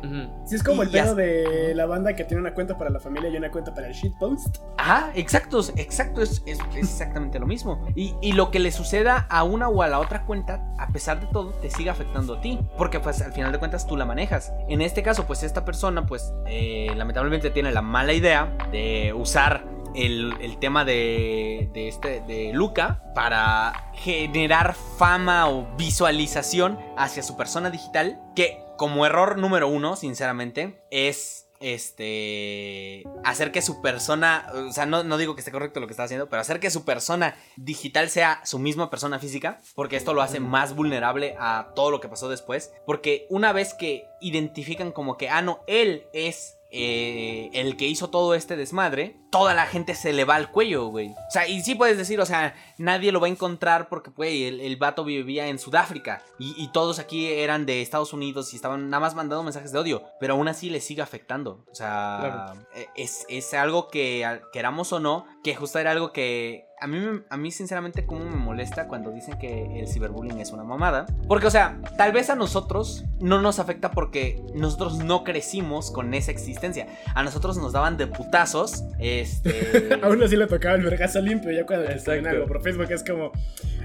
Sí, 0.44 0.56
es 0.56 0.62
como 0.64 0.82
Y 0.82 0.86
el 0.86 0.90
pedo 0.92 1.14
de 1.14 1.74
la 1.74 1.86
banda 1.86 2.16
que 2.16 2.24
tiene 2.24 2.40
una 2.40 2.54
cuenta 2.54 2.76
para 2.76 2.90
la 2.90 2.98
familia 3.00 3.30
y 3.30 3.36
una 3.36 3.50
cuenta 3.50 3.72
para 3.72 3.86
el 3.86 3.92
shitpost. 3.94 4.58
Ajá, 4.76 5.10
exacto, 5.14 5.60
exacto, 5.76 6.22
es, 6.22 6.42
es- 6.46 6.58
es 6.74 6.78
exactamente 6.78 7.38
lo 7.38 7.46
mismo. 7.46 7.80
Y, 7.94 8.14
y 8.20 8.32
lo 8.32 8.50
que 8.50 8.58
le 8.58 8.72
suceda 8.72 9.26
a 9.30 9.44
una 9.44 9.68
o 9.68 9.82
a 9.82 9.88
la 9.88 10.00
otra 10.00 10.24
cuenta, 10.24 10.66
a 10.78 10.88
pesar 10.88 11.20
de 11.20 11.26
todo, 11.26 11.50
te 11.60 11.70
sigue 11.70 11.90
afectando 11.90 12.34
a 12.34 12.40
ti. 12.40 12.58
Porque 12.76 12.98
pues 13.00 13.22
al 13.22 13.32
final 13.32 13.52
de 13.52 13.58
cuentas 13.58 13.86
tú 13.86 13.96
la 13.96 14.04
manejas. 14.04 14.52
En 14.68 14.80
este 14.80 15.02
caso, 15.02 15.24
pues 15.26 15.42
esta 15.44 15.64
persona, 15.64 16.04
pues 16.06 16.32
eh, 16.46 16.88
lamentablemente 16.96 17.50
tiene 17.50 17.70
la 17.70 17.82
mala 17.82 18.12
idea 18.12 18.56
de 18.72 19.12
usar 19.16 19.64
el, 19.98 20.34
el 20.40 20.58
tema 20.58 20.84
de, 20.84 21.68
de 21.72 21.88
este, 21.88 22.20
de 22.20 22.52
Luca 22.52 23.02
para 23.14 23.90
generar 23.94 24.74
fama 24.74 25.50
o 25.50 25.66
visualización 25.76 26.78
hacia 26.96 27.22
su 27.22 27.36
persona 27.36 27.70
digital. 27.70 28.20
Que 28.36 28.62
como 28.76 29.04
error 29.04 29.38
número 29.38 29.68
uno, 29.68 29.96
sinceramente, 29.96 30.80
es 30.90 31.48
este 31.60 33.02
hacer 33.24 33.50
que 33.50 33.62
su 33.62 33.82
persona, 33.82 34.46
o 34.54 34.72
sea, 34.72 34.86
no, 34.86 35.02
no 35.02 35.18
digo 35.18 35.34
que 35.34 35.40
esté 35.40 35.50
correcto 35.50 35.80
lo 35.80 35.88
que 35.88 35.92
está 35.92 36.04
haciendo, 36.04 36.28
pero 36.28 36.40
hacer 36.40 36.60
que 36.60 36.70
su 36.70 36.84
persona 36.84 37.36
digital 37.56 38.08
sea 38.10 38.40
su 38.44 38.60
misma 38.60 38.90
persona 38.90 39.18
física, 39.18 39.60
porque 39.74 39.96
esto 39.96 40.14
lo 40.14 40.22
hace 40.22 40.38
más 40.38 40.76
vulnerable 40.76 41.34
a 41.40 41.72
todo 41.74 41.90
lo 41.90 42.00
que 42.00 42.08
pasó 42.08 42.28
después, 42.28 42.72
porque 42.86 43.26
una 43.30 43.52
vez 43.52 43.74
que 43.74 44.06
identifican 44.20 44.92
como 44.92 45.16
que, 45.16 45.28
ah, 45.28 45.42
no, 45.42 45.64
él 45.66 46.06
es 46.12 46.57
eh, 46.70 47.50
el 47.54 47.76
que 47.76 47.86
hizo 47.86 48.10
todo 48.10 48.34
este 48.34 48.56
desmadre, 48.56 49.16
toda 49.30 49.54
la 49.54 49.66
gente 49.66 49.94
se 49.94 50.12
le 50.12 50.24
va 50.24 50.36
al 50.36 50.50
cuello, 50.50 50.86
güey. 50.88 51.08
O 51.08 51.30
sea, 51.30 51.48
y 51.48 51.62
sí 51.62 51.74
puedes 51.74 51.96
decir, 51.96 52.20
o 52.20 52.26
sea, 52.26 52.54
nadie 52.76 53.10
lo 53.12 53.20
va 53.20 53.26
a 53.26 53.30
encontrar 53.30 53.88
porque, 53.88 54.10
güey, 54.10 54.44
el, 54.44 54.60
el 54.60 54.76
vato 54.76 55.04
vivía 55.04 55.48
en 55.48 55.58
Sudáfrica 55.58 56.22
y, 56.38 56.54
y 56.62 56.68
todos 56.72 56.98
aquí 56.98 57.26
eran 57.32 57.64
de 57.66 57.80
Estados 57.82 58.12
Unidos 58.12 58.52
y 58.52 58.56
estaban 58.56 58.90
nada 58.90 59.00
más 59.00 59.14
mandando 59.14 59.42
mensajes 59.42 59.72
de 59.72 59.78
odio, 59.78 60.02
pero 60.20 60.34
aún 60.34 60.48
así 60.48 60.68
le 60.70 60.80
sigue 60.80 61.02
afectando. 61.02 61.64
O 61.70 61.74
sea, 61.74 62.18
Claro. 62.20 62.66
eh, 62.74 62.86
es, 62.96 63.24
es 63.28 63.52
algo 63.54 63.88
que, 63.88 64.40
queramos 64.52 64.92
o 64.92 65.00
no, 65.00 65.26
que 65.42 65.54
justo 65.56 65.78
era 65.78 65.92
algo 65.92 66.12
que 66.12 66.67
a 66.80 66.86
mí, 66.86 66.98
a 67.28 67.36
mí 67.36 67.50
sinceramente 67.50 68.06
como 68.06 68.24
me 68.24 68.36
molesta 68.36 68.86
cuando 68.88 69.10
dicen 69.10 69.38
que 69.38 69.80
el 69.80 69.88
ciberbullying 69.88 70.40
es 70.40 70.52
una 70.52 70.64
mamada. 70.64 71.06
Porque, 71.26 71.46
o 71.46 71.50
sea, 71.50 71.78
tal 71.96 72.12
vez 72.12 72.30
a 72.30 72.34
nosotros 72.36 73.04
no 73.20 73.40
nos 73.40 73.58
afecta 73.58 73.90
porque 73.90 74.42
nosotros 74.54 74.98
no 74.98 75.24
crecimos 75.24 75.90
con 75.90 76.14
esa 76.14 76.30
existencia. 76.30 76.86
A 77.14 77.22
nosotros 77.22 77.56
nos 77.58 77.72
daban 77.72 77.96
de 77.96 78.06
putazos. 78.06 78.84
Este. 78.98 79.98
Aún 80.02 80.22
así 80.22 80.36
le 80.36 80.46
tocaba 80.46 80.76
el 80.76 80.82
vergazo 80.82 81.20
limpio. 81.20 81.50
Ya 81.50 81.64
cuando 81.66 81.88
escriben 81.88 82.26
algo 82.26 82.46
por 82.46 82.62
Facebook 82.62 82.90
es 82.90 83.02
como, 83.04 83.32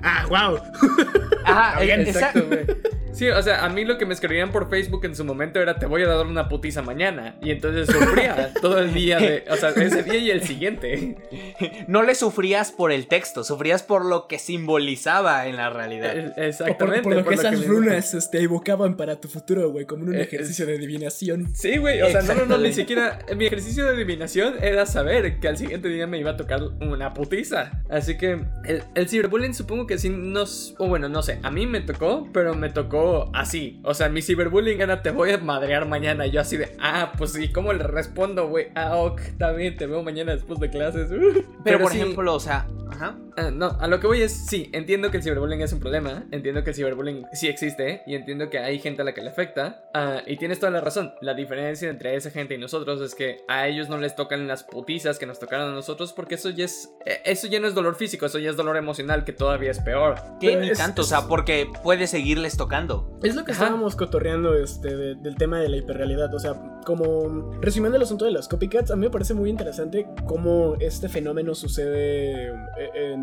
ah, 0.01 0.25
wow. 0.29 0.59
Ajá, 1.45 1.83
esa- 1.83 2.01
Exacto, 2.01 2.45
güey. 2.47 2.65
Sí, 3.13 3.29
o 3.29 3.41
sea, 3.41 3.63
a 3.63 3.69
mí 3.69 3.85
lo 3.85 3.97
que 3.97 4.05
me 4.05 4.13
escribían 4.13 4.51
por 4.51 4.69
Facebook 4.69 5.05
en 5.05 5.15
su 5.15 5.23
momento 5.23 5.59
era 5.61 5.75
te 5.77 5.85
voy 5.85 6.01
a 6.03 6.07
dar 6.07 6.25
una 6.25 6.49
putiza 6.49 6.81
mañana. 6.81 7.35
Y 7.41 7.51
entonces 7.51 7.87
sufría 7.87 8.51
todo 8.61 8.79
el 8.79 8.93
día 8.93 9.17
de. 9.19 9.43
O 9.49 9.55
sea, 9.55 9.69
ese 9.69 10.03
día 10.03 10.17
y 10.17 10.31
el 10.31 10.43
siguiente. 10.43 11.17
no 11.87 12.01
le 12.03 12.15
sufrías 12.15 12.71
por 12.71 12.91
el 12.91 13.07
texto, 13.07 13.43
sufrías 13.43 13.83
por 13.83 14.03
lo 14.05 14.27
que 14.27 14.39
simbolizaba 14.39 15.47
en 15.47 15.57
la 15.57 15.69
realidad. 15.69 16.17
Eh, 16.17 16.25
O 16.27 16.33
por, 16.35 16.43
Exactamente. 16.43 17.01
por 17.03 17.15
lo 17.15 17.25
que 17.25 17.35
esas 17.35 17.65
runas 17.65 18.13
este, 18.13 18.41
evocaban 18.41 18.97
para 18.97 19.19
tu 19.21 19.27
futuro, 19.27 19.69
güey, 19.71 19.85
como 19.85 20.03
en 20.03 20.09
un 20.09 20.15
Eh, 20.15 20.21
ejercicio 20.23 20.65
de 20.65 20.75
adivinación. 20.75 21.53
Sí, 21.55 21.77
güey, 21.77 22.01
o 22.01 22.09
sea, 22.09 22.21
no, 22.21 22.27
no, 22.33 22.45
no, 22.45 22.55
Exactamente. 22.55 22.67
ni 22.69 22.73
siquiera. 22.73 23.19
Mi 23.37 23.45
ejercicio 23.45 23.85
de 23.85 23.91
adivinación 23.91 24.55
era 24.61 24.85
saber 24.85 25.39
que 25.39 25.47
al 25.47 25.57
siguiente 25.57 25.87
día 25.89 26.07
me 26.07 26.17
iba 26.19 26.31
a 26.31 26.37
tocar 26.37 26.61
una 26.81 27.13
putiza. 27.13 27.83
Así 27.89 28.17
que 28.17 28.39
el, 28.65 28.83
el 28.95 29.07
ciberbullying 29.09 29.53
supongo 29.53 29.85
que 29.85 29.97
sí 29.97 30.09
nos. 30.09 30.75
O 30.79 30.87
bueno, 30.87 31.09
no 31.09 31.21
sé, 31.21 31.39
a 31.43 31.51
mí 31.51 31.67
me 31.67 31.81
tocó, 31.81 32.27
pero 32.33 32.55
me 32.55 32.69
tocó 32.69 33.02
así. 33.33 33.79
O 33.83 33.93
sea, 33.93 34.09
mi 34.09 34.21
ciberbullying 34.21 34.81
era 34.81 35.01
te 35.01 35.11
voy 35.11 35.31
a 35.31 35.37
madrear 35.37 35.87
mañana. 35.87 36.25
Yo 36.27 36.41
así 36.41 36.57
de, 36.57 36.75
ah, 36.79 37.13
pues 37.17 37.33
sí, 37.33 37.51
¿cómo 37.51 37.73
le 37.73 37.83
respondo, 37.83 38.47
güey? 38.47 38.67
Ah, 38.75 38.97
ok, 38.97 39.21
bien, 39.57 39.77
te 39.77 39.87
veo 39.87 40.03
mañana 40.03 40.33
después 40.33 40.59
de 40.59 40.69
clases. 40.69 41.11
Uh. 41.23 41.43
Pero, 41.63 41.79
por 41.79 41.91
sí, 41.91 41.99
ejemplo, 41.99 42.33
o 42.33 42.39
sea, 42.39 42.67
ajá. 42.89 43.15
Ah, 43.37 43.49
no, 43.51 43.77
a 43.79 43.87
lo 43.87 43.99
que 43.99 44.07
voy 44.07 44.21
es, 44.21 44.31
sí, 44.47 44.69
entiendo 44.73 45.09
que 45.11 45.17
el 45.17 45.23
ciberbullying 45.23 45.61
es 45.61 45.73
un 45.73 45.79
problema, 45.79 46.25
entiendo 46.31 46.63
que 46.63 46.69
el 46.71 46.75
ciberbullying 46.75 47.25
sí 47.33 47.47
existe 47.47 48.03
y 48.05 48.15
entiendo 48.15 48.49
que 48.49 48.59
hay 48.59 48.79
gente 48.79 49.01
a 49.01 49.05
la 49.05 49.13
que 49.13 49.21
le 49.21 49.29
afecta. 49.29 49.89
ah, 49.93 50.21
y 50.27 50.37
tienes 50.37 50.59
toda 50.59 50.71
la 50.71 50.81
razón, 50.81 51.13
la 51.21 51.33
diferencia 51.33 51.89
entre 51.89 52.15
esa 52.15 52.29
gente 52.29 52.55
y 52.55 52.57
nosotros 52.57 53.01
es 53.01 53.15
que 53.15 53.37
a 53.47 53.67
ellos 53.67 53.89
no 53.89 53.97
les 53.97 54.15
tocan 54.15 54.47
las 54.47 54.63
putizas 54.63 55.17
que 55.19 55.25
nos 55.25 55.39
tocaron 55.39 55.71
a 55.71 55.73
nosotros 55.73 56.13
porque 56.13 56.35
eso 56.35 56.49
ya 56.49 56.65
es, 56.65 56.89
eh, 57.05 57.21
eso 57.25 57.47
ya 57.47 57.59
no 57.59 57.67
es 57.67 57.73
dolor 57.75 57.95
físico, 57.95 58.25
eso 58.25 58.39
ya 58.39 58.49
es 58.49 58.55
dolor 58.57 58.77
emocional 58.77 59.23
que 59.23 59.33
todavía 59.33 59.71
es 59.71 59.79
peor. 59.79 60.15
Que 60.39 60.55
ni 60.55 60.69
es- 60.69 60.77
tanto, 60.77 61.01
o 61.01 61.05
sea, 61.05 61.27
porque 61.27 61.67
puede 61.83 62.07
seguirles 62.07 62.57
tocando. 62.57 63.17
Es 63.23 63.35
lo 63.35 63.45
que 63.45 63.51
Ajá. 63.51 63.63
estábamos 63.65 63.95
cotorreando 63.95 64.55
este, 64.55 64.95
de- 64.95 65.15
del 65.15 65.35
tema 65.35 65.59
de 65.59 65.69
la 65.69 65.77
hiperrealidad. 65.77 66.33
O 66.33 66.39
sea, 66.39 66.53
como 66.85 67.51
resumiendo 67.61 67.97
el 67.97 68.03
asunto 68.03 68.25
de 68.25 68.31
los 68.31 68.47
copycats, 68.47 68.91
a 68.91 68.95
mí 68.95 69.01
me 69.05 69.09
parece 69.09 69.33
muy 69.33 69.49
interesante 69.49 70.05
cómo 70.27 70.75
este 70.79 71.07
fenómeno 71.09 71.55
sucede 71.55 72.47
eh, 72.47 72.89
en, 72.95 73.22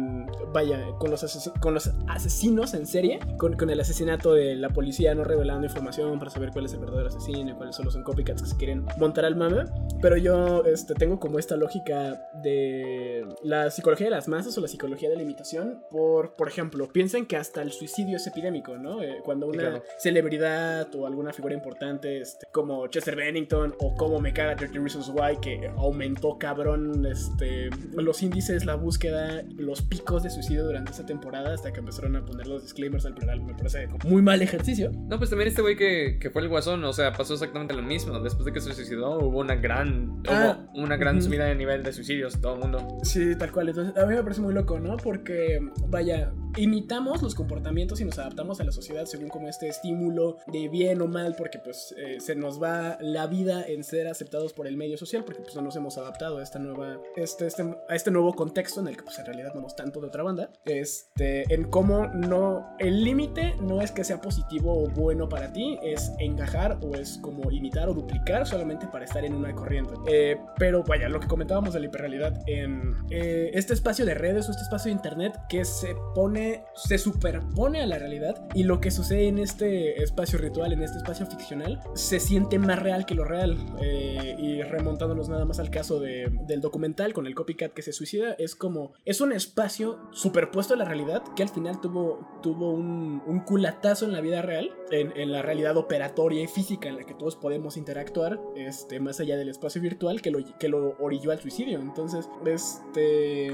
vaya, 0.52 0.80
con 0.98 1.10
los, 1.10 1.22
ases- 1.22 1.52
con 1.60 1.74
los 1.74 1.90
asesinos 2.08 2.74
en 2.74 2.86
serie, 2.86 3.20
con, 3.38 3.56
con 3.56 3.70
el 3.70 3.80
asesinato 3.80 4.34
de 4.34 4.54
la 4.56 4.70
policía 4.70 5.14
no 5.14 5.24
revelando 5.24 5.66
información 5.66 6.18
para 6.18 6.30
saber 6.30 6.50
cuál 6.50 6.64
es 6.66 6.72
el 6.72 6.80
verdadero 6.80 7.08
asesino 7.08 7.50
y 7.50 7.54
cuáles 7.54 7.76
solo 7.76 7.90
son 7.90 8.02
copycats 8.02 8.42
que 8.42 8.48
se 8.48 8.56
quieren 8.56 8.84
montar 8.98 9.24
al 9.24 9.36
mame. 9.36 9.64
Pero 10.02 10.16
yo 10.16 10.64
este, 10.64 10.94
tengo 10.94 11.18
como 11.20 11.38
esta 11.38 11.56
lógica 11.56 12.28
de 12.42 13.26
la 13.42 13.70
psicología 13.70 14.06
de 14.06 14.10
las 14.10 14.28
masas 14.28 14.56
o 14.56 14.60
la 14.60 14.68
psicología 14.68 15.08
de 15.08 15.16
la 15.16 15.22
imitación. 15.22 15.82
Por, 15.90 16.34
por 16.36 16.48
ejemplo, 16.48 16.88
piensen 16.88 17.26
que 17.26 17.36
hasta 17.36 17.62
el 17.62 17.70
suicidio 17.72 18.16
es 18.16 18.26
epidémico, 18.26 18.76
¿no? 18.78 19.02
Eh, 19.02 19.18
cuando 19.24 19.46
una 19.46 19.58
claro. 19.58 19.82
celebridad 19.98 20.94
o 20.94 21.06
alguna 21.06 21.32
figura 21.32 21.54
importante, 21.54 22.20
este, 22.20 22.46
como 22.52 22.86
Chester 22.88 23.16
Bennington 23.16 23.74
o 23.78 23.94
como 23.94 24.20
me 24.20 24.32
caga 24.32 24.56
30 24.56 24.78
Reasons 24.78 25.08
Why, 25.10 25.38
que 25.40 25.68
aumentó 25.76 26.38
cabrón 26.38 27.06
este, 27.06 27.70
los 27.94 28.22
índices, 28.22 28.64
la 28.64 28.74
búsqueda, 28.74 29.42
los 29.56 29.82
picos 29.90 30.22
de 30.22 30.30
suicidio 30.30 30.64
durante 30.64 30.92
esa 30.92 31.04
temporada 31.04 31.52
hasta 31.52 31.72
que 31.72 31.80
empezaron 31.80 32.16
a 32.16 32.24
poner 32.24 32.46
los 32.46 32.62
disclaimers 32.62 33.04
al 33.04 33.14
plural. 33.14 33.42
Me 33.42 33.54
parece 33.54 33.88
como 33.88 34.08
muy 34.08 34.22
mal 34.22 34.40
ejercicio. 34.40 34.90
No, 35.08 35.18
pues 35.18 35.28
también 35.28 35.48
este 35.48 35.60
güey 35.60 35.76
que, 35.76 36.18
que 36.18 36.30
fue 36.30 36.42
el 36.42 36.48
guasón, 36.48 36.82
o 36.84 36.92
sea, 36.92 37.12
pasó 37.12 37.34
exactamente 37.34 37.74
lo 37.74 37.82
mismo. 37.82 38.18
Después 38.20 38.46
de 38.46 38.52
que 38.52 38.60
se 38.60 38.72
suicidó, 38.72 39.18
hubo 39.18 39.40
una 39.40 39.56
gran, 39.56 40.22
Ah, 40.28 40.58
hubo 40.72 40.84
una 40.84 40.96
gran 40.96 41.20
subida 41.20 41.44
de 41.44 41.56
nivel 41.56 41.82
de 41.82 41.92
suicidios, 41.92 42.40
todo 42.40 42.54
el 42.54 42.60
mundo. 42.60 42.98
Sí, 43.02 43.34
tal 43.36 43.50
cual. 43.50 43.68
Entonces, 43.68 43.96
a 43.96 44.06
mí 44.06 44.14
me 44.14 44.22
parece 44.22 44.40
muy 44.40 44.54
loco, 44.54 44.78
¿no? 44.78 44.96
Porque, 44.96 45.58
vaya, 45.88 46.32
imitamos 46.56 47.22
los 47.22 47.34
comportamientos 47.34 48.00
y 48.00 48.04
nos 48.04 48.18
adaptamos 48.18 48.60
a 48.60 48.64
la 48.64 48.72
sociedad 48.72 49.04
según 49.04 49.28
como 49.28 49.48
este 49.48 49.68
estímulo 49.68 50.38
de 50.46 50.68
bien 50.68 51.00
o 51.02 51.06
mal, 51.06 51.34
porque 51.36 51.58
pues 51.58 51.94
eh, 51.96 52.18
se 52.20 52.34
nos 52.34 52.62
va 52.62 52.98
la 53.00 53.26
vida 53.26 53.64
en 53.66 53.84
ser 53.84 54.08
aceptados 54.08 54.52
por 54.52 54.66
el 54.66 54.76
medio 54.76 54.96
social, 54.96 55.24
porque 55.24 55.42
pues 55.42 55.54
no 55.54 55.62
nos 55.62 55.76
hemos 55.76 55.98
adaptado 55.98 56.38
a 56.38 56.42
esta 56.42 56.58
nueva, 56.58 57.00
este, 57.16 57.46
este, 57.46 57.62
a 57.88 57.94
este 57.94 58.10
nuevo 58.10 58.34
contexto 58.34 58.80
en 58.80 58.88
el 58.88 58.96
que 58.96 59.02
pues 59.02 59.18
en 59.18 59.26
realidad 59.26 59.52
vamos 59.54 59.76
tanto 59.76 60.00
de 60.00 60.08
otra 60.08 60.22
banda, 60.22 60.50
este, 60.64 61.52
en 61.52 61.64
cómo 61.64 62.06
no, 62.08 62.76
el 62.78 63.04
límite 63.04 63.54
no 63.60 63.80
es 63.80 63.92
que 63.92 64.04
sea 64.04 64.20
positivo 64.20 64.82
o 64.82 64.88
bueno 64.88 65.28
para 65.28 65.52
ti, 65.52 65.78
es 65.82 66.12
encajar 66.18 66.78
o 66.82 66.94
es 66.94 67.18
como 67.18 67.50
imitar 67.50 67.88
o 67.88 67.94
duplicar 67.94 68.46
solamente 68.46 68.86
para 68.86 69.04
estar 69.04 69.24
en 69.24 69.34
una 69.34 69.54
corriente. 69.54 69.94
Eh, 70.06 70.38
pero 70.56 70.82
vaya, 70.84 71.08
lo 71.08 71.20
que 71.20 71.28
comentábamos 71.28 71.74
de 71.74 71.80
la 71.80 71.86
hiperrealidad 71.86 72.42
en 72.46 72.94
eh, 73.10 73.50
este 73.54 73.74
espacio 73.74 74.04
de 74.04 74.14
redes 74.14 74.48
o 74.48 74.50
este 74.50 74.62
espacio 74.62 74.90
de 74.90 74.96
internet 74.96 75.38
que 75.48 75.64
se 75.64 75.94
pone, 76.14 76.39
se 76.74 76.98
superpone 76.98 77.82
a 77.82 77.86
la 77.86 77.98
realidad 77.98 78.46
y 78.54 78.64
lo 78.64 78.80
que 78.80 78.90
sucede 78.90 79.28
en 79.28 79.38
este 79.38 80.02
espacio 80.02 80.38
ritual, 80.38 80.72
en 80.72 80.82
este 80.82 80.98
espacio 80.98 81.26
ficcional, 81.26 81.80
se 81.94 82.20
siente 82.20 82.58
más 82.58 82.78
real 82.78 83.06
que 83.06 83.14
lo 83.14 83.24
real. 83.24 83.56
Eh, 83.82 84.36
y 84.38 84.62
remontándonos 84.62 85.28
nada 85.28 85.44
más 85.44 85.58
al 85.58 85.70
caso 85.70 86.00
de- 86.00 86.30
del 86.46 86.60
documental 86.60 87.12
con 87.12 87.26
el 87.26 87.34
copycat 87.34 87.72
que 87.72 87.82
se 87.82 87.92
suicida, 87.92 88.34
es 88.38 88.54
como, 88.54 88.92
es 89.04 89.20
un 89.20 89.32
espacio 89.32 89.98
superpuesto 90.12 90.74
a 90.74 90.76
la 90.76 90.84
realidad 90.84 91.22
que 91.36 91.42
al 91.42 91.48
final 91.48 91.80
tuvo, 91.80 92.26
tuvo 92.42 92.70
un, 92.72 93.20
culatazo 93.46 94.04
en 94.04 94.12
la 94.12 94.20
vida 94.20 94.42
real, 94.42 94.70
en, 94.90 95.12
en 95.16 95.32
la 95.32 95.40
realidad 95.42 95.76
operatoria 95.76 96.42
y 96.42 96.46
física 96.46 96.88
en 96.88 96.96
la 96.96 97.04
que 97.04 97.14
todos 97.14 97.36
podemos 97.36 97.76
interactuar, 97.76 98.38
este, 98.54 99.00
más 99.00 99.18
allá 99.20 99.36
del 99.36 99.48
espacio 99.48 99.80
virtual 99.80 100.20
que 100.20 100.30
lo, 100.30 100.38
que 100.58 100.68
lo 100.68 100.94
orilló 101.00 101.30
al 101.32 101.40
suicidio. 101.40 101.80
Entonces, 101.80 102.28
este, 102.46 103.50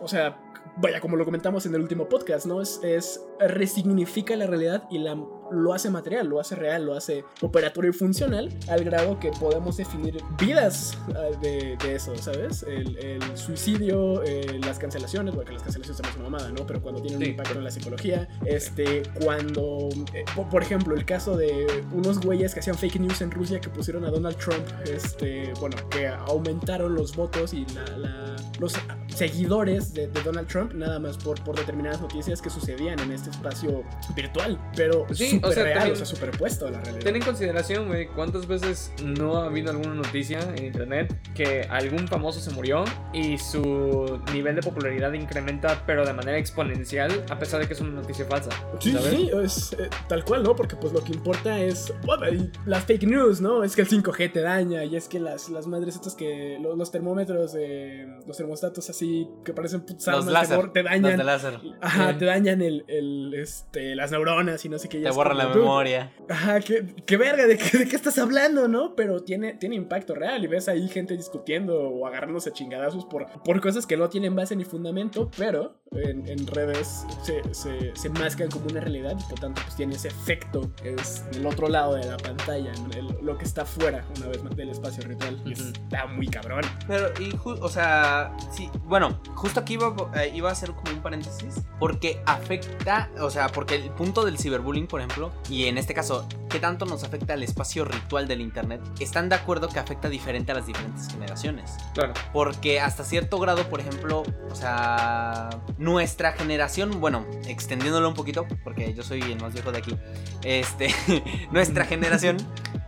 o 0.00 0.08
sea, 0.08 0.38
vaya, 0.80 1.00
como 1.00 1.16
lo 1.16 1.24
comentamos 1.24 1.66
en 1.66 1.74
el 1.74 1.80
último 1.80 2.08
podcast, 2.08 2.46
¿no? 2.46 2.60
Es, 2.60 2.80
es 2.82 3.20
resignifica 3.38 4.36
la 4.36 4.46
realidad 4.46 4.84
y 4.90 4.98
la 4.98 5.16
lo 5.50 5.72
hace 5.74 5.90
material, 5.90 6.26
lo 6.28 6.40
hace 6.40 6.54
real, 6.54 6.84
lo 6.86 6.94
hace 6.94 7.24
operatorio 7.40 7.90
y 7.90 7.94
funcional, 7.94 8.48
al 8.68 8.84
grado 8.84 9.18
que 9.18 9.30
podemos 9.32 9.76
definir 9.76 10.22
vidas 10.38 10.96
ah, 11.14 11.36
de, 11.40 11.76
de 11.82 11.94
eso, 11.94 12.16
¿sabes? 12.16 12.62
El, 12.64 12.96
el 12.98 13.36
suicidio, 13.36 14.22
eh, 14.24 14.60
las 14.64 14.78
cancelaciones, 14.78 15.34
porque 15.34 15.52
las 15.52 15.62
cancelaciones 15.62 15.96
son 16.02 16.20
una 16.20 16.30
mamada, 16.30 16.50
¿no? 16.52 16.66
Pero 16.66 16.80
cuando 16.82 17.00
tienen 17.00 17.18
un 17.18 17.24
Sí. 17.24 17.30
impacto 17.30 17.58
en 17.58 17.64
la 17.64 17.70
psicología, 17.70 18.28
este, 18.46 19.02
cuando, 19.22 19.88
eh, 20.14 20.24
por, 20.34 20.48
por 20.48 20.62
ejemplo, 20.62 20.94
el 20.94 21.04
caso 21.04 21.36
de 21.36 21.66
unos 21.92 22.20
güeyes 22.20 22.54
que 22.54 22.60
hacían 22.60 22.76
fake 22.76 23.00
news 23.00 23.20
en 23.20 23.30
Rusia 23.30 23.60
que 23.60 23.68
pusieron 23.68 24.04
a 24.04 24.10
Donald 24.10 24.36
Trump, 24.36 24.64
este, 24.84 25.52
bueno, 25.60 25.76
que 25.90 26.08
aumentaron 26.08 26.94
los 26.94 27.14
votos 27.16 27.52
y 27.54 27.66
la- 27.74 27.96
la- 27.98 28.36
los 28.58 28.74
seguidores 29.20 29.92
de, 29.94 30.08
de 30.08 30.22
Donald 30.22 30.46
Trump, 30.48 30.72
nada 30.74 30.98
más 30.98 31.16
por, 31.18 31.42
por 31.44 31.56
determinadas 31.56 32.00
noticias 32.00 32.40
que 32.40 32.50
sucedían 32.50 32.98
en 33.00 33.12
este 33.12 33.30
espacio 33.30 33.82
virtual, 34.14 34.58
pero 34.76 35.06
Sí, 35.12 35.39
súper 35.40 35.50
o 35.50 35.52
sea, 35.52 35.64
real, 35.64 35.78
también- 35.78 35.92
o 35.94 35.96
sea, 35.96 36.06
superpuesto 36.06 36.66
a 36.66 36.70
la 36.70 36.80
realidad. 36.80 37.04
Ten 37.04 37.16
en 37.16 37.22
consideración, 37.22 37.86
güey, 37.88 38.06
cuántas 38.08 38.46
veces 38.46 38.92
no 39.04 39.38
ha 39.38 39.46
habido 39.46 39.70
alguna 39.70 39.94
noticia 39.94 40.40
en 40.56 40.64
internet 40.66 41.14
que 41.34 41.62
algún 41.70 42.06
famoso 42.08 42.40
se 42.40 42.50
murió 42.50 42.84
y 43.12 43.38
su 43.38 44.20
nivel 44.32 44.56
de 44.56 44.62
popularidad 44.62 45.12
incrementa, 45.12 45.82
pero 45.86 46.04
de 46.06 46.12
manera 46.12 46.38
exponencial, 46.38 47.24
a 47.30 47.38
pesar 47.38 47.60
de 47.60 47.66
que 47.66 47.74
es 47.74 47.80
una 47.80 47.90
noticia 48.00 48.24
falsa. 48.24 48.50
Sí, 48.80 48.92
¿sabes? 48.92 49.10
sí, 49.10 49.30
es 49.42 49.72
eh, 49.74 49.88
tal 50.08 50.24
cual, 50.24 50.42
¿no? 50.42 50.54
Porque 50.56 50.76
pues 50.76 50.92
lo 50.92 51.02
que 51.02 51.12
importa 51.12 51.58
es 51.58 51.92
bueno, 52.04 52.26
las 52.66 52.84
fake 52.84 53.04
news, 53.04 53.40
¿no? 53.40 53.64
Es 53.64 53.74
que 53.76 53.82
el 53.82 53.88
5G 53.88 54.32
te 54.32 54.40
daña 54.40 54.84
y 54.84 54.96
es 54.96 55.08
que 55.08 55.20
las, 55.20 55.48
las 55.48 55.66
madres 55.66 55.94
estas 55.96 56.14
que 56.14 56.58
lo- 56.60 56.76
los, 56.76 56.90
termómetros, 56.90 57.54
eh, 57.58 58.06
los 58.26 58.36
termostatos 58.36 58.88
así 58.90 59.28
que 59.44 59.52
parecen 59.52 59.80
putas 59.82 60.08
armas 60.08 60.26
te, 60.26 60.32
láser. 60.32 60.56
bor- 60.58 60.72
te 60.72 60.82
Los 60.82 60.90
dañan. 60.92 61.18
de 61.18 61.24
láser. 61.24 61.58
Ajá, 61.80 62.12
Sí. 62.12 62.18
te 62.18 62.24
dañan 62.24 62.62
el, 62.62 62.84
el, 62.88 63.34
este, 63.34 63.94
las 63.94 64.10
neuronas 64.10 64.64
y 64.64 64.68
no 64.68 64.78
sé 64.78 64.88
qué. 64.88 64.98
y 64.98 65.02
Te 65.02 65.10
borra 65.34 65.44
la 65.48 65.54
memoria. 65.54 66.12
Ajá, 66.28 66.60
qué, 66.60 66.94
qué 67.06 67.16
verga, 67.16 67.46
¿de 67.46 67.58
qué, 67.58 67.78
de 67.78 67.88
qué 67.88 67.96
estás 67.96 68.18
hablando, 68.18 68.68
no? 68.68 68.94
Pero 68.94 69.22
tiene, 69.22 69.54
tiene 69.54 69.74
impacto 69.76 70.14
real 70.14 70.44
y 70.44 70.46
ves 70.46 70.68
ahí 70.68 70.88
gente 70.88 71.16
discutiendo 71.16 71.80
o 71.80 72.06
agarrándose 72.06 72.50
a 72.50 72.52
chingadazos 72.52 73.04
por, 73.06 73.26
por 73.42 73.60
cosas 73.60 73.86
que 73.86 73.96
no 73.96 74.08
tienen 74.08 74.34
base 74.36 74.54
ni 74.56 74.64
fundamento, 74.64 75.30
pero 75.36 75.80
en, 75.92 76.28
en 76.28 76.46
redes 76.46 77.04
se, 77.22 77.42
se, 77.52 77.94
se 77.96 78.08
mascan 78.10 78.48
como 78.48 78.66
una 78.66 78.80
realidad 78.80 79.16
y 79.18 79.28
por 79.28 79.40
tanto 79.40 79.60
pues 79.64 79.74
tiene 79.76 79.96
ese 79.96 80.08
efecto 80.08 80.70
es 80.84 81.24
el 81.34 81.44
otro 81.46 81.68
lado 81.68 81.94
de 81.94 82.04
la 82.06 82.16
pantalla. 82.16 82.72
El- 82.96 83.10
lo 83.22 83.36
que 83.36 83.44
está 83.44 83.64
fuera 83.64 84.04
una 84.16 84.28
vez 84.28 84.42
más 84.42 84.56
del 84.56 84.70
espacio 84.70 85.02
virtual. 85.06 85.40
y 85.44 85.52
Ujú. 85.52 85.62
Está 85.72 86.06
muy 86.06 86.26
cabrón. 86.28 86.62
Pero, 86.86 87.08
y 87.20 87.36
o 87.44 87.68
sea, 87.68 88.34
sí, 88.50 88.70
bueno, 88.84 89.20
justo 89.34 89.60
aquí 89.60 89.74
iba, 89.74 89.94
eh, 90.16 90.30
iba 90.34 90.48
a 90.48 90.52
hacer 90.52 90.70
como 90.70 90.92
un 90.92 91.02
paréntesis, 91.02 91.60
porque 91.78 92.22
afecta, 92.26 93.10
o 93.20 93.30
sea, 93.30 93.48
porque 93.48 93.74
el 93.74 93.90
punto 93.90 94.24
del 94.24 94.38
ciberbullying, 94.38 94.86
por 94.86 95.00
ejemplo, 95.00 95.19
y 95.48 95.66
en 95.66 95.78
este 95.78 95.94
caso, 95.94 96.26
¿qué 96.48 96.58
tanto 96.58 96.86
nos 96.86 97.04
afecta 97.04 97.34
al 97.34 97.42
espacio 97.42 97.84
ritual 97.84 98.28
del 98.28 98.40
Internet? 98.40 98.80
Están 99.00 99.28
de 99.28 99.34
acuerdo 99.34 99.68
que 99.68 99.78
afecta 99.78 100.08
diferente 100.08 100.52
a 100.52 100.54
las 100.54 100.66
diferentes 100.66 101.08
generaciones. 101.08 101.76
Claro. 101.94 102.14
Porque 102.32 102.80
hasta 102.80 103.04
cierto 103.04 103.38
grado, 103.38 103.64
por 103.68 103.80
ejemplo, 103.80 104.22
o 104.50 104.54
sea, 104.54 105.50
nuestra 105.78 106.32
generación, 106.32 107.00
bueno, 107.00 107.26
extendiéndolo 107.46 108.08
un 108.08 108.14
poquito, 108.14 108.46
porque 108.64 108.94
yo 108.94 109.02
soy 109.02 109.20
el 109.20 109.40
más 109.40 109.52
viejo 109.52 109.72
de 109.72 109.78
aquí, 109.78 109.96
este, 110.42 110.94
nuestra 111.52 111.84
generación, 111.84 112.36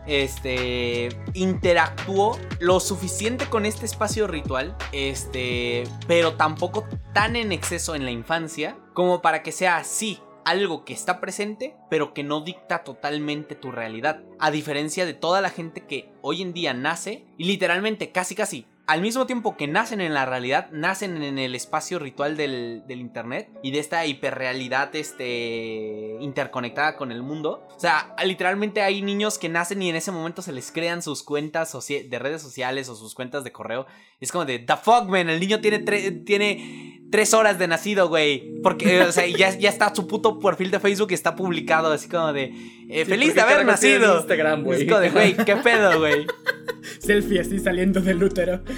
este, 0.07 1.09
interactuó 1.35 2.39
lo 2.61 2.81
suficiente 2.81 3.47
con 3.47 3.67
este 3.67 3.87
espacio 3.87 4.27
ritual, 4.27 4.77
este, 4.93 5.85
pero 6.07 6.35
tampoco 6.35 6.87
tan 7.13 7.37
en 7.37 7.53
exceso 7.53 7.95
en 7.95 8.05
la 8.05 8.11
infancia, 8.11 8.77
como 8.95 9.23
para 9.23 9.43
que 9.43 9.53
sea 9.53 9.77
así. 9.77 10.21
Algo 10.45 10.85
que 10.85 10.93
está 10.93 11.21
presente, 11.21 11.77
pero 11.91 12.15
que 12.15 12.25
no 12.25 12.41
dicta 12.41 12.85
totalmente 12.85 13.55
tu 13.55 13.71
realidad. 13.71 14.23
A 14.39 14.51
diferencia 14.51 15.07
de 15.07 15.15
toda 15.15 15.41
la 15.41 15.51
gente 15.51 15.87
que 15.87 16.11
hoy 16.21 16.43
en 16.43 16.53
día 16.53 16.75
nace 16.75 17.25
y 17.39 17.45
literalmente 17.45 18.13
casi 18.13 18.35
casi 18.35 18.67
al 18.87 19.01
mismo 19.01 19.27
tiempo 19.27 19.57
que 19.57 19.69
nacen 19.69 20.01
en 20.01 20.13
la 20.13 20.27
realidad, 20.27 20.69
nacen 20.73 21.23
en 21.23 21.39
el 21.39 21.55
espacio 21.55 21.99
ritual 21.99 22.37
del, 22.37 22.83
del 22.87 23.01
internet 23.01 23.49
y 23.63 23.71
de 23.71 23.79
esta 23.79 24.05
hiperrealidad 24.07 24.95
este, 24.97 26.17
interconectada 26.21 26.97
con 26.97 27.13
el 27.13 27.23
mundo. 27.23 27.67
O 27.75 27.81
sea, 27.81 28.15
literalmente 28.25 28.83
hay 28.83 29.01
niños 29.03 29.39
que 29.39 29.49
nacen 29.49 29.81
y 29.83 29.89
en 29.89 29.97
ese 29.97 30.11
momento 30.11 30.43
se 30.43 30.53
les 30.53 30.73
crean 30.73 31.01
sus 31.01 31.23
cuentas 31.23 31.73
de 31.89 32.19
redes 32.19 32.43
sociales 32.43 32.89
o 32.89 32.97
sus 32.97 33.15
cuentas 33.15 33.45
de 33.45 33.53
correo. 33.53 33.87
Es 34.21 34.33
como 34.33 34.45
de, 34.45 34.59
the 34.59 34.77
fuck, 34.77 35.09
man, 35.09 35.31
el 35.31 35.39
niño 35.39 35.61
tiene, 35.61 35.79
tiene 35.79 37.02
tres 37.13 37.33
horas 37.35 37.59
de 37.61 37.69
nacido, 37.69 38.09
güey. 38.09 38.55
Porque, 38.63 39.03
o 39.03 39.13
sea, 39.13 39.27
ya, 39.29 39.57
ya 39.57 39.69
está 39.69 39.95
su 39.95 40.09
puto 40.09 40.41
perfil 40.41 40.71
de 40.73 40.81
Facebook 40.81 41.09
y 41.13 41.15
está 41.15 41.37
publicado 41.37 41.93
así 41.93 42.09
como 42.09 42.33
de, 42.33 42.45
eh, 42.89 43.05
Sí, 43.05 43.11
feliz 43.11 43.35
de 43.37 43.41
haber 43.43 43.65
nacido. 43.65 44.17
Instagram, 44.19 44.65
güey. 44.65 44.85
De, 44.87 45.11
güey, 45.11 45.37
qué 45.37 45.57
pedo, 45.57 45.99
güey. 46.01 46.27
Selfie 46.99 47.41
así 47.41 47.59
saliendo 47.61 48.01
del 48.01 48.23
útero. 48.23 48.61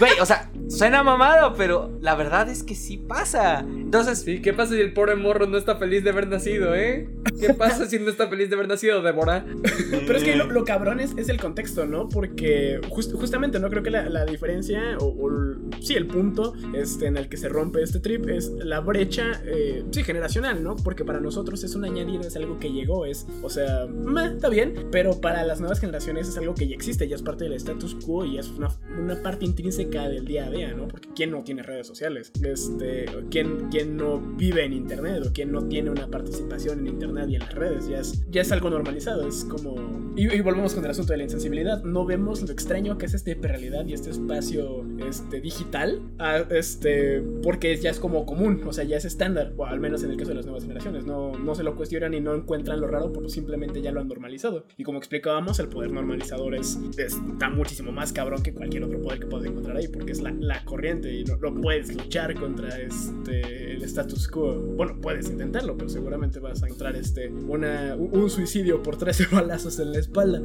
Güey, 0.00 0.12
o 0.20 0.26
sea, 0.26 0.50
suena 0.68 1.02
mamado, 1.04 1.54
pero 1.56 1.96
la 2.00 2.14
verdad 2.16 2.48
es 2.48 2.62
que 2.64 2.74
sí 2.74 2.96
pasa. 2.96 3.60
Entonces, 3.60 4.18
Sí, 4.22 4.40
¿qué 4.42 4.52
pasa 4.52 4.74
si 4.74 4.80
el 4.80 4.92
pobre 4.92 5.14
morro 5.14 5.46
no 5.46 5.56
está 5.56 5.76
feliz 5.76 6.02
de 6.02 6.10
haber 6.10 6.26
nacido, 6.26 6.74
eh? 6.74 7.08
¿Qué 7.40 7.54
pasa 7.54 7.86
si 7.86 7.98
no 8.00 8.10
está 8.10 8.28
feliz 8.28 8.48
de 8.50 8.56
haber 8.56 8.66
nacido, 8.68 9.00
Débora? 9.02 9.44
Pero 10.06 10.16
es 10.18 10.24
que 10.24 10.34
lo, 10.34 10.46
lo 10.50 10.64
cabrón 10.64 10.98
es, 11.00 11.12
es 11.16 11.28
el 11.28 11.38
contexto, 11.40 11.86
¿no? 11.86 12.08
Porque 12.08 12.80
just- 12.90 13.14
justamente, 13.14 13.60
¿no? 13.60 13.68
Creo 13.70 13.82
que 13.84 13.90
la, 13.90 14.08
la 14.08 14.24
diferencia, 14.24 14.96
o, 14.98 15.04
o 15.06 15.28
el- 15.30 15.58
sí, 15.80 15.94
el 15.94 16.06
punto 16.06 16.54
este, 16.74 17.06
en 17.06 17.16
el 17.16 17.28
que 17.28 17.36
se 17.36 17.48
rompe 17.48 17.63
este 17.82 18.00
trip 18.00 18.28
es 18.28 18.50
la 18.50 18.80
brecha, 18.80 19.42
eh, 19.46 19.84
sí, 19.90 20.02
generacional, 20.02 20.62
¿no? 20.62 20.76
Porque 20.76 21.04
para 21.04 21.20
nosotros 21.20 21.62
es 21.64 21.74
un 21.74 21.84
añadido, 21.84 22.22
es 22.22 22.36
algo 22.36 22.58
que 22.58 22.72
llegó, 22.72 23.06
es, 23.06 23.26
o 23.42 23.48
sea, 23.50 23.86
meh, 23.86 24.26
está 24.34 24.48
bien, 24.48 24.74
pero 24.90 25.20
para 25.20 25.44
las 25.44 25.60
nuevas 25.60 25.80
generaciones 25.80 26.28
es 26.28 26.36
algo 26.38 26.54
que 26.54 26.68
ya 26.68 26.74
existe, 26.74 27.08
ya 27.08 27.16
es 27.16 27.22
parte 27.22 27.44
del 27.44 27.54
status 27.54 27.94
quo 28.04 28.24
y 28.24 28.38
es 28.38 28.48
una, 28.50 28.68
una 28.98 29.22
parte 29.22 29.44
intrínseca 29.44 30.08
del 30.08 30.24
día 30.24 30.46
a 30.46 30.50
día, 30.50 30.74
¿no? 30.74 30.88
Porque 30.88 31.08
¿quién 31.14 31.30
no 31.30 31.42
tiene 31.44 31.62
redes 31.62 31.86
sociales? 31.86 32.32
Este, 32.42 33.06
¿quién, 33.30 33.68
¿Quién 33.70 33.96
no 33.96 34.18
vive 34.36 34.64
en 34.64 34.72
Internet? 34.72 35.24
¿O 35.28 35.32
quién 35.32 35.52
no 35.52 35.64
tiene 35.68 35.90
una 35.90 36.08
participación 36.08 36.80
en 36.80 36.86
Internet 36.88 37.28
y 37.28 37.34
en 37.36 37.40
las 37.40 37.54
redes? 37.54 37.88
Ya 37.88 38.00
es, 38.00 38.24
ya 38.30 38.42
es 38.42 38.52
algo 38.52 38.70
normalizado, 38.70 39.26
es 39.28 39.44
como... 39.44 39.74
Y, 40.16 40.32
y 40.32 40.40
volvemos 40.40 40.74
con 40.74 40.84
el 40.84 40.90
asunto 40.90 41.12
de 41.12 41.18
la 41.18 41.24
insensibilidad. 41.24 41.82
No 41.82 42.04
vemos 42.06 42.42
lo 42.42 42.52
extraño 42.52 42.98
que 42.98 43.06
es 43.06 43.14
esta 43.14 43.30
hiperrealidad 43.32 43.84
y 43.86 43.94
este 43.94 44.10
espacio 44.10 44.84
este, 45.08 45.40
digital, 45.40 46.00
a- 46.18 46.38
este, 46.50 47.20
porque 47.54 47.76
ya 47.76 47.90
es 47.90 48.00
como 48.00 48.26
común, 48.26 48.60
o 48.66 48.72
sea, 48.72 48.82
ya 48.82 48.96
es 48.96 49.04
estándar, 49.04 49.52
o 49.56 49.64
al 49.64 49.78
menos 49.78 50.02
en 50.02 50.10
el 50.10 50.16
caso 50.16 50.30
de 50.30 50.34
las 50.34 50.44
nuevas 50.44 50.64
generaciones. 50.64 51.06
No, 51.06 51.38
no 51.38 51.54
se 51.54 51.62
lo 51.62 51.76
cuestionan 51.76 52.12
y 52.12 52.20
no 52.20 52.34
encuentran 52.34 52.80
lo 52.80 52.88
raro, 52.88 53.12
porque 53.12 53.28
simplemente 53.30 53.80
ya 53.80 53.92
lo 53.92 54.00
han 54.00 54.08
normalizado. 54.08 54.66
Y 54.76 54.82
como 54.82 54.98
explicábamos, 54.98 55.60
el 55.60 55.68
poder 55.68 55.92
normalizador 55.92 56.56
es, 56.56 56.78
está 56.98 57.50
muchísimo 57.50 57.92
más 57.92 58.12
cabrón 58.12 58.42
que 58.42 58.52
cualquier 58.52 58.82
otro 58.82 59.00
poder 59.00 59.20
que 59.20 59.26
puedas 59.26 59.46
encontrar 59.46 59.76
ahí, 59.76 59.86
porque 59.86 60.10
es 60.10 60.20
la, 60.20 60.32
la 60.32 60.64
corriente 60.64 61.12
y 61.14 61.22
no, 61.24 61.36
no 61.36 61.60
puedes 61.60 61.94
luchar 61.94 62.34
contra 62.34 62.76
este, 62.80 63.74
el 63.74 63.82
status 63.84 64.26
quo. 64.26 64.54
Bueno, 64.54 64.98
puedes 65.00 65.28
intentarlo, 65.30 65.76
pero 65.76 65.88
seguramente 65.88 66.40
vas 66.40 66.60
a 66.62 66.66
encontrar 66.66 66.96
este, 66.96 67.28
una, 67.28 67.94
un 67.94 68.28
suicidio 68.30 68.82
por 68.82 68.96
13 68.96 69.26
balazos 69.32 69.78
en 69.78 69.92
la 69.92 69.98
espalda. 70.00 70.42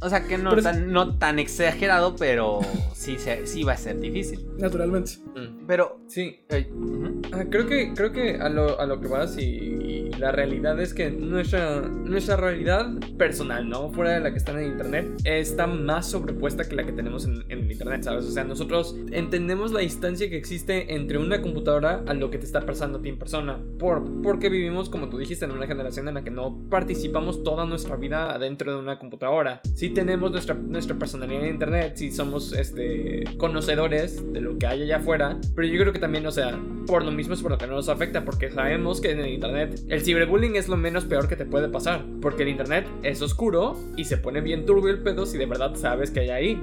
o 0.00 0.08
sea 0.08 0.26
que 0.26 0.38
no 0.38 0.50
Pero 0.50 0.60
es- 0.60 0.64
tan, 0.64 0.90
no 0.92 1.18
tan 1.18 1.38
exagerado, 1.38 2.16
pero 2.16 2.60
sí, 2.94 3.16
sí 3.44 3.62
va 3.62 3.72
a 3.72 3.76
ser 3.76 4.00
difícil. 4.00 4.46
Naturalmente. 4.58 5.12
Mm. 5.34 5.66
Pero, 5.66 6.00
Sí, 6.08 6.44
eh, 6.50 6.70
ujú. 6.70 7.22
Ah, 7.32 7.44
creo 7.50 7.66
que, 7.66 7.92
creo 7.94 8.12
que 8.12 8.36
a 8.36 8.48
lo, 8.48 8.78
a 8.78 8.86
lo 8.86 9.00
que 9.00 9.08
vas 9.08 9.36
y, 9.38 9.42
y 9.42 10.10
la 10.12 10.30
realidad 10.30 10.80
es 10.80 10.94
que 10.94 11.10
nuestra, 11.10 11.80
nuestra 11.80 12.36
realidad 12.36 12.86
personal, 13.18 13.68
¿no? 13.68 13.90
Fuera 13.90 14.12
de 14.12 14.20
la 14.20 14.30
que 14.30 14.38
está 14.38 14.52
en 14.52 14.58
el 14.58 14.66
internet, 14.66 15.08
está 15.24 15.66
más 15.66 16.08
sobrepuesta 16.10 16.68
que 16.68 16.76
la 16.76 16.84
que 16.84 16.92
tenemos 16.92 17.24
en, 17.24 17.42
en 17.48 17.64
el 17.64 17.72
internet, 17.72 18.04
¿sabes? 18.04 18.26
O 18.26 18.30
sea, 18.30 18.44
nosotros 18.44 18.96
entendemos 19.10 19.72
la 19.72 19.80
distancia 19.80 20.28
que 20.28 20.36
existe 20.36 20.94
entre 20.94 21.18
una 21.18 21.42
computadora 21.42 22.04
a 22.06 22.14
lo 22.14 22.30
que 22.30 22.38
te 22.38 22.44
está 22.44 22.60
pasando 22.60 22.98
a 22.98 23.02
ti 23.02 23.08
en 23.08 23.18
persona. 23.18 23.58
Por, 23.78 24.22
porque 24.22 24.48
vivimos, 24.48 24.88
como 24.88 25.08
tú 25.08 25.18
dijiste, 25.18 25.46
en 25.46 25.50
una 25.50 25.66
generación 25.66 26.06
en 26.08 26.14
la 26.14 26.22
que 26.22 26.30
no 26.30 26.60
participamos 26.70 27.42
toda 27.42 27.64
nuestra 27.64 27.96
vida 27.96 28.32
adentro 28.32 28.72
de 28.72 28.78
una 28.78 28.98
computadora. 28.98 29.60
Sí 29.74 29.90
tenemos 29.90 30.30
nuestra, 30.30 30.54
nuestra 30.54 30.96
personalidad 30.96 31.42
en 31.44 31.54
internet, 31.54 31.94
sí 31.96 32.12
somos 32.12 32.52
este, 32.52 33.24
conocedores 33.36 34.32
de 34.32 34.40
lo 34.40 34.58
que 34.58 34.66
hay 34.66 34.82
allá 34.82 34.98
afuera, 34.98 35.23
pero 35.54 35.68
yo 35.68 35.80
creo 35.80 35.92
que 35.92 35.98
también, 35.98 36.26
o 36.26 36.30
sea, 36.30 36.58
por 36.86 37.04
lo 37.04 37.10
mismo 37.10 37.34
es 37.34 37.42
por 37.42 37.50
lo 37.50 37.58
que 37.58 37.66
no 37.66 37.74
nos 37.74 37.88
afecta, 37.88 38.24
porque 38.24 38.50
sabemos 38.50 39.00
que 39.00 39.10
en 39.10 39.20
el 39.20 39.28
internet 39.28 39.80
el 39.88 40.02
ciberbullying 40.02 40.56
es 40.56 40.68
lo 40.68 40.76
menos 40.76 41.04
peor 41.04 41.28
que 41.28 41.36
te 41.36 41.46
puede 41.46 41.68
pasar, 41.68 42.04
porque 42.20 42.42
el 42.42 42.50
internet 42.50 42.86
es 43.02 43.22
oscuro 43.22 43.76
y 43.96 44.04
se 44.04 44.16
pone 44.16 44.40
bien 44.40 44.66
turbio 44.66 44.90
el 44.90 45.02
pedo 45.02 45.26
si 45.26 45.38
de 45.38 45.46
verdad 45.46 45.74
sabes 45.74 46.10
que 46.10 46.20
hay 46.20 46.30
ahí. 46.30 46.62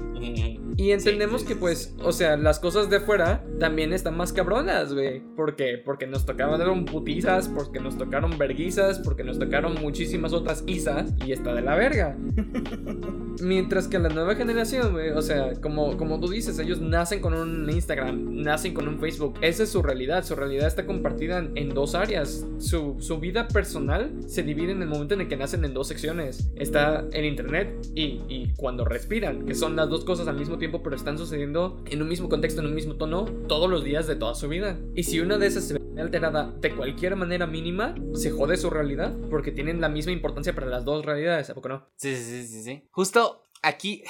Y 0.77 0.91
entendemos 0.91 1.41
sí, 1.41 1.47
que 1.47 1.53
sí. 1.53 1.59
pues, 1.59 1.95
o 2.03 2.11
sea, 2.11 2.37
las 2.37 2.59
cosas 2.59 2.89
de 2.89 2.99
fuera 2.99 3.43
también 3.59 3.93
están 3.93 4.17
más 4.17 4.33
cabronas, 4.33 4.93
güey. 4.93 5.21
¿Por 5.35 5.55
qué? 5.55 5.81
Porque 5.83 6.07
nos 6.07 6.25
tocaron 6.25 6.85
putizas, 6.85 7.47
porque 7.47 7.79
nos 7.79 7.97
tocaron 7.97 8.37
verguizas, 8.37 8.99
porque 8.99 9.23
nos 9.23 9.37
tocaron 9.37 9.75
muchísimas 9.81 10.33
otras 10.33 10.63
isas 10.67 11.13
y 11.25 11.31
está 11.31 11.53
de 11.53 11.61
la 11.61 11.75
verga. 11.75 12.17
Mientras 13.41 13.87
que 13.87 13.99
la 13.99 14.09
nueva 14.09 14.35
generación, 14.35 14.93
güey, 14.93 15.09
o 15.11 15.21
sea, 15.21 15.53
como, 15.61 15.97
como 15.97 16.19
tú 16.19 16.29
dices, 16.29 16.57
ellos 16.59 16.81
nacen 16.81 17.19
con 17.19 17.33
un 17.33 17.69
Instagram, 17.69 18.41
nacen 18.51 18.73
con 18.73 18.85
un 18.89 18.99
Facebook. 18.99 19.35
Esa 19.41 19.63
es 19.63 19.69
su 19.69 19.81
realidad. 19.81 20.25
Su 20.25 20.35
realidad 20.35 20.67
está 20.67 20.85
compartida 20.85 21.37
en, 21.37 21.69
dos 21.69 21.95
áreas. 21.95 22.45
Su, 22.59 22.97
su, 22.99 23.17
vida 23.19 23.47
personal 23.47 24.11
se 24.27 24.43
divide 24.43 24.73
en 24.73 24.81
el 24.81 24.89
momento 24.89 25.13
en 25.13 25.21
el 25.21 25.29
que 25.29 25.37
nacen 25.37 25.63
en 25.63 25.73
dos 25.73 25.87
secciones. 25.87 26.51
Está 26.57 27.07
el 27.13 27.23
internet 27.23 27.73
y, 27.95 28.19
y 28.27 28.53
cuando 28.57 28.83
respiran, 28.83 29.45
que 29.45 29.55
son 29.55 29.77
las 29.77 29.87
dos 29.87 30.03
cosas 30.03 30.27
al 30.27 30.35
mismo 30.35 30.57
tiempo, 30.57 30.83
pero 30.83 30.97
están 30.97 31.17
sucediendo 31.17 31.81
en 31.89 32.01
un 32.01 32.09
mismo 32.09 32.27
contexto, 32.27 32.59
en 32.59 32.67
un 32.67 32.75
mismo 32.75 32.95
tono, 32.95 33.23
todos 33.47 33.69
los 33.69 33.85
días 33.85 34.05
de 34.05 34.17
toda 34.17 34.35
su 34.35 34.49
vida. 34.49 34.77
Y 34.95 35.03
si 35.03 35.21
una 35.21 35.37
de 35.37 35.47
esas 35.47 35.63
se 35.63 35.75
ve 35.75 36.01
alterada 36.01 36.53
de 36.59 36.75
cualquier 36.75 37.15
manera 37.15 37.47
mínima, 37.47 37.95
se 38.15 38.31
jode 38.31 38.57
su 38.57 38.69
realidad, 38.69 39.15
porque 39.29 39.53
tienen 39.53 39.79
la 39.79 39.87
misma 39.87 40.11
importancia 40.11 40.53
para 40.53 40.67
las 40.67 40.83
dos 40.83 41.05
realidades, 41.05 41.49
¿a 41.49 41.53
poco 41.53 41.69
no? 41.69 41.87
Sí, 41.95 42.17
sí, 42.17 42.45
sí, 42.45 42.63
sí. 42.63 42.83
Justo 42.91 43.43
aquí. 43.61 44.03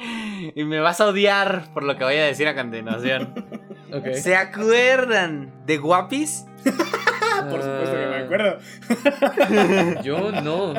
Y 0.54 0.64
me 0.64 0.80
vas 0.80 1.00
a 1.00 1.06
odiar 1.06 1.68
por 1.72 1.84
lo 1.84 1.96
que 1.96 2.04
voy 2.04 2.16
a 2.16 2.24
decir 2.24 2.48
a 2.48 2.54
continuación. 2.54 3.46
¿Se 4.14 4.36
acuerdan 4.36 5.52
de 5.66 5.78
Guapis? 5.78 6.46
por 6.64 7.62
supuesto 7.62 7.92
que 7.92 8.06
me 8.06 8.16
acuerdo. 8.16 8.58
Yo 10.02 10.32
no. 10.32 10.74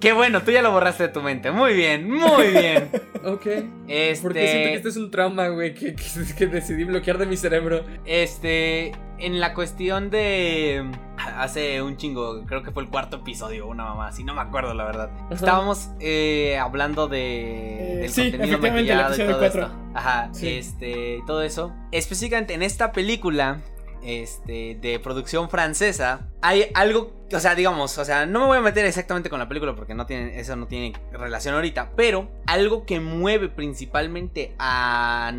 Qué 0.00 0.14
bueno, 0.14 0.42
tú 0.42 0.50
ya 0.50 0.62
lo 0.62 0.72
borraste 0.72 1.04
de 1.04 1.08
tu 1.10 1.20
mente. 1.20 1.50
Muy 1.50 1.74
bien, 1.74 2.10
muy 2.10 2.48
bien. 2.48 2.90
ok. 3.24 3.46
Este... 3.86 4.22
Porque 4.22 4.48
siento 4.48 4.68
que 4.68 4.74
este 4.74 4.88
es 4.88 4.96
un 4.96 5.10
trauma, 5.10 5.48
güey, 5.48 5.74
que, 5.74 5.94
que, 5.94 6.46
decidí 6.46 6.84
bloquear 6.84 7.18
de 7.18 7.26
mi 7.26 7.36
cerebro. 7.36 7.84
Este, 8.06 8.92
en 9.18 9.40
la 9.40 9.52
cuestión 9.52 10.08
de... 10.08 10.90
Hace 11.18 11.82
un 11.82 11.98
chingo, 11.98 12.46
creo 12.46 12.62
que 12.62 12.70
fue 12.70 12.82
el 12.82 12.88
cuarto 12.88 13.18
episodio, 13.18 13.66
una 13.66 13.84
mamá 13.84 14.08
así, 14.08 14.24
no 14.24 14.34
me 14.34 14.40
acuerdo 14.40 14.72
la 14.72 14.84
verdad. 14.84 15.10
Estábamos 15.30 15.90
eh, 16.00 16.56
hablando 16.56 17.06
de... 17.06 17.96
Eh, 17.96 17.96
del 17.96 18.10
sí, 18.10 18.30
contenido 18.30 18.58
maquillado 18.58 19.14
y 19.14 19.18
todo 19.18 19.44
esto. 19.44 19.70
Ajá, 19.94 20.30
este, 20.40 21.20
todo 21.26 21.42
eso. 21.42 21.74
Específicamente 21.92 22.54
en 22.54 22.62
esta 22.62 22.92
película, 22.92 23.60
este, 24.02 24.78
de 24.80 24.98
producción 24.98 25.50
francesa, 25.50 26.30
hay 26.40 26.70
algo, 26.72 27.12
o 27.32 27.40
sea, 27.40 27.54
digamos, 27.54 27.96
o 27.98 28.04
sea, 28.04 28.26
no 28.26 28.40
me 28.40 28.46
voy 28.46 28.58
a 28.58 28.60
meter 28.60 28.84
exactamente 28.84 29.30
con 29.30 29.38
la 29.38 29.48
película 29.48 29.74
porque 29.74 29.94
no 29.94 30.06
tiene, 30.06 30.38
eso 30.38 30.56
no 30.56 30.66
tiene 30.66 30.92
relación 31.12 31.54
ahorita, 31.54 31.92
pero 31.96 32.28
algo 32.46 32.84
que 32.84 33.00
mueve 33.00 33.48
principalmente 33.48 34.54
a, 34.58 35.32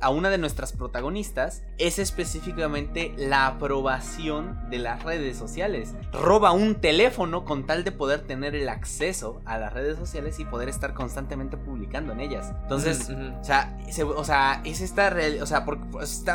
a 0.00 0.10
una 0.10 0.30
de 0.30 0.38
nuestras 0.38 0.72
protagonistas 0.72 1.62
es 1.78 1.98
específicamente 1.98 3.14
la 3.16 3.46
aprobación 3.46 4.58
de 4.70 4.78
las 4.78 5.02
redes 5.02 5.36
sociales. 5.36 5.94
Roba 6.12 6.52
un 6.52 6.76
teléfono 6.76 7.44
con 7.44 7.66
tal 7.66 7.84
de 7.84 7.92
poder 7.92 8.20
tener 8.20 8.54
el 8.54 8.68
acceso 8.68 9.40
a 9.44 9.58
las 9.58 9.72
redes 9.72 9.98
sociales 9.98 10.38
y 10.38 10.44
poder 10.44 10.68
estar 10.68 10.94
constantemente 10.94 11.56
publicando 11.56 12.12
en 12.12 12.20
ellas. 12.20 12.52
Entonces, 12.62 13.10
o, 13.10 13.44
sea, 13.44 13.76
o 14.16 14.24
sea, 14.24 14.60
es 14.64 14.80
esta 14.80 15.10
real, 15.10 15.42
o 15.42 15.46
sea, 15.46 15.64
porque, 15.64 15.84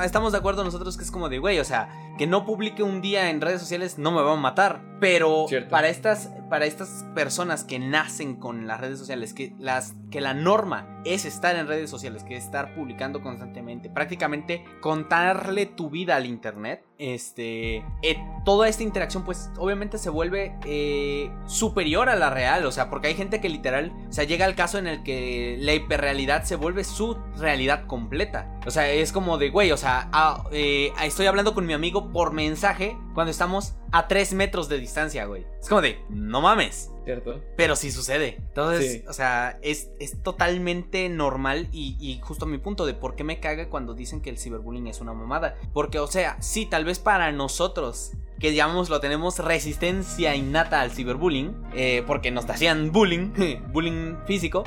estamos 0.04 0.32
de 0.32 0.38
acuerdo 0.38 0.64
nosotros 0.64 0.98
que 0.98 1.04
es 1.04 1.12
como 1.12 1.30
de, 1.30 1.40
güey, 1.40 1.60
o 1.60 1.66
sea, 1.66 1.90
que 2.20 2.28
no 2.28 2.46
publique 2.46 2.84
un 2.84 3.00
día 3.00 3.30
en 3.30 3.40
redes 3.40 3.62
sociales 3.62 3.98
no 3.98 4.12
me 4.12 4.22
va 4.22 4.34
a 4.34 4.36
matar. 4.36 4.82
Pero 5.00 5.46
para 5.70 5.88
estas, 5.88 6.30
para 6.50 6.66
estas 6.66 7.06
personas 7.16 7.64
que 7.64 7.80
nacen 7.80 8.36
con 8.36 8.68
las 8.68 8.82
redes 8.82 9.00
sociales, 9.00 9.34
que, 9.34 9.56
las, 9.60 9.96
que 10.12 10.22
la 10.22 10.34
norma 10.34 11.02
es 11.06 11.26
estar 11.26 11.56
en 11.56 11.68
redes 11.68 11.90
sociales, 11.90 12.24
que 12.24 12.36
es 12.36 12.44
estar 12.44 12.76
publicando 12.76 13.22
constantemente, 13.22 13.90
prácticamente 13.90 14.66
contarle 14.82 15.66
tu 15.66 15.90
vida 15.90 16.16
al 16.16 16.26
internet, 16.26 16.86
este, 16.98 17.78
eh, 18.02 18.18
toda 18.44 18.68
esta 18.68 18.84
interacción 18.84 19.24
pues 19.24 19.50
obviamente 19.58 19.98
se 19.98 20.10
vuelve 20.10 20.58
eh, 20.66 21.32
superior 21.46 22.10
a 22.10 22.16
la 22.16 22.30
real, 22.30 22.66
o 22.66 22.72
sea, 22.72 22.90
porque 22.90 23.08
hay 23.08 23.16
gente 23.16 23.40
que 23.40 23.48
literal, 23.48 23.94
o 24.10 24.12
sea, 24.12 24.26
llega 24.26 24.46
al 24.46 24.56
caso 24.56 24.78
en 24.78 24.88
el 24.88 25.04
que 25.04 25.58
la 25.60 25.74
hiperrealidad 25.74 26.44
se 26.44 26.56
vuelve 26.56 26.84
su 26.84 27.18
realidad 27.38 27.86
completa. 27.86 28.52
O 28.66 28.72
sea, 28.72 28.90
es 28.90 29.14
como 29.14 29.38
de, 29.38 29.50
güey, 29.50 29.72
o 29.72 29.78
sea, 29.78 30.10
ah, 30.12 30.44
eh, 30.52 30.92
estoy 31.04 31.28
hablando 31.28 31.54
con 31.54 31.66
mi 31.66 31.74
amigo 31.74 32.12
por 32.12 32.34
mensaje 32.34 32.98
cuando 33.14 33.32
estamos 33.32 33.76
a 33.92 34.08
3 34.08 34.34
metros 34.34 34.70
de 34.70 34.78
distancia, 34.78 35.26
güey. 35.26 35.46
Es 35.60 35.68
como 35.68 35.82
de, 35.82 36.00
no 36.10 36.42
mames. 36.42 36.92
Cierto. 37.06 37.42
Pero 37.56 37.76
sí 37.76 37.92
sucede. 37.92 38.36
Entonces, 38.38 39.04
o 39.08 39.14
sea, 39.14 39.58
es, 39.62 39.90
es 40.00 40.22
totalmente 40.22 41.10
normal 41.10 41.68
y, 41.72 41.98
y, 42.00 42.20
justo 42.22 42.46
a 42.46 42.48
mi 42.48 42.60
punto 42.60 42.86
de 42.86 42.94
por 42.94 43.16
qué 43.16 43.24
me 43.24 43.40
caga 43.40 43.70
cuando 43.70 43.94
dicen 43.94 44.22
que 44.22 44.30
el 44.30 44.38
ciberbullying 44.38 44.88
es 44.88 45.02
una 45.02 45.14
mamada. 45.14 45.56
Porque, 45.74 46.00
o 46.00 46.08
sea, 46.08 46.40
sí, 46.42 46.66
tal 46.66 46.86
vez 46.86 47.00
para 47.00 47.32
nosotros 47.32 48.12
que 48.40 48.52
digamos 48.52 48.90
lo 48.90 49.00
tenemos 49.00 49.40
resistencia 49.40 50.36
innata 50.36 50.82
al 50.82 50.92
ciberbullying, 50.92 51.56
eh, 51.74 52.04
porque 52.08 52.32
nos 52.32 52.50
hacían 52.50 52.92
bullying, 52.92 53.32
bullying 53.74 54.16
físico, 54.26 54.64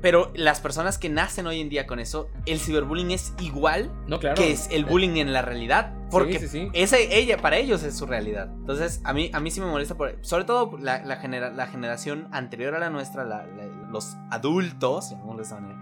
pero 0.00 0.30
las 0.34 0.60
personas 0.60 0.98
que 0.98 1.08
nacen 1.08 1.46
hoy 1.46 1.60
en 1.60 1.68
día 1.68 1.86
con 1.86 1.98
eso, 2.00 2.28
el 2.46 2.58
ciberbullying 2.58 3.10
es 3.10 3.34
igual 3.40 3.90
que 4.34 4.52
es 4.52 4.68
el 4.70 4.84
bullying 4.84 5.16
en 5.16 5.32
la 5.32 5.42
realidad, 5.42 5.94
porque 6.12 6.70
Ese, 6.74 7.18
ella, 7.18 7.38
para 7.38 7.56
ellos 7.56 7.82
es 7.82 7.96
su 7.96 8.04
realidad. 8.04 8.50
Entonces, 8.52 9.00
a 9.02 9.14
mí, 9.14 9.30
a 9.32 9.40
mí 9.40 9.50
sí 9.50 9.60
me 9.60 9.66
molesta, 9.66 9.94
por, 9.94 10.18
sobre 10.20 10.44
todo 10.44 10.76
la, 10.78 11.02
la, 11.04 11.16
la 11.50 11.66
generación 11.66 12.28
anterior 12.32 12.74
a 12.74 12.78
la 12.78 12.90
nuestra, 12.90 13.24
los 13.90 14.16
adultos, 14.30 15.14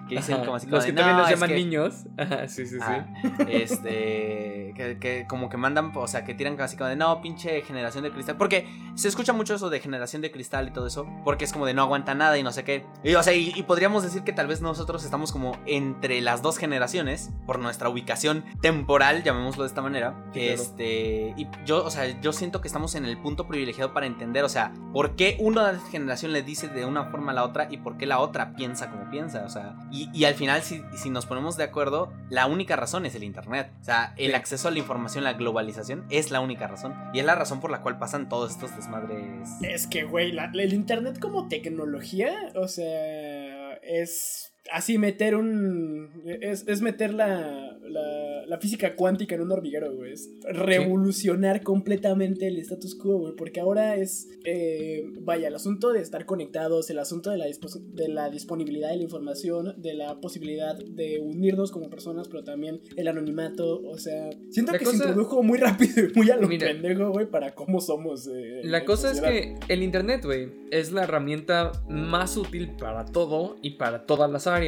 que 0.08 0.16
dicen 0.16 0.38
como 0.38 0.54
así 0.54 0.68
Los 0.68 0.84
que 0.84 0.92
también 0.92 1.18
los 1.18 1.28
llaman 1.30 1.52
niños. 1.52 2.04
sí, 2.46 2.66
sí, 2.66 2.78
sí. 2.78 3.44
Este, 3.48 4.72
que, 4.76 4.98
que, 5.00 5.26
como 5.28 5.48
que 5.48 5.56
mandan, 5.56 5.92
o 5.94 6.06
sea, 6.06 6.24
que 6.24 6.34
tiran 6.34 6.60
así 6.60 6.76
como 6.76 6.88
de, 6.88 6.96
no, 6.96 7.19
pinche 7.20 7.62
generación 7.62 8.04
de 8.04 8.10
cristal. 8.10 8.36
Porque 8.36 8.68
se 8.94 9.08
escucha 9.08 9.32
mucho 9.32 9.54
eso 9.54 9.70
de 9.70 9.80
generación 9.80 10.22
de 10.22 10.30
cristal 10.30 10.68
y 10.68 10.70
todo 10.72 10.86
eso. 10.86 11.06
Porque 11.24 11.44
es 11.44 11.52
como 11.52 11.66
de 11.66 11.74
no 11.74 11.82
aguanta 11.82 12.14
nada 12.14 12.38
y 12.38 12.42
no 12.42 12.52
sé 12.52 12.64
qué. 12.64 12.84
Y, 13.04 13.14
o 13.14 13.22
sea, 13.22 13.34
y, 13.34 13.62
podríamos 13.62 14.02
decir 14.02 14.22
que 14.22 14.32
tal 14.32 14.46
vez 14.46 14.60
nosotros 14.60 15.04
estamos 15.04 15.32
como 15.32 15.56
entre 15.66 16.20
las 16.20 16.42
dos 16.42 16.58
generaciones. 16.58 17.30
Por 17.46 17.58
nuestra 17.58 17.88
ubicación 17.88 18.44
temporal, 18.60 19.22
llamémoslo 19.22 19.64
de 19.64 19.68
esta 19.68 19.82
manera. 19.82 20.14
este. 20.34 21.34
Y 21.36 21.48
yo, 21.64 21.84
o 21.84 21.90
sea, 21.90 22.20
yo 22.20 22.32
siento 22.32 22.60
que 22.60 22.68
estamos 22.68 22.94
en 22.94 23.04
el 23.04 23.18
punto 23.18 23.46
privilegiado 23.46 23.92
para 23.92 24.06
entender, 24.06 24.44
o 24.44 24.48
sea, 24.48 24.72
por 24.92 25.16
qué 25.16 25.36
una 25.40 25.78
generación 25.90 26.32
le 26.32 26.42
dice 26.42 26.68
de 26.68 26.84
una 26.84 27.04
forma 27.04 27.32
a 27.32 27.34
la 27.34 27.44
otra 27.44 27.68
y 27.70 27.78
por 27.78 27.96
qué 27.96 28.06
la 28.06 28.18
otra 28.18 28.54
piensa 28.54 28.90
como 28.90 29.10
piensa. 29.10 29.44
O 29.44 29.48
sea, 29.48 29.76
y, 29.90 30.24
al 30.24 30.34
final, 30.34 30.62
si, 30.62 30.82
si, 30.96 31.10
nos 31.10 31.26
ponemos 31.26 31.56
de 31.56 31.64
acuerdo, 31.64 32.12
la 32.28 32.46
única 32.46 32.76
razón 32.76 33.06
es 33.06 33.14
el 33.14 33.24
internet. 33.24 33.72
O 33.80 33.84
sea, 33.84 34.14
el 34.16 34.34
acceso 34.34 34.68
a 34.68 34.70
la 34.70 34.78
información, 34.78 35.24
la 35.24 35.34
globalización, 35.34 36.04
es 36.10 36.30
la 36.30 36.40
única 36.40 36.66
razón. 36.66 36.94
Y 37.12 37.18
es 37.18 37.24
la 37.24 37.34
razón 37.34 37.60
por 37.60 37.70
la 37.70 37.82
cual 37.82 37.98
pasan 37.98 38.28
todos 38.28 38.52
estos 38.52 38.74
desmadres. 38.76 39.48
Es 39.62 39.86
que, 39.86 40.04
güey, 40.04 40.36
el 40.38 40.72
internet 40.72 41.18
como 41.18 41.48
tecnología, 41.48 42.52
o 42.54 42.68
sea, 42.68 43.74
es 43.82 44.49
así 44.70 44.98
meter 44.98 45.34
un. 45.34 46.08
Es, 46.24 46.64
es 46.66 46.80
meter 46.80 47.12
la, 47.12 47.78
la, 47.82 48.46
la, 48.46 48.58
física 48.58 48.94
cuántica 48.94 49.34
en 49.34 49.42
un 49.42 49.52
hormiguero, 49.52 49.94
güey. 49.94 50.12
Es 50.12 50.30
revolucionar 50.44 51.62
completamente 51.62 52.46
el 52.46 52.58
status 52.58 52.94
quo, 52.94 53.18
güey. 53.18 53.34
Porque 53.36 53.60
ahora 53.60 53.96
es. 53.96 54.28
Eh, 54.44 55.04
vaya, 55.20 55.48
el 55.48 55.54
asunto 55.54 55.92
de 55.92 56.00
estar 56.00 56.24
conectados, 56.24 56.88
el 56.90 56.98
asunto 56.98 57.30
de 57.30 57.38
la, 57.38 57.46
de 57.46 58.08
la 58.08 58.30
disponibilidad 58.30 58.90
de 58.90 58.96
la 58.96 59.02
información, 59.02 59.74
de 59.76 59.94
la 59.94 60.20
posibilidad 60.20 60.76
de 60.76 61.20
unirnos 61.20 61.70
como 61.70 61.90
personas, 61.90 62.28
pero 62.28 62.44
también 62.44 62.80
el 62.96 63.08
anonimato. 63.08 63.82
O 63.82 63.98
sea, 63.98 64.30
siento 64.50 64.72
que 64.72 64.86
se 64.86 64.96
introdujo 64.96 65.42
muy 65.42 65.58
rápido 65.58 66.06
y 66.06 66.12
muy 66.14 66.30
a 66.30 66.36
lo 66.36 66.48
pendejo, 66.48 67.10
güey, 67.10 67.26
para 67.26 67.54
cómo 67.54 67.80
somos. 67.80 68.28
Eh, 68.28 68.60
la 68.64 68.84
cosa 68.84 69.10
es 69.10 69.20
que 69.20 69.56
el 69.68 69.82
internet, 69.82 70.24
güey, 70.24 70.48
es 70.70 70.92
la 70.92 71.04
herramienta 71.04 71.72
más 71.88 72.36
útil 72.36 72.76
para 72.76 73.04
todo 73.06 73.56
y 73.62 73.70
para 73.70 74.06
todas 74.06 74.30
las 74.30 74.46
áreas 74.46 74.59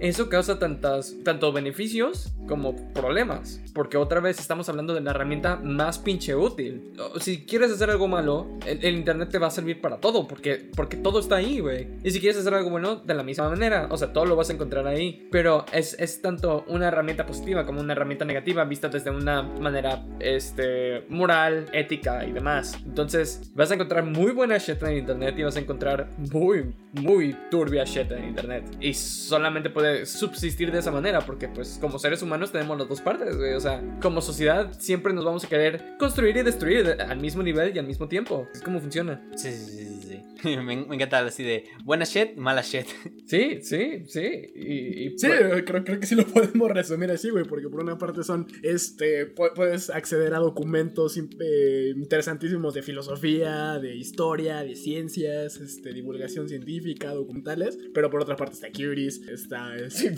eso 0.00 0.28
causa 0.28 0.58
tantas, 0.58 1.14
tanto 1.24 1.52
beneficios 1.52 2.32
como 2.46 2.74
problemas. 2.92 3.60
Porque 3.74 3.96
otra 3.96 4.20
vez 4.20 4.38
estamos 4.40 4.68
hablando 4.68 4.94
de 4.94 5.00
la 5.00 5.10
herramienta 5.10 5.56
más 5.56 5.98
pinche 5.98 6.34
útil. 6.34 6.92
Si 7.20 7.44
quieres 7.44 7.70
hacer 7.70 7.90
algo 7.90 8.08
malo, 8.08 8.48
el, 8.66 8.96
internet 8.96 9.28
te 9.30 9.38
va 9.38 9.48
a 9.48 9.50
servir 9.50 9.80
para 9.80 9.98
todo. 9.98 10.26
Porque, 10.26 10.70
porque 10.74 10.96
todo 10.96 11.20
está 11.20 11.36
ahí, 11.36 11.60
güey. 11.60 11.88
Y 12.02 12.10
si 12.10 12.20
quieres 12.20 12.40
hacer 12.40 12.54
algo 12.54 12.70
bueno, 12.70 12.96
de 12.96 13.14
la 13.14 13.22
misma 13.22 13.48
manera. 13.48 13.88
O 13.90 13.96
sea, 13.96 14.12
todo 14.12 14.24
lo 14.24 14.36
vas 14.36 14.50
a 14.50 14.54
encontrar 14.54 14.86
ahí. 14.86 15.28
Pero 15.30 15.64
es, 15.72 15.94
es 15.98 16.20
tanto 16.20 16.64
una 16.68 16.88
herramienta 16.88 17.26
positiva 17.26 17.64
como 17.64 17.80
una 17.80 17.92
herramienta 17.92 18.24
negativa 18.24 18.64
vista 18.64 18.88
desde 18.88 19.10
una 19.10 19.42
manera 19.42 20.04
este, 20.20 21.04
moral, 21.08 21.66
ética 21.72 22.24
y 22.24 22.32
demás. 22.32 22.78
Entonces, 22.84 23.52
vas 23.54 23.70
a 23.70 23.74
encontrar 23.74 24.04
muy 24.04 24.32
buena 24.32 24.58
shit 24.58 24.82
en 24.82 24.98
internet 24.98 25.34
y 25.38 25.42
vas 25.42 25.56
a 25.56 25.60
encontrar 25.60 26.08
muy, 26.32 26.74
muy 26.92 27.36
turbia 27.50 27.84
shit 27.84 28.10
en 28.12 28.24
internet. 28.24 28.64
Y 28.80 28.94
solamente 29.38 29.70
puede 29.70 30.04
subsistir 30.04 30.72
de 30.72 30.80
esa 30.80 30.90
manera, 30.90 31.20
porque 31.20 31.48
pues 31.48 31.78
como 31.80 31.98
seres 31.98 32.22
humanos 32.22 32.50
tenemos 32.52 32.76
las 32.78 32.88
dos 32.88 33.00
partes, 33.00 33.36
güey. 33.36 33.54
O 33.54 33.60
sea, 33.60 33.82
como 34.02 34.20
sociedad 34.20 34.72
siempre 34.78 35.12
nos 35.12 35.24
vamos 35.24 35.44
a 35.44 35.48
querer 35.48 35.94
construir 35.98 36.36
y 36.36 36.42
destruir 36.42 36.96
al 37.00 37.20
mismo 37.20 37.42
nivel 37.42 37.74
y 37.74 37.78
al 37.78 37.86
mismo 37.86 38.08
tiempo. 38.08 38.48
Es 38.52 38.60
como 38.60 38.80
funciona. 38.80 39.24
Sí, 39.36 39.52
sí, 39.52 39.86
sí. 40.02 40.22
sí. 40.42 40.56
me, 40.56 40.76
me 40.76 40.94
encanta 40.96 41.20
así 41.20 41.42
de 41.44 41.64
buena 41.84 42.04
shit, 42.04 42.36
mala 42.36 42.62
shit. 42.62 42.86
Sí, 43.28 43.58
sí, 43.62 44.04
sí. 44.06 44.22
Y, 44.54 45.04
y- 45.06 45.18
Sí, 45.18 45.26
pues- 45.26 45.62
creo, 45.66 45.84
creo 45.84 46.00
que 46.00 46.06
sí 46.06 46.14
lo 46.14 46.26
podemos 46.26 46.70
resumir 46.70 47.10
así, 47.10 47.28
güey, 47.30 47.44
porque 47.44 47.68
por 47.68 47.82
una 47.82 47.98
parte 47.98 48.22
son, 48.24 48.46
este, 48.62 49.34
pu- 49.34 49.52
puedes 49.54 49.90
acceder 49.90 50.32
a 50.34 50.38
documentos 50.38 51.18
eh, 51.18 51.92
interesantísimos 51.94 52.72
de 52.72 52.82
filosofía, 52.82 53.78
de 53.78 53.94
historia, 53.96 54.62
de 54.62 54.74
ciencias, 54.76 55.58
este, 55.58 55.92
divulgación 55.92 56.48
científica, 56.48 57.10
documentales, 57.12 57.78
pero 57.92 58.08
por 58.10 58.22
otra 58.22 58.36
parte 58.36 58.54
está 58.54 58.68
Curies, 58.72 59.17
está 59.30 59.76
este, 59.76 60.14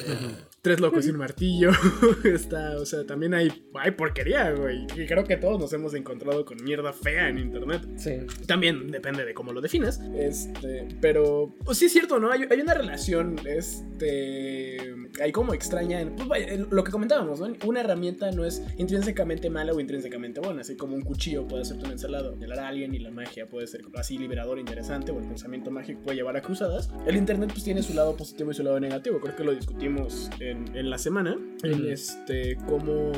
Tres 0.63 0.81
Locos 0.81 1.07
y 1.07 1.11
un 1.11 1.17
Martillo, 1.17 1.71
está, 2.25 2.77
o 2.79 2.85
sea, 2.85 3.05
también 3.05 3.35
hay, 3.35 3.51
hay 3.75 3.91
porquería, 3.93 4.51
güey, 4.53 4.87
y 4.97 5.07
creo 5.07 5.25
que 5.25 5.37
todos 5.37 5.59
nos 5.59 5.73
hemos 5.73 5.95
encontrado 5.95 6.45
con 6.45 6.63
mierda 6.63 6.93
fea 6.93 7.29
en 7.29 7.39
internet. 7.39 7.83
sí. 7.97 8.13
También 8.47 8.91
depende 8.91 9.25
de 9.25 9.33
cómo 9.35 9.53
lo 9.53 9.61
definas. 9.61 10.01
Este, 10.15 10.89
pero 11.01 11.55
pues 11.65 11.79
sí 11.79 11.87
es 11.87 11.93
cierto, 11.93 12.19
¿no? 12.19 12.31
Hay, 12.31 12.43
hay 12.51 12.61
una 12.61 12.75
relación, 12.75 13.37
este, 13.45 14.95
hay 15.23 15.33
como 15.33 15.55
extraña, 15.55 16.01
en- 16.01 16.17
pues 16.17 16.29
vaya, 16.29 16.49
en 16.49 16.67
lo 16.71 16.85
que 16.85 16.91
comentábamos, 16.91 17.41
¿no? 17.41 17.49
Una 17.67 17.81
herramienta 17.81 18.31
no 18.33 18.45
es 18.45 18.63
intrínsecamente 18.77 19.51
mala 19.51 19.73
o 19.73 19.81
intrínsecamente 19.81 20.41
buena, 20.41 20.63
así 20.63 20.77
como 20.77 20.95
un 20.97 21.03
cuchillo 21.03 21.47
puede 21.47 21.63
hacerte 21.63 21.85
un 21.87 21.93
ensalado, 21.93 22.37
el 22.41 22.51
a 22.53 22.69
alguien 22.69 22.95
y 22.95 22.99
la 22.99 23.11
magia 23.11 23.49
puede 23.49 23.67
ser 23.67 23.83
así 23.95 24.19
liberador, 24.19 24.59
interesante, 24.59 25.13
o 25.13 25.19
el 25.21 25.27
pensamiento 25.27 25.71
mágico 25.71 26.01
puede 26.03 26.17
llevar 26.17 26.37
a 26.37 26.43
cruzadas. 26.43 26.91
El 27.07 27.17
internet 27.17 27.51
pues 27.53 27.65
tiene 27.65 27.83
su 27.83 27.95
lado 27.95 28.17
positivo 28.17 28.51
y 28.51 28.55
su 28.55 28.63
lado 28.63 28.79
negativo, 28.81 28.90
creo 29.21 29.37
que 29.37 29.45
lo 29.45 29.55
discutimos 29.55 30.31
en, 30.41 30.77
en 30.77 30.91
la 30.91 30.99
semana, 30.99 31.37
en 31.63 31.91
este, 31.91 32.57
como, 32.67 33.13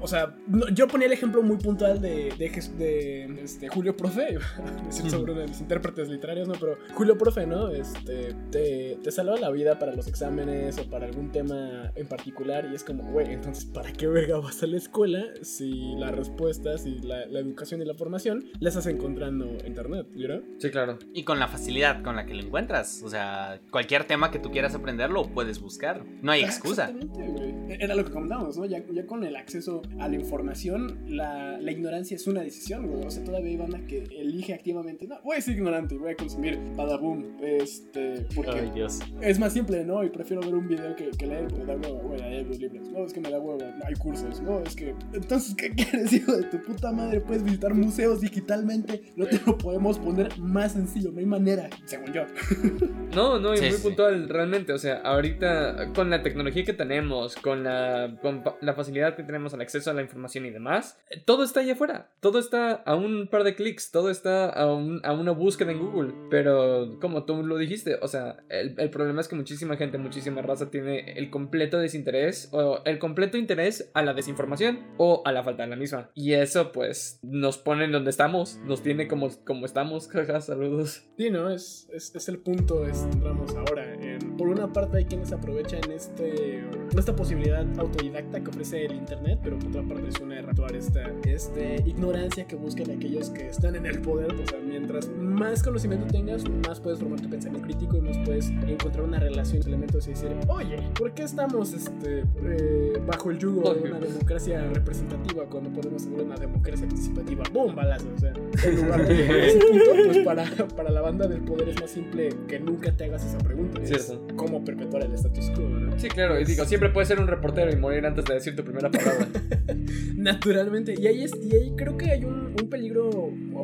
o 0.00 0.06
sea, 0.08 0.36
no- 0.46 0.68
yo 0.68 0.86
ponía 0.88 1.06
el 1.06 1.12
ejemplo 1.12 1.42
muy 1.42 1.56
puntual 1.56 2.00
de, 2.00 2.32
de, 2.38 2.50
de, 2.78 3.40
este, 3.42 3.68
Julio 3.68 3.96
Profe, 3.96 4.38
decir 4.86 5.10
sobre 5.10 5.32
uno 5.32 5.40
de 5.42 5.48
mis 5.48 5.60
intérpretes 5.60 6.08
literarios, 6.08 6.48
¿no? 6.48 6.54
Pero 6.58 6.76
Julio 6.94 7.16
Profe, 7.18 7.46
¿no? 7.46 7.68
Este, 7.70 8.34
te, 8.50 8.98
te 9.02 9.10
salva 9.10 9.36
la 9.36 9.50
vida 9.50 9.78
para 9.78 9.94
los 9.94 10.06
exámenes 10.06 10.78
o 10.78 10.88
para 10.88 11.06
algún 11.06 11.30
tema 11.32 11.90
en 11.94 12.06
particular 12.06 12.68
y 12.70 12.74
es 12.74 12.84
como, 12.84 13.04
güey, 13.12 13.32
entonces, 13.32 13.64
¿para 13.64 13.92
qué 13.92 14.06
verga 14.06 14.38
vas 14.38 14.62
a 14.62 14.66
la 14.66 14.76
escuela 14.76 15.24
si 15.42 15.94
las 15.96 16.14
respuestas 16.14 16.86
y 16.86 16.98
la, 17.00 17.26
la 17.26 17.40
educación 17.40 17.80
y 17.82 17.84
la 17.84 17.94
formación 17.94 18.44
las 18.60 18.74
estás 18.76 18.92
encontrando 18.92 19.44
en 19.46 19.66
internet, 19.66 20.06
¿no? 20.14 20.42
Sí, 20.58 20.70
claro. 20.70 20.98
Y 21.12 21.24
con 21.24 21.38
la 21.38 21.48
facilidad 21.48 22.02
con 22.02 22.16
la 22.16 22.26
que 22.26 22.34
lo 22.34 22.42
encuentras. 22.42 23.02
O 23.04 23.08
sea, 23.08 23.60
cualquier 23.70 24.04
tema 24.04 24.30
que 24.30 24.38
tú 24.38 24.50
quieras 24.50 24.74
aprender 24.74 25.10
lo 25.14 25.28
puedes 25.28 25.60
buscar. 25.60 26.04
No 26.22 26.32
hay 26.32 26.42
excusa. 26.44 26.90
Exactamente, 26.90 27.32
güey. 27.32 27.54
Era 27.80 27.94
lo 27.94 28.04
que 28.04 28.10
comentábamos, 28.12 28.58
¿no? 28.58 28.66
Ya, 28.66 28.84
ya 28.92 29.06
con 29.06 29.24
el 29.24 29.36
acceso 29.36 29.80
a 29.98 30.08
la 30.08 30.16
información, 30.16 30.98
la, 31.08 31.58
la 31.58 31.70
ignorancia 31.72 32.14
es 32.16 32.26
una 32.26 32.42
decisión, 32.42 32.86
güey. 32.86 33.04
O 33.06 33.10
sea, 33.10 33.24
todavía 33.24 33.50
hay 33.50 33.56
banda 33.56 33.80
que 33.86 34.02
elige 34.18 34.52
activamente, 34.54 35.06
no, 35.06 35.16
voy 35.24 35.38
a 35.38 35.40
ser 35.40 35.56
ignorante, 35.56 35.96
voy 35.96 36.12
a 36.12 36.16
consumir 36.16 36.58
badaboom, 36.76 37.24
este, 37.42 38.26
porque 38.34 38.50
Ay, 38.60 38.70
Dios. 38.74 38.98
es 39.22 39.38
más 39.38 39.52
simple, 39.54 39.84
¿no? 39.84 40.04
Y 40.04 40.10
prefiero 40.10 40.42
ver 40.42 40.54
un 40.54 40.68
video 40.68 40.94
que, 40.96 41.10
que 41.10 41.26
leer, 41.26 41.48
porque 41.48 41.64
da 41.64 41.74
huevo, 41.76 42.00
güey, 42.08 42.20
hay 42.22 42.38
libros 42.38 42.58
libres. 42.58 42.88
No, 42.90 43.04
es 43.06 43.12
que 43.12 43.20
me 43.20 43.30
da 43.30 43.38
huevo, 43.38 43.58
no, 43.58 43.84
hay 43.86 43.94
cursos, 43.94 44.40
no, 44.42 44.60
es 44.60 44.76
que... 44.76 44.94
Entonces, 45.12 45.54
¿qué 45.54 45.70
quieres, 45.74 46.12
hijo 46.12 46.36
de 46.36 46.44
tu 46.44 46.62
puta 46.62 46.92
madre? 46.92 47.20
Puedes 47.20 47.42
visitar 47.42 47.72
museos 47.74 48.20
digitalmente, 48.20 49.02
no 49.16 49.26
te 49.26 49.40
lo 49.46 49.56
podemos 49.56 49.98
poner 49.98 50.38
más 50.38 50.72
sencillo, 50.72 51.10
no 51.12 51.18
hay 51.20 51.26
manera, 51.26 51.70
según 51.86 52.12
yo. 52.12 52.22
No, 53.14 53.38
no, 53.38 53.54
y 53.54 53.58
Sí, 53.58 53.64
muy 53.66 53.72
sí. 53.76 53.82
puntual, 53.82 54.28
realmente. 54.28 54.72
O 54.72 54.78
sea, 54.78 54.96
ahorita 55.04 55.92
con 55.94 56.10
la 56.10 56.22
tecnología 56.22 56.64
que 56.64 56.72
tenemos, 56.72 57.36
con 57.36 57.64
la, 57.64 58.16
con 58.22 58.42
la 58.60 58.74
facilidad 58.74 59.16
que 59.16 59.22
tenemos 59.22 59.54
al 59.54 59.60
acceso 59.60 59.90
a 59.90 59.94
la 59.94 60.02
información 60.02 60.46
y 60.46 60.50
demás, 60.50 60.98
eh, 61.10 61.22
todo 61.24 61.44
está 61.44 61.60
allá 61.60 61.74
afuera. 61.74 62.10
Todo 62.20 62.38
está 62.38 62.72
a 62.72 62.94
un 62.96 63.28
par 63.28 63.44
de 63.44 63.54
clics, 63.54 63.90
todo 63.90 64.10
está 64.10 64.48
a, 64.50 64.72
un- 64.72 65.00
a 65.04 65.12
una 65.12 65.32
búsqueda 65.32 65.72
en 65.72 65.78
Google. 65.78 66.12
Pero 66.30 66.98
como 67.00 67.24
tú 67.24 67.42
lo 67.44 67.56
dijiste, 67.58 67.98
o 68.00 68.08
sea, 68.08 68.36
el, 68.48 68.74
el 68.78 68.90
problema 68.90 69.20
es 69.20 69.28
que 69.28 69.36
muchísima 69.36 69.76
gente, 69.76 69.98
muchísima 69.98 70.42
raza 70.42 70.70
tiene 70.70 71.12
el 71.18 71.30
completo 71.30 71.78
desinterés 71.78 72.48
o 72.52 72.80
el 72.84 72.98
completo 72.98 73.36
interés 73.38 73.90
a 73.94 74.02
la 74.02 74.14
desinformación 74.14 74.80
o 74.98 75.22
a 75.24 75.32
la 75.32 75.42
falta 75.42 75.62
de 75.64 75.70
la 75.70 75.76
misma. 75.76 76.10
Y 76.14 76.32
eso 76.32 76.72
pues 76.72 77.18
nos 77.22 77.58
pone 77.58 77.84
en 77.84 77.92
donde 77.92 78.10
estamos, 78.10 78.58
nos 78.64 78.82
tiene 78.82 79.08
como, 79.08 79.28
como 79.44 79.66
estamos. 79.66 80.08
Jaja, 80.12 80.40
saludos. 80.40 81.02
Sí, 81.16 81.30
¿no? 81.30 81.50
Es, 81.50 81.88
es, 81.92 82.14
es 82.14 82.28
el 82.28 82.38
punto, 82.38 82.86
es, 82.86 83.02
entramos 83.12 83.54
ahora. 83.54 83.84
Por 83.94 84.13
una 84.54 84.72
parte 84.72 84.98
hay 84.98 85.04
quienes 85.04 85.32
aprovechan 85.32 85.90
este, 85.90 86.64
esta 86.96 87.14
posibilidad 87.14 87.66
autodidacta 87.78 88.40
que 88.40 88.50
ofrece 88.50 88.84
el 88.84 88.94
Internet, 88.94 89.40
pero 89.42 89.58
por 89.58 89.68
otra 89.68 89.82
parte 89.82 90.08
es 90.08 90.20
una 90.20 90.38
erratuar 90.38 90.74
esta 90.76 91.10
este, 91.24 91.82
ignorancia 91.84 92.46
que 92.46 92.56
buscan 92.56 92.90
aquellos 92.90 93.30
que 93.30 93.48
están 93.48 93.74
en 93.74 93.86
el 93.86 94.00
poder. 94.00 94.32
O 94.32 94.46
sea, 94.46 94.60
mientras 94.60 95.10
más 95.10 95.62
conocimiento 95.62 96.06
tengas, 96.06 96.48
más 96.66 96.80
puedes 96.80 97.00
formar 97.00 97.20
tu 97.20 97.28
pensamiento 97.28 97.66
crítico 97.66 97.96
y 97.96 98.00
más 98.00 98.16
puedes 98.24 98.48
encontrar 98.48 99.02
una 99.02 99.18
relación 99.18 99.60
de 99.60 99.68
elementos 99.68 100.06
y 100.06 100.10
decir, 100.10 100.30
oye, 100.48 100.78
¿por 100.98 101.12
qué 101.12 101.24
estamos 101.24 101.72
este, 101.72 102.24
eh, 102.44 103.02
bajo 103.06 103.30
el 103.30 103.38
yugo 103.38 103.74
de 103.74 103.90
una 103.90 103.98
democracia 103.98 104.62
representativa 104.72 105.44
cuando 105.46 105.70
podemos 105.70 106.04
tener 106.04 106.22
una 106.22 106.36
democracia 106.36 106.86
participativa? 106.86 107.42
¡Bum! 107.52 107.74
Balazo. 107.74 108.06
O 108.14 108.18
sea, 108.18 108.32
en 108.64 108.76
lugar 108.82 109.06
de 109.06 109.48
ese 109.48 109.58
punto, 109.58 109.84
pues 110.06 110.18
para, 110.18 110.44
para 110.76 110.90
la 110.90 111.00
banda 111.00 111.26
del 111.26 111.40
poder 111.40 111.68
es 111.68 111.80
más 111.80 111.90
simple 111.90 112.28
que 112.46 112.60
nunca 112.60 112.92
te 112.92 113.04
hagas 113.04 113.24
esa 113.24 113.38
pregunta. 113.38 113.82
Es 113.82 113.88
Cierto. 113.88 114.36
Cómo 114.44 114.64
perpetuar 114.64 115.04
el 115.04 115.14
status 115.14 115.50
quo, 115.50 115.62
¿no? 115.62 115.98
Sí, 115.98 116.08
claro, 116.08 116.38
y 116.38 116.44
digo, 116.44 116.64
siempre 116.64 116.90
puedes 116.90 117.08
ser 117.08 117.18
un 117.18 117.26
reportero 117.26 117.72
y 117.72 117.76
morir 117.76 118.04
antes 118.06 118.24
de 118.24 118.34
decir 118.34 118.54
tu 118.54 118.64
primera 118.64 118.90
palabra. 118.90 119.28
Naturalmente. 120.16 120.94
Y 120.98 121.06
ahí, 121.06 121.24
es, 121.24 121.32
y 121.42 121.54
ahí 121.54 121.72
creo 121.76 121.96
que 121.96 122.10
hay 122.10 122.24
un, 122.24 122.54
un 122.60 122.68
peligro 122.68 123.10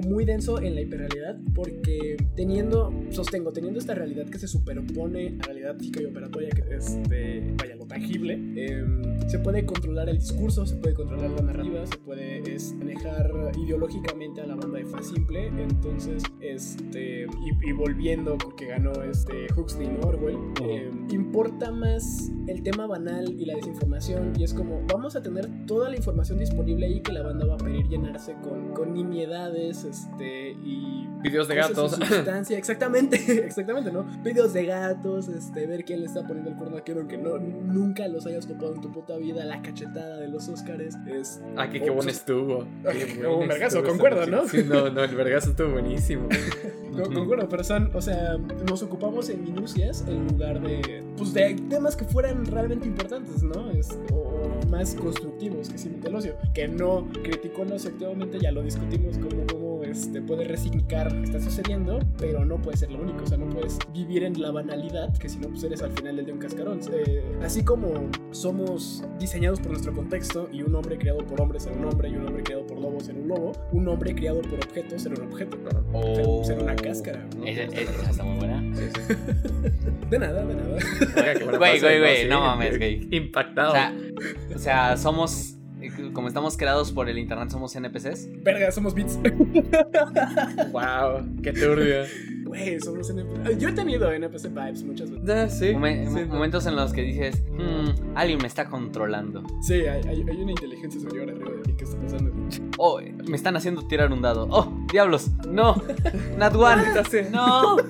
muy 0.06 0.24
denso 0.24 0.60
en 0.60 0.74
la 0.74 0.80
hiperrealidad. 0.80 1.36
Porque 1.54 2.16
teniendo, 2.34 2.92
sostengo, 3.10 3.52
teniendo 3.52 3.78
esta 3.78 3.94
realidad 3.94 4.26
que 4.26 4.38
se 4.38 4.48
superpone 4.48 5.28
a 5.28 5.30
la 5.32 5.42
realidad 5.44 5.76
física 5.76 6.02
y 6.02 6.06
operatoria, 6.06 6.50
que 6.50 6.74
es 6.74 7.02
de, 7.08 7.54
vaya, 7.58 7.76
tangible, 7.90 8.34
em, 8.34 9.28
se 9.28 9.38
puede 9.40 9.66
controlar 9.66 10.08
el 10.08 10.18
discurso, 10.18 10.64
se 10.64 10.76
puede 10.76 10.94
controlar 10.94 11.30
la 11.30 11.42
narrativa, 11.42 11.84
se 11.86 11.98
puede 11.98 12.42
manejar 12.78 13.30
ideológicamente 13.58 14.40
a 14.40 14.46
la 14.46 14.54
banda 14.54 14.78
de 14.78 14.86
fa 14.86 15.02
simple. 15.02 15.48
Entonces, 15.48 16.22
este, 16.40 17.26
y, 17.26 17.68
y 17.68 17.72
volviendo 17.72 18.38
con 18.38 18.54
que 18.56 18.66
ganó 18.66 18.92
este 19.02 19.46
Huxley, 19.56 19.88
¿no? 19.88 20.08
Orwell, 20.08 20.36
em, 20.62 21.08
importa 21.10 21.70
más 21.72 22.30
el 22.46 22.62
tema 22.62 22.86
banal 22.86 23.28
y 23.38 23.44
la 23.44 23.54
desinformación. 23.54 24.32
Y 24.38 24.44
es 24.44 24.54
como, 24.54 24.82
vamos 24.86 25.16
a 25.16 25.22
tener 25.22 25.48
toda 25.66 25.90
la 25.90 25.96
información 25.96 26.38
disponible 26.38 26.86
ahí 26.86 27.00
que 27.00 27.12
la 27.12 27.22
banda 27.22 27.46
va 27.46 27.54
a 27.54 27.58
pedir 27.58 27.88
llenarse 27.88 28.34
con, 28.42 28.72
con 28.72 28.94
nimiedades 28.94 29.84
este, 29.84 30.52
y 30.52 31.06
Videos 31.22 31.48
de 31.48 31.54
gatos. 31.54 31.92
sustancia. 31.92 32.56
Exactamente, 32.70 33.16
exactamente, 33.46 33.90
¿no? 33.92 34.04
Videos 34.22 34.52
de 34.52 34.64
gatos, 34.64 35.28
este, 35.28 35.66
ver 35.66 35.84
quién 35.84 36.00
le 36.00 36.06
está 36.06 36.26
poniendo 36.26 36.50
el 36.50 36.56
cuerno 36.56 36.78
a 36.78 36.80
quién, 36.82 36.98
aunque 36.98 37.18
no, 37.18 37.38
nunca 37.80 38.06
los 38.08 38.26
hayas 38.26 38.46
topado 38.46 38.74
en 38.74 38.80
tu 38.80 38.92
puta 38.92 39.16
vida, 39.16 39.44
la 39.44 39.62
cachetada 39.62 40.18
de 40.18 40.28
los 40.28 40.48
Óscares. 40.48 40.96
Es, 41.06 41.40
Ah, 41.56 41.68
que 41.68 41.78
o, 41.78 41.84
qué 41.84 41.92
pues, 41.92 41.94
bueno 41.96 42.10
estuvo. 42.10 42.66
Qué 42.92 43.06
qué 43.06 43.14
bueno 43.16 43.36
buen 43.36 43.48
vergazo, 43.48 43.82
concuerdo, 43.82 44.26
¿no? 44.26 44.46
Sí, 44.46 44.64
no, 44.68 44.90
no, 44.90 45.02
el 45.02 45.14
vergazo 45.16 45.50
estuvo 45.50 45.70
buenísimo. 45.70 46.28
No, 46.90 47.04
concuerdo, 47.04 47.48
pero 47.48 47.62
son, 47.62 47.88
o 47.94 48.00
sea, 48.00 48.36
nos 48.68 48.82
ocupamos 48.82 49.30
en 49.30 49.44
minucias 49.44 50.04
en 50.08 50.26
lugar 50.26 50.60
de, 50.60 51.04
pues, 51.16 51.32
de 51.32 51.54
temas 51.70 51.94
que 51.94 52.04
fueran 52.04 52.44
realmente 52.44 52.88
importantes, 52.88 53.44
¿no? 53.44 53.70
Es, 53.70 53.96
o, 54.12 54.50
más 54.68 54.96
constructivos 54.96 55.68
que 55.70 55.78
simplemente 55.78 56.08
el 56.08 56.14
ocio. 56.16 56.36
Que 56.52 56.66
no 56.66 57.08
criticó 57.22 57.62
el 57.62 57.72
ocio 57.74 57.90
activamente, 57.90 58.40
ya 58.40 58.50
lo 58.50 58.62
discutimos, 58.62 59.18
cómo 59.18 59.44
este, 59.90 60.22
puede 60.22 60.44
resignificar 60.44 61.12
lo 61.12 61.18
que 61.18 61.24
está 61.24 61.40
sucediendo, 61.40 62.00
pero 62.18 62.44
no 62.44 62.60
puede 62.60 62.76
ser 62.76 62.90
lo 62.90 63.00
único, 63.00 63.24
o 63.24 63.26
sea, 63.26 63.38
no 63.38 63.48
puedes 63.48 63.78
vivir 63.92 64.24
en 64.24 64.40
la 64.40 64.50
banalidad, 64.50 65.16
que 65.16 65.28
si 65.28 65.38
no, 65.38 65.48
pues 65.48 65.62
eres 65.64 65.82
al 65.82 65.92
final 65.92 66.18
el 66.18 66.26
de 66.26 66.32
un 66.32 66.38
cascarón. 66.38 66.80
Eh, 66.92 67.22
así 67.42 67.64
como 67.64 68.08
somos 68.30 69.04
diseñados 69.18 69.60
por 69.60 69.70
nuestro 69.70 69.92
contexto 69.92 70.48
y 70.52 70.62
un 70.62 70.74
hombre 70.74 70.98
creado 70.98 71.26
por 71.26 71.40
hombres 71.40 71.66
era 71.66 71.76
un 71.76 71.84
hombre 71.84 72.08
y 72.08 72.16
un 72.16 72.26
hombre 72.26 72.42
creado 72.42 72.66
por 72.66 72.78
lobos 72.80 73.08
era 73.08 73.18
un 73.18 73.28
lobo, 73.28 73.52
un 73.72 73.88
hombre 73.88 74.14
creado 74.14 74.40
por 74.42 74.54
objetos 74.54 75.04
era 75.06 75.14
un 75.16 75.30
objeto. 75.30 75.58
Oh. 75.92 76.42
Ser 76.44 76.58
una 76.58 76.76
cáscara, 76.76 77.26
¿no? 77.36 77.44
Esa, 77.44 77.62
esa 77.62 78.10
está 78.10 78.24
muy 78.24 78.38
buena. 78.38 78.76
Sí, 78.76 78.84
sí. 78.94 79.14
De 80.10 80.18
nada, 80.18 80.44
de 80.44 80.54
nada. 80.54 80.78
Güey, 81.56 81.80
güey, 81.80 82.00
güey, 82.00 82.28
no 82.28 82.40
mames, 82.40 82.78
güey. 82.78 83.06
Impactado. 83.12 83.70
O 83.70 83.72
sea, 83.72 83.94
o 84.54 84.58
sea, 84.58 84.96
somos. 84.96 85.56
Como 86.12 86.28
estamos 86.28 86.56
creados 86.56 86.92
por 86.92 87.08
el 87.08 87.18
internet, 87.18 87.50
somos 87.50 87.74
NPCs. 87.76 88.28
Verga, 88.42 88.70
somos 88.72 88.94
bits. 88.94 89.18
wow, 90.72 91.24
qué 91.42 91.52
turbio. 91.52 92.02
Güey, 92.44 92.80
somos 92.80 93.08
NPC. 93.10 93.58
Yo 93.58 93.68
he 93.68 93.72
tenido 93.72 94.10
NPC 94.12 94.48
vibes 94.48 94.82
muchas 94.82 95.10
veces. 95.10 95.28
Ah, 95.30 95.48
sí. 95.48 95.66
Momen- 95.66 96.08
sí, 96.08 96.20
no. 96.26 96.34
momentos 96.34 96.66
en 96.66 96.74
los 96.76 96.92
que 96.92 97.02
dices, 97.02 97.42
"Hmm, 97.52 98.16
alguien 98.16 98.38
me 98.40 98.48
está 98.48 98.68
controlando. 98.68 99.44
Sí, 99.62 99.74
hay, 99.74 100.02
hay, 100.08 100.24
hay 100.28 100.36
una 100.42 100.50
inteligencia 100.52 101.00
superior 101.00 101.30
arriba 101.30 101.50
de 101.50 101.68
mí 101.70 101.76
que 101.76 101.84
está 101.84 101.96
pensando. 101.98 102.32
Oh, 102.78 103.00
me 103.28 103.36
están 103.36 103.56
haciendo 103.56 103.86
tirar 103.86 104.12
un 104.12 104.20
dado. 104.22 104.48
Oh, 104.50 104.72
diablos. 104.92 105.30
No. 105.48 105.76
Not 106.38 106.54
one. 106.56 106.82
Sea. 107.08 107.28
No. 107.30 107.76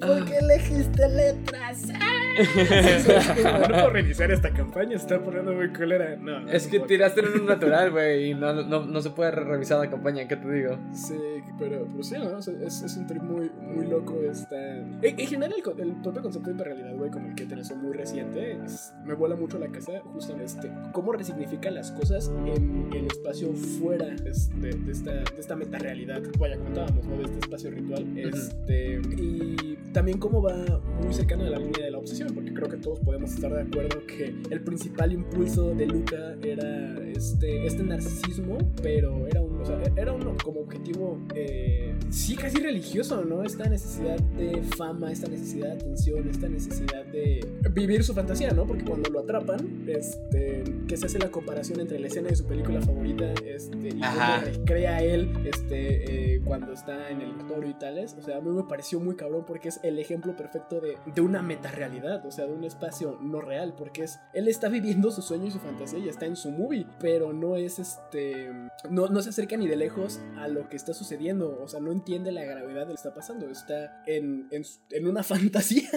¿Por 0.00 0.24
qué 0.24 0.38
elegiste 0.38 1.08
letras? 1.08 1.86
no 3.60 3.68
puedo 3.68 3.90
reiniciar 3.90 4.30
esta 4.30 4.50
campaña, 4.50 4.96
está 4.96 5.20
poniendo 5.22 5.52
muy 5.52 5.68
culera. 5.72 6.16
No, 6.16 6.48
es 6.48 6.66
que 6.66 6.80
tiraste 6.80 7.20
en 7.20 7.40
un 7.40 7.46
natural, 7.46 7.90
güey, 7.90 8.30
y 8.30 8.34
no, 8.34 8.52
no, 8.64 8.86
no 8.86 9.00
se 9.02 9.10
puede 9.10 9.30
re- 9.32 9.44
revisar 9.44 9.78
la 9.78 9.90
campaña, 9.90 10.26
¿qué 10.26 10.36
te 10.36 10.50
digo? 10.50 10.78
Sí, 10.94 11.14
pero, 11.58 11.86
pero 11.90 12.02
sí, 12.02 12.14
¿no? 12.18 12.36
O 12.38 12.42
sea, 12.42 12.54
es, 12.64 12.82
es 12.82 12.96
un 12.96 13.06
trip 13.06 13.22
muy, 13.22 13.50
muy 13.74 13.86
loco. 13.86 14.18
Está... 14.22 14.56
En, 14.78 15.00
en 15.02 15.26
general, 15.26 15.54
el, 15.78 15.80
el 15.88 15.92
propio 16.02 16.22
concepto 16.22 16.52
de 16.54 16.64
realidad, 16.64 16.94
güey, 16.96 17.10
con 17.10 17.26
el 17.26 17.34
que 17.34 17.44
tenés 17.46 17.74
muy 17.76 17.92
reciente, 17.96 18.58
es- 18.64 18.92
me 19.04 19.14
vuela 19.14 19.36
mucho 19.36 19.58
la 19.58 19.68
casa, 19.68 19.92
justo 20.12 20.32
en 20.34 20.40
este. 20.40 20.70
Cómo 20.92 21.12
resignifica 21.12 21.70
las 21.70 21.90
cosas 21.92 22.30
en 22.46 22.90
el 22.94 23.06
espacio 23.06 23.52
fuera 23.52 24.06
es- 24.24 24.48
de, 24.60 24.70
de 24.72 24.92
esta, 24.92 25.12
de 25.12 25.24
esta 25.40 25.56
metarealidad. 25.56 26.22
Vaya, 26.38 26.56
comentábamos, 26.56 27.04
¿no? 27.06 27.16
De 27.18 27.24
este 27.24 27.38
espacio 27.40 27.70
ritual. 27.70 28.06
Este. 28.16 29.00
Y 29.18 29.78
también 29.92 30.18
cómo 30.18 30.42
va 30.42 30.80
muy 31.02 31.12
cercano 31.12 31.44
a 31.44 31.50
la 31.50 31.58
línea 31.58 31.84
de 31.84 31.90
la 31.90 31.98
obsesión, 31.98 32.32
porque 32.34 32.52
creo 32.54 32.68
que 32.68 32.76
todos 32.76 33.00
podemos 33.00 33.32
estar 33.32 33.52
de 33.52 33.62
acuerdo 33.62 34.06
que 34.06 34.34
el 34.50 34.62
principal 34.62 35.12
impulso 35.12 35.74
de 35.74 35.86
Luca 35.86 36.36
era 36.42 36.96
este, 37.08 37.66
este 37.66 37.82
narcisismo, 37.82 38.58
pero 38.82 39.26
era 39.26 39.40
un, 39.40 39.60
o 39.60 39.64
sea, 39.64 39.80
era 39.96 40.12
uno 40.12 40.36
como 40.42 40.60
objetivo, 40.60 41.20
eh, 41.34 41.94
sí, 42.10 42.36
casi 42.36 42.58
religioso, 42.58 43.24
¿no? 43.24 43.42
Esta 43.42 43.68
necesidad 43.68 44.18
de 44.20 44.62
fama, 44.76 45.12
esta 45.12 45.28
necesidad 45.28 45.68
de 45.68 45.74
atención, 45.74 46.28
esta 46.28 46.48
necesidad 46.48 47.04
de 47.06 47.46
vivir 47.72 48.04
su 48.04 48.14
fantasía, 48.14 48.52
¿no? 48.52 48.66
Porque 48.66 48.84
cuando 48.84 49.10
lo 49.10 49.20
atrapan, 49.20 49.84
este, 49.86 50.64
que 50.86 50.96
se 50.96 51.06
hace 51.06 51.18
la 51.18 51.30
comparación 51.30 51.80
entre 51.80 51.98
la 51.98 52.06
escena 52.06 52.28
de 52.28 52.36
su 52.36 52.46
película 52.46 52.80
favorita, 52.80 53.32
este, 53.44 53.88
y 53.88 54.00
cómo 54.00 54.40
recrea 54.44 55.02
él, 55.02 55.32
este, 55.44 56.34
eh, 56.34 56.40
cuando 56.44 56.72
está 56.72 57.10
en 57.10 57.20
el 57.20 57.40
laboratorio 57.50 57.70
y 57.70 57.74
tales, 57.74 58.16
o 58.18 58.22
sea, 58.22 58.38
a 58.38 58.40
mí 58.40 58.50
me 58.50 58.62
pareció 58.64 59.00
muy 59.00 59.16
cabrón 59.16 59.44
porque 59.46 59.68
es 59.68 59.79
el 59.82 59.98
ejemplo 59.98 60.36
perfecto 60.36 60.80
de, 60.80 60.98
de 61.06 61.20
una 61.20 61.42
metarealidad, 61.42 62.24
o 62.26 62.30
sea, 62.30 62.46
de 62.46 62.52
un 62.52 62.64
espacio 62.64 63.18
no 63.20 63.40
real, 63.40 63.74
porque 63.76 64.04
es, 64.04 64.20
él 64.34 64.48
está 64.48 64.68
viviendo 64.68 65.10
su 65.10 65.22
sueño 65.22 65.46
y 65.46 65.50
su 65.50 65.58
fantasía 65.58 65.98
y 65.98 66.08
está 66.08 66.26
en 66.26 66.36
su 66.36 66.50
movie, 66.50 66.86
pero 67.00 67.32
no 67.32 67.56
es 67.56 67.78
este, 67.78 68.50
no, 68.88 69.08
no 69.08 69.22
se 69.22 69.30
acerca 69.30 69.56
ni 69.56 69.68
de 69.68 69.76
lejos 69.76 70.20
a 70.36 70.48
lo 70.48 70.68
que 70.68 70.76
está 70.76 70.94
sucediendo, 70.94 71.58
o 71.62 71.68
sea, 71.68 71.80
no 71.80 71.92
entiende 71.92 72.32
la 72.32 72.44
gravedad 72.44 72.80
de 72.82 72.86
lo 72.86 72.88
que 72.88 72.94
está 72.94 73.14
pasando, 73.14 73.48
está 73.48 74.02
en, 74.06 74.48
en, 74.50 74.64
en 74.90 75.06
una 75.06 75.22
fantasía 75.22 75.90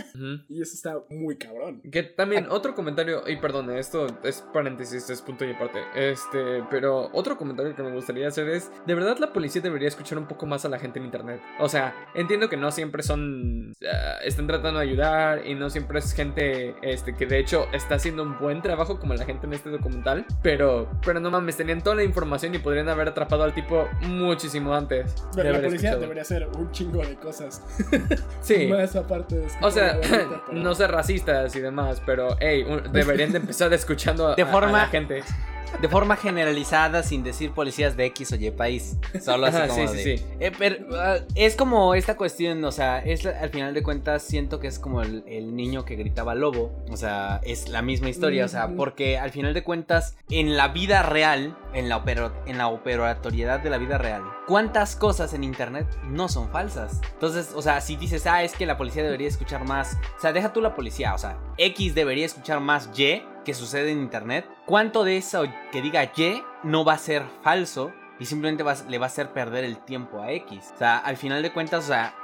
y 0.49 0.61
eso 0.61 0.73
está 0.73 1.03
muy 1.09 1.37
cabrón. 1.37 1.81
Que 1.91 2.03
también, 2.03 2.47
otro 2.49 2.75
comentario, 2.75 3.23
y 3.27 3.37
perdón, 3.37 3.71
esto 3.71 4.07
es 4.23 4.41
paréntesis, 4.53 5.09
es 5.09 5.21
punto 5.21 5.45
y 5.45 5.51
aparte. 5.51 5.79
Este, 5.95 6.63
pero 6.69 7.09
otro 7.13 7.37
comentario 7.37 7.75
que 7.75 7.83
me 7.83 7.93
gustaría 7.93 8.27
hacer 8.27 8.49
es: 8.49 8.71
de 8.85 8.95
verdad, 8.95 9.17
la 9.19 9.33
policía 9.33 9.61
debería 9.61 9.87
escuchar 9.87 10.17
un 10.17 10.27
poco 10.27 10.45
más 10.45 10.65
a 10.65 10.69
la 10.69 10.79
gente 10.79 10.99
en 10.99 11.05
internet. 11.05 11.41
O 11.59 11.69
sea, 11.69 11.95
entiendo 12.15 12.49
que 12.49 12.57
no 12.57 12.71
siempre 12.71 13.03
son. 13.03 13.72
Ah, 13.91 14.17
están 14.23 14.47
tratando 14.47 14.79
de 14.79 14.85
ayudar 14.87 15.45
y 15.45 15.55
no 15.55 15.69
siempre 15.69 15.99
es 15.99 16.13
gente 16.13 16.75
este, 16.81 17.15
que 17.15 17.25
de 17.25 17.39
hecho 17.39 17.67
está 17.73 17.95
haciendo 17.95 18.23
un 18.23 18.37
buen 18.39 18.61
trabajo 18.61 18.99
como 18.99 19.13
la 19.13 19.25
gente 19.25 19.47
en 19.47 19.53
este 19.53 19.69
documental. 19.69 20.25
Pero, 20.41 20.89
pero 21.05 21.19
no 21.19 21.31
mames, 21.31 21.57
tenían 21.57 21.81
toda 21.81 21.95
la 21.95 22.03
información 22.03 22.53
y 22.55 22.59
podrían 22.59 22.89
haber 22.89 23.09
atrapado 23.09 23.43
al 23.43 23.53
tipo 23.53 23.87
muchísimo 24.01 24.73
antes. 24.73 25.15
de 25.15 25.21
Pero 25.43 25.51
la 25.53 25.57
policía 25.59 25.75
escuchado. 25.91 25.99
debería 26.01 26.21
hacer 26.23 26.47
un 26.47 26.71
chingo 26.71 27.05
de 27.05 27.15
cosas. 27.15 27.61
Sí. 28.41 28.67
Más 28.71 28.95
aparte 28.95 29.35
de 29.37 29.47
O 29.61 29.71
sea, 29.71 29.99
pero- 30.09 30.43
no 30.51 30.73
ser 30.75 30.91
racistas 30.91 31.55
y 31.55 31.59
demás, 31.59 32.01
pero 32.05 32.35
hey, 32.39 32.63
un- 32.67 32.91
deberían 32.91 33.31
de 33.31 33.37
empezar 33.39 33.71
escuchando 33.73 34.27
a, 34.29 34.35
De 34.35 34.41
a- 34.43 34.45
a 34.45 34.51
forma- 34.51 34.77
la 34.79 34.87
gente. 34.87 35.23
De 35.81 35.89
forma 35.89 36.15
generalizada, 36.15 37.03
sin 37.03 37.23
decir 37.23 37.51
policías 37.51 37.97
de 37.97 38.05
X 38.05 38.31
o 38.31 38.35
Y 38.35 38.51
país. 38.51 38.97
Solo 39.21 39.47
así 39.47 39.57
como 39.67 39.87
sí, 39.89 39.97
sí, 39.97 40.09
de- 40.09 40.17
sí. 40.17 40.25
Eh, 40.39 40.51
pero, 40.57 40.85
ah, 40.97 41.17
es 41.35 41.55
como 41.57 41.93
esta 41.95 42.15
cuestión, 42.15 42.63
o 42.63 42.71
sea, 42.71 42.99
es 42.99 43.25
al 43.25 43.49
final 43.49 43.73
de 43.73 43.83
cuentas 43.83 44.23
siento 44.23 44.59
que 44.59 44.67
es 44.67 44.79
como 44.79 45.01
el, 45.01 45.23
el 45.27 45.55
niño 45.55 45.83
que 45.83 45.95
gritaba 45.95 46.35
lobo. 46.35 46.71
O 46.89 46.95
sea, 46.95 47.41
es 47.43 47.67
la 47.69 47.81
misma 47.81 48.09
historia, 48.09 48.45
o 48.45 48.47
sea, 48.47 48.69
porque 48.69 49.17
al 49.17 49.31
final 49.31 49.53
de 49.53 49.63
cuentas, 49.63 50.15
en 50.29 50.55
la 50.55 50.69
vida 50.69 51.03
real, 51.03 51.57
en 51.73 51.89
la, 51.89 51.97
opero- 52.03 52.31
en 52.45 52.57
la 52.57 52.67
operatoriedad 52.67 53.59
de 53.59 53.69
la 53.69 53.77
vida 53.77 53.97
real, 53.97 54.23
¿cuántas 54.47 54.95
cosas 54.95 55.33
en 55.33 55.43
internet 55.43 55.87
no 56.05 56.29
son 56.29 56.49
falsas? 56.49 57.01
Entonces, 57.13 57.51
o 57.55 57.61
sea, 57.61 57.81
si 57.81 57.95
dices, 57.97 58.25
ah, 58.27 58.43
es 58.43 58.53
que 58.53 58.65
la 58.65 58.77
policía 58.77 59.03
debería 59.03 59.27
escuchar 59.27 59.65
más, 59.65 59.97
o 60.17 60.21
sea, 60.21 60.31
deja 60.31 60.53
tú 60.53 60.61
la 60.61 60.75
policía, 60.75 61.13
o 61.13 61.17
sea, 61.17 61.37
X 61.57 61.93
debería 61.95 62.25
escuchar 62.25 62.59
más 62.61 62.89
Y 62.97 63.21
que 63.43 63.53
sucede 63.53 63.91
en 63.91 63.99
internet, 63.99 64.45
¿cuánto 64.65 65.03
de 65.03 65.17
eso 65.17 65.43
que 65.71 65.81
diga 65.81 66.03
Y 66.15 66.43
no 66.63 66.83
va 66.85 66.93
a 66.93 66.97
ser 66.97 67.23
falso 67.43 67.91
y 68.19 68.25
simplemente 68.25 68.63
va- 68.63 68.75
le 68.87 68.97
va 68.97 69.05
a 69.05 69.07
hacer 69.07 69.31
perder 69.33 69.63
el 69.63 69.77
tiempo 69.79 70.21
a 70.21 70.31
X? 70.31 70.71
O 70.75 70.77
sea, 70.77 70.97
al 70.99 71.17
final 71.17 71.41
de 71.41 71.51
cuentas, 71.51 71.83
o 71.85 71.87
sea, 71.87 72.15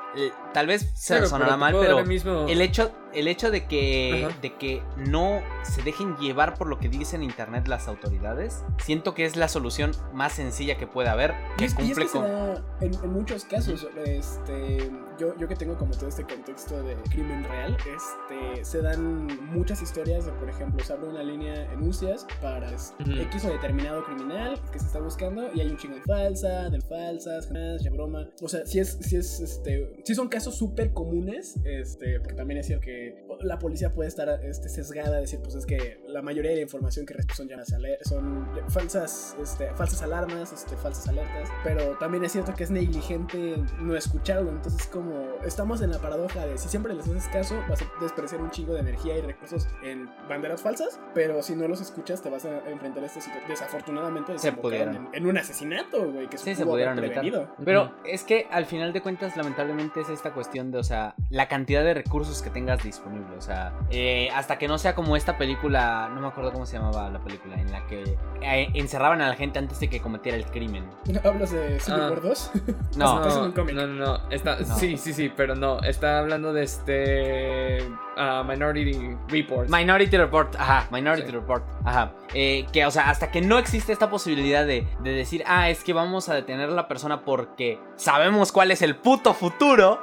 tal 0.53 0.65
vez 0.65 0.89
se 0.95 1.13
Claro, 1.15 1.27
sonará 1.29 1.55
mal, 1.57 1.75
pero 1.79 1.99
el 1.99 2.07
mismo- 2.07 2.45
el 2.47 2.61
hecho, 2.61 2.91
el 3.13 3.27
hecho 3.27 3.51
de 3.51 3.65
que, 3.67 4.25
Ajá. 4.27 4.37
de 4.41 4.55
que 4.55 4.81
no 4.97 5.41
se 5.63 5.83
dejen 5.83 6.15
llevar 6.17 6.55
por 6.55 6.67
lo 6.67 6.79
que 6.79 6.89
dicen 6.89 7.21
en 7.21 7.29
internet 7.29 7.67
las 7.67 7.87
autoridades, 7.87 8.63
siento 8.79 9.13
que 9.13 9.25
es 9.25 9.35
la 9.35 9.47
solución 9.47 9.91
más 10.13 10.33
sencilla 10.33 10.77
que 10.77 10.87
puede 10.87 11.09
haber, 11.09 11.35
Y 11.59 11.65
es, 11.65 11.73
y 11.79 11.91
es 11.91 11.97
cumple 11.97 12.05
que 12.05 12.11
se 12.11 12.17
con... 12.17 12.23
da 12.27 12.63
en, 12.81 12.93
en 12.95 13.13
muchos 13.13 13.45
casos, 13.45 13.85
este, 14.03 14.89
yo, 15.19 15.37
yo 15.37 15.47
que 15.47 15.55
tengo 15.55 15.77
como 15.77 15.93
todo 15.93 16.07
este 16.07 16.23
contexto 16.23 16.81
de 16.81 16.95
crimen 17.09 17.43
real, 17.43 17.75
este, 17.75 18.63
se 18.63 18.81
dan 18.81 19.27
muchas 19.51 19.81
historias 19.81 20.25
de, 20.25 20.31
por 20.33 20.49
ejemplo, 20.49 20.83
se 20.83 20.93
abre 20.93 21.09
una 21.09 21.23
línea 21.23 21.71
en 21.71 21.83
UCIAS 21.83 22.25
para. 22.41 22.69
X 22.69 23.45
o 23.45 23.49
determinado 23.49 24.03
criminal 24.05 24.59
que 24.71 24.79
se 24.79 24.85
está 24.85 24.99
buscando 24.99 25.49
y 25.53 25.61
hay 25.61 25.67
un 25.67 25.77
chingo 25.77 25.95
de 25.95 26.01
falsa, 26.01 26.69
de 26.69 26.81
falsas, 26.81 27.49
ya 27.81 27.91
broma. 27.91 28.29
O 28.41 28.47
sea, 28.47 28.65
si 28.65 28.79
es, 28.79 28.97
si 29.01 29.17
es, 29.17 29.39
este, 29.39 30.01
si 30.03 30.15
son 30.15 30.29
casos 30.29 30.55
súper 30.55 30.93
comunes, 30.93 31.57
este, 31.63 32.19
porque 32.19 32.35
también 32.35 32.59
es 32.59 32.67
cierto 32.67 32.85
que 32.85 33.25
la 33.41 33.59
policía 33.59 33.91
puede 33.91 34.07
estar 34.07 34.43
este, 34.43 34.69
sesgada, 34.69 35.19
decir, 35.19 35.39
pues 35.41 35.55
es 35.55 35.65
que 35.65 35.99
la 36.11 36.21
mayoría 36.21 36.51
de 36.51 36.57
la 36.57 36.63
información 36.63 37.05
que 37.05 37.13
recibe 37.13 37.35
son 37.35 37.47
llamadas 37.47 37.69
son 38.03 38.47
falsas, 38.69 39.35
este, 39.41 39.69
falsas 39.73 40.01
alarmas, 40.01 40.51
este, 40.51 40.75
falsas 40.77 41.07
alertas, 41.07 41.49
pero 41.63 41.97
también 41.97 42.23
es 42.23 42.31
cierto 42.31 42.53
que 42.53 42.63
es 42.63 42.71
negligente 42.71 43.55
no 43.79 43.95
escucharlo, 43.95 44.49
entonces 44.49 44.87
como 44.87 45.35
estamos 45.45 45.81
en 45.81 45.91
la 45.91 45.99
paradoja 45.99 46.45
de 46.45 46.57
si 46.57 46.69
siempre 46.69 46.93
les 46.93 47.07
haces 47.07 47.27
caso, 47.27 47.55
vas 47.69 47.81
a 47.81 47.85
desperdiciar 48.01 48.41
un 48.41 48.51
chingo 48.51 48.73
de 48.73 48.79
energía 48.79 49.17
y 49.17 49.21
recursos 49.21 49.67
en 49.83 50.09
banderas 50.27 50.61
falsas, 50.61 50.99
pero 51.13 51.41
si 51.41 51.55
no 51.55 51.67
los 51.67 51.81
escuchas 51.81 52.21
te 52.21 52.29
vas 52.29 52.45
a 52.45 52.69
enfrentar 52.69 53.03
a 53.03 53.07
esta 53.07 53.21
situación. 53.21 53.49
Desafortunadamente 53.49 54.37
Se 54.39 54.51
pudieron. 54.51 54.95
en, 54.95 55.09
en 55.13 55.25
un 55.25 55.37
asesinato, 55.37 56.11
güey, 56.11 56.27
que 56.27 56.37
Sí, 56.37 56.55
se 56.55 56.65
pudieron 56.65 56.97
evitar. 56.99 57.25
Pero 57.63 57.93
es 58.05 58.23
que 58.23 58.47
al 58.51 58.65
final 58.65 58.93
de 58.93 59.01
cuentas, 59.01 59.35
lamentablemente, 59.37 60.01
es 60.01 60.09
esta 60.09 60.33
cuestión 60.33 60.71
de, 60.71 60.77
o 60.79 60.83
sea, 60.83 61.15
la 61.29 61.47
cantidad 61.47 61.83
de 61.83 61.93
recursos 61.93 62.41
que 62.41 62.49
tengas 62.49 62.83
disponible. 62.83 63.35
O 63.37 63.41
sea, 63.41 63.73
eh, 63.89 64.29
hasta 64.33 64.57
que 64.57 64.67
no 64.67 64.77
sea 64.77 64.95
como 64.95 65.15
esta 65.15 65.37
película, 65.37 65.98
no 66.07 66.21
me 66.21 66.27
acuerdo 66.27 66.53
cómo 66.53 66.65
se 66.65 66.77
llamaba 66.77 67.09
la 67.09 67.19
película, 67.19 67.55
en 67.59 67.69
la 67.71 67.85
que 67.87 68.17
eh, 68.41 68.69
encerraban 68.73 69.21
a 69.21 69.27
la 69.27 69.35
gente 69.35 69.59
antes 69.59 69.79
de 69.81 69.89
que 69.89 69.99
cometiera 69.99 70.37
el 70.37 70.45
crimen. 70.45 70.89
¿Hablas 71.25 71.51
de 71.51 71.79
Civil 71.81 71.99
Ah. 72.01 72.09
War 72.11 72.21
2? 72.21 72.51
No, 72.97 73.17
Estás 73.17 73.35
en 73.37 73.43
un 73.43 73.51
cómic. 73.51 73.75
no, 73.75 73.87
no, 73.87 74.05
no, 74.05 74.29
está, 74.29 74.59
No. 74.59 74.75
sí, 74.77 74.95
sí, 74.97 75.13
sí, 75.13 75.31
pero 75.35 75.55
no, 75.55 75.79
está 75.81 76.19
hablando 76.19 76.53
de 76.53 76.63
este 76.63 77.79
ah, 78.17 78.43
Minority 78.47 79.17
Report. 79.27 79.69
Minority 79.69 80.15
Report, 80.17 80.55
ajá, 80.57 80.87
Minority 80.91 81.27
Sí. 81.27 81.31
Report, 81.33 81.63
ajá. 81.83 82.13
Eh, 82.33 82.65
que, 82.71 82.85
o 82.85 82.91
sea, 82.91 83.09
hasta 83.09 83.31
que 83.31 83.41
no 83.41 83.57
existe 83.57 83.91
esta 83.91 84.09
posibilidad 84.09 84.65
de, 84.65 84.87
de 85.01 85.11
decir, 85.11 85.43
ah, 85.47 85.69
es 85.69 85.83
que 85.83 85.93
vamos 85.93 86.29
a 86.29 86.35
detener 86.35 86.69
a 86.69 86.73
la 86.73 86.87
persona 86.87 87.21
porque 87.21 87.79
sabemos 87.95 88.51
cuál 88.51 88.71
es 88.71 88.81
el 88.81 88.95
puto 88.95 89.33
futuro. 89.33 89.99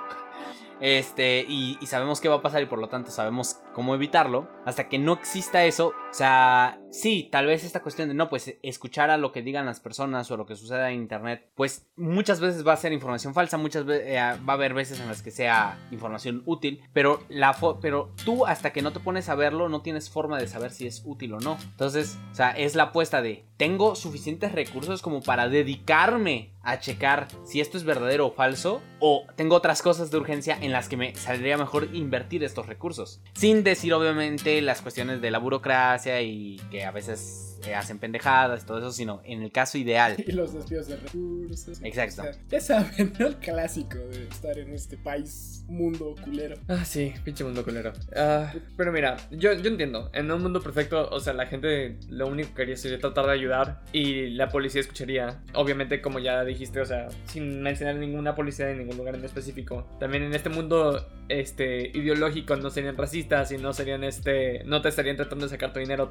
Este, 0.81 1.45
y, 1.49 1.79
sabemos 1.87 2.21
qué 2.21 2.29
va 2.29 2.37
a 2.37 2.43
pasar 2.43 2.63
y 2.63 2.67
por 2.67 2.79
lo 2.79 2.89
tanto 2.89 3.11
sabemos 3.11 3.61
cómo 3.73 3.95
evitarlo. 3.95 4.49
Hasta 4.65 4.89
que 4.89 4.99
no 4.99 5.15
exista 5.15 5.65
eso, 5.65 5.89
o 5.89 6.15
sea, 6.15 6.79
sí, 6.91 7.29
tal 7.31 7.47
vez 7.47 7.65
esta 7.65 7.83
cuestión 7.83 8.09
de 8.09 8.15
no, 8.15 8.29
pues 8.29 8.55
escuchar 8.63 9.11
a 9.11 9.17
lo 9.17 9.33
que 9.33 9.43
digan 9.43 9.67
las 9.67 9.81
personas 9.81 10.31
o 10.31 10.37
lo 10.37 10.47
que 10.47 10.57
suceda 10.57 10.91
en 10.91 11.01
internet, 11.01 11.49
pues 11.55 11.87
muchas 11.97 12.41
veces 12.41 12.67
va 12.67 12.73
a 12.73 12.77
ser 12.77 12.93
información 12.93 13.35
falsa, 13.35 13.59
muchas 13.59 13.85
veces 13.85 14.17
va 14.17 14.53
a 14.53 14.53
haber 14.53 14.75
veces 14.75 15.01
en 15.01 15.09
las 15.09 15.23
que 15.23 15.31
sea 15.31 15.79
información 15.91 16.43
útil, 16.47 16.83
pero 16.93 17.23
la 17.29 17.57
pero 17.81 18.13
tú 18.25 18.47
hasta 18.47 18.73
que 18.73 18.83
no 18.83 18.93
te 18.93 19.01
pones 19.01 19.29
a 19.29 19.35
verlo 19.35 19.69
no 19.69 19.83
tienes 19.83 20.11
forma 20.11 20.39
de 20.39 20.49
saber 20.49 20.71
si 20.71 20.87
es 20.87 21.03
útil 21.05 21.35
o 21.35 21.41
no. 21.41 21.57
Entonces, 21.63 22.19
o 22.33 22.35
sea, 22.35 22.51
es 22.51 22.75
la 22.75 22.85
apuesta 22.85 23.23
de 23.23 23.45
tengo 23.57 23.95
suficientes 23.95 24.53
recursos 24.53 25.01
como 25.01 25.23
para 25.23 25.49
dedicarme 25.49 26.53
a 26.63 26.81
checar 26.81 27.29
si 27.45 27.61
esto 27.61 27.79
es 27.79 27.85
verdadero 27.85 28.27
o 28.27 28.33
falso 28.33 28.83
o 28.99 29.25
tengo 29.37 29.55
otras 29.55 29.83
cosas 29.83 30.11
de 30.11 30.19
urgencia 30.19 30.59
en 30.61 30.73
las 30.73 30.89
que 30.89 30.97
me 30.97 31.15
saldría 31.15 31.57
mejor 31.57 31.89
invertir 31.95 32.45
estos 32.45 32.67
recursos. 32.67 33.21
Sin 33.35 33.63
decir 33.63 33.95
obviamente 33.95 34.61
las 34.61 34.83
cuestiones 34.83 35.21
de 35.21 35.31
la 35.31 35.39
burocracia 35.39 36.21
y 36.23 36.61
que 36.71 36.76
a 36.85 36.91
veces 36.91 37.59
eh, 37.67 37.75
hacen 37.75 37.99
pendejadas 37.99 38.63
y 38.63 38.67
todo 38.67 38.79
eso, 38.79 38.93
sino 38.93 39.21
en 39.25 39.43
el 39.43 39.53
caso 39.53 39.79
ideal. 39.79 40.17
Y 40.27 40.33
los 40.33 40.53
desvíos 40.53 40.89
de 40.89 40.97
recursos. 40.97 41.81
Exacto. 41.83 42.23
O 42.23 42.25
sea, 42.25 42.43
ya 42.49 42.61
saben, 42.61 43.13
¿no? 43.19 43.27
El 43.29 43.37
clásico 43.37 43.99
de 43.99 44.25
estar 44.25 44.59
en 44.59 44.75
este 44.75 44.97
país, 44.97 45.65
mundo 45.69 46.15
culero. 46.23 46.57
Ah, 46.69 46.85
sí, 46.85 47.15
pinche 47.25 47.45
mundo 47.45 47.65
culero. 47.65 47.93
Ah, 48.17 48.53
pero 48.77 48.93
mira, 48.93 49.17
yo, 49.31 49.53
yo 49.53 49.71
entiendo. 49.71 50.11
En 50.13 50.31
un 50.31 50.43
mundo 50.43 50.61
perfecto, 50.61 51.09
o 51.11 51.21
sea, 51.21 51.33
la 51.33 51.47
gente 51.47 51.97
lo 52.09 52.27
único 52.27 52.55
que 52.55 52.63
haría 52.63 52.77
sería 52.77 52.99
tratar 52.99 53.27
de 53.27 53.33
ayudar 53.33 53.83
y 53.93 54.31
la 54.31 54.49
policía 54.49 54.81
escucharía. 54.81 55.43
Obviamente, 55.55 56.01
como 56.03 56.19
ya 56.19 56.45
dijiste, 56.45 56.81
o 56.81 56.87
sea, 56.87 57.09
sin 57.27 57.63
mencionar 57.63 57.97
ninguna 57.97 58.35
policía 58.35 58.71
en 58.71 58.79
ningún 58.79 58.97
lugar 58.97 59.15
en 59.15 59.25
específico. 59.25 59.87
También 60.01 60.25
en 60.25 60.35
este 60.35 60.49
mundo 60.49 61.07
este 61.29 61.91
ideológico 61.95 62.57
no 62.57 62.71
serían 62.71 62.97
racistas 62.97 63.51
y 63.51 63.59
no 63.59 63.73
serían 63.73 64.05
este 64.05 64.63
no 64.65 64.81
te 64.81 64.89
estarían 64.89 65.17
tratando 65.17 65.47
de 65.47 65.51
sacar 65.51 65.73
tu 65.73 65.81
dinero 65.81 66.09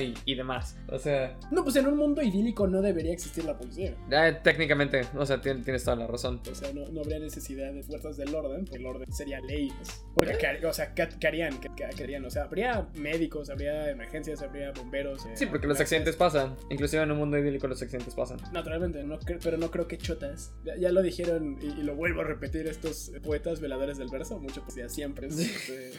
y, 0.00 0.14
y 0.24 0.34
demás. 0.34 0.76
O 0.88 0.98
sea, 0.98 1.38
No, 1.50 1.62
pues 1.62 1.76
en 1.76 1.86
un 1.86 1.96
mundo 1.96 2.22
idílico 2.22 2.66
no 2.66 2.80
debería 2.82 3.12
existir 3.12 3.44
la 3.44 3.56
policía. 3.58 3.94
eh, 4.10 4.36
técnicamente, 4.42 5.02
o 5.16 5.24
sea, 5.26 5.40
tien- 5.40 5.62
tienes 5.64 5.84
toda 5.84 5.96
la 5.96 6.06
razón. 6.06 6.40
O 6.50 6.54
sea, 6.54 6.72
no, 6.72 6.86
no 6.88 7.00
habría 7.00 7.18
necesidad 7.18 7.72
de 7.72 7.82
fuerzas 7.82 8.16
del 8.16 8.34
orden, 8.34 8.64
porque 8.64 8.78
el 8.78 8.86
orden 8.86 9.12
sería 9.12 9.40
ley. 9.40 9.70
pues. 9.76 10.04
Porque, 10.14 10.36
¿qué 10.38 10.46
har- 10.46 10.66
o 10.66 10.72
sea, 10.72 10.94
¿qué, 10.94 11.08
qué 11.18 11.26
harían? 11.26 11.60
¿Qué, 11.60 12.02
harían? 12.02 12.24
O 12.24 12.30
sea, 12.30 12.44
habría 12.44 12.88
médicos, 12.94 13.50
habría 13.50 13.90
emergencias, 13.90 14.42
habría 14.42 14.72
bomberos. 14.72 15.24
eh, 15.26 15.30
Sí, 15.34 15.46
porque 15.46 15.66
los 15.66 15.80
accidentes 15.80 16.16
pasan. 16.16 16.56
Inclusive 16.70 17.02
en 17.02 17.10
un 17.12 17.18
mundo 17.18 17.38
idílico 17.38 17.66
los 17.68 17.80
accidentes 17.82 18.14
pasan. 18.14 18.38
Naturalmente, 18.52 19.02
no 19.04 19.18
pero 19.42 19.56
no 19.56 19.70
creo 19.70 19.86
que 19.86 19.98
chotas. 19.98 20.52
Ya, 20.64 20.76
ya 20.76 20.90
lo 20.92 21.02
dijeron 21.02 21.58
y, 21.60 21.66
y 21.80 21.82
lo 21.82 21.94
vuelvo 21.94 22.20
a 22.22 22.24
repetir 22.24 22.66
estos 22.66 23.12
poetas 23.22 23.60
veladores 23.60 23.98
del 23.98 24.08
verso, 24.08 24.38
mucho 24.38 24.64
ya 24.76 24.88
siempre. 24.88 25.26
es, 25.28 25.38
este, 25.38 25.92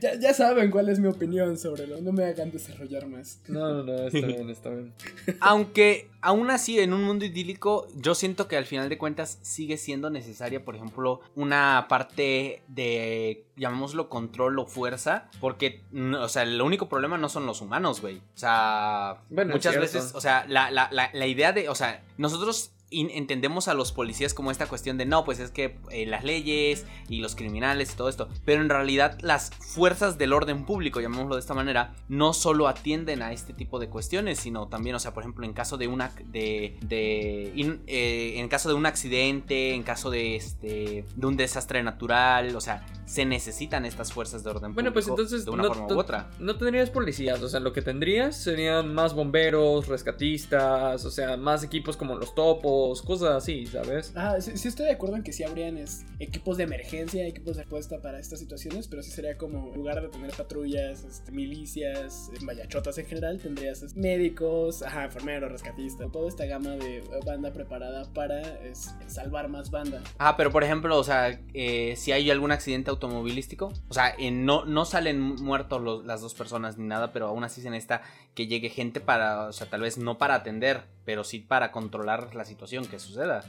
ya, 0.00 0.14
ya 0.18 0.34
saben 0.34 0.70
cuál 0.70 0.88
es 0.88 0.98
mi 0.98 1.06
opinión 1.08 1.56
sobre 1.58 1.86
lo. 1.86 2.00
No 2.00 2.12
me 2.12 2.24
hagan 2.24 2.50
desarrollar 2.50 3.06
más. 3.06 3.40
No, 3.48 3.74
no, 3.74 3.82
no, 3.84 4.06
está 4.06 4.26
bien, 4.26 4.50
está 4.50 4.70
bien. 4.70 4.92
Aunque 5.40 6.08
aún 6.22 6.50
así 6.50 6.78
en 6.78 6.92
un 6.92 7.02
mundo 7.04 7.24
idílico 7.24 7.86
yo 7.96 8.14
siento 8.14 8.48
que 8.48 8.56
al 8.56 8.66
final 8.66 8.88
de 8.88 8.98
cuentas 8.98 9.38
sigue 9.42 9.76
siendo 9.76 10.10
necesaria, 10.10 10.64
por 10.64 10.76
ejemplo, 10.76 11.20
una 11.34 11.86
parte 11.88 12.62
de, 12.68 13.44
llamémoslo 13.56 14.08
control 14.08 14.58
o 14.58 14.66
fuerza, 14.66 15.28
porque, 15.40 15.82
o 16.18 16.28
sea, 16.28 16.42
el 16.42 16.60
único 16.60 16.88
problema 16.88 17.16
no 17.18 17.28
son 17.28 17.46
los 17.46 17.60
humanos, 17.60 18.00
güey. 18.00 18.18
O 18.18 18.38
sea, 18.38 19.18
Bueno, 19.30 19.52
muchas 19.52 19.76
veces, 19.78 20.12
o 20.14 20.20
sea, 20.20 20.44
la, 20.48 20.70
la- 20.70 20.88
la- 20.92 21.10
la 21.12 21.26
idea 21.26 21.52
de, 21.52 21.68
o 21.68 21.74
sea, 21.74 22.02
nosotros... 22.18 22.72
entendemos 22.90 23.68
a 23.68 23.74
los 23.74 23.92
policías 23.92 24.34
como 24.34 24.50
esta 24.50 24.66
cuestión 24.66 24.98
de 24.98 25.06
no, 25.06 25.24
pues 25.24 25.38
es 25.38 25.50
que 25.50 25.78
eh, 25.90 26.06
las 26.06 26.24
leyes 26.24 26.86
y 27.08 27.20
los 27.20 27.36
criminales 27.36 27.92
y 27.92 27.96
todo 27.96 28.08
esto, 28.08 28.28
pero 28.44 28.62
en 28.62 28.68
realidad 28.68 29.18
las 29.20 29.50
fuerzas 29.50 30.18
del 30.18 30.32
orden 30.32 30.64
público, 30.64 31.00
llamémoslo 31.00 31.36
de 31.36 31.40
esta 31.40 31.54
manera, 31.54 31.94
no 32.08 32.32
solo 32.32 32.68
atienden 32.68 33.22
a 33.22 33.32
este 33.32 33.52
tipo 33.52 33.78
de 33.78 33.88
cuestiones, 33.88 34.40
sino 34.40 34.68
también, 34.68 34.96
o 34.96 34.98
sea, 34.98 35.14
por 35.14 35.22
ejemplo, 35.22 35.44
en 35.44 35.52
caso 35.52 35.76
de 35.76 35.88
una 35.88 36.12
de, 36.24 36.76
de 36.82 37.52
eh, 37.86 38.34
en 38.36 38.48
caso 38.48 38.68
de 38.68 38.74
un 38.74 38.86
accidente, 38.86 39.74
en 39.74 39.82
caso 39.82 40.10
de 40.10 40.36
este 40.36 41.04
de 41.14 41.26
un 41.26 41.36
desastre 41.36 41.82
natural, 41.82 42.54
o 42.56 42.60
sea, 42.60 42.84
se 43.10 43.24
necesitan 43.24 43.84
estas 43.84 44.12
fuerzas 44.12 44.44
de 44.44 44.50
orden 44.50 44.72
Bueno, 44.72 44.92
pues 44.92 45.06
público 45.06 45.22
entonces 45.22 45.44
de 45.44 45.50
una 45.50 45.64
no, 45.64 45.74
forma 45.74 45.94
u 45.96 45.98
otra. 45.98 46.30
no 46.38 46.56
tendrías 46.56 46.90
policías, 46.90 47.42
o 47.42 47.48
sea, 47.48 47.58
lo 47.58 47.72
que 47.72 47.82
tendrías 47.82 48.36
serían 48.36 48.94
más 48.94 49.14
bomberos, 49.14 49.88
rescatistas, 49.88 51.04
o 51.04 51.10
sea, 51.10 51.36
más 51.36 51.64
equipos 51.64 51.96
como 51.96 52.14
los 52.14 52.36
topos, 52.36 53.02
cosas 53.02 53.30
así, 53.30 53.66
¿sabes? 53.66 54.12
Ah, 54.14 54.36
sí, 54.40 54.56
sí 54.56 54.68
estoy 54.68 54.86
de 54.86 54.92
acuerdo 54.92 55.16
en 55.16 55.24
que 55.24 55.32
sí 55.32 55.42
habrían 55.42 55.76
es, 55.76 56.06
equipos 56.20 56.56
de 56.56 56.62
emergencia, 56.64 57.26
equipos 57.26 57.56
de 57.56 57.62
respuesta 57.64 58.00
para 58.00 58.20
estas 58.20 58.38
situaciones, 58.38 58.86
pero 58.86 59.02
sí 59.02 59.10
sería 59.10 59.36
como, 59.36 59.70
en 59.70 59.74
lugar 59.74 60.00
de 60.00 60.08
tener 60.08 60.30
patrullas, 60.30 61.02
este, 61.02 61.32
milicias, 61.32 62.30
mayachotas 62.42 62.96
en 62.98 63.06
general, 63.06 63.40
tendrías 63.40 63.82
es, 63.82 63.96
médicos, 63.96 64.82
ajá, 64.84 65.06
enfermeros, 65.06 65.50
rescatistas, 65.50 66.12
toda 66.12 66.28
esta 66.28 66.46
gama 66.46 66.76
de 66.76 67.02
banda 67.26 67.52
preparada 67.52 68.04
para 68.12 68.40
es, 68.64 68.94
salvar 69.08 69.48
más 69.48 69.72
banda. 69.72 70.00
Ah, 70.18 70.36
pero 70.36 70.52
por 70.52 70.62
ejemplo, 70.62 70.96
o 70.96 71.02
sea, 71.02 71.40
eh, 71.54 71.94
si 71.96 72.12
hay 72.12 72.30
algún 72.30 72.52
accidente 72.52 72.92
automovilístico, 73.00 73.72
o 73.88 73.94
sea, 73.94 74.14
eh, 74.18 74.30
no, 74.30 74.64
no 74.64 74.84
salen 74.84 75.20
muertos 75.20 76.04
las 76.04 76.20
dos 76.20 76.34
personas 76.34 76.76
ni 76.76 76.86
nada, 76.86 77.12
pero 77.12 77.28
aún 77.28 77.44
así 77.44 77.62
se 77.62 77.70
necesita 77.70 78.02
que 78.34 78.46
llegue 78.46 78.68
gente 78.70 79.00
para, 79.00 79.48
o 79.48 79.52
sea, 79.52 79.68
tal 79.68 79.80
vez 79.82 79.98
no 79.98 80.18
para 80.18 80.34
atender, 80.34 80.82
pero 81.04 81.24
sí 81.24 81.40
para 81.40 81.72
controlar 81.72 82.34
la 82.36 82.44
situación 82.44 82.86
que 82.86 82.98
suceda. 83.00 83.42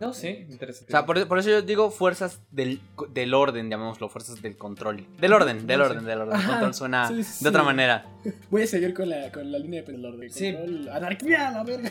No, 0.00 0.12
sí, 0.12 0.46
interesante. 0.50 0.92
O 0.92 0.96
sea, 0.96 1.06
por, 1.06 1.26
por 1.26 1.38
eso 1.38 1.48
yo 1.48 1.62
digo 1.62 1.90
fuerzas 1.90 2.42
del, 2.50 2.80
del 3.10 3.32
orden, 3.32 3.70
llamémoslo, 3.70 4.08
fuerzas 4.10 4.42
del 4.42 4.56
control. 4.58 5.06
Del 5.18 5.32
orden, 5.32 5.66
del 5.66 5.78
No, 5.78 5.84
orden, 5.86 6.00
sí. 6.00 6.06
del 6.06 6.20
orden. 6.20 6.34
Ajá, 6.36 6.48
Control 6.50 6.74
suena 6.74 7.08
sí, 7.08 7.22
sí, 7.24 7.44
de 7.44 7.48
otra 7.48 7.62
manera. 7.62 8.04
Voy 8.50 8.62
a 8.62 8.66
seguir 8.66 8.92
con 8.92 9.08
la, 9.08 9.32
con 9.32 9.50
la 9.50 9.58
línea 9.58 9.82
de 9.82 10.06
orden. 10.06 10.30
Sí. 10.30 10.52
Control, 10.52 10.88
anarquía, 10.90 11.50
la 11.52 11.64
verga. 11.64 11.90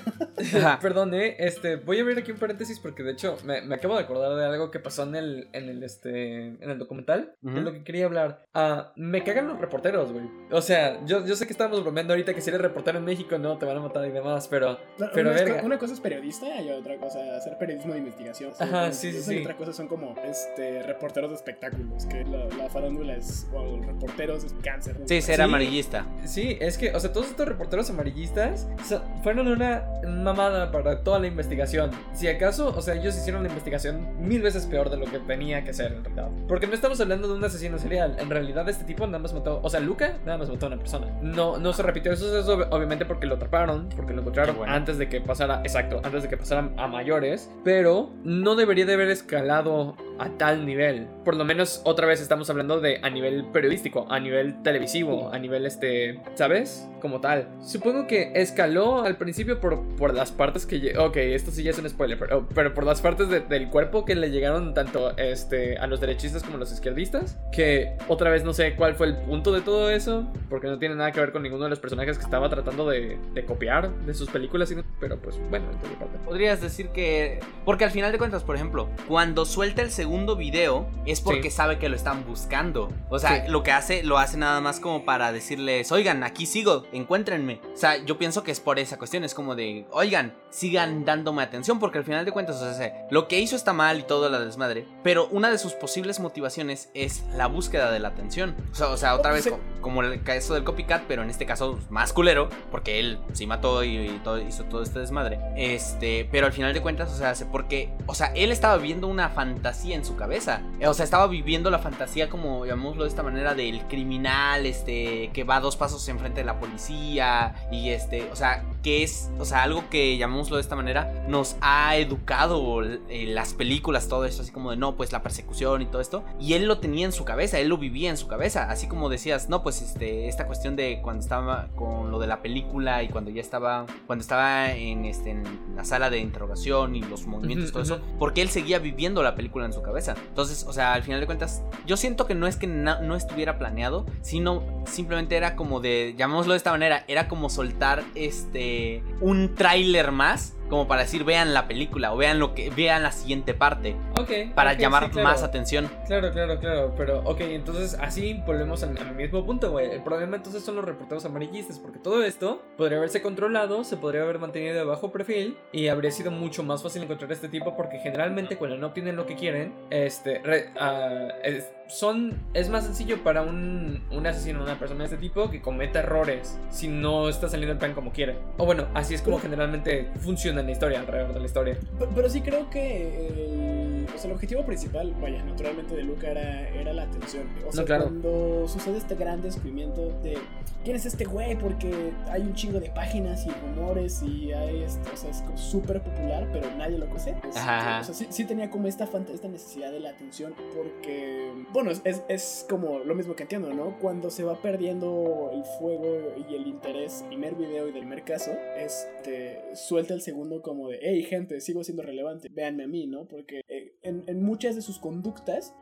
Perdón, 0.81 1.13
eh, 1.15 1.35
este, 1.39 1.77
voy 1.77 1.97
a 1.97 2.01
abrir 2.01 2.19
aquí 2.19 2.31
un 2.31 2.37
paréntesis 2.37 2.79
porque 2.79 3.01
de 3.03 3.13
hecho 3.13 3.37
me, 3.45 3.61
me 3.61 3.75
acabo 3.75 3.95
de 3.95 4.03
acordar 4.03 4.35
de 4.35 4.45
algo 4.45 4.69
que 4.69 4.79
pasó 4.79 5.03
en 5.03 5.15
el, 5.15 5.49
en 5.53 5.69
el, 5.69 5.81
este, 5.81 6.47
en 6.47 6.69
el 6.69 6.77
documental, 6.77 7.33
Ujú. 7.41 7.55
de 7.55 7.61
lo 7.61 7.71
que 7.73 7.83
quería 7.83 8.05
hablar. 8.05 8.43
Ah, 8.53 8.91
me 8.95 9.23
cagan 9.23 9.47
los 9.47 9.59
reporteros, 9.59 10.11
güey. 10.11 10.25
O 10.51 10.61
sea, 10.61 11.03
yo, 11.05 11.25
yo 11.25 11.35
sé 11.35 11.47
que 11.47 11.53
estamos 11.53 11.81
bromeando 11.81 12.13
ahorita 12.13 12.33
que 12.35 12.41
si 12.41 12.49
eres 12.49 12.61
reportero 12.61 12.99
en 12.99 13.05
México 13.05 13.37
no 13.37 13.57
te 13.57 13.65
van 13.65 13.77
a 13.77 13.79
matar 13.79 14.05
y 14.05 14.11
demás, 14.11 14.47
pero, 14.47 14.77
pero 15.13 15.29
una, 15.31 15.39
es- 15.39 15.45
verga. 15.45 15.61
una 15.65 15.79
cosa 15.79 15.93
es 15.93 15.99
periodista 15.99 16.61
y 16.61 16.69
otra 16.69 16.97
cosa 16.97 17.19
hacer 17.37 17.57
periodismo 17.57 17.93
de 17.93 17.99
investigación. 17.99 18.51
Ajá, 18.59 18.91
sí, 18.91 19.11
sí, 19.11 19.21
sí. 19.21 19.35
Y 19.37 19.41
otra 19.41 19.55
cosa 19.57 19.73
son 19.73 19.87
como 19.87 20.13
este, 20.23 20.83
reporteros 20.83 21.31
de 21.31 21.35
espectáculos, 21.37 22.05
que 22.05 22.23
la, 22.25 22.45
la 22.57 22.69
farándula 22.69 23.15
es, 23.15 23.47
o 23.53 23.63
los 23.77 23.85
reporteros 23.85 24.43
es 24.43 24.53
cáncer. 24.63 24.97
Sí, 25.05 25.21
ser 25.21 25.37
Sí. 25.37 25.41
amarillista. 25.41 26.05
Sí, 26.25 26.57
es 26.59 26.77
que, 26.77 26.93
o 26.95 26.99
sea, 26.99 27.11
todos 27.11 27.27
estos 27.29 27.47
reporteros 27.47 27.89
amarillistas 27.89 28.67
so- 28.87 29.01
fueron 29.23 29.47
una 29.47 29.83
mamada 30.07 30.71
para 30.71 31.03
toda 31.03 31.19
la 31.19 31.27
investigación. 31.27 31.91
Si 32.13 32.27
acaso, 32.27 32.73
o 32.75 32.81
sea, 32.81 32.95
ellos 32.95 33.15
hicieron 33.15 33.43
la 33.43 33.49
investigación 33.49 34.07
mil 34.27 34.41
veces 34.41 34.65
peor 34.65 34.89
de 34.89 34.97
lo 34.97 35.05
que 35.05 35.19
tenía 35.19 35.63
que 35.63 35.73
ser 35.73 35.93
en 35.93 36.03
realidad. 36.03 36.29
Porque 36.47 36.67
no 36.67 36.73
estamos 36.73 36.99
hablando 37.01 37.27
de 37.27 37.33
un 37.35 37.43
asesino 37.43 37.77
serial. 37.79 38.15
En 38.19 38.29
realidad, 38.29 38.67
este 38.69 38.83
tipo 38.83 39.05
nada 39.05 39.19
más 39.19 39.33
mató, 39.33 39.59
o 39.63 39.69
sea, 39.69 39.79
Luca 39.79 40.17
nada 40.25 40.37
más 40.37 40.49
mató 40.49 40.65
a 40.65 40.69
una 40.69 40.77
persona. 40.77 41.07
No, 41.21 41.57
no 41.57 41.73
se 41.73 41.83
repitió 41.83 42.11
eso, 42.11 42.24
es 42.33 42.47
ob- 42.47 42.67
obviamente 42.71 43.05
porque 43.05 43.25
lo 43.27 43.35
atraparon, 43.35 43.89
porque 43.95 44.13
lo 44.13 44.21
encontraron 44.21 44.57
bueno. 44.57 44.73
antes 44.73 44.97
de 44.97 45.07
que 45.09 45.21
pasara, 45.21 45.59
exacto, 45.63 46.01
antes 46.03 46.23
de 46.23 46.29
que 46.29 46.37
pasaran 46.37 46.73
a 46.77 46.87
mayores. 46.87 47.49
Pero 47.63 48.09
no 48.23 48.55
debería 48.55 48.85
de 48.85 48.93
haber 48.93 49.09
escalado 49.09 49.95
a 50.19 50.29
tal 50.37 50.65
nivel. 50.65 51.07
Por 51.23 51.35
lo 51.35 51.43
menos 51.45 51.81
otra 51.83 52.07
vez 52.07 52.21
estamos 52.21 52.49
hablando 52.49 52.79
de 52.79 52.99
a 53.01 53.09
nivel 53.09 53.45
periodístico, 53.45 54.05
a 54.09 54.19
nivel 54.19 54.61
televisivo, 54.63 55.29
a 55.31 55.39
nivel 55.39 55.65
este, 55.65 56.19
¿sabes? 56.35 56.87
Como 57.01 57.19
tal. 57.21 57.49
Supongo 57.61 58.07
que 58.07 58.31
escaló 58.35 59.03
al 59.03 59.17
principio 59.17 59.59
por, 59.59 59.83
por 59.95 60.13
las 60.13 60.31
partes 60.31 60.65
que... 60.65 60.97
Ok, 60.97 61.17
esto 61.17 61.51
sí 61.51 61.63
ya 61.63 61.71
es 61.71 61.77
un 61.79 61.89
spoiler, 61.89 62.17
pero, 62.17 62.47
pero 62.53 62.73
por 62.73 62.83
las 62.85 63.01
partes 63.01 63.29
de- 63.29 63.41
del 63.41 63.69
cuerpo 63.69 64.05
que 64.05 64.15
le 64.15 64.31
llegaron 64.31 64.73
tanto 64.73 65.15
este, 65.17 65.77
a 65.77 65.87
los 65.87 65.99
derechistas 65.99 66.43
como 66.43 66.55
a 66.55 66.59
los 66.59 66.71
izquierdistas. 66.71 67.37
Que 67.51 67.97
otra 68.07 68.29
vez 68.29 68.43
no 68.43 68.53
sé 68.53 68.75
cuál 68.75 68.95
fue 68.95 69.07
el 69.07 69.17
punto 69.17 69.51
de 69.51 69.61
todo 69.61 69.89
eso, 69.89 70.31
porque 70.49 70.67
no 70.67 70.79
tiene 70.79 70.95
nada 70.95 71.11
que 71.11 71.19
ver 71.19 71.31
con 71.31 71.43
ninguno 71.43 71.65
de 71.65 71.69
los 71.69 71.79
personajes 71.79 72.17
que 72.17 72.23
estaba 72.23 72.49
tratando 72.49 72.89
de, 72.89 73.17
de 73.33 73.45
copiar 73.45 73.91
de 74.05 74.13
sus 74.13 74.29
películas, 74.29 74.69
sino- 74.69 74.83
pero 74.99 75.17
pues 75.19 75.37
bueno, 75.49 75.65
en 75.71 75.77
parte. 75.99 76.17
Podrías 76.25 76.61
decir 76.61 76.89
que. 76.89 77.39
Porque 77.65 77.83
al 77.85 77.91
final 77.91 78.11
de 78.11 78.17
cuentas, 78.17 78.43
por 78.43 78.55
ejemplo, 78.55 78.89
cuando 79.07 79.45
suelta 79.45 79.81
el 79.81 79.89
segundo 79.91 80.04
video 80.35 80.87
es 81.05 81.21
porque 81.21 81.49
Sí. 81.49 81.57
sabe 81.57 81.77
que 81.79 81.89
lo 81.89 81.95
están 81.95 82.25
buscando. 82.25 82.89
O 83.09 83.19
sea, 83.19 83.45
Sí. 83.45 83.51
lo 83.51 83.63
que 83.63 83.71
hace, 83.71 84.03
lo 84.03 84.17
hace 84.17 84.37
nada 84.37 84.61
más 84.61 84.79
como 84.79 85.05
para 85.05 85.31
decirles, 85.31 85.91
oigan, 85.91 86.23
aquí 86.23 86.45
sigo, 86.45 86.85
encuéntrenme. 86.91 87.59
O 87.73 87.77
sea, 87.77 87.97
yo 88.03 88.17
pienso 88.17 88.43
que 88.43 88.51
es 88.51 88.59
por 88.59 88.79
esa 88.79 88.97
cuestión, 88.97 89.23
es 89.23 89.33
como 89.33 89.55
de, 89.55 89.85
oigan, 89.91 90.33
sigan 90.49 91.03
dándome 91.05 91.43
atención, 91.43 91.79
porque 91.79 91.97
al 91.97 92.03
final 92.05 92.25
de 92.25 92.31
cuentas, 92.31 92.61
o 92.61 92.73
sea, 92.73 93.07
lo 93.11 93.27
que 93.27 93.39
hizo 93.39 93.55
está 93.55 93.73
mal 93.73 93.99
y 93.99 94.03
todo 94.03 94.29
la 94.29 94.39
desmadre, 94.39 94.85
pero 95.03 95.27
una 95.27 95.49
de 95.49 95.57
sus 95.57 95.73
posibles 95.73 96.19
motivaciones 96.19 96.89
es 96.93 97.23
la 97.35 97.47
búsqueda 97.47 97.91
de 97.91 97.99
la 97.99 98.09
atención. 98.09 98.55
O 98.71 98.75
sea, 98.75 98.87
o 98.87 98.97
sea 98.97 99.15
otra 99.15 99.31
vez, 99.31 99.43
Sí. 99.43 99.49
co- 99.49 99.59
como 99.81 100.01
el 100.01 100.23
caso 100.23 100.53
del 100.55 100.63
copycat, 100.63 101.03
pero 101.07 101.21
en 101.23 101.29
este 101.29 101.45
caso 101.45 101.77
más 101.89 102.13
culero, 102.13 102.49
porque 102.71 102.99
él 102.99 103.19
sí 103.33 103.45
mató 103.47 103.83
y, 103.83 103.97
y 103.97 104.21
todo, 104.23 104.39
hizo 104.39 104.63
todo 104.65 104.81
este 104.81 104.99
desmadre. 104.99 105.39
Este, 105.55 106.27
pero 106.31 106.45
al 106.47 106.53
final 106.53 106.73
de 106.73 106.81
cuentas, 106.81 107.11
o 107.13 107.17
sea, 107.17 107.33
porque, 107.51 107.89
o 108.07 108.15
sea, 108.15 108.27
él 108.35 108.51
estaba 108.51 108.77
viviendo 108.77 109.07
una 109.07 109.29
fantasía 109.29 109.94
en 109.95 110.05
su 110.05 110.15
cabeza. 110.15 110.61
Eh, 110.79 110.87
O 110.87 110.93
sea, 110.93 111.03
estaba 111.05 111.27
viviendo 111.27 111.69
la 111.69 111.79
fantasía 111.79 112.29
como, 112.29 112.65
llamémoslo 112.65 113.03
de 113.03 113.09
esta 113.09 113.23
manera, 113.23 113.55
del 113.55 113.81
criminal, 113.87 114.65
este, 114.65 115.31
que 115.33 115.43
va 115.43 115.59
dos 115.59 115.75
pasos 115.77 116.07
enfrente 116.09 116.41
de 116.41 116.45
la 116.45 116.59
policía 116.59 117.55
y 117.71 117.89
este, 117.89 118.29
o 118.31 118.35
sea, 118.35 118.63
que 118.85 119.01
es, 119.01 119.31
o 119.39 119.45
sea, 119.45 119.63
algo 119.63 119.89
que, 119.89 120.15
llamémoslo 120.15 120.57
de 120.57 120.61
esta 120.61 120.75
manera, 120.75 121.25
nos 121.27 121.55
ha 121.59 121.95
educado 121.95 122.83
eh, 122.83 123.25
las 123.25 123.55
películas, 123.55 124.07
todo 124.07 124.25
esto, 124.25 124.43
así 124.43 124.51
como 124.51 124.69
de, 124.69 124.77
no, 124.77 124.95
pues 124.95 125.11
la 125.11 125.23
persecución 125.23 125.81
y 125.81 125.87
todo 125.87 126.01
esto. 126.01 126.23
Y 126.39 126.53
él 126.53 126.67
lo 126.67 126.77
tenía 126.77 127.07
en 127.07 127.11
su 127.11 127.25
cabeza, 127.25 127.57
él 127.57 127.69
lo 127.69 127.79
vivía 127.79 128.11
en 128.11 128.17
su 128.17 128.27
cabeza, 128.27 128.69
así 128.69 128.87
como 128.87 129.09
decías, 129.09 129.49
no, 129.49 129.63
pues 129.63 129.81
este, 129.81 130.27
esta 130.27 130.45
cuestión 130.45 130.75
de 130.75 130.99
cuando 131.01 131.23
estaba 131.23 131.69
con 131.75 132.11
lo 132.11 132.19
de 132.19 132.27
la 132.27 132.43
película 132.43 133.01
y 133.01 133.09
cuando 133.09 133.31
ya 133.31 133.41
estaba, 133.41 133.87
cuando 134.05 134.21
estaba 134.21 134.71
en, 134.73 135.05
este, 135.05 135.31
en 135.31 135.43
la 135.75 135.83
sala 135.83 136.11
de 136.11 136.19
interrogación 136.19 136.95
y 136.95 137.01
los 137.01 137.25
movimientos, 137.25 137.69
Ujú, 137.69 137.73
todo 137.73 137.83
eso, 137.83 137.95
ujú. 137.95 138.19
porque 138.19 138.43
él 138.43 138.49
seguía 138.49 138.77
viviendo 138.77 139.23
la 139.23 139.33
película 139.33 139.65
en 139.65 139.73
su 139.73 139.81
cabeza. 139.81 140.13
Entonces, 140.27 140.63
o 140.63 140.73
sea, 140.73 140.93
al 140.93 141.01
final 141.01 141.19
de 141.21 141.25
cuentas, 141.25 141.63
yo 141.87 141.97
siento 141.97 142.27
que 142.27 142.35
no 142.35 142.45
es 142.45 142.55
que 142.55 142.67
no 142.67 143.15
estuviera 143.15 143.57
planeado, 143.57 144.05
sino 144.21 144.61
simplemente 144.85 145.35
era 145.37 145.55
como 145.55 145.79
de, 145.79 146.13
llamémoslo 146.15 146.53
de 146.53 146.57
esta 146.57 146.69
manera, 146.69 147.03
era 147.07 147.27
como 147.27 147.49
soltar 147.49 148.03
este 148.13 148.74
un 149.21 149.55
tráiler 149.55 150.11
más 150.11 150.55
como 150.69 150.87
para 150.87 151.01
decir 151.01 151.23
vean 151.23 151.53
la 151.53 151.67
película 151.67 152.13
o 152.13 152.17
vean 152.17 152.39
lo 152.39 152.53
que 152.55 152.69
vean 152.69 153.03
la 153.03 153.11
siguiente 153.11 153.53
parte 153.53 153.95
Ok. 154.17 154.31
para 154.55 154.73
ok, 154.73 154.77
llamar 154.79 155.03
sí, 155.05 155.09
claro. 155.11 155.29
más 155.29 155.43
atención. 155.43 155.89
Claro, 156.07 156.31
claro, 156.31 156.59
claro. 156.59 156.93
Pero, 156.97 157.19
ok, 157.25 157.41
entonces 157.41 157.95
así 157.99 158.41
volvemos 158.45 158.81
al, 158.83 158.97
al 158.97 159.15
mismo 159.15 159.45
punto, 159.45 159.71
güey. 159.71 159.91
El 159.91 160.01
problema 160.03 160.37
entonces 160.37 160.63
son 160.63 160.75
los 160.75 160.85
reporteros 160.85 161.25
amarillistas, 161.25 161.79
porque 161.79 161.99
todo 161.99 162.23
esto 162.23 162.63
podría 162.77 162.97
haberse 162.97 163.21
controlado, 163.21 163.83
se 163.83 163.97
podría 163.97 164.23
haber 164.23 164.39
mantenido 164.39 164.75
de 164.75 164.83
bajo 164.83 165.11
perfil 165.11 165.57
y 165.71 165.87
habría 165.87 166.11
sido 166.11 166.31
mucho 166.31 166.63
más 166.63 166.81
fácil 166.83 167.03
encontrar 167.03 167.29
a 167.29 167.33
este 167.33 167.49
tipo, 167.49 167.75
porque 167.75 167.99
generalmente 167.99 168.57
cuando 168.57 168.77
no 168.77 168.87
obtienen 168.87 169.15
lo 169.15 169.25
que 169.25 169.35
quieren, 169.35 169.73
este, 169.89 170.39
re- 170.43 170.69
ah, 170.79 171.27
es, 171.43 171.67
son, 171.87 172.41
es 172.53 172.69
más 172.69 172.85
sencillo 172.85 173.23
para 173.23 173.41
un, 173.43 174.03
un 174.11 174.25
asesino, 174.27 174.63
una 174.63 174.79
persona 174.79 174.99
de 174.99 175.05
este 175.05 175.17
tipo, 175.17 175.49
que 175.51 175.61
cometa 175.61 175.99
errores 175.99 176.57
si 176.69 176.87
no 176.87 177.29
está 177.29 177.47
saliendo 177.49 177.73
el 177.73 177.77
plan 177.79 177.93
como 177.93 178.11
quiere. 178.11 178.37
O 178.57 178.65
bueno, 178.65 178.87
así 178.93 179.13
es 179.13 179.21
como 179.21 179.39
generalmente 179.39 180.09
funciona 180.19 180.54
en 180.59 180.65
la 180.65 180.71
historia, 180.71 180.99
alrededor 180.99 181.33
de 181.33 181.39
la 181.39 181.45
historia. 181.45 181.77
Pero, 181.99 182.11
pero 182.13 182.29
sí 182.29 182.41
creo 182.41 182.69
que 182.69 183.27
el, 183.27 184.07
o 184.13 184.17
sea, 184.17 184.29
el 184.29 184.33
objetivo 184.33 184.65
principal, 184.65 185.13
vaya, 185.21 185.43
naturalmente 185.43 185.95
de 185.95 186.03
Luca 186.03 186.29
era, 186.29 186.69
era 186.69 186.93
la 186.93 187.03
atención. 187.03 187.47
O 187.67 187.71
sea, 187.71 187.85
claro. 187.85 188.05
cuando 188.05 188.67
sucede 188.67 188.97
este 188.97 189.15
gran 189.15 189.41
descubrimiento 189.41 190.11
de 190.21 190.37
quién 190.83 190.95
es 190.95 191.05
este 191.05 191.25
güey, 191.25 191.57
porque 191.57 192.11
hay 192.29 192.41
un 192.41 192.53
chingo 192.53 192.79
de 192.79 192.89
páginas 192.91 193.45
y 193.45 193.49
rumores 193.49 194.21
y 194.21 194.53
hay, 194.53 194.83
este, 194.83 195.09
o 195.11 195.17
sea, 195.17 195.31
es 195.31 195.41
como 195.41 195.57
súper 195.57 196.01
popular, 196.01 196.47
pero 196.53 196.69
nadie 196.77 196.97
lo 196.97 197.07
conoce. 197.07 197.35
Ajá. 197.55 198.01
O 198.01 198.03
sea, 198.03 198.13
sí, 198.13 198.27
sí 198.29 198.45
tenía 198.45 198.69
como 198.69 198.87
esta, 198.87 199.05
esta 199.05 199.47
necesidad 199.47 199.91
de 199.91 199.99
la 199.99 200.11
atención 200.11 200.53
porque, 200.75 201.51
bueno, 201.73 201.91
es, 201.91 202.01
es, 202.27 202.65
como 202.69 202.99
lo 202.99 203.15
mismo 203.15 203.35
que 203.35 203.43
entiendo, 203.43 203.73
¿no? 203.73 203.97
Cuando 203.99 204.29
se 204.29 204.43
va 204.43 204.61
perdiendo 204.61 205.49
el 205.51 205.63
fuego 205.79 206.33
y 206.47 206.55
el 206.55 206.67
interés 206.67 207.23
primer 207.27 207.55
video 207.55 207.87
y 207.87 207.91
del 207.91 208.01
primer 208.01 208.23
caso, 208.23 208.51
este, 208.77 209.63
suelta 209.73 210.13
el 210.13 210.21
segundo 210.21 210.44
como 210.61 210.89
de, 210.89 210.99
hey 211.01 211.23
gente, 211.23 211.59
sigo 211.61 211.83
siendo 211.83 212.03
relevante, 212.03 212.49
véanme 212.49 212.83
a 212.83 212.87
mí, 212.87 213.07
¿no? 213.07 213.27
Porque 213.27 213.61
eh, 213.67 213.95
en, 214.01 214.23
en 214.27 214.43
muchas 214.43 214.75
de 214.75 214.81
sus 214.81 214.99
conductas, 214.99 215.75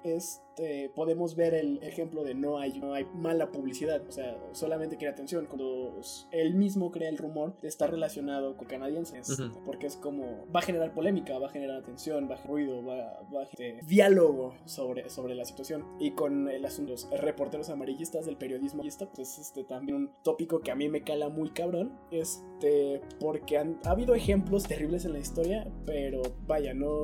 este, 0.53 0.89
podemos 0.89 1.35
ver 1.35 1.55
el 1.55 1.81
ejemplo 1.81 2.23
de 2.23 2.35
no 2.35 2.59
hay, 2.59 2.79
no 2.79 2.93
hay 2.93 3.05
mala 3.15 3.51
publicidad, 3.51 4.03
o 4.07 4.11
sea, 4.11 4.37
solamente 4.51 4.97
quiere 4.97 5.11
atención. 5.11 5.47
Cuando 5.47 5.99
él 6.31 6.53
mismo 6.53 6.91
crea 6.91 7.09
el 7.09 7.17
rumor 7.17 7.59
de 7.59 7.67
estar 7.67 7.89
relacionado 7.89 8.55
con 8.55 8.67
canadienses, 8.67 9.39
Ujú. 9.39 9.63
porque 9.65 9.87
es 9.87 9.95
como, 9.95 10.45
va 10.55 10.59
a 10.59 10.63
generar 10.63 10.93
polémica, 10.93 11.39
va 11.39 11.47
a 11.47 11.49
generar 11.49 11.77
atención, 11.77 12.29
va 12.29 12.35
a 12.35 12.37
generar 12.37 12.43
ruido, 12.43 12.85
va, 12.85 13.21
va 13.33 13.41
a 13.41 13.43
este, 13.43 13.79
diálogo 13.87 14.53
sobre, 14.65 15.09
sobre 15.09 15.33
la 15.33 15.45
situación. 15.45 15.85
Y 15.99 16.11
con 16.11 16.47
el 16.47 16.63
asunto, 16.65 16.91
los 16.91 17.09
reporteros 17.09 17.69
amarillistas 17.69 18.25
del 18.25 18.37
periodismo, 18.37 18.83
pues 18.83 19.17
es 19.17 19.39
este, 19.39 19.63
también 19.63 19.95
un 19.95 20.11
tópico 20.23 20.59
que 20.59 20.69
a 20.71 20.75
mí 20.75 20.87
me 20.87 21.01
cala 21.01 21.29
muy 21.29 21.49
cabrón, 21.49 21.93
este, 22.11 23.01
porque 23.19 23.57
han, 23.57 23.79
ha 23.85 23.91
habido 23.91 24.13
ejemplos 24.13 24.67
terribles 24.67 25.05
en 25.05 25.13
la 25.13 25.19
historia, 25.19 25.67
pero 25.85 26.21
vaya, 26.45 26.73
no... 26.75 27.01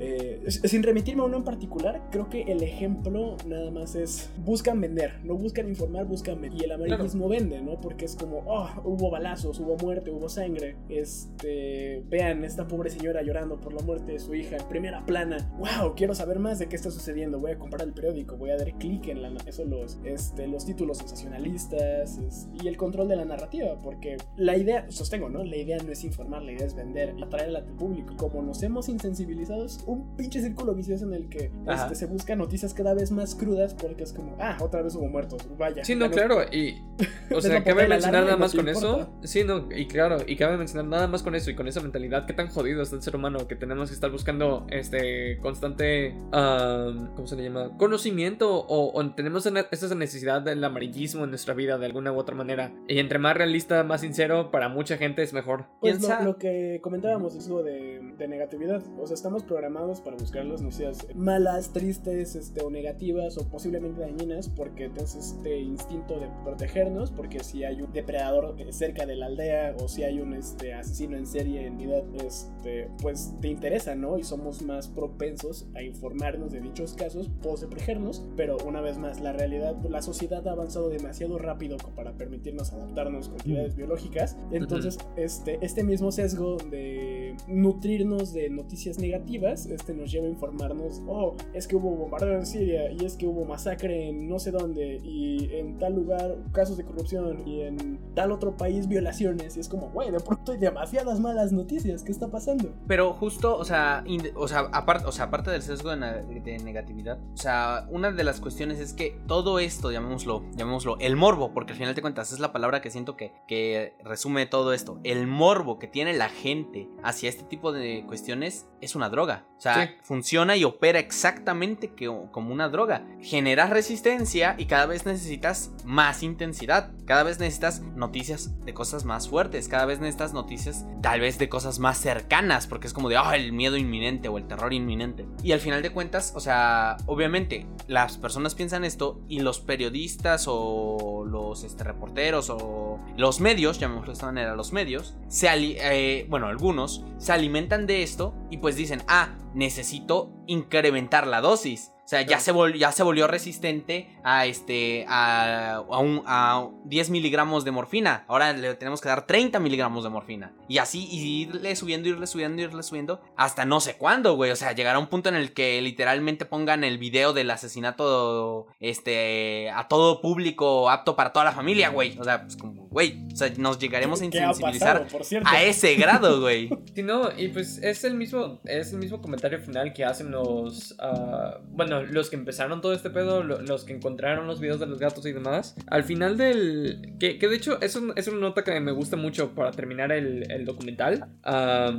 eh, 0.00 0.44
sin 0.48 0.82
remitirme 0.82 1.22
a 1.22 1.26
uno 1.26 1.36
en 1.36 1.44
particular, 1.44 2.08
creo 2.10 2.28
que 2.30 2.42
el 2.42 2.62
ejemplo 2.62 2.77
nada 2.86 3.70
más 3.70 3.94
es, 3.94 4.30
buscan 4.44 4.80
vender, 4.80 5.20
no 5.24 5.34
buscan 5.36 5.68
informar, 5.68 6.06
buscan 6.06 6.40
vender. 6.40 6.60
Y 6.60 6.64
el 6.64 6.72
amarillismo 6.72 7.28
vende, 7.28 7.60
¿no? 7.62 7.80
Porque 7.80 8.04
es 8.04 8.14
como, 8.16 8.38
oh, 8.46 8.68
hubo 8.84 9.10
balazos, 9.10 9.58
hubo 9.60 9.76
muerte, 9.76 10.10
hubo 10.10 10.28
sangre. 10.28 10.76
Este, 10.88 12.02
vean, 12.08 12.44
esta 12.44 12.66
pobre 12.68 12.90
señora 12.90 13.22
llorando 13.22 13.60
por 13.60 13.72
la 13.72 13.82
muerte 13.82 14.12
de 14.12 14.18
su 14.20 14.34
hija 14.34 14.56
en 14.56 14.68
primera 14.68 15.04
plana. 15.04 15.50
Wow, 15.58 15.94
quiero 15.96 16.14
saber 16.14 16.38
más 16.38 16.58
de 16.58 16.68
qué 16.68 16.76
está 16.76 16.90
sucediendo. 16.90 17.38
Voy 17.40 17.52
a 17.52 17.58
comprar 17.58 17.82
el 17.86 17.92
periódico, 17.92 18.36
voy 18.36 18.50
a 18.50 18.56
dar 18.56 18.72
clic 18.78 19.08
en 19.08 19.22
la, 19.22 19.32
eso 19.46 19.64
los, 19.64 19.98
este, 20.04 20.46
los 20.46 20.64
títulos 20.66 20.98
sensacionalistas 20.98 22.18
es- 22.18 22.48
y 22.62 22.68
el 22.68 22.76
control 22.76 23.08
de 23.08 23.16
la 23.16 23.24
narrativa. 23.24 23.78
Porque 23.82 24.16
la 24.36 24.56
idea, 24.56 24.86
sostengo, 24.90 25.28
¿no? 25.28 25.42
La 25.44 25.56
idea 25.56 25.78
no 25.78 25.90
es 25.92 26.04
informar, 26.04 26.42
la 26.42 26.52
idea 26.52 26.66
es 26.66 26.74
vender 26.74 27.14
y 27.18 27.22
atraer 27.22 27.54
al 27.56 27.64
público. 27.64 28.16
Como 28.16 28.42
nos 28.42 28.62
hemos 28.62 28.88
insensibilizado, 28.88 29.64
es 29.64 29.82
un 29.86 30.16
pinche 30.16 30.40
círculo 30.40 30.74
vicioso 30.74 31.06
en 31.06 31.14
el 31.14 31.28
que 31.28 31.50
este, 31.84 31.94
se 31.94 32.06
buscan 32.06 32.38
noticias 32.38 32.67
cada 32.74 32.94
vez 32.94 33.10
más 33.10 33.34
crudas 33.34 33.74
porque 33.74 34.02
es 34.04 34.12
como, 34.12 34.36
ah, 34.40 34.56
otra 34.60 34.82
vez 34.82 34.94
hubo 34.94 35.08
muertos. 35.08 35.42
Vaya. 35.58 35.84
Sí, 35.84 35.94
no, 35.94 36.10
claro, 36.10 36.42
y. 36.52 36.82
O 37.34 37.40
sea, 37.42 37.62
cabe 37.62 37.86
mencionar 37.86 38.22
nada 38.24 38.32
no 38.32 38.38
más 38.38 38.52
te 38.52 38.56
con 38.56 38.68
eso. 38.68 39.00
importa. 39.00 39.26
Sí, 39.28 39.44
no, 39.44 39.68
y 39.70 39.86
claro, 39.86 40.16
y 40.26 40.36
cabe 40.36 40.56
mencionar 40.56 40.86
nada 40.86 41.06
más 41.08 41.22
con 41.22 41.34
eso 41.34 41.50
y 41.50 41.54
con 41.54 41.68
esa 41.68 41.80
mentalidad. 41.80 42.26
Qué 42.26 42.32
tan 42.32 42.48
jodido 42.48 42.80
está 42.82 42.96
el 42.96 43.02
ser 43.02 43.14
humano 43.16 43.46
que 43.46 43.54
tenemos 43.54 43.90
que 43.90 43.94
estar 43.94 44.10
buscando 44.10 44.66
este 44.70 45.38
constante. 45.38 46.14
¿Cómo 46.32 47.26
se 47.26 47.36
le 47.36 47.44
llama? 47.44 47.76
Conocimiento 47.76 48.50
o, 48.66 48.98
o 48.98 49.10
tenemos 49.14 49.46
esa 49.46 49.94
necesidad 49.94 50.42
del 50.42 50.62
amarillismo 50.64 51.24
en 51.24 51.30
nuestra 51.30 51.54
vida 51.54 51.78
de 51.78 51.86
alguna 51.86 52.12
u 52.12 52.16
otra 52.16 52.34
manera. 52.34 52.72
Y 52.88 52.98
entre 52.98 53.18
más 53.18 53.36
realista, 53.36 53.84
más 53.84 54.00
sincero, 54.00 54.50
para 54.50 54.68
mucha 54.68 54.96
gente 54.96 55.22
es 55.22 55.32
mejor. 55.32 55.66
Pues 55.80 55.98
Piensa- 55.98 56.20
lo, 56.20 56.32
lo 56.32 56.38
que 56.38 56.80
comentábamos 56.82 57.34
es 57.34 57.48
lo 57.48 57.62
de, 57.62 58.00
de 58.16 58.28
negatividad. 58.28 58.82
O 58.98 59.06
sea, 59.06 59.14
estamos 59.14 59.42
programados 59.44 60.00
para 60.00 60.16
buscar 60.16 60.44
las 60.46 60.62
noticias 60.62 61.06
malas, 61.14 61.72
tristes, 61.72 62.34
este, 62.36 62.57
o 62.64 62.70
negativas, 62.70 63.38
o 63.38 63.48
posiblemente 63.48 64.00
dañinas, 64.00 64.48
porque 64.48 64.88
tenemos 64.88 65.14
este 65.14 65.60
instinto 65.60 66.18
de 66.18 66.28
protegernos, 66.44 67.10
porque 67.10 67.40
si 67.40 67.64
hay 67.64 67.82
un 67.82 67.92
depredador 67.92 68.56
eh, 68.58 68.72
cerca 68.72 69.06
de 69.06 69.16
la 69.16 69.26
aldea, 69.26 69.76
o 69.80 69.88
si 69.88 70.02
hay 70.02 70.20
un 70.20 70.34
este, 70.34 70.74
asesino 70.74 71.16
en 71.16 71.26
serie 71.26 71.66
en 71.66 71.78
vida, 71.78 72.02
este, 72.24 72.88
pues 73.00 73.34
te 73.40 73.48
interesa, 73.48 73.94
¿no? 73.94 74.18
Y 74.18 74.24
somos 74.24 74.62
más 74.62 74.88
propensos 74.88 75.66
a 75.74 75.82
informarnos 75.82 76.52
de 76.52 76.60
dichos 76.60 76.94
casos, 76.94 77.30
pues 77.42 77.64
protegernos. 77.64 78.24
Pero 78.36 78.56
una 78.66 78.80
vez 78.80 78.98
más, 78.98 79.20
la 79.20 79.32
realidad, 79.32 79.76
la 79.88 80.02
sociedad 80.02 80.46
ha 80.48 80.52
avanzado 80.52 80.88
demasiado 80.88 81.38
rápido 81.38 81.76
para 81.96 82.12
permitirnos 82.12 82.72
adaptarnos 82.72 83.28
con 83.28 83.36
actividades 83.36 83.76
biológicas. 83.76 84.36
Entonces, 84.50 84.98
este, 85.16 85.58
este 85.62 85.84
mismo 85.84 86.12
sesgo 86.12 86.56
de 86.70 87.36
nutrirnos 87.46 88.32
de 88.32 88.50
noticias 88.50 88.98
negativas, 88.98 89.66
este 89.66 89.94
nos 89.94 90.10
lleva 90.10 90.26
a 90.26 90.30
informarnos, 90.30 91.02
oh, 91.06 91.36
es 91.54 91.66
que 91.66 91.76
hubo 91.76 91.90
bombardeo 91.90 92.44
Siria, 92.48 92.90
y 92.90 93.04
es 93.04 93.16
que 93.16 93.26
hubo 93.26 93.44
masacre 93.44 94.08
en 94.08 94.28
no 94.28 94.38
sé 94.38 94.50
dónde, 94.50 95.00
y 95.02 95.50
en 95.54 95.78
tal 95.78 95.94
lugar 95.94 96.36
casos 96.52 96.76
de 96.76 96.84
corrupción, 96.84 97.46
y 97.46 97.60
en 97.62 97.98
tal 98.14 98.32
otro 98.32 98.56
país 98.56 98.88
violaciones, 98.88 99.56
y 99.56 99.60
es 99.60 99.68
como, 99.68 99.90
güey, 99.90 100.10
de 100.10 100.20
pronto 100.20 100.52
hay 100.52 100.58
demasiadas 100.58 101.20
malas 101.20 101.52
noticias, 101.52 102.02
¿qué 102.02 102.12
está 102.12 102.28
pasando? 102.28 102.72
Pero 102.86 103.12
justo, 103.14 103.56
o 103.56 103.64
sea, 103.64 104.04
o 104.34 104.48
sea, 104.48 104.60
aparte, 104.72 105.06
o 105.06 105.12
sea, 105.12 105.26
aparte 105.26 105.50
del 105.50 105.62
sesgo 105.62 105.90
de, 105.90 106.58
negatividad, 106.64 107.18
o 107.34 107.36
sea, 107.36 107.86
una 107.90 108.10
de 108.12 108.24
las 108.24 108.40
cuestiones 108.40 108.80
es 108.80 108.92
que 108.94 109.20
todo 109.26 109.58
esto, 109.58 109.90
llamémoslo, 109.92 110.42
llamémoslo, 110.56 110.96
el 111.00 111.16
morbo, 111.16 111.52
porque 111.52 111.72
al 111.72 111.78
final 111.78 111.94
de 111.94 112.00
cuentas 112.02 112.32
es 112.32 112.40
la 112.40 112.52
palabra 112.52 112.80
que 112.80 112.90
siento 112.90 113.16
que, 113.16 113.32
que 113.46 113.94
resume 114.02 114.46
todo 114.46 114.72
esto. 114.72 114.98
El 115.04 115.26
morbo 115.26 115.78
que 115.78 115.86
tiene 115.86 116.12
la 116.14 116.28
gente 116.28 116.88
hacia 117.02 117.28
este 117.28 117.44
tipo 117.44 117.72
de 117.72 118.04
cuestiones 118.06 118.66
es 118.80 118.94
una 118.96 119.10
droga. 119.10 119.44
O 119.56 119.60
sea, 119.60 119.86
Sí. 119.86 119.92
funciona 120.02 120.56
y 120.56 120.64
opera 120.64 120.98
exactamente 120.98 121.88
que- 121.94 122.06
como 122.30 122.37
una 122.46 122.68
droga. 122.68 123.04
Generas 123.20 123.70
resistencia 123.70 124.54
y 124.58 124.66
cada 124.66 124.86
vez 124.86 125.06
necesitas 125.06 125.72
más 125.84 126.22
intensidad. 126.22 126.92
Cada 127.04 127.22
vez 127.22 127.38
necesitas 127.38 127.80
noticias 127.80 128.52
de 128.64 128.74
cosas 128.74 129.04
más 129.04 129.28
fuertes. 129.28 129.68
Cada 129.68 129.86
vez 129.86 129.98
necesitas 130.00 130.32
noticias 130.32 130.86
tal 131.02 131.20
vez 131.20 131.38
de 131.38 131.48
cosas 131.48 131.78
más 131.78 131.98
cercanas. 131.98 132.66
Porque 132.66 132.86
es 132.86 132.92
como 132.92 133.08
de, 133.08 133.16
ah, 133.16 133.36
el 133.36 133.52
miedo 133.52 133.76
inminente 133.76 134.28
o 134.28 134.38
el 134.38 134.46
terror 134.46 134.72
inminente. 134.72 135.26
Y 135.42 135.52
al 135.52 135.60
final 135.60 135.82
de 135.82 135.90
cuentas, 135.90 136.32
o 136.36 136.40
sea, 136.40 136.96
obviamente 137.06 137.66
las 137.86 138.18
personas 138.18 138.54
piensan 138.54 138.84
esto 138.84 139.20
y 139.28 139.40
los 139.40 139.60
periodistas 139.60 140.44
o 140.46 141.24
los 141.26 141.64
este, 141.64 141.84
reporteros 141.84 142.50
o 142.50 143.00
los 143.16 143.40
medios, 143.40 143.78
llamémoslo 143.78 144.08
de 144.08 144.12
esta 144.12 144.26
manera, 144.26 144.54
los 144.54 144.72
medios, 144.72 145.16
se 145.28 145.48
eh, 145.50 146.26
bueno, 146.28 146.46
algunos 146.46 147.04
se 147.18 147.32
alimentan 147.32 147.86
de 147.86 148.02
esto 148.02 148.34
y 148.50 148.58
pues 148.58 148.76
dicen, 148.76 149.02
ah, 149.08 149.36
necesito 149.54 150.30
incrementar 150.46 151.26
la 151.26 151.40
dosis. 151.40 151.92
O 152.08 152.10
sea, 152.10 152.22
ya 152.22 152.40
se, 152.40 152.54
vol- 152.54 152.74
ya 152.74 152.90
se 152.90 153.02
volvió 153.02 153.26
resistente 153.26 154.08
a 154.24 154.46
este 154.46 155.04
a, 155.08 155.74
a, 155.74 155.98
un- 155.98 156.22
a 156.24 156.66
10 156.86 157.10
miligramos 157.10 157.66
de 157.66 157.70
morfina. 157.70 158.24
Ahora 158.28 158.54
le 158.54 158.74
tenemos 158.76 159.02
que 159.02 159.10
dar 159.10 159.26
30 159.26 159.58
miligramos 159.60 160.04
de 160.04 160.08
morfina. 160.08 160.54
Y 160.70 160.78
así 160.78 161.06
y 161.10 161.42
irle 161.42 161.76
subiendo, 161.76 162.08
irle 162.08 162.26
subiendo, 162.26 162.62
irle 162.62 162.82
subiendo. 162.82 163.20
Hasta 163.36 163.66
no 163.66 163.80
sé 163.80 163.98
cuándo, 163.98 164.36
güey. 164.36 164.50
O 164.52 164.56
sea, 164.56 164.72
llegará 164.72 164.98
un 164.98 165.08
punto 165.08 165.28
en 165.28 165.34
el 165.34 165.52
que 165.52 165.82
literalmente 165.82 166.46
pongan 166.46 166.82
el 166.82 166.96
video 166.96 167.34
del 167.34 167.50
asesinato 167.50 168.68
este, 168.80 169.68
a 169.70 169.86
todo 169.88 170.22
público, 170.22 170.88
apto 170.88 171.14
para 171.14 171.32
toda 171.34 171.44
la 171.44 171.52
familia, 171.52 171.90
güey. 171.90 172.18
O 172.18 172.24
sea, 172.24 172.40
pues 172.42 172.56
como, 172.56 172.86
güey. 172.86 173.22
O 173.32 173.36
sea, 173.36 173.52
nos 173.58 173.78
llegaremos 173.78 174.22
a 174.22 174.30
¿Qué 174.30 174.40
ha 174.40 174.44
insensibilizar 174.48 175.06
pasado, 175.08 175.42
a 175.44 175.62
ese 175.62 175.94
grado, 175.96 176.40
güey. 176.40 176.70
Sí, 176.94 177.02
no, 177.02 177.28
y 177.36 177.48
pues 177.48 177.78
es 177.78 178.02
el 178.04 178.14
mismo, 178.14 178.60
es 178.64 178.92
el 178.92 178.98
mismo 178.98 179.20
comentario 179.20 179.60
final 179.60 179.92
que 179.92 180.04
hacen 180.04 180.30
los, 180.32 180.96
ah, 180.98 181.58
bueno, 181.70 181.97
los 182.02 182.30
que 182.30 182.36
empezaron 182.36 182.80
todo 182.80 182.92
este 182.92 183.10
pedo, 183.10 183.42
lo- 183.42 183.60
los 183.62 183.84
que 183.84 183.92
encontraron 183.94 184.46
los 184.46 184.60
videos 184.60 184.80
de 184.80 184.86
los 184.86 184.98
gatos 184.98 185.24
y 185.26 185.32
demás. 185.32 185.74
Al 185.88 186.04
final 186.04 186.36
del, 186.36 187.14
que, 187.18 187.38
que 187.38 187.48
de 187.48 187.56
hecho 187.56 187.80
es, 187.80 187.96
un- 187.96 188.12
es 188.16 188.28
una 188.28 188.38
nota 188.38 188.64
que 188.64 188.78
me 188.80 188.92
gusta 188.92 189.16
mucho 189.16 189.54
para 189.54 189.70
terminar 189.72 190.12
el, 190.12 190.50
el 190.50 190.64
documental, 190.64 191.26
ah, 191.44 191.92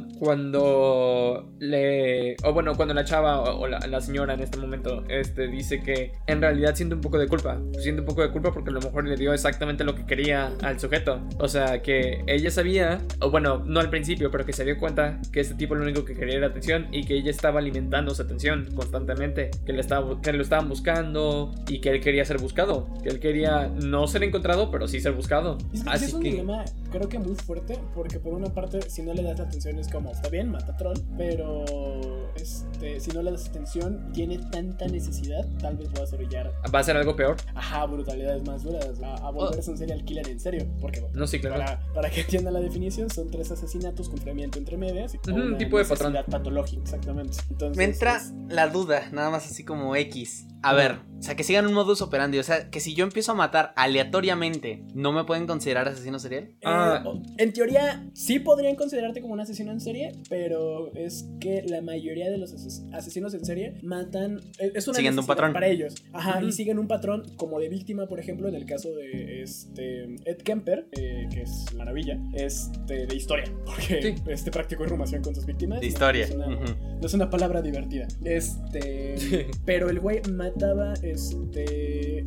cuando 0.60 1.50
le, 1.60 2.36
o 2.44 2.54
bueno, 2.54 2.76
cuando 2.76 2.94
la 2.94 3.04
chava 3.06 3.40
o, 3.42 3.62
o 3.62 3.68
la, 3.68 3.80
la 3.80 4.02
señora 4.02 4.34
en 4.34 4.42
este 4.42 4.58
momento, 4.58 5.04
este, 5.10 5.48
dice 5.48 5.82
que 5.82 6.12
en 6.28 6.42
realidad 6.42 6.76
siente 6.76 6.96
un 6.96 7.02
poco 7.02 7.18
de 7.18 7.28
culpa, 7.28 7.60
siente 7.80 8.02
un 8.02 8.08
poco 8.08 8.22
de 8.22 8.32
culpa 8.32 8.52
porque 8.54 8.70
a 8.70 8.74
lo 8.74 8.82
mejor 8.82 9.06
le 9.08 9.16
dio 9.16 9.34
exactamente 9.34 9.84
lo 9.84 9.96
que 9.96 10.06
quería 10.06 10.52
al 10.64 10.80
sujeto. 10.80 11.22
O 11.38 11.48
sea, 11.48 11.82
que 11.82 12.24
ella 12.28 12.52
sabía, 12.52 13.00
o 13.20 13.30
bueno, 13.32 13.64
no 13.66 13.80
al 13.80 13.90
principio, 13.90 14.32
pero 14.32 14.46
que 14.46 14.54
se 14.54 14.66
dio 14.66 14.78
cuenta 14.78 15.20
que 15.32 15.40
este 15.42 15.56
tipo 15.56 15.76
lo 15.76 15.84
único 15.84 16.06
que 16.06 16.16
quería 16.16 16.38
era 16.38 16.48
atención 16.48 16.88
y 16.92 17.06
que 17.06 17.16
ella 17.16 17.32
estaba 17.32 17.60
alimentando 17.60 18.14
su 18.16 18.22
atención 18.22 18.70
constantemente, 18.76 19.52
que, 19.66 19.74
le 19.74 19.82
estaba, 19.90 20.22
que 20.22 20.34
lo 20.34 20.44
estaban 20.44 20.70
buscando 20.70 21.52
y 21.68 21.82
que 21.82 21.90
él 21.90 22.00
quería 22.02 22.24
ser 22.24 22.38
buscado, 22.40 22.88
que 23.02 23.10
él 23.10 23.20
quería 23.20 23.68
no 23.68 24.08
ser 24.08 24.24
encontrado, 24.24 24.70
pero 24.70 24.88
sí 24.88 25.02
ser 25.02 25.14
buscado. 25.14 25.58
Es, 25.74 25.84
que 25.84 25.90
Así 25.90 26.06
es 26.06 26.14
un 26.14 26.22
que... 26.22 26.30
dilema, 26.32 26.64
creo 26.92 27.10
que 27.10 27.18
muy 27.18 27.36
fuerte, 27.36 27.80
porque 27.96 28.20
por 28.20 28.34
una 28.34 28.54
parte, 28.54 28.88
si 28.90 29.02
no 29.02 29.14
le 29.14 29.24
das 29.24 29.40
atención 29.40 29.80
es 29.80 29.88
como, 29.90 30.12
está 30.12 30.30
bien, 30.30 30.52
mata 30.52 30.74
a 30.74 30.78
troll, 30.78 30.98
pero 31.18 31.66
este, 32.36 33.00
si 33.00 33.12
no 33.12 33.24
le 33.24 33.32
das 33.32 33.48
atención, 33.50 34.12
tiene 34.14 34.38
tanta 34.52 34.86
necesidad, 34.88 35.46
tal 35.60 35.78
vez 35.78 35.90
puedas 35.90 36.14
orillar, 36.14 36.52
¿Va 36.74 36.80
a 36.80 36.84
ser 36.84 36.96
algo 36.96 37.16
peor? 37.16 37.38
ajá, 37.56 37.86
brutalidades 37.86 38.46
más 38.46 38.64
duras, 38.64 39.02
a, 39.04 39.16
a 39.28 39.32
volverse 39.32 39.72
un 39.72 39.78
serial 39.78 40.04
killer 40.06 40.28
en 40.30 40.40
serio, 40.40 40.68
porque 40.80 41.04
No, 41.14 41.26
sí, 41.26 41.40
claro. 41.40 41.58
para, 41.58 41.80
para 41.94 42.10
que 42.12 42.22
entiendan 42.22 42.54
la 42.54 42.60
definición, 42.60 43.10
son 43.10 43.30
tres 43.32 43.52
asesinatos 43.52 44.08
con 44.10 44.20
fragmento 44.20 44.60
entre 44.60 44.78
medias 44.78 45.16
y 45.16 45.18
Ujú, 45.18 45.32
una 45.34 45.44
un 45.46 45.58
tipo 45.58 45.78
de 45.80 45.86
patrón. 45.86 46.14
necesidad 46.14 46.32
patológica, 46.32 46.82
exactamente. 46.84 47.38
Entonces, 47.50 47.78
Me 47.78 47.84
entra 47.86 48.18
es- 48.18 48.34
la 48.50 48.68
duda, 48.68 49.10
nada 49.12 49.30
más 49.30 49.46
así 49.50 49.64
como 49.64 49.79
X. 49.80 50.46
A 50.62 50.74
ver, 50.74 50.98
o 51.18 51.22
sea, 51.22 51.36
que 51.36 51.44
sigan 51.44 51.66
un 51.68 51.74
modus 51.74 52.02
operandi. 52.02 52.38
O 52.38 52.44
sea, 52.44 52.70
que 52.70 52.80
si 52.82 52.94
yo 52.94 53.06
empiezo 53.06 53.32
a 53.32 53.36
matar 53.36 53.72
aleatoriamente, 53.78 54.84
¿no 54.94 55.12
me 55.14 55.24
pueden 55.24 55.48
considerar 55.48 55.88
asesino 55.88 56.20
serial? 56.20 56.46
Eh, 56.46 56.58
Ah. 56.66 57.04
en 57.38 57.54
teoría, 57.54 58.06
sí 58.14 58.40
podrían 58.40 58.76
considerarte 58.76 59.22
como 59.22 59.34
un 59.34 59.40
asesino 59.40 59.72
en 59.72 59.80
serie, 59.80 60.12
pero 60.30 60.94
es 60.96 61.30
que 61.40 61.64
la 61.68 61.82
mayoría 61.82 62.30
de 62.30 62.38
los 62.38 62.54
ases- 62.54 62.86
asesinos 62.94 63.34
en 63.34 63.46
serie 63.46 63.76
matan. 63.84 64.40
eh, 64.60 64.72
Es 64.76 64.88
una 64.88 64.96
Siguiendo 64.98 65.22
un 65.22 65.28
patrón. 65.28 65.54
para 65.54 65.68
ellos. 65.68 65.96
Ajá, 66.14 66.42
y 66.44 66.52
siguen 66.52 66.78
un 66.80 66.88
patrón 66.88 67.24
como 67.38 67.60
de 67.60 67.70
víctima, 67.70 68.08
por 68.08 68.20
ejemplo, 68.20 68.48
en 68.48 68.56
el 68.56 68.66
caso 68.66 68.90
de 68.94 69.42
este 69.44 70.04
Ed 70.26 70.38
Kemper, 70.44 70.88
eh, 70.92 71.28
que 71.34 71.44
es 71.44 71.74
maravilla, 71.76 72.20
este, 72.34 73.06
de 73.08 73.16
historia, 73.16 73.46
porque 73.66 74.02
Sí. 74.02 74.16
este 74.28 74.52
practicó 74.52 74.84
irrumación 74.84 75.22
con 75.22 75.34
sus 75.36 75.46
víctimas. 75.46 75.80
De 75.80 75.86
no, 75.88 75.92
historia. 75.94 76.26
Es 76.26 76.32
una, 76.32 76.48
no 76.48 77.06
es 77.06 77.14
una 77.14 77.30
palabra 77.30 77.62
divertida. 77.62 78.08
Este. 78.26 79.16
Pero 79.66 79.90
el 79.90 80.00
güey 80.00 80.22
mataba 80.50 80.94
este, 81.04 82.26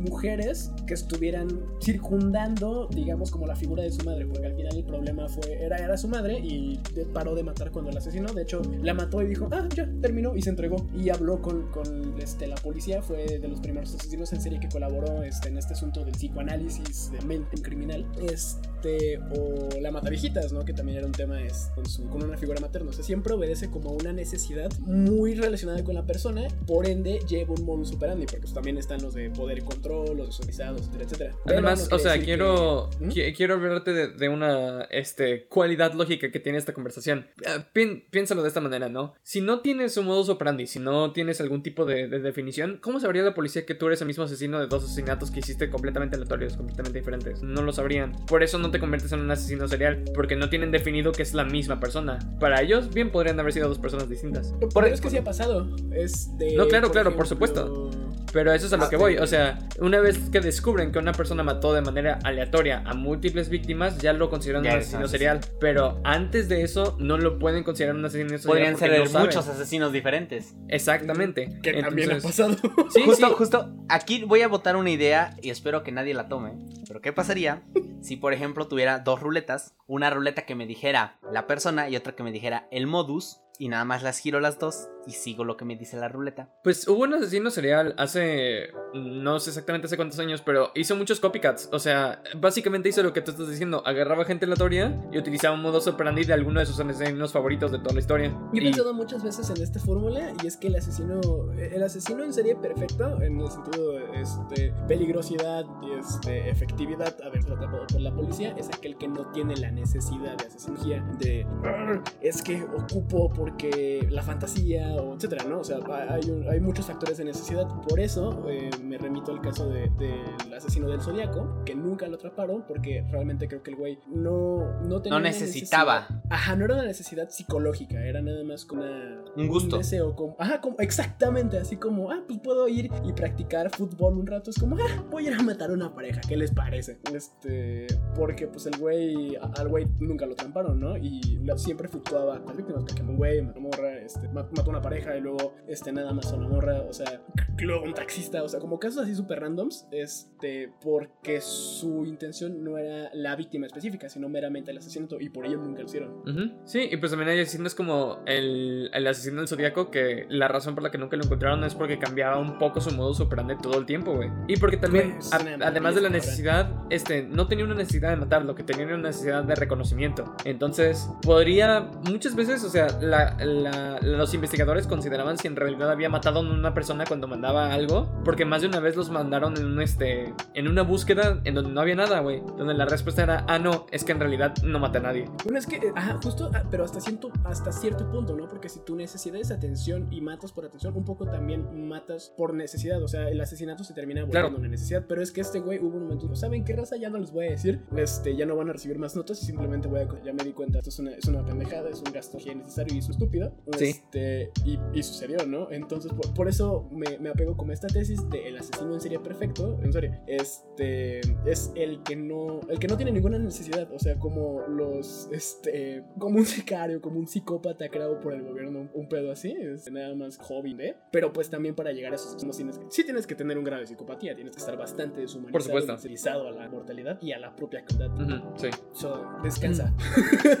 mujeres 0.00 0.70
que 0.86 0.94
estuvieran 0.94 1.48
circundando, 1.82 2.88
digamos, 2.92 3.30
como 3.30 3.46
la 3.46 3.56
figura 3.56 3.82
de 3.82 3.90
su 3.90 4.04
madre, 4.04 4.26
porque 4.26 4.46
al 4.46 4.54
final 4.54 4.76
el 4.76 4.84
problema 4.84 5.28
fue, 5.28 5.62
era, 5.62 5.78
era 5.78 5.96
su 5.96 6.08
madre 6.08 6.38
y 6.38 6.80
paró 7.12 7.34
de 7.34 7.42
matar 7.42 7.70
cuando 7.70 7.90
la 7.90 7.98
asesinó. 7.98 8.32
De 8.32 8.42
hecho, 8.42 8.62
la 8.82 8.94
mató 8.94 9.22
y 9.22 9.26
dijo, 9.26 9.48
ah, 9.52 9.68
ya, 9.74 9.88
terminó 10.00 10.36
y 10.36 10.42
se 10.42 10.50
entregó. 10.50 10.86
Y 10.96 11.10
habló 11.10 11.40
con, 11.40 11.70
con 11.70 12.14
este, 12.20 12.46
la 12.46 12.56
policía, 12.56 13.02
fue 13.02 13.38
de 13.38 13.48
los 13.48 13.60
primeros 13.60 13.94
asesinos 13.94 14.32
en 14.32 14.40
serie 14.40 14.60
que 14.60 14.68
colaboró 14.68 15.22
este, 15.22 15.48
en 15.48 15.58
este 15.58 15.74
asunto 15.74 16.04
del 16.04 16.12
psicoanálisis 16.12 17.12
de 17.12 17.20
mente 17.22 17.60
criminal. 17.62 18.06
Este, 18.22 19.18
o 19.18 19.68
la 19.80 19.90
mataviejitas, 19.90 20.52
¿no? 20.52 20.64
Que 20.64 20.72
también 20.72 20.98
era 20.98 21.06
un 21.06 21.12
tema 21.12 21.42
es, 21.42 21.70
con, 21.74 21.86
su, 21.86 22.08
con 22.08 22.22
una 22.22 22.36
figura 22.36 22.60
materna. 22.60 22.90
O 22.90 22.92
sea, 22.92 23.04
siempre 23.04 23.34
obedece 23.34 23.70
como 23.70 23.90
una 23.90 24.12
necesidad 24.12 24.70
muy 24.80 25.34
relacionada 25.34 25.84
con 25.84 25.94
la 25.94 26.06
persona, 26.06 26.48
por 26.66 26.86
ende 26.86 27.20
lleva 27.28 27.54
un 27.54 27.64
modus 27.64 27.92
operandi, 27.92 28.26
porque 28.26 28.40
pues, 28.40 28.54
también 28.54 28.78
están 28.78 29.02
los 29.02 29.14
de 29.14 29.30
poder 29.30 29.58
y 29.58 29.62
control, 29.62 29.89
los 29.90 30.26
desautorizados, 30.28 30.80
etcétera, 30.82 31.04
etcétera. 31.04 31.34
Pero 31.44 31.58
Además, 31.58 31.88
no 31.90 31.96
o 31.96 31.98
sea, 31.98 32.18
quiero, 32.20 32.90
que- 32.98 33.04
¿Mm? 33.06 33.08
qui- 33.10 33.36
quiero 33.36 33.54
hablarte 33.54 33.92
de, 33.92 34.08
de 34.08 34.28
una 34.28 34.82
este, 34.90 35.46
cualidad 35.46 35.92
lógica 35.94 36.30
que 36.30 36.40
tiene 36.40 36.58
esta 36.58 36.72
conversación. 36.72 37.26
Eh, 37.42 37.60
pi- 37.72 38.04
piénsalo 38.10 38.42
de 38.42 38.48
esta 38.48 38.60
manera, 38.60 38.88
¿no? 38.88 39.14
Si 39.22 39.40
no 39.40 39.60
tienes 39.60 39.96
un 39.96 40.06
modus 40.06 40.28
operandi, 40.28 40.66
si 40.66 40.78
no 40.78 41.12
tienes 41.12 41.40
algún 41.40 41.62
tipo 41.62 41.84
de, 41.84 42.08
de 42.08 42.20
definición, 42.20 42.78
¿cómo 42.80 43.00
sabría 43.00 43.22
la 43.22 43.34
policía 43.34 43.66
que 43.66 43.74
tú 43.74 43.86
eres 43.86 44.00
el 44.00 44.06
mismo 44.06 44.24
asesino 44.24 44.58
de 44.60 44.66
dos 44.66 44.84
asesinatos 44.84 45.30
que 45.30 45.40
hiciste 45.40 45.70
completamente 45.70 46.16
aleatorios, 46.16 46.56
completamente 46.56 46.98
diferentes? 46.98 47.42
No 47.42 47.62
lo 47.62 47.72
sabrían. 47.72 48.12
Por 48.26 48.42
eso 48.42 48.58
no 48.58 48.70
te 48.70 48.78
conviertes 48.80 49.12
en 49.12 49.20
un 49.20 49.30
asesino 49.30 49.68
serial, 49.68 50.04
porque 50.14 50.36
no 50.36 50.48
tienen 50.48 50.70
definido 50.70 51.12
que 51.12 51.22
es 51.22 51.34
la 51.34 51.44
misma 51.44 51.80
persona. 51.80 52.18
Para 52.38 52.62
ellos, 52.62 52.90
bien 52.92 53.10
podrían 53.10 53.38
haber 53.40 53.52
sido 53.52 53.68
dos 53.68 53.78
personas 53.78 54.08
distintas. 54.08 54.54
Pero 54.72 54.86
es 54.86 55.00
que 55.00 55.10
sí 55.10 55.16
ha 55.16 55.24
pasado. 55.24 55.74
Es 55.92 56.36
de, 56.38 56.54
No, 56.56 56.68
claro, 56.68 56.90
claro, 56.90 57.16
por 57.16 57.26
supuesto. 57.26 57.90
Pero 58.32 58.52
eso 58.52 58.66
es 58.66 58.72
a 58.72 58.76
lo 58.76 58.84
Ah, 58.84 58.90
que 58.90 58.96
voy. 58.96 59.18
O 59.18 59.26
sea, 59.26 59.58
una 59.80 60.00
vez 60.00 60.30
que 60.30 60.40
descubren 60.40 60.92
que 60.92 60.98
una 60.98 61.12
persona 61.12 61.42
mató 61.42 61.72
de 61.74 61.80
manera 61.82 62.18
aleatoria 62.22 62.82
a 62.86 62.94
múltiples 62.94 63.48
víctimas, 63.48 63.98
ya 63.98 64.12
lo 64.12 64.30
consideran 64.30 64.62
Ya 64.62 64.72
un 64.74 64.78
asesino 64.78 65.08
serial. 65.08 65.40
Pero 65.60 66.00
antes 66.04 66.48
de 66.48 66.62
eso, 66.62 66.96
no 67.00 67.18
lo 67.18 67.38
pueden 67.38 67.64
considerar 67.64 67.96
un 67.96 68.04
asesino 68.04 68.28
serial. 68.30 68.46
Podrían 68.46 68.76
ser 68.76 68.98
no 69.00 69.06
saben. 69.06 69.26
muchos 69.26 69.48
asesinos 69.48 69.92
diferentes. 69.92 70.54
Exactamente. 70.68 71.58
Que 71.62 71.72
también 71.82 72.10
ha 72.10 72.14
Entonces, 72.14 72.46
pasado. 72.46 72.56
Sí, 72.90 73.02
justo, 73.04 73.28
sí. 73.28 73.34
justo, 73.36 73.74
aquí 73.88 74.24
voy 74.24 74.42
a 74.42 74.48
botar 74.48 74.76
una 74.76 74.90
idea 74.90 75.36
y 75.42 75.50
espero 75.50 75.82
que 75.82 75.92
nadie 75.92 76.14
la 76.14 76.28
tome. 76.28 76.52
Pero 76.88 77.00
¿qué 77.00 77.12
pasaría 77.12 77.62
si, 78.00 78.16
por 78.16 78.32
ejemplo, 78.32 78.66
tuviera 78.66 78.98
dos 79.00 79.20
ruletas? 79.20 79.74
Una 79.86 80.10
ruleta 80.10 80.42
que 80.42 80.54
me 80.54 80.66
dijera 80.66 81.18
la 81.30 81.46
persona 81.46 81.88
y 81.88 81.96
otra 81.96 82.14
que 82.14 82.22
me 82.22 82.32
dijera 82.32 82.66
el 82.70 82.86
modus. 82.86 83.40
Y 83.58 83.68
nada 83.68 83.84
más 83.84 84.02
las 84.02 84.18
giro 84.18 84.40
las 84.40 84.58
dos 84.58 84.88
y 85.06 85.12
sigo 85.12 85.44
lo 85.44 85.56
que 85.56 85.64
me 85.64 85.76
dice 85.76 85.96
la 85.96 86.08
ruleta. 86.08 86.48
Pues 86.62 86.86
hubo 86.88 87.02
un 87.04 87.14
asesino 87.14 87.50
serial 87.50 87.94
hace. 87.98 88.68
No 88.94 89.38
sé 89.40 89.50
exactamente 89.50 89.86
hace 89.86 89.96
cuántos 89.96 90.18
años, 90.18 90.42
pero 90.44 90.70
hizo 90.74 90.96
muchos 90.96 91.20
copycats. 91.20 91.68
O 91.72 91.78
sea, 91.78 92.22
básicamente 92.38 92.88
hizo 92.88 93.02
lo 93.02 93.12
que 93.12 93.20
tú 93.22 93.30
estás 93.30 93.48
diciendo: 93.48 93.82
agarraba 93.86 94.24
gente 94.24 94.44
aleatoria 94.44 95.00
y 95.12 95.18
utilizaba 95.18 95.54
un 95.54 95.62
modus 95.62 95.86
operandi 95.86 96.24
de 96.24 96.32
alguno 96.32 96.60
de 96.60 96.66
sus 96.66 96.78
asesinos 96.80 97.32
favoritos 97.32 97.72
de 97.72 97.78
toda 97.78 97.94
la 97.94 98.00
historia. 98.00 98.28
Yo 98.52 98.58
he 98.58 98.58
Y- 98.58 98.64
pensado 98.64 98.92
muchas 98.94 99.22
veces 99.22 99.48
en 99.50 99.62
esta 99.62 99.80
fórmula 99.80 100.32
y 100.42 100.46
es 100.46 100.56
que 100.56 100.66
el 100.68 100.76
asesino, 100.76 101.20
el 101.58 101.82
asesino 101.82 102.22
en 102.24 102.32
serie 102.32 102.56
perfecto, 102.56 103.20
en 103.22 103.40
el 103.40 103.50
sentido 103.50 103.92
de 103.92 104.20
este, 104.20 104.72
peligrosidad 104.88 105.64
y 105.82 105.98
este, 105.98 106.48
efectividad, 106.50 107.16
a 107.24 107.28
ver, 107.30 107.40
atrapado 107.40 107.86
por 107.86 108.00
la 108.00 108.12
policía, 108.14 108.54
es 108.58 108.68
aquel 108.68 108.96
que 108.98 109.08
no 109.08 109.30
tiene 109.32 109.56
la 109.56 109.70
necesidad 109.70 110.36
de 110.36 110.46
asesinía, 110.46 111.02
de 111.18 111.46
"Arr, 111.64 112.02
es 112.20 112.42
que 112.42 112.62
ocupo 112.64 113.32
porque 113.32 114.06
la 114.10 114.22
fantasía 114.22 114.89
o 114.98 115.14
etcétera, 115.14 115.44
¿no? 115.48 115.60
O 115.60 115.64
sea, 115.64 115.78
hay, 116.08 116.30
un- 116.30 116.48
hay 116.48 116.60
muchos 116.60 116.86
factores 116.86 117.18
de 117.18 117.24
necesidad. 117.24 117.66
Por 117.88 118.00
eso 118.00 118.44
eh, 118.48 118.70
me 118.82 118.98
remito 118.98 119.32
al 119.32 119.40
caso 119.40 119.68
de- 119.68 119.90
del 119.98 120.54
asesino 120.54 120.88
del 120.88 121.00
zodiaco, 121.00 121.62
que 121.64 121.74
nunca 121.74 122.06
lo 122.08 122.16
atraparon 122.16 122.64
porque 122.66 123.04
realmente 123.10 123.48
creo 123.48 123.62
que 123.62 123.70
el 123.70 123.76
güey 123.76 123.98
no, 124.08 124.80
no 124.82 125.00
tenía 125.02 125.18
No 125.18 125.22
una 125.22 125.28
necesitaba. 125.30 126.06
Ajá, 126.28 126.56
no 126.56 126.64
era 126.64 126.74
una 126.74 126.84
necesidad 126.84 127.28
psicológica, 127.30 128.04
era 128.04 128.22
nada 128.22 128.42
más 128.44 128.64
como 128.64 128.82
una, 128.82 129.22
Un 129.36 129.48
gusto. 129.48 129.78
deseo, 129.78 130.14
como, 130.14 130.36
ajá, 130.38 130.60
como, 130.60 130.76
exactamente, 130.78 131.58
así 131.58 131.76
como, 131.76 132.10
ah, 132.10 132.22
pues 132.26 132.38
puedo 132.40 132.68
ir 132.68 132.90
y 133.04 133.12
practicar 133.12 133.70
fútbol 133.70 134.16
un 134.18 134.26
rato. 134.26 134.50
Es 134.50 134.58
como, 134.58 134.76
ah, 134.76 135.04
voy 135.10 135.26
a 135.26 135.30
ir 135.32 135.36
a 135.38 135.42
matar 135.42 135.70
a 135.70 135.72
una 135.74 135.94
pareja, 135.94 136.20
¿qué 136.26 136.36
les 136.36 136.50
parece? 136.52 136.98
Este, 137.14 137.86
porque 138.14 138.46
pues 138.46 138.66
el 138.66 138.76
güey, 138.78 139.36
al 139.36 139.68
güey 139.68 139.86
nunca 139.98 140.26
lo 140.26 140.34
tramparon, 140.34 140.78
¿no? 140.80 140.96
Y 140.96 141.20
siempre 141.56 141.88
fluctuaba 141.88 142.38
con 142.38 142.46
las 142.48 142.56
víctimas, 142.56 142.84
porque 142.86 143.02
un 143.02 143.16
güey 143.16 143.42
mató 143.42 143.60
morra, 143.60 143.98
este, 143.98 144.28
ma- 144.28 144.48
mató 144.56 144.70
a 144.70 144.74
una 144.80 144.88
pareja 144.88 145.16
y 145.16 145.20
luego, 145.20 145.54
este, 145.68 145.92
nada 145.92 146.12
más 146.12 146.32
a 146.32 146.36
una 146.36 146.48
morra, 146.48 146.80
o 146.88 146.92
sea, 146.92 147.20
luego 147.58 147.84
un 147.84 147.92
taxista, 147.94 148.42
o 148.42 148.48
sea, 148.48 148.58
como 148.60 148.78
casos 148.78 149.04
así 149.04 149.14
súper 149.14 149.40
randoms, 149.40 149.86
este, 149.92 150.72
porque 150.82 151.40
su 151.40 152.04
intención 152.06 152.64
no 152.64 152.78
era 152.78 153.10
la 153.12 153.36
víctima 153.36 153.66
específica, 153.66 154.08
sino 154.08 154.28
meramente 154.28 154.70
el 154.70 154.78
asesinato, 154.78 155.20
y 155.20 155.28
por 155.28 155.44
ello 155.46 155.58
nunca 155.58 155.80
lo 155.80 155.86
hicieron. 155.86 156.22
Sí, 156.64 156.88
y 156.90 156.96
pues 156.96 157.10
también 157.12 157.30
hay 157.30 157.40
asesinos 157.40 157.74
como 157.74 158.20
el, 158.26 158.90
el 158.92 159.06
asesino 159.06 159.38
del 159.38 159.48
zodiaco 159.48 159.90
que 159.90 160.26
la 160.30 160.48
razón 160.48 160.74
por 160.74 160.82
la 160.82 160.90
que 160.90 160.98
nunca 160.98 161.16
lo 161.16 161.24
encontraron 161.24 161.62
es 161.64 161.74
porque 161.74 161.98
cambiaba 161.98 162.38
un 162.38 162.58
poco 162.58 162.80
su 162.80 162.90
modus 162.94 163.20
operandi 163.20 163.56
todo 163.62 163.78
el 163.78 163.86
tiempo, 163.86 164.14
güey. 164.14 164.30
Y 164.48 164.56
porque 164.56 164.76
también, 164.78 165.14
Pues, 165.16 165.32
a- 165.32 165.66
además 165.66 165.94
de 165.94 166.00
la 166.00 166.08
necesidad, 166.08 166.70
este, 166.90 167.22
no 167.24 167.46
tenía 167.48 167.64
una 167.64 167.74
necesidad 167.74 168.10
de 168.10 168.16
matar, 168.16 168.44
lo 168.44 168.54
que 168.54 168.62
tenía 168.62 168.84
era 168.86 168.94
una 168.94 169.08
necesidad 169.08 169.44
de 169.44 169.54
reconocimiento. 169.54 170.34
Entonces, 170.44 171.08
podría, 171.22 171.90
muchas 172.08 172.34
veces, 172.34 172.64
o 172.64 172.70
sea, 172.70 172.86
la- 173.00 173.36
la- 173.44 173.98
los 174.00 174.32
investigadores 174.34 174.69
consideraban 174.86 175.38
si 175.38 175.46
en 175.48 175.56
realidad 175.56 175.90
había 175.90 176.08
matado 176.08 176.40
a 176.40 176.42
una 176.42 176.74
persona 176.74 177.04
cuando 177.06 177.26
mandaba 177.28 177.72
algo, 177.72 178.08
porque 178.24 178.44
más 178.44 178.62
de 178.62 178.68
una 178.68 178.80
vez 178.80 178.96
los 178.96 179.10
mandaron 179.10 179.56
en 179.56 179.64
un, 179.66 179.82
este, 179.82 180.34
en 180.54 180.68
una 180.68 180.82
búsqueda 180.82 181.40
en 181.44 181.54
donde 181.54 181.70
no 181.70 181.80
había 181.80 181.94
nada, 181.96 182.20
güey. 182.20 182.40
Donde 182.58 182.74
la 182.74 182.86
respuesta 182.86 183.22
era, 183.22 183.44
ah, 183.48 183.58
no, 183.58 183.86
es 183.90 184.04
que 184.04 184.12
en 184.12 184.20
realidad 184.20 184.54
no 184.62 184.78
maté 184.78 184.98
a 184.98 185.02
nadie. 185.02 185.28
Bueno, 185.44 185.58
es 185.58 185.66
que, 185.66 185.76
eh, 185.76 185.92
ajá, 185.94 186.18
justo, 186.22 186.50
ah, 186.54 186.64
pero 186.70 186.84
hasta 186.84 187.00
cierto, 187.00 187.30
hasta 187.44 187.72
cierto 187.72 188.10
punto, 188.10 188.36
¿no? 188.36 188.48
Porque 188.48 188.68
si 188.68 188.80
tu 188.80 188.96
necesidad 188.96 189.40
es 189.40 189.50
atención 189.50 190.08
y 190.10 190.20
matas 190.20 190.52
por 190.52 190.64
atención, 190.64 190.96
un 190.96 191.04
poco 191.04 191.26
también 191.26 191.88
matas 191.88 192.32
por 192.36 192.54
necesidad. 192.54 193.02
O 193.02 193.08
sea, 193.08 193.28
el 193.28 193.40
asesinato 193.40 193.84
se 193.84 193.94
termina 193.94 194.22
volviendo 194.22 194.48
Claro. 194.48 194.58
una 194.58 194.68
necesidad. 194.68 195.04
Pero 195.08 195.22
es 195.22 195.32
que 195.32 195.40
este 195.40 195.60
güey 195.60 195.78
hubo 195.78 195.96
un 195.96 196.04
momento, 196.04 196.34
¿saben 196.34 196.64
qué 196.64 196.74
raza? 196.76 196.96
Ya 196.96 197.10
no 197.10 197.18
les 197.18 197.32
voy 197.32 197.46
a 197.46 197.50
decir. 197.50 197.80
Este, 197.96 198.36
ya 198.36 198.46
no 198.46 198.56
van 198.56 198.68
a 198.68 198.72
recibir 198.72 198.98
más 198.98 199.16
notas 199.16 199.42
y 199.42 199.46
simplemente 199.46 199.88
voy 199.88 200.00
a, 200.00 200.08
ya 200.24 200.32
me 200.32 200.44
di 200.44 200.52
cuenta, 200.52 200.78
esto 200.78 200.90
es 200.90 200.98
una, 200.98 201.10
es 201.12 201.24
una 201.26 201.44
pendejada, 201.44 201.88
es 201.88 201.98
un 202.04 202.12
gasto 202.12 202.38
innecesario 202.38 202.94
y 202.94 202.98
es 202.98 203.08
estúpido. 203.08 203.52
Sí. 203.76 203.84
Este, 203.86 204.50
y, 204.64 204.78
y 204.92 205.02
sucedió, 205.02 205.46
¿no? 205.46 205.70
Entonces, 205.70 206.12
por, 206.12 206.32
por 206.34 206.48
eso 206.48 206.88
me, 206.90 207.18
me, 207.18 207.30
apego 207.30 207.56
a 207.60 207.72
esta 207.72 207.88
tesis 207.88 208.28
de 208.30 208.48
el 208.48 208.58
asesino 208.58 208.94
en 208.94 209.00
serie 209.00 209.18
perfecto, 209.18 209.78
en 209.82 209.92
serie, 209.92 210.20
este, 210.26 211.20
es 211.46 211.72
el 211.74 212.02
que 212.02 212.16
no, 212.16 212.60
el 212.68 212.78
que 212.78 212.88
no 212.88 212.96
tiene 212.96 213.12
ninguna 213.12 213.38
necesidad, 213.38 213.90
o 213.92 213.98
sea, 213.98 214.18
como 214.18 214.62
los, 214.68 215.28
este, 215.32 216.04
como 216.18 216.38
un 216.38 216.46
sicario, 216.46 217.00
como 217.00 217.18
un 217.18 217.26
psicópata 217.26 217.88
creado 217.88 218.20
por 218.20 218.34
el 218.34 218.42
gobierno, 218.42 218.88
un, 218.92 219.08
pedo 219.08 219.32
así, 219.32 219.52
es 219.52 219.90
nada 219.90 220.14
más 220.14 220.38
hobby, 220.38 220.76
¿eh? 220.78 220.96
Pero 221.10 221.32
pues 221.32 221.50
también 221.50 221.74
para 221.74 221.92
llegar 221.92 222.12
a 222.12 222.16
esos 222.16 222.36
tienes 222.36 222.78
que, 222.78 222.86
sí 222.90 223.04
tienes 223.04 223.26
que 223.26 223.34
tener 223.34 223.58
un 223.58 223.64
grado 223.64 223.80
de 223.80 223.86
psicopatía, 223.86 224.34
tienes 224.34 224.54
que 224.54 224.60
estar 224.60 224.76
bastante 224.76 225.20
deshumanizado, 225.20 225.52
por 225.52 225.62
supuesto, 225.62 225.92
a 225.92 226.50
la 226.52 226.68
mortalidad 226.68 227.20
y 227.20 227.32
a 227.32 227.38
la 227.38 227.54
propia 227.54 227.84
crueldad. 227.84 228.10
Uh 228.14 228.26
-huh, 228.26 228.56
sí. 228.56 228.68
So, 228.92 229.26
descansa. 229.42 229.92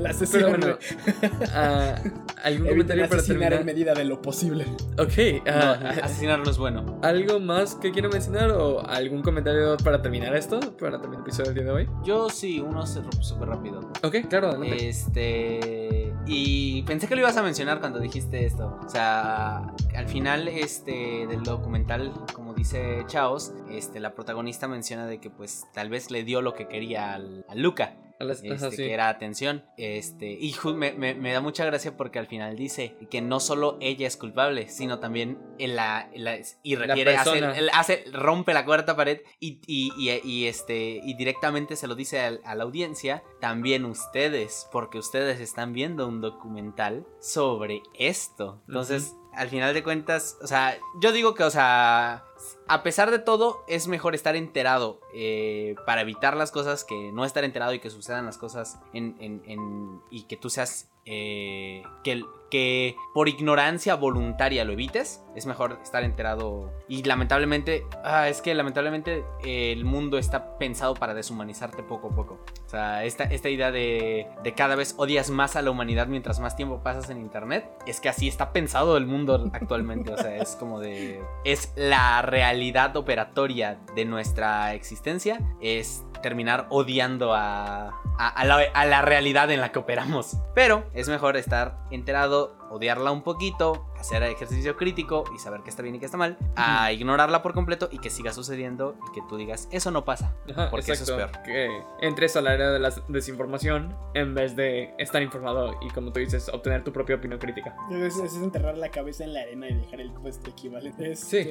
la 0.00 0.14
Pero 0.32 0.48
bueno, 0.50 0.78
uh, 0.78 2.36
¿algún 2.42 2.68
comentario 2.68 3.05
para 3.08 3.22
terminar? 3.22 3.52
en 3.54 3.66
medida 3.66 3.94
de 3.94 4.04
lo 4.04 4.20
posible. 4.20 4.64
Ok. 4.98 5.42
Uh, 5.42 5.48
no, 5.48 5.88
asesinar 6.02 6.38
no 6.40 6.50
es 6.50 6.58
bueno. 6.58 6.98
¿Algo 7.02 7.40
más 7.40 7.74
que 7.74 7.92
quiero 7.92 8.08
mencionar 8.08 8.50
o 8.50 8.86
algún 8.86 9.22
comentario 9.22 9.76
para 9.78 10.02
terminar 10.02 10.34
esto? 10.34 10.60
Para 10.78 11.00
terminar 11.00 11.20
el 11.20 11.22
episodio 11.22 11.52
del 11.52 11.54
día 11.54 11.64
de 11.64 11.70
hoy. 11.70 11.88
Yo 12.04 12.28
sí, 12.28 12.60
uno 12.60 12.86
súper 12.86 13.48
rápido. 13.48 13.80
Ok, 14.02 14.16
claro, 14.28 14.48
adelante. 14.48 14.88
Este. 14.88 16.12
Y 16.26 16.82
pensé 16.82 17.06
que 17.06 17.14
lo 17.14 17.20
ibas 17.22 17.36
a 17.36 17.42
mencionar 17.42 17.80
cuando 17.80 17.98
dijiste 18.00 18.44
esto. 18.44 18.78
O 18.84 18.88
sea, 18.88 19.72
al 19.96 20.08
final 20.08 20.46
este, 20.48 21.26
del 21.26 21.42
documental, 21.42 22.12
como 22.34 22.52
dice 22.52 23.04
Chaos, 23.06 23.54
este, 23.70 23.98
la 23.98 24.14
protagonista 24.14 24.68
menciona 24.68 25.06
de 25.06 25.20
que 25.20 25.30
pues 25.30 25.66
tal 25.72 25.88
vez 25.88 26.10
le 26.10 26.22
dio 26.22 26.42
lo 26.42 26.54
que 26.54 26.68
quería 26.68 27.14
al, 27.14 27.44
a 27.48 27.54
Luca. 27.54 27.96
Las, 28.18 28.38
este, 28.38 28.54
ajá, 28.54 28.70
sí. 28.70 28.76
que 28.76 28.92
era 28.94 29.10
atención. 29.10 29.64
Este, 29.76 30.30
y 30.30 30.54
me, 30.74 30.92
me, 30.92 31.14
me, 31.14 31.32
da 31.32 31.42
mucha 31.42 31.66
gracia 31.66 31.98
porque 31.98 32.18
al 32.18 32.26
final 32.26 32.56
dice 32.56 32.96
que 33.10 33.20
no 33.20 33.40
solo 33.40 33.76
ella 33.80 34.06
es 34.06 34.16
culpable, 34.16 34.68
sino 34.68 35.00
también 35.00 35.38
en 35.58 35.76
la, 35.76 36.08
la 36.14 36.38
y 36.62 36.76
refiere, 36.76 37.14
hace, 37.14 37.68
hace, 37.74 38.04
rompe 38.12 38.54
la 38.54 38.64
cuarta 38.64 38.96
pared 38.96 39.20
y, 39.38 39.60
y, 39.66 39.92
y, 39.98 40.18
y, 40.24 40.46
este, 40.46 41.00
y 41.04 41.14
directamente 41.14 41.76
se 41.76 41.86
lo 41.86 41.94
dice 41.94 42.20
a, 42.20 42.38
a, 42.42 42.54
la 42.54 42.64
audiencia, 42.64 43.22
también 43.38 43.84
ustedes, 43.84 44.66
porque 44.72 44.98
ustedes 44.98 45.38
están 45.40 45.74
viendo 45.74 46.08
un 46.08 46.22
documental 46.22 47.06
sobre 47.20 47.82
esto. 47.98 48.62
Entonces, 48.66 49.12
uh 49.12 49.14
-huh. 49.14 49.25
Al 49.36 49.48
final 49.48 49.74
de 49.74 49.82
cuentas, 49.82 50.38
o 50.42 50.46
sea, 50.46 50.78
yo 51.00 51.12
digo 51.12 51.34
que, 51.34 51.44
o 51.44 51.50
sea, 51.50 52.24
a 52.68 52.82
pesar 52.82 53.10
de 53.10 53.18
todo, 53.18 53.64
es 53.68 53.86
mejor 53.86 54.14
estar 54.14 54.34
enterado 54.34 55.00
eh, 55.14 55.74
para 55.84 56.00
evitar 56.00 56.36
las 56.36 56.50
cosas 56.50 56.84
que 56.84 57.12
no 57.12 57.24
estar 57.24 57.44
enterado 57.44 57.72
y 57.74 57.78
que 57.78 57.90
sucedan 57.90 58.26
las 58.26 58.38
cosas 58.38 58.78
en, 58.92 60.00
y 60.10 60.22
que 60.22 60.36
tú 60.36 60.50
seas 60.50 60.88
eh, 61.06 61.82
que, 62.02 62.96
por 63.12 63.28
ignorancia 63.28 63.96
voluntaria 63.96 64.64
lo 64.64 64.72
evites. 64.72 65.22
Es 65.34 65.46
mejor 65.46 65.78
estar 65.82 66.04
enterado. 66.04 66.72
Y 66.88 67.02
lamentablemente, 67.02 67.84
ah, 68.02 68.28
es 68.28 68.40
que 68.40 68.54
lamentablemente 68.54 69.24
eh, 69.44 69.72
el 69.72 69.84
mundo 69.84 70.16
está 70.16 70.56
pensado 70.56 70.94
para 70.94 71.12
deshumanizarte 71.12 71.82
poco 71.82 72.08
a 72.08 72.14
poco. 72.14 72.40
O 72.64 72.68
sea, 72.68 73.04
esta, 73.04 73.24
esta 73.24 73.50
idea 73.50 73.70
de, 73.70 74.26
de, 74.42 74.54
cada 74.54 74.74
vez 74.74 74.94
odias 74.96 75.28
más 75.28 75.56
a 75.56 75.62
la 75.62 75.70
humanidad 75.70 76.06
mientras 76.06 76.40
más 76.40 76.56
tiempo 76.56 76.82
pasas 76.82 77.10
en 77.10 77.18
internet. 77.18 77.68
Es 77.86 78.00
que 78.00 78.08
así 78.08 78.28
está 78.28 78.52
pensado 78.52 78.96
el 78.96 79.06
mundo 79.06 79.50
actualmente. 79.52 80.12
O 80.12 80.16
sea, 80.16 80.36
es 80.36 80.56
como 80.56 80.80
de. 80.80 81.20
Es 81.44 81.72
la 81.76 82.22
realidad 82.22 82.96
operatoria 82.96 83.78
de 83.94 84.04
nuestra 84.06 84.72
existencia. 84.72 85.40
Es 85.60 86.04
terminar 86.22 86.66
odiando 86.70 87.34
a, 87.34 88.00
a, 88.18 88.44
la, 88.44 89.02
realidad 89.02 89.50
en 89.50 89.60
la 89.60 89.72
que 89.72 89.78
operamos. 89.78 90.36
Pero 90.54 90.84
es 90.96 91.08
mejor 91.08 91.36
estar 91.36 91.76
enterado, 91.90 92.55
odiarla 92.70 93.10
un 93.10 93.22
poquito, 93.22 93.86
hacer 93.98 94.22
ejercicio 94.22 94.76
crítico 94.76 95.24
y 95.34 95.38
saber 95.38 95.62
qué 95.62 95.70
está 95.70 95.82
bien 95.82 95.94
y 95.94 95.98
qué 95.98 96.06
está 96.06 96.16
mal, 96.16 96.36
a 96.56 96.92
ignorarla 96.92 97.42
por 97.42 97.54
completo 97.54 97.88
y 97.90 97.98
que 97.98 98.10
siga 98.10 98.32
sucediendo 98.32 98.96
y 99.08 99.14
que 99.14 99.22
tú 99.28 99.36
digas, 99.36 99.68
eso 99.70 99.90
no 99.90 100.04
pasa, 100.04 100.34
Ajá, 100.50 100.70
porque 100.70 100.92
exacto, 100.92 101.12
eso 101.14 101.20
es 101.20 101.30
peor. 101.30 101.42
Que 101.44 101.82
entres 102.00 102.36
al 102.36 102.46
área 102.46 102.70
de 102.70 102.78
la 102.78 102.92
desinformación 103.08 103.96
en 104.14 104.34
vez 104.34 104.56
de 104.56 104.94
estar 104.98 105.22
informado 105.22 105.74
y, 105.80 105.88
como 105.90 106.12
tú 106.12 106.20
dices, 106.20 106.48
obtener 106.48 106.84
tu 106.84 106.92
propia 106.92 107.16
opinión 107.16 107.38
crítica. 107.38 107.76
Es, 107.90 108.16
es 108.16 108.36
enterrar 108.36 108.78
la 108.78 108.90
cabeza 108.90 109.24
en 109.24 109.34
la 109.34 109.40
arena 109.40 109.68
y 109.68 109.74
dejar 109.74 110.00
el 110.00 110.12
puesto 110.12 110.50
equivalente. 110.50 111.16
Sí. 111.16 111.46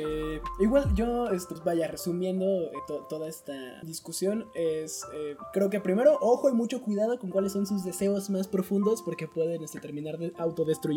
Igual 0.60 0.94
yo, 0.96 1.30
esto, 1.30 1.56
vaya, 1.64 1.88
resumiendo 1.88 2.46
eh, 2.46 2.72
to 2.88 3.06
toda 3.10 3.28
esta 3.28 3.54
discusión, 3.84 4.48
es, 4.54 5.06
eh, 5.14 5.36
creo 5.54 5.70
que 5.70 5.80
primero, 5.80 6.18
ojo 6.22 6.50
y 6.50 6.54
mucho 6.54 6.82
cuidado 6.82 7.20
con 7.20 7.30
cuáles 7.30 7.54
son 7.54 7.66
sus 7.66 7.84
deseos 7.84 8.30
más 8.30 8.48
profundos 8.48 9.02
porque 9.02 9.28
pueden 9.28 9.64
este, 9.64 9.80
terminar 9.80 10.18
de 10.18 10.34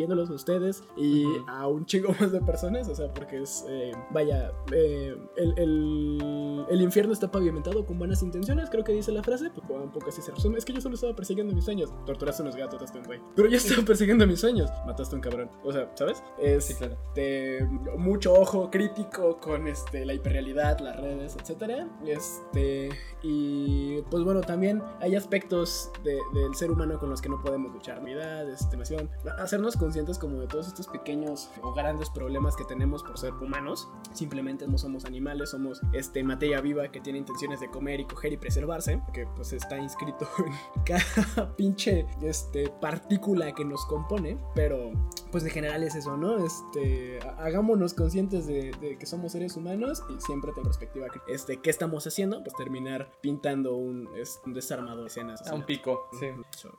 autodestruyéndolos 0.08 0.30
ustedes 0.30 0.82
y 0.96 1.24
uh 1.24 1.28
-huh. 1.28 1.44
a 1.48 1.66
un 1.68 1.86
chingo 1.86 2.14
más 2.20 2.32
de 2.32 2.40
personas, 2.40 2.88
o 2.88 2.94
sea, 2.94 3.12
porque 3.12 3.42
es, 3.42 3.64
eh, 3.68 3.92
vaya, 4.10 4.52
eh, 4.72 5.16
el, 5.36 5.54
el, 5.58 6.66
el, 6.68 6.82
infierno 6.82 7.12
está 7.12 7.30
pavimentado 7.30 7.84
con 7.84 7.98
buenas 7.98 8.22
intenciones, 8.22 8.70
creo 8.70 8.84
que 8.84 8.92
dice 8.92 9.12
la 9.12 9.22
frase, 9.22 9.50
pues 9.50 9.64
un 9.68 9.90
poco 9.90 10.08
así 10.08 10.22
se 10.22 10.32
resume, 10.32 10.58
es 10.58 10.64
que 10.64 10.72
yo 10.72 10.80
solo 10.80 10.94
estaba 10.94 11.14
persiguiendo 11.14 11.54
mis 11.54 11.64
sueños, 11.64 11.92
torturaste 12.06 12.42
unos 12.42 12.56
gatos, 12.56 12.74
mataste 12.74 12.98
un 12.98 13.04
güey, 13.04 13.20
pero 13.34 13.48
yo 13.48 13.56
estaba 13.56 13.82
persiguiendo 13.82 14.26
mis 14.26 14.40
sueños, 14.40 14.70
mataste 14.86 15.14
un 15.14 15.20
cabrón, 15.20 15.50
o 15.64 15.72
sea, 15.72 15.90
¿sabes? 15.94 16.22
Es, 16.40 16.64
sí, 16.64 16.74
claro. 16.74 16.96
este, 17.08 17.66
mucho 17.96 18.32
ojo 18.34 18.70
crítico 18.70 19.38
con 19.40 19.68
este, 19.68 20.04
la 20.04 20.14
hiperrealidad, 20.14 20.78
las 20.80 20.96
redes, 20.96 21.36
etcétera, 21.40 21.88
este, 22.06 22.90
y 23.22 24.02
pues 24.10 24.22
bueno, 24.24 24.40
también 24.40 24.82
hay 25.00 25.16
aspectos 25.16 25.90
de, 26.04 26.18
del 26.34 26.54
ser 26.54 26.70
humano 26.70 26.98
con 26.98 27.10
los 27.10 27.20
que 27.20 27.28
no 27.28 27.40
podemos 27.42 27.72
luchar, 27.72 28.00
unidad, 28.00 28.48
estimación, 28.48 29.10
hacernos 29.38 29.76
conscientes 29.76 29.97
como 30.18 30.40
de 30.40 30.46
todos 30.46 30.68
estos 30.68 30.86
pequeños 30.86 31.50
o 31.62 31.72
grandes 31.72 32.08
problemas 32.10 32.54
que 32.54 32.64
tenemos 32.64 33.02
por 33.02 33.18
ser 33.18 33.34
humanos. 33.34 33.88
Simplemente 34.12 34.66
no 34.68 34.78
somos 34.78 35.04
animales, 35.04 35.50
somos 35.50 35.80
este, 35.92 36.22
materia 36.22 36.60
viva 36.60 36.88
que 36.88 37.00
tiene 37.00 37.18
intenciones 37.18 37.58
de 37.60 37.68
comer 37.68 38.00
y 38.00 38.04
coger 38.04 38.32
y 38.32 38.36
preservarse, 38.36 39.02
que 39.12 39.26
pues 39.34 39.52
está 39.52 39.76
inscrito 39.78 40.28
en 40.38 40.82
cada 40.84 41.56
pinche 41.56 42.06
este, 42.22 42.68
partícula 42.80 43.52
que 43.52 43.64
nos 43.64 43.84
compone, 43.86 44.38
pero 44.54 44.92
pues 45.30 45.44
de 45.44 45.50
general 45.50 45.82
es 45.82 45.94
eso, 45.94 46.16
¿no? 46.16 46.44
Este, 46.44 47.18
hagámonos 47.38 47.94
conscientes 47.94 48.46
de, 48.46 48.72
de 48.80 48.98
que 48.98 49.06
somos 49.06 49.32
seres 49.32 49.56
humanos 49.56 50.02
y 50.08 50.20
siempre 50.20 50.52
ten 50.54 50.64
perspectiva 50.64 51.06
este, 51.26 51.58
¿qué 51.58 51.70
estamos 51.70 52.06
haciendo? 52.06 52.42
Pues 52.42 52.54
terminar 52.56 53.10
pintando 53.20 53.76
un, 53.76 54.08
es, 54.16 54.40
un 54.46 54.54
desarmador 54.54 55.02
de 55.02 55.06
escenas. 55.08 55.46
A 55.48 55.54
un 55.54 55.64
pico, 55.64 56.08
sí. 56.18 56.26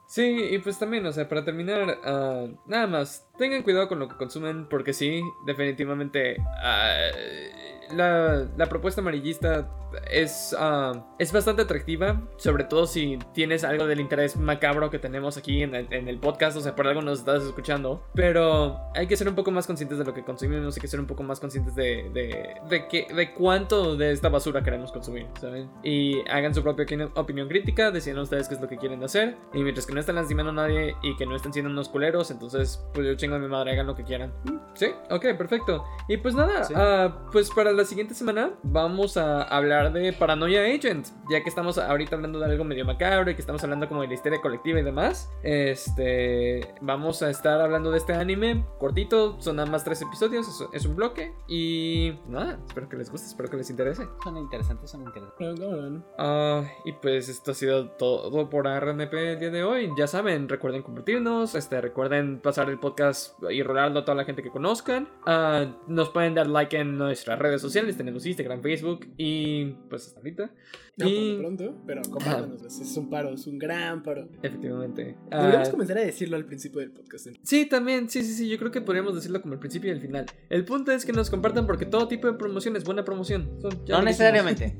Sí, 0.07 0.47
y 0.51 0.57
pues 0.59 0.79
también, 0.79 1.05
o 1.05 1.11
sea, 1.11 1.27
para 1.27 1.43
terminar, 1.43 1.99
uh, 1.99 2.57
nada 2.65 2.87
más, 2.87 3.27
tengan 3.37 3.63
cuidado 3.63 3.87
con 3.87 3.99
lo 3.99 4.07
que 4.07 4.15
consumen 4.15 4.67
porque 4.67 4.93
sí, 4.93 5.21
definitivamente 5.45 6.37
uh, 6.39 7.78
la, 7.93 8.47
la, 8.57 8.65
propuesta 8.67 9.01
amarillista 9.01 9.67
es, 10.09 10.55
uh, 10.59 10.99
es 11.17 11.31
bastante 11.31 11.63
atractiva, 11.63 12.21
sobre 12.37 12.63
todo 12.63 12.87
si 12.87 13.17
tienes 13.33 13.63
algo 13.63 13.87
del 13.87 13.99
interés 13.99 14.37
macabro 14.37 14.89
que 14.89 14.99
tenemos 14.99 15.37
aquí 15.37 15.63
en 15.63 15.75
el, 15.75 15.91
en 15.91 16.07
el, 16.07 16.19
podcast, 16.19 16.57
o 16.57 16.61
sea, 16.61 16.75
por 16.75 16.87
algo 16.87 17.01
nos 17.01 17.19
estás 17.19 17.43
escuchando, 17.43 18.03
pero 18.13 18.77
hay 18.95 19.07
que 19.07 19.17
ser 19.17 19.27
un 19.27 19.35
poco 19.35 19.51
más 19.51 19.65
conscientes 19.67 19.97
de 19.97 20.05
lo 20.05 20.13
que 20.13 20.23
consumimos, 20.23 20.75
hay 20.75 20.81
que 20.81 20.87
ser 20.87 20.99
un 20.99 21.07
poco 21.07 21.23
más 21.23 21.39
conscientes 21.39 21.75
de, 21.75 22.09
de, 22.13 22.55
de, 22.69 22.87
que, 22.87 23.07
de 23.13 23.33
cuánto 23.33 23.95
de 23.95 24.11
esta 24.11 24.29
basura 24.29 24.63
queremos 24.63 24.91
consumir, 24.91 25.27
¿saben? 25.39 25.69
Y 25.83 26.21
hagan 26.29 26.53
su 26.53 26.61
propia 26.61 26.85
opinión 27.15 27.47
crítica, 27.47 27.91
decidan 27.91 28.19
ustedes 28.19 28.47
qué 28.47 28.55
es 28.55 28.61
lo 28.61 28.67
que 28.67 28.77
quieren 28.77 29.03
hacer, 29.03 29.35
y 29.53 29.63
mientras 29.63 29.85
que 29.85 29.93
no 29.93 29.99
estén 29.99 30.15
lastimando 30.15 30.51
a 30.51 30.55
nadie 30.55 30.95
y 31.01 31.15
que 31.15 31.25
no 31.25 31.35
estén 31.35 31.53
siendo 31.53 31.71
unos 31.71 31.89
culeros, 31.89 32.31
entonces 32.31 32.83
pues 32.93 33.07
yo 33.07 33.15
chingo 33.15 33.35
a 33.35 33.39
mi 33.39 33.47
madre, 33.47 33.71
hagan 33.71 33.87
lo 33.87 33.95
que 33.95 34.03
quieran. 34.03 34.33
Sí, 34.73 34.87
ok, 35.09 35.37
perfecto. 35.37 35.83
Y 36.07 36.17
pues 36.17 36.35
nada, 36.35 36.63
sí. 36.63 36.73
uh, 36.73 37.31
pues 37.31 37.49
para 37.49 37.71
la 37.79 37.85
siguiente 37.85 38.13
semana 38.13 38.51
vamos 38.61 39.15
a 39.15 39.41
hablar 39.41 39.93
de 39.93 40.11
Paranoia 40.11 40.63
Agent, 40.63 41.07
ya 41.31 41.41
que 41.41 41.47
estamos 41.47 41.77
ahorita 41.77 42.17
hablando 42.17 42.37
de 42.37 42.45
algo 42.45 42.65
medio 42.65 42.83
macabro 42.83 43.31
y 43.31 43.35
que 43.35 43.39
estamos 43.39 43.63
hablando 43.63 43.87
como 43.87 44.01
de 44.01 44.09
la 44.09 44.15
histeria 44.15 44.41
colectiva 44.41 44.81
y 44.81 44.83
demás. 44.83 45.31
Este, 45.43 46.75
vamos 46.81 47.21
a 47.21 47.29
estar 47.29 47.61
hablando 47.61 47.89
de 47.91 47.99
este 47.99 48.13
anime 48.13 48.65
cortito, 48.79 49.39
son 49.39 49.55
nada 49.55 49.71
más 49.71 49.85
tres 49.85 50.01
episodios, 50.01 50.45
es, 50.49 50.67
es 50.73 50.85
un 50.85 50.97
bloque 50.97 51.33
y 51.47 52.19
nada, 52.27 52.59
espero 52.67 52.89
que 52.89 52.97
les 52.97 53.09
guste, 53.09 53.27
espero 53.27 53.49
que 53.49 53.55
les 53.55 53.69
interese. 53.69 54.05
Son 54.25 54.35
interesantes, 54.35 54.91
son 54.91 55.03
interesantes. 55.03 56.03
Uh, 56.19 56.65
y 56.83 56.91
pues 57.01 57.29
esto 57.29 57.51
ha 57.51 57.53
sido 57.53 57.91
todo 57.91 58.49
por 58.49 58.67
RNP 58.67 59.13
el 59.13 59.39
día 59.39 59.51
de 59.51 59.63
hoy. 59.63 59.89
Ya 59.97 60.07
saben, 60.07 60.49
recuerden 60.49 60.83
compartirnos, 60.83 61.55
este, 61.55 61.79
recuerden 61.79 62.41
pasar 62.41 62.69
el 62.69 62.77
podcast 62.77 63.41
y 63.49 63.63
rolarlo 63.63 64.01
a 64.01 64.03
toda 64.03 64.15
la 64.15 64.25
gente 64.25 64.43
que 64.43 64.49
conozcan. 64.49 65.07
Uh, 65.25 65.71
nos 65.87 66.09
pueden 66.09 66.35
dar 66.35 66.47
like 66.47 66.77
en 66.77 66.97
nuestras 66.97 67.39
redes 67.39 67.61
sociales, 67.61 67.68
tenemos 67.97 68.25
Instagram, 68.25 68.61
Facebook 68.61 69.07
y 69.17 69.65
pues 69.89 70.07
hasta 70.07 70.19
ahorita. 70.19 70.51
No, 70.99 71.07
y 71.09 71.37
pronto, 71.39 71.75
pero 71.85 72.01
compártanos, 72.03 72.63
es 72.63 72.97
un 72.97 73.09
paro, 73.09 73.33
es 73.33 73.47
un 73.47 73.57
gran 73.57 74.03
paro. 74.03 74.27
Efectivamente. 74.41 75.15
Deberíamos 75.31 75.67
uh, 75.67 75.71
comenzar 75.71 75.97
a 75.97 76.01
decirlo 76.01 76.35
al 76.37 76.45
principio 76.45 76.79
del 76.81 76.91
podcast. 76.91 77.27
¿eh? 77.27 77.33
Sí, 77.43 77.65
también, 77.67 78.09
sí, 78.09 78.23
sí, 78.23 78.33
sí, 78.33 78.49
yo 78.49 78.57
creo 78.57 78.71
que 78.71 78.81
podríamos 78.81 79.15
decirlo 79.15 79.41
como 79.41 79.53
el 79.53 79.59
principio 79.59 79.89
y 79.89 79.93
el 79.93 80.01
final. 80.01 80.25
El 80.49 80.65
punto 80.65 80.91
es 80.91 81.05
que 81.05 81.13
nos 81.13 81.29
compartan 81.29 81.65
porque 81.65 81.85
todo 81.85 82.07
tipo 82.07 82.27
de 82.27 82.33
promoción 82.33 82.75
es 82.75 82.83
buena 82.83 83.03
promoción. 83.05 83.49
Son- 83.61 83.85
ya 83.85 83.97
No 83.97 84.03
necesariamente. 84.03 84.77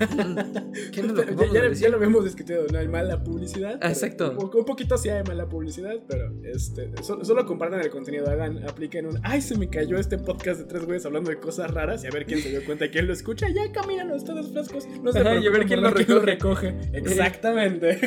dijimos. 0.00 0.46
¿Qué 0.92 1.02
no 1.02 1.12
lo 1.14 1.22
Ya, 1.74 1.88
lo 1.88 1.96
habíamos 1.96 2.24
discutido, 2.24 2.64
no 2.72 2.78
hay 2.78 2.88
mala 2.88 3.22
publicidad. 3.22 3.78
Exacto. 3.82 4.36
Un, 4.38 4.50
un 4.58 4.64
poquito 4.64 4.96
sí 4.96 5.08
hay 5.08 5.22
mala 5.24 5.48
publicidad, 5.48 5.94
pero 6.08 6.32
este, 6.44 6.90
solo, 7.02 7.24
solo 7.24 7.44
compartan 7.46 7.80
el 7.80 7.90
contenido, 7.90 8.28
hagan, 8.28 8.66
apliquen 8.68 9.06
un. 9.06 9.18
Ay, 9.22 9.40
se 9.42 9.56
me 9.56 9.68
cayó 9.68 9.96
este 9.98 10.18
podcast 10.18 10.60
de 10.60 10.66
tres 10.66 10.84
güeyes 10.84 11.04
hablando 11.06 11.30
de 11.30 11.38
cosas 11.38 11.70
raras 11.72 12.04
y 12.04 12.06
a 12.06 12.10
ver 12.10 12.26
quién 12.26 12.40
se 12.40 12.50
dio 12.50 12.64
cuenta 12.64 12.86
y 12.86 12.90
quién 12.90 13.06
lo 13.06 13.12
escucha. 13.12 13.48
Ya 13.48 13.70
caminan 13.72 14.10
ustedes 14.12 14.50
frescos. 14.52 14.86
No 15.02 15.12
se 15.12 15.22
ver 15.58 15.66
quién 15.66 15.82
lo 15.82 15.92
quién 15.94 16.08
lo 16.08 16.20
recoge. 16.20 16.74
Exactamente. 16.92 17.98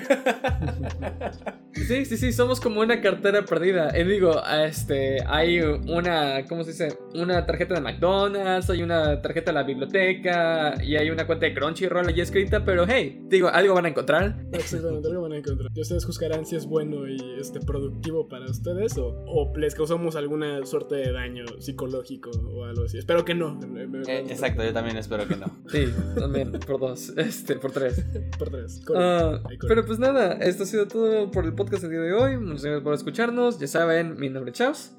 Sí, 1.73 2.05
sí, 2.05 2.17
sí, 2.17 2.31
somos 2.33 2.59
como 2.59 2.81
una 2.81 3.01
cartera 3.01 3.43
perdida. 3.45 3.97
Y 3.97 4.03
digo, 4.03 4.41
este, 4.65 5.17
hay 5.25 5.59
una, 5.59 6.45
¿cómo 6.47 6.63
se 6.63 6.71
dice? 6.71 6.97
Una 7.15 7.45
tarjeta 7.45 7.73
de 7.75 7.81
McDonald's, 7.81 8.69
hay 8.69 8.83
una 8.83 9.21
tarjeta 9.21 9.51
de 9.51 9.55
la 9.55 9.63
biblioteca 9.63 10.75
y 10.83 10.95
hay 10.97 11.09
una 11.09 11.25
cuenta 11.25 11.45
de 11.45 11.53
Crunchyroll 11.53 12.07
allí 12.07 12.21
escrita, 12.21 12.63
pero 12.65 12.85
hey, 12.87 13.21
digo, 13.29 13.47
algo 13.47 13.73
van 13.73 13.85
a 13.85 13.89
encontrar. 13.89 14.35
Exactamente, 14.51 15.07
algo 15.07 15.21
van 15.23 15.33
a 15.33 15.37
encontrar. 15.37 15.71
Y 15.73 15.81
ustedes 15.81 16.05
juzgarán 16.05 16.45
si 16.45 16.55
es 16.57 16.65
bueno 16.65 17.07
y 17.07 17.17
este, 17.39 17.59
productivo 17.61 18.27
para 18.27 18.45
ustedes 18.45 18.97
o, 18.97 19.23
o 19.27 19.53
les 19.57 19.73
causamos 19.73 20.15
alguna 20.15 20.65
suerte 20.65 20.95
de 20.95 21.11
daño 21.13 21.45
psicológico 21.59 22.31
o 22.53 22.65
algo 22.65 22.83
así. 22.83 22.97
Espero 22.97 23.23
que 23.25 23.33
no. 23.33 23.55
Me- 23.55 23.87
me- 23.87 24.01
Eh, 24.01 24.25
exacto, 24.29 24.63
yo 24.63 24.73
también 24.73 24.97
espero 24.97 25.27
que 25.27 25.35
no. 25.37 25.47
Sí, 25.67 25.85
también, 26.17 26.51
por 26.51 26.79
dos, 26.79 27.13
este, 27.31 27.55
por 27.55 27.71
tres. 27.71 28.03
Por 28.37 28.49
tres. 28.49 28.81
Ah, 28.95 29.39
pero 29.67 29.85
pues 29.85 29.99
nada, 29.99 30.33
esto 30.33 30.63
ha 30.63 30.65
sido 30.65 30.87
todo 30.87 31.31
por 31.31 31.45
el 31.45 31.53
podcast 31.53 31.83
del 31.83 31.91
día 31.91 32.01
de 32.01 32.13
hoy. 32.13 32.37
Muchas 32.37 32.63
gracias 32.63 32.83
por 32.83 32.93
escucharnos. 32.93 33.59
Ya 33.59 33.67
saben, 33.67 34.17
mi 34.19 34.29
nombre 34.29 34.51
es 34.51 34.57
Chaos. 34.57 34.95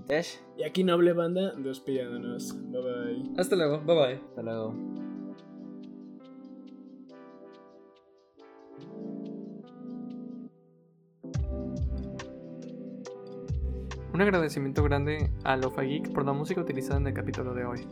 Y 0.57 0.63
aquí, 0.63 0.85
noble 0.85 1.13
banda, 1.13 1.53
despidiéndonos. 1.57 2.55
Bye 2.71 2.83
bye. 2.83 3.33
Hasta 3.37 3.57
luego, 3.57 3.81
bye 3.81 3.97
bye. 3.97 4.21
hasta 4.29 4.43
luego. 4.43 4.75
Un 14.15 14.21
agradecimiento 14.21 14.83
grande 14.83 15.31
a 15.45 15.57
Lofa 15.57 15.83
Geek 15.83 16.13
por 16.13 16.25
la 16.25 16.33
música 16.33 16.61
utilizada 16.61 16.99
en 16.99 17.07
el 17.07 17.15
capítulo 17.15 17.55
de 17.55 17.65
hoy. 17.65 17.87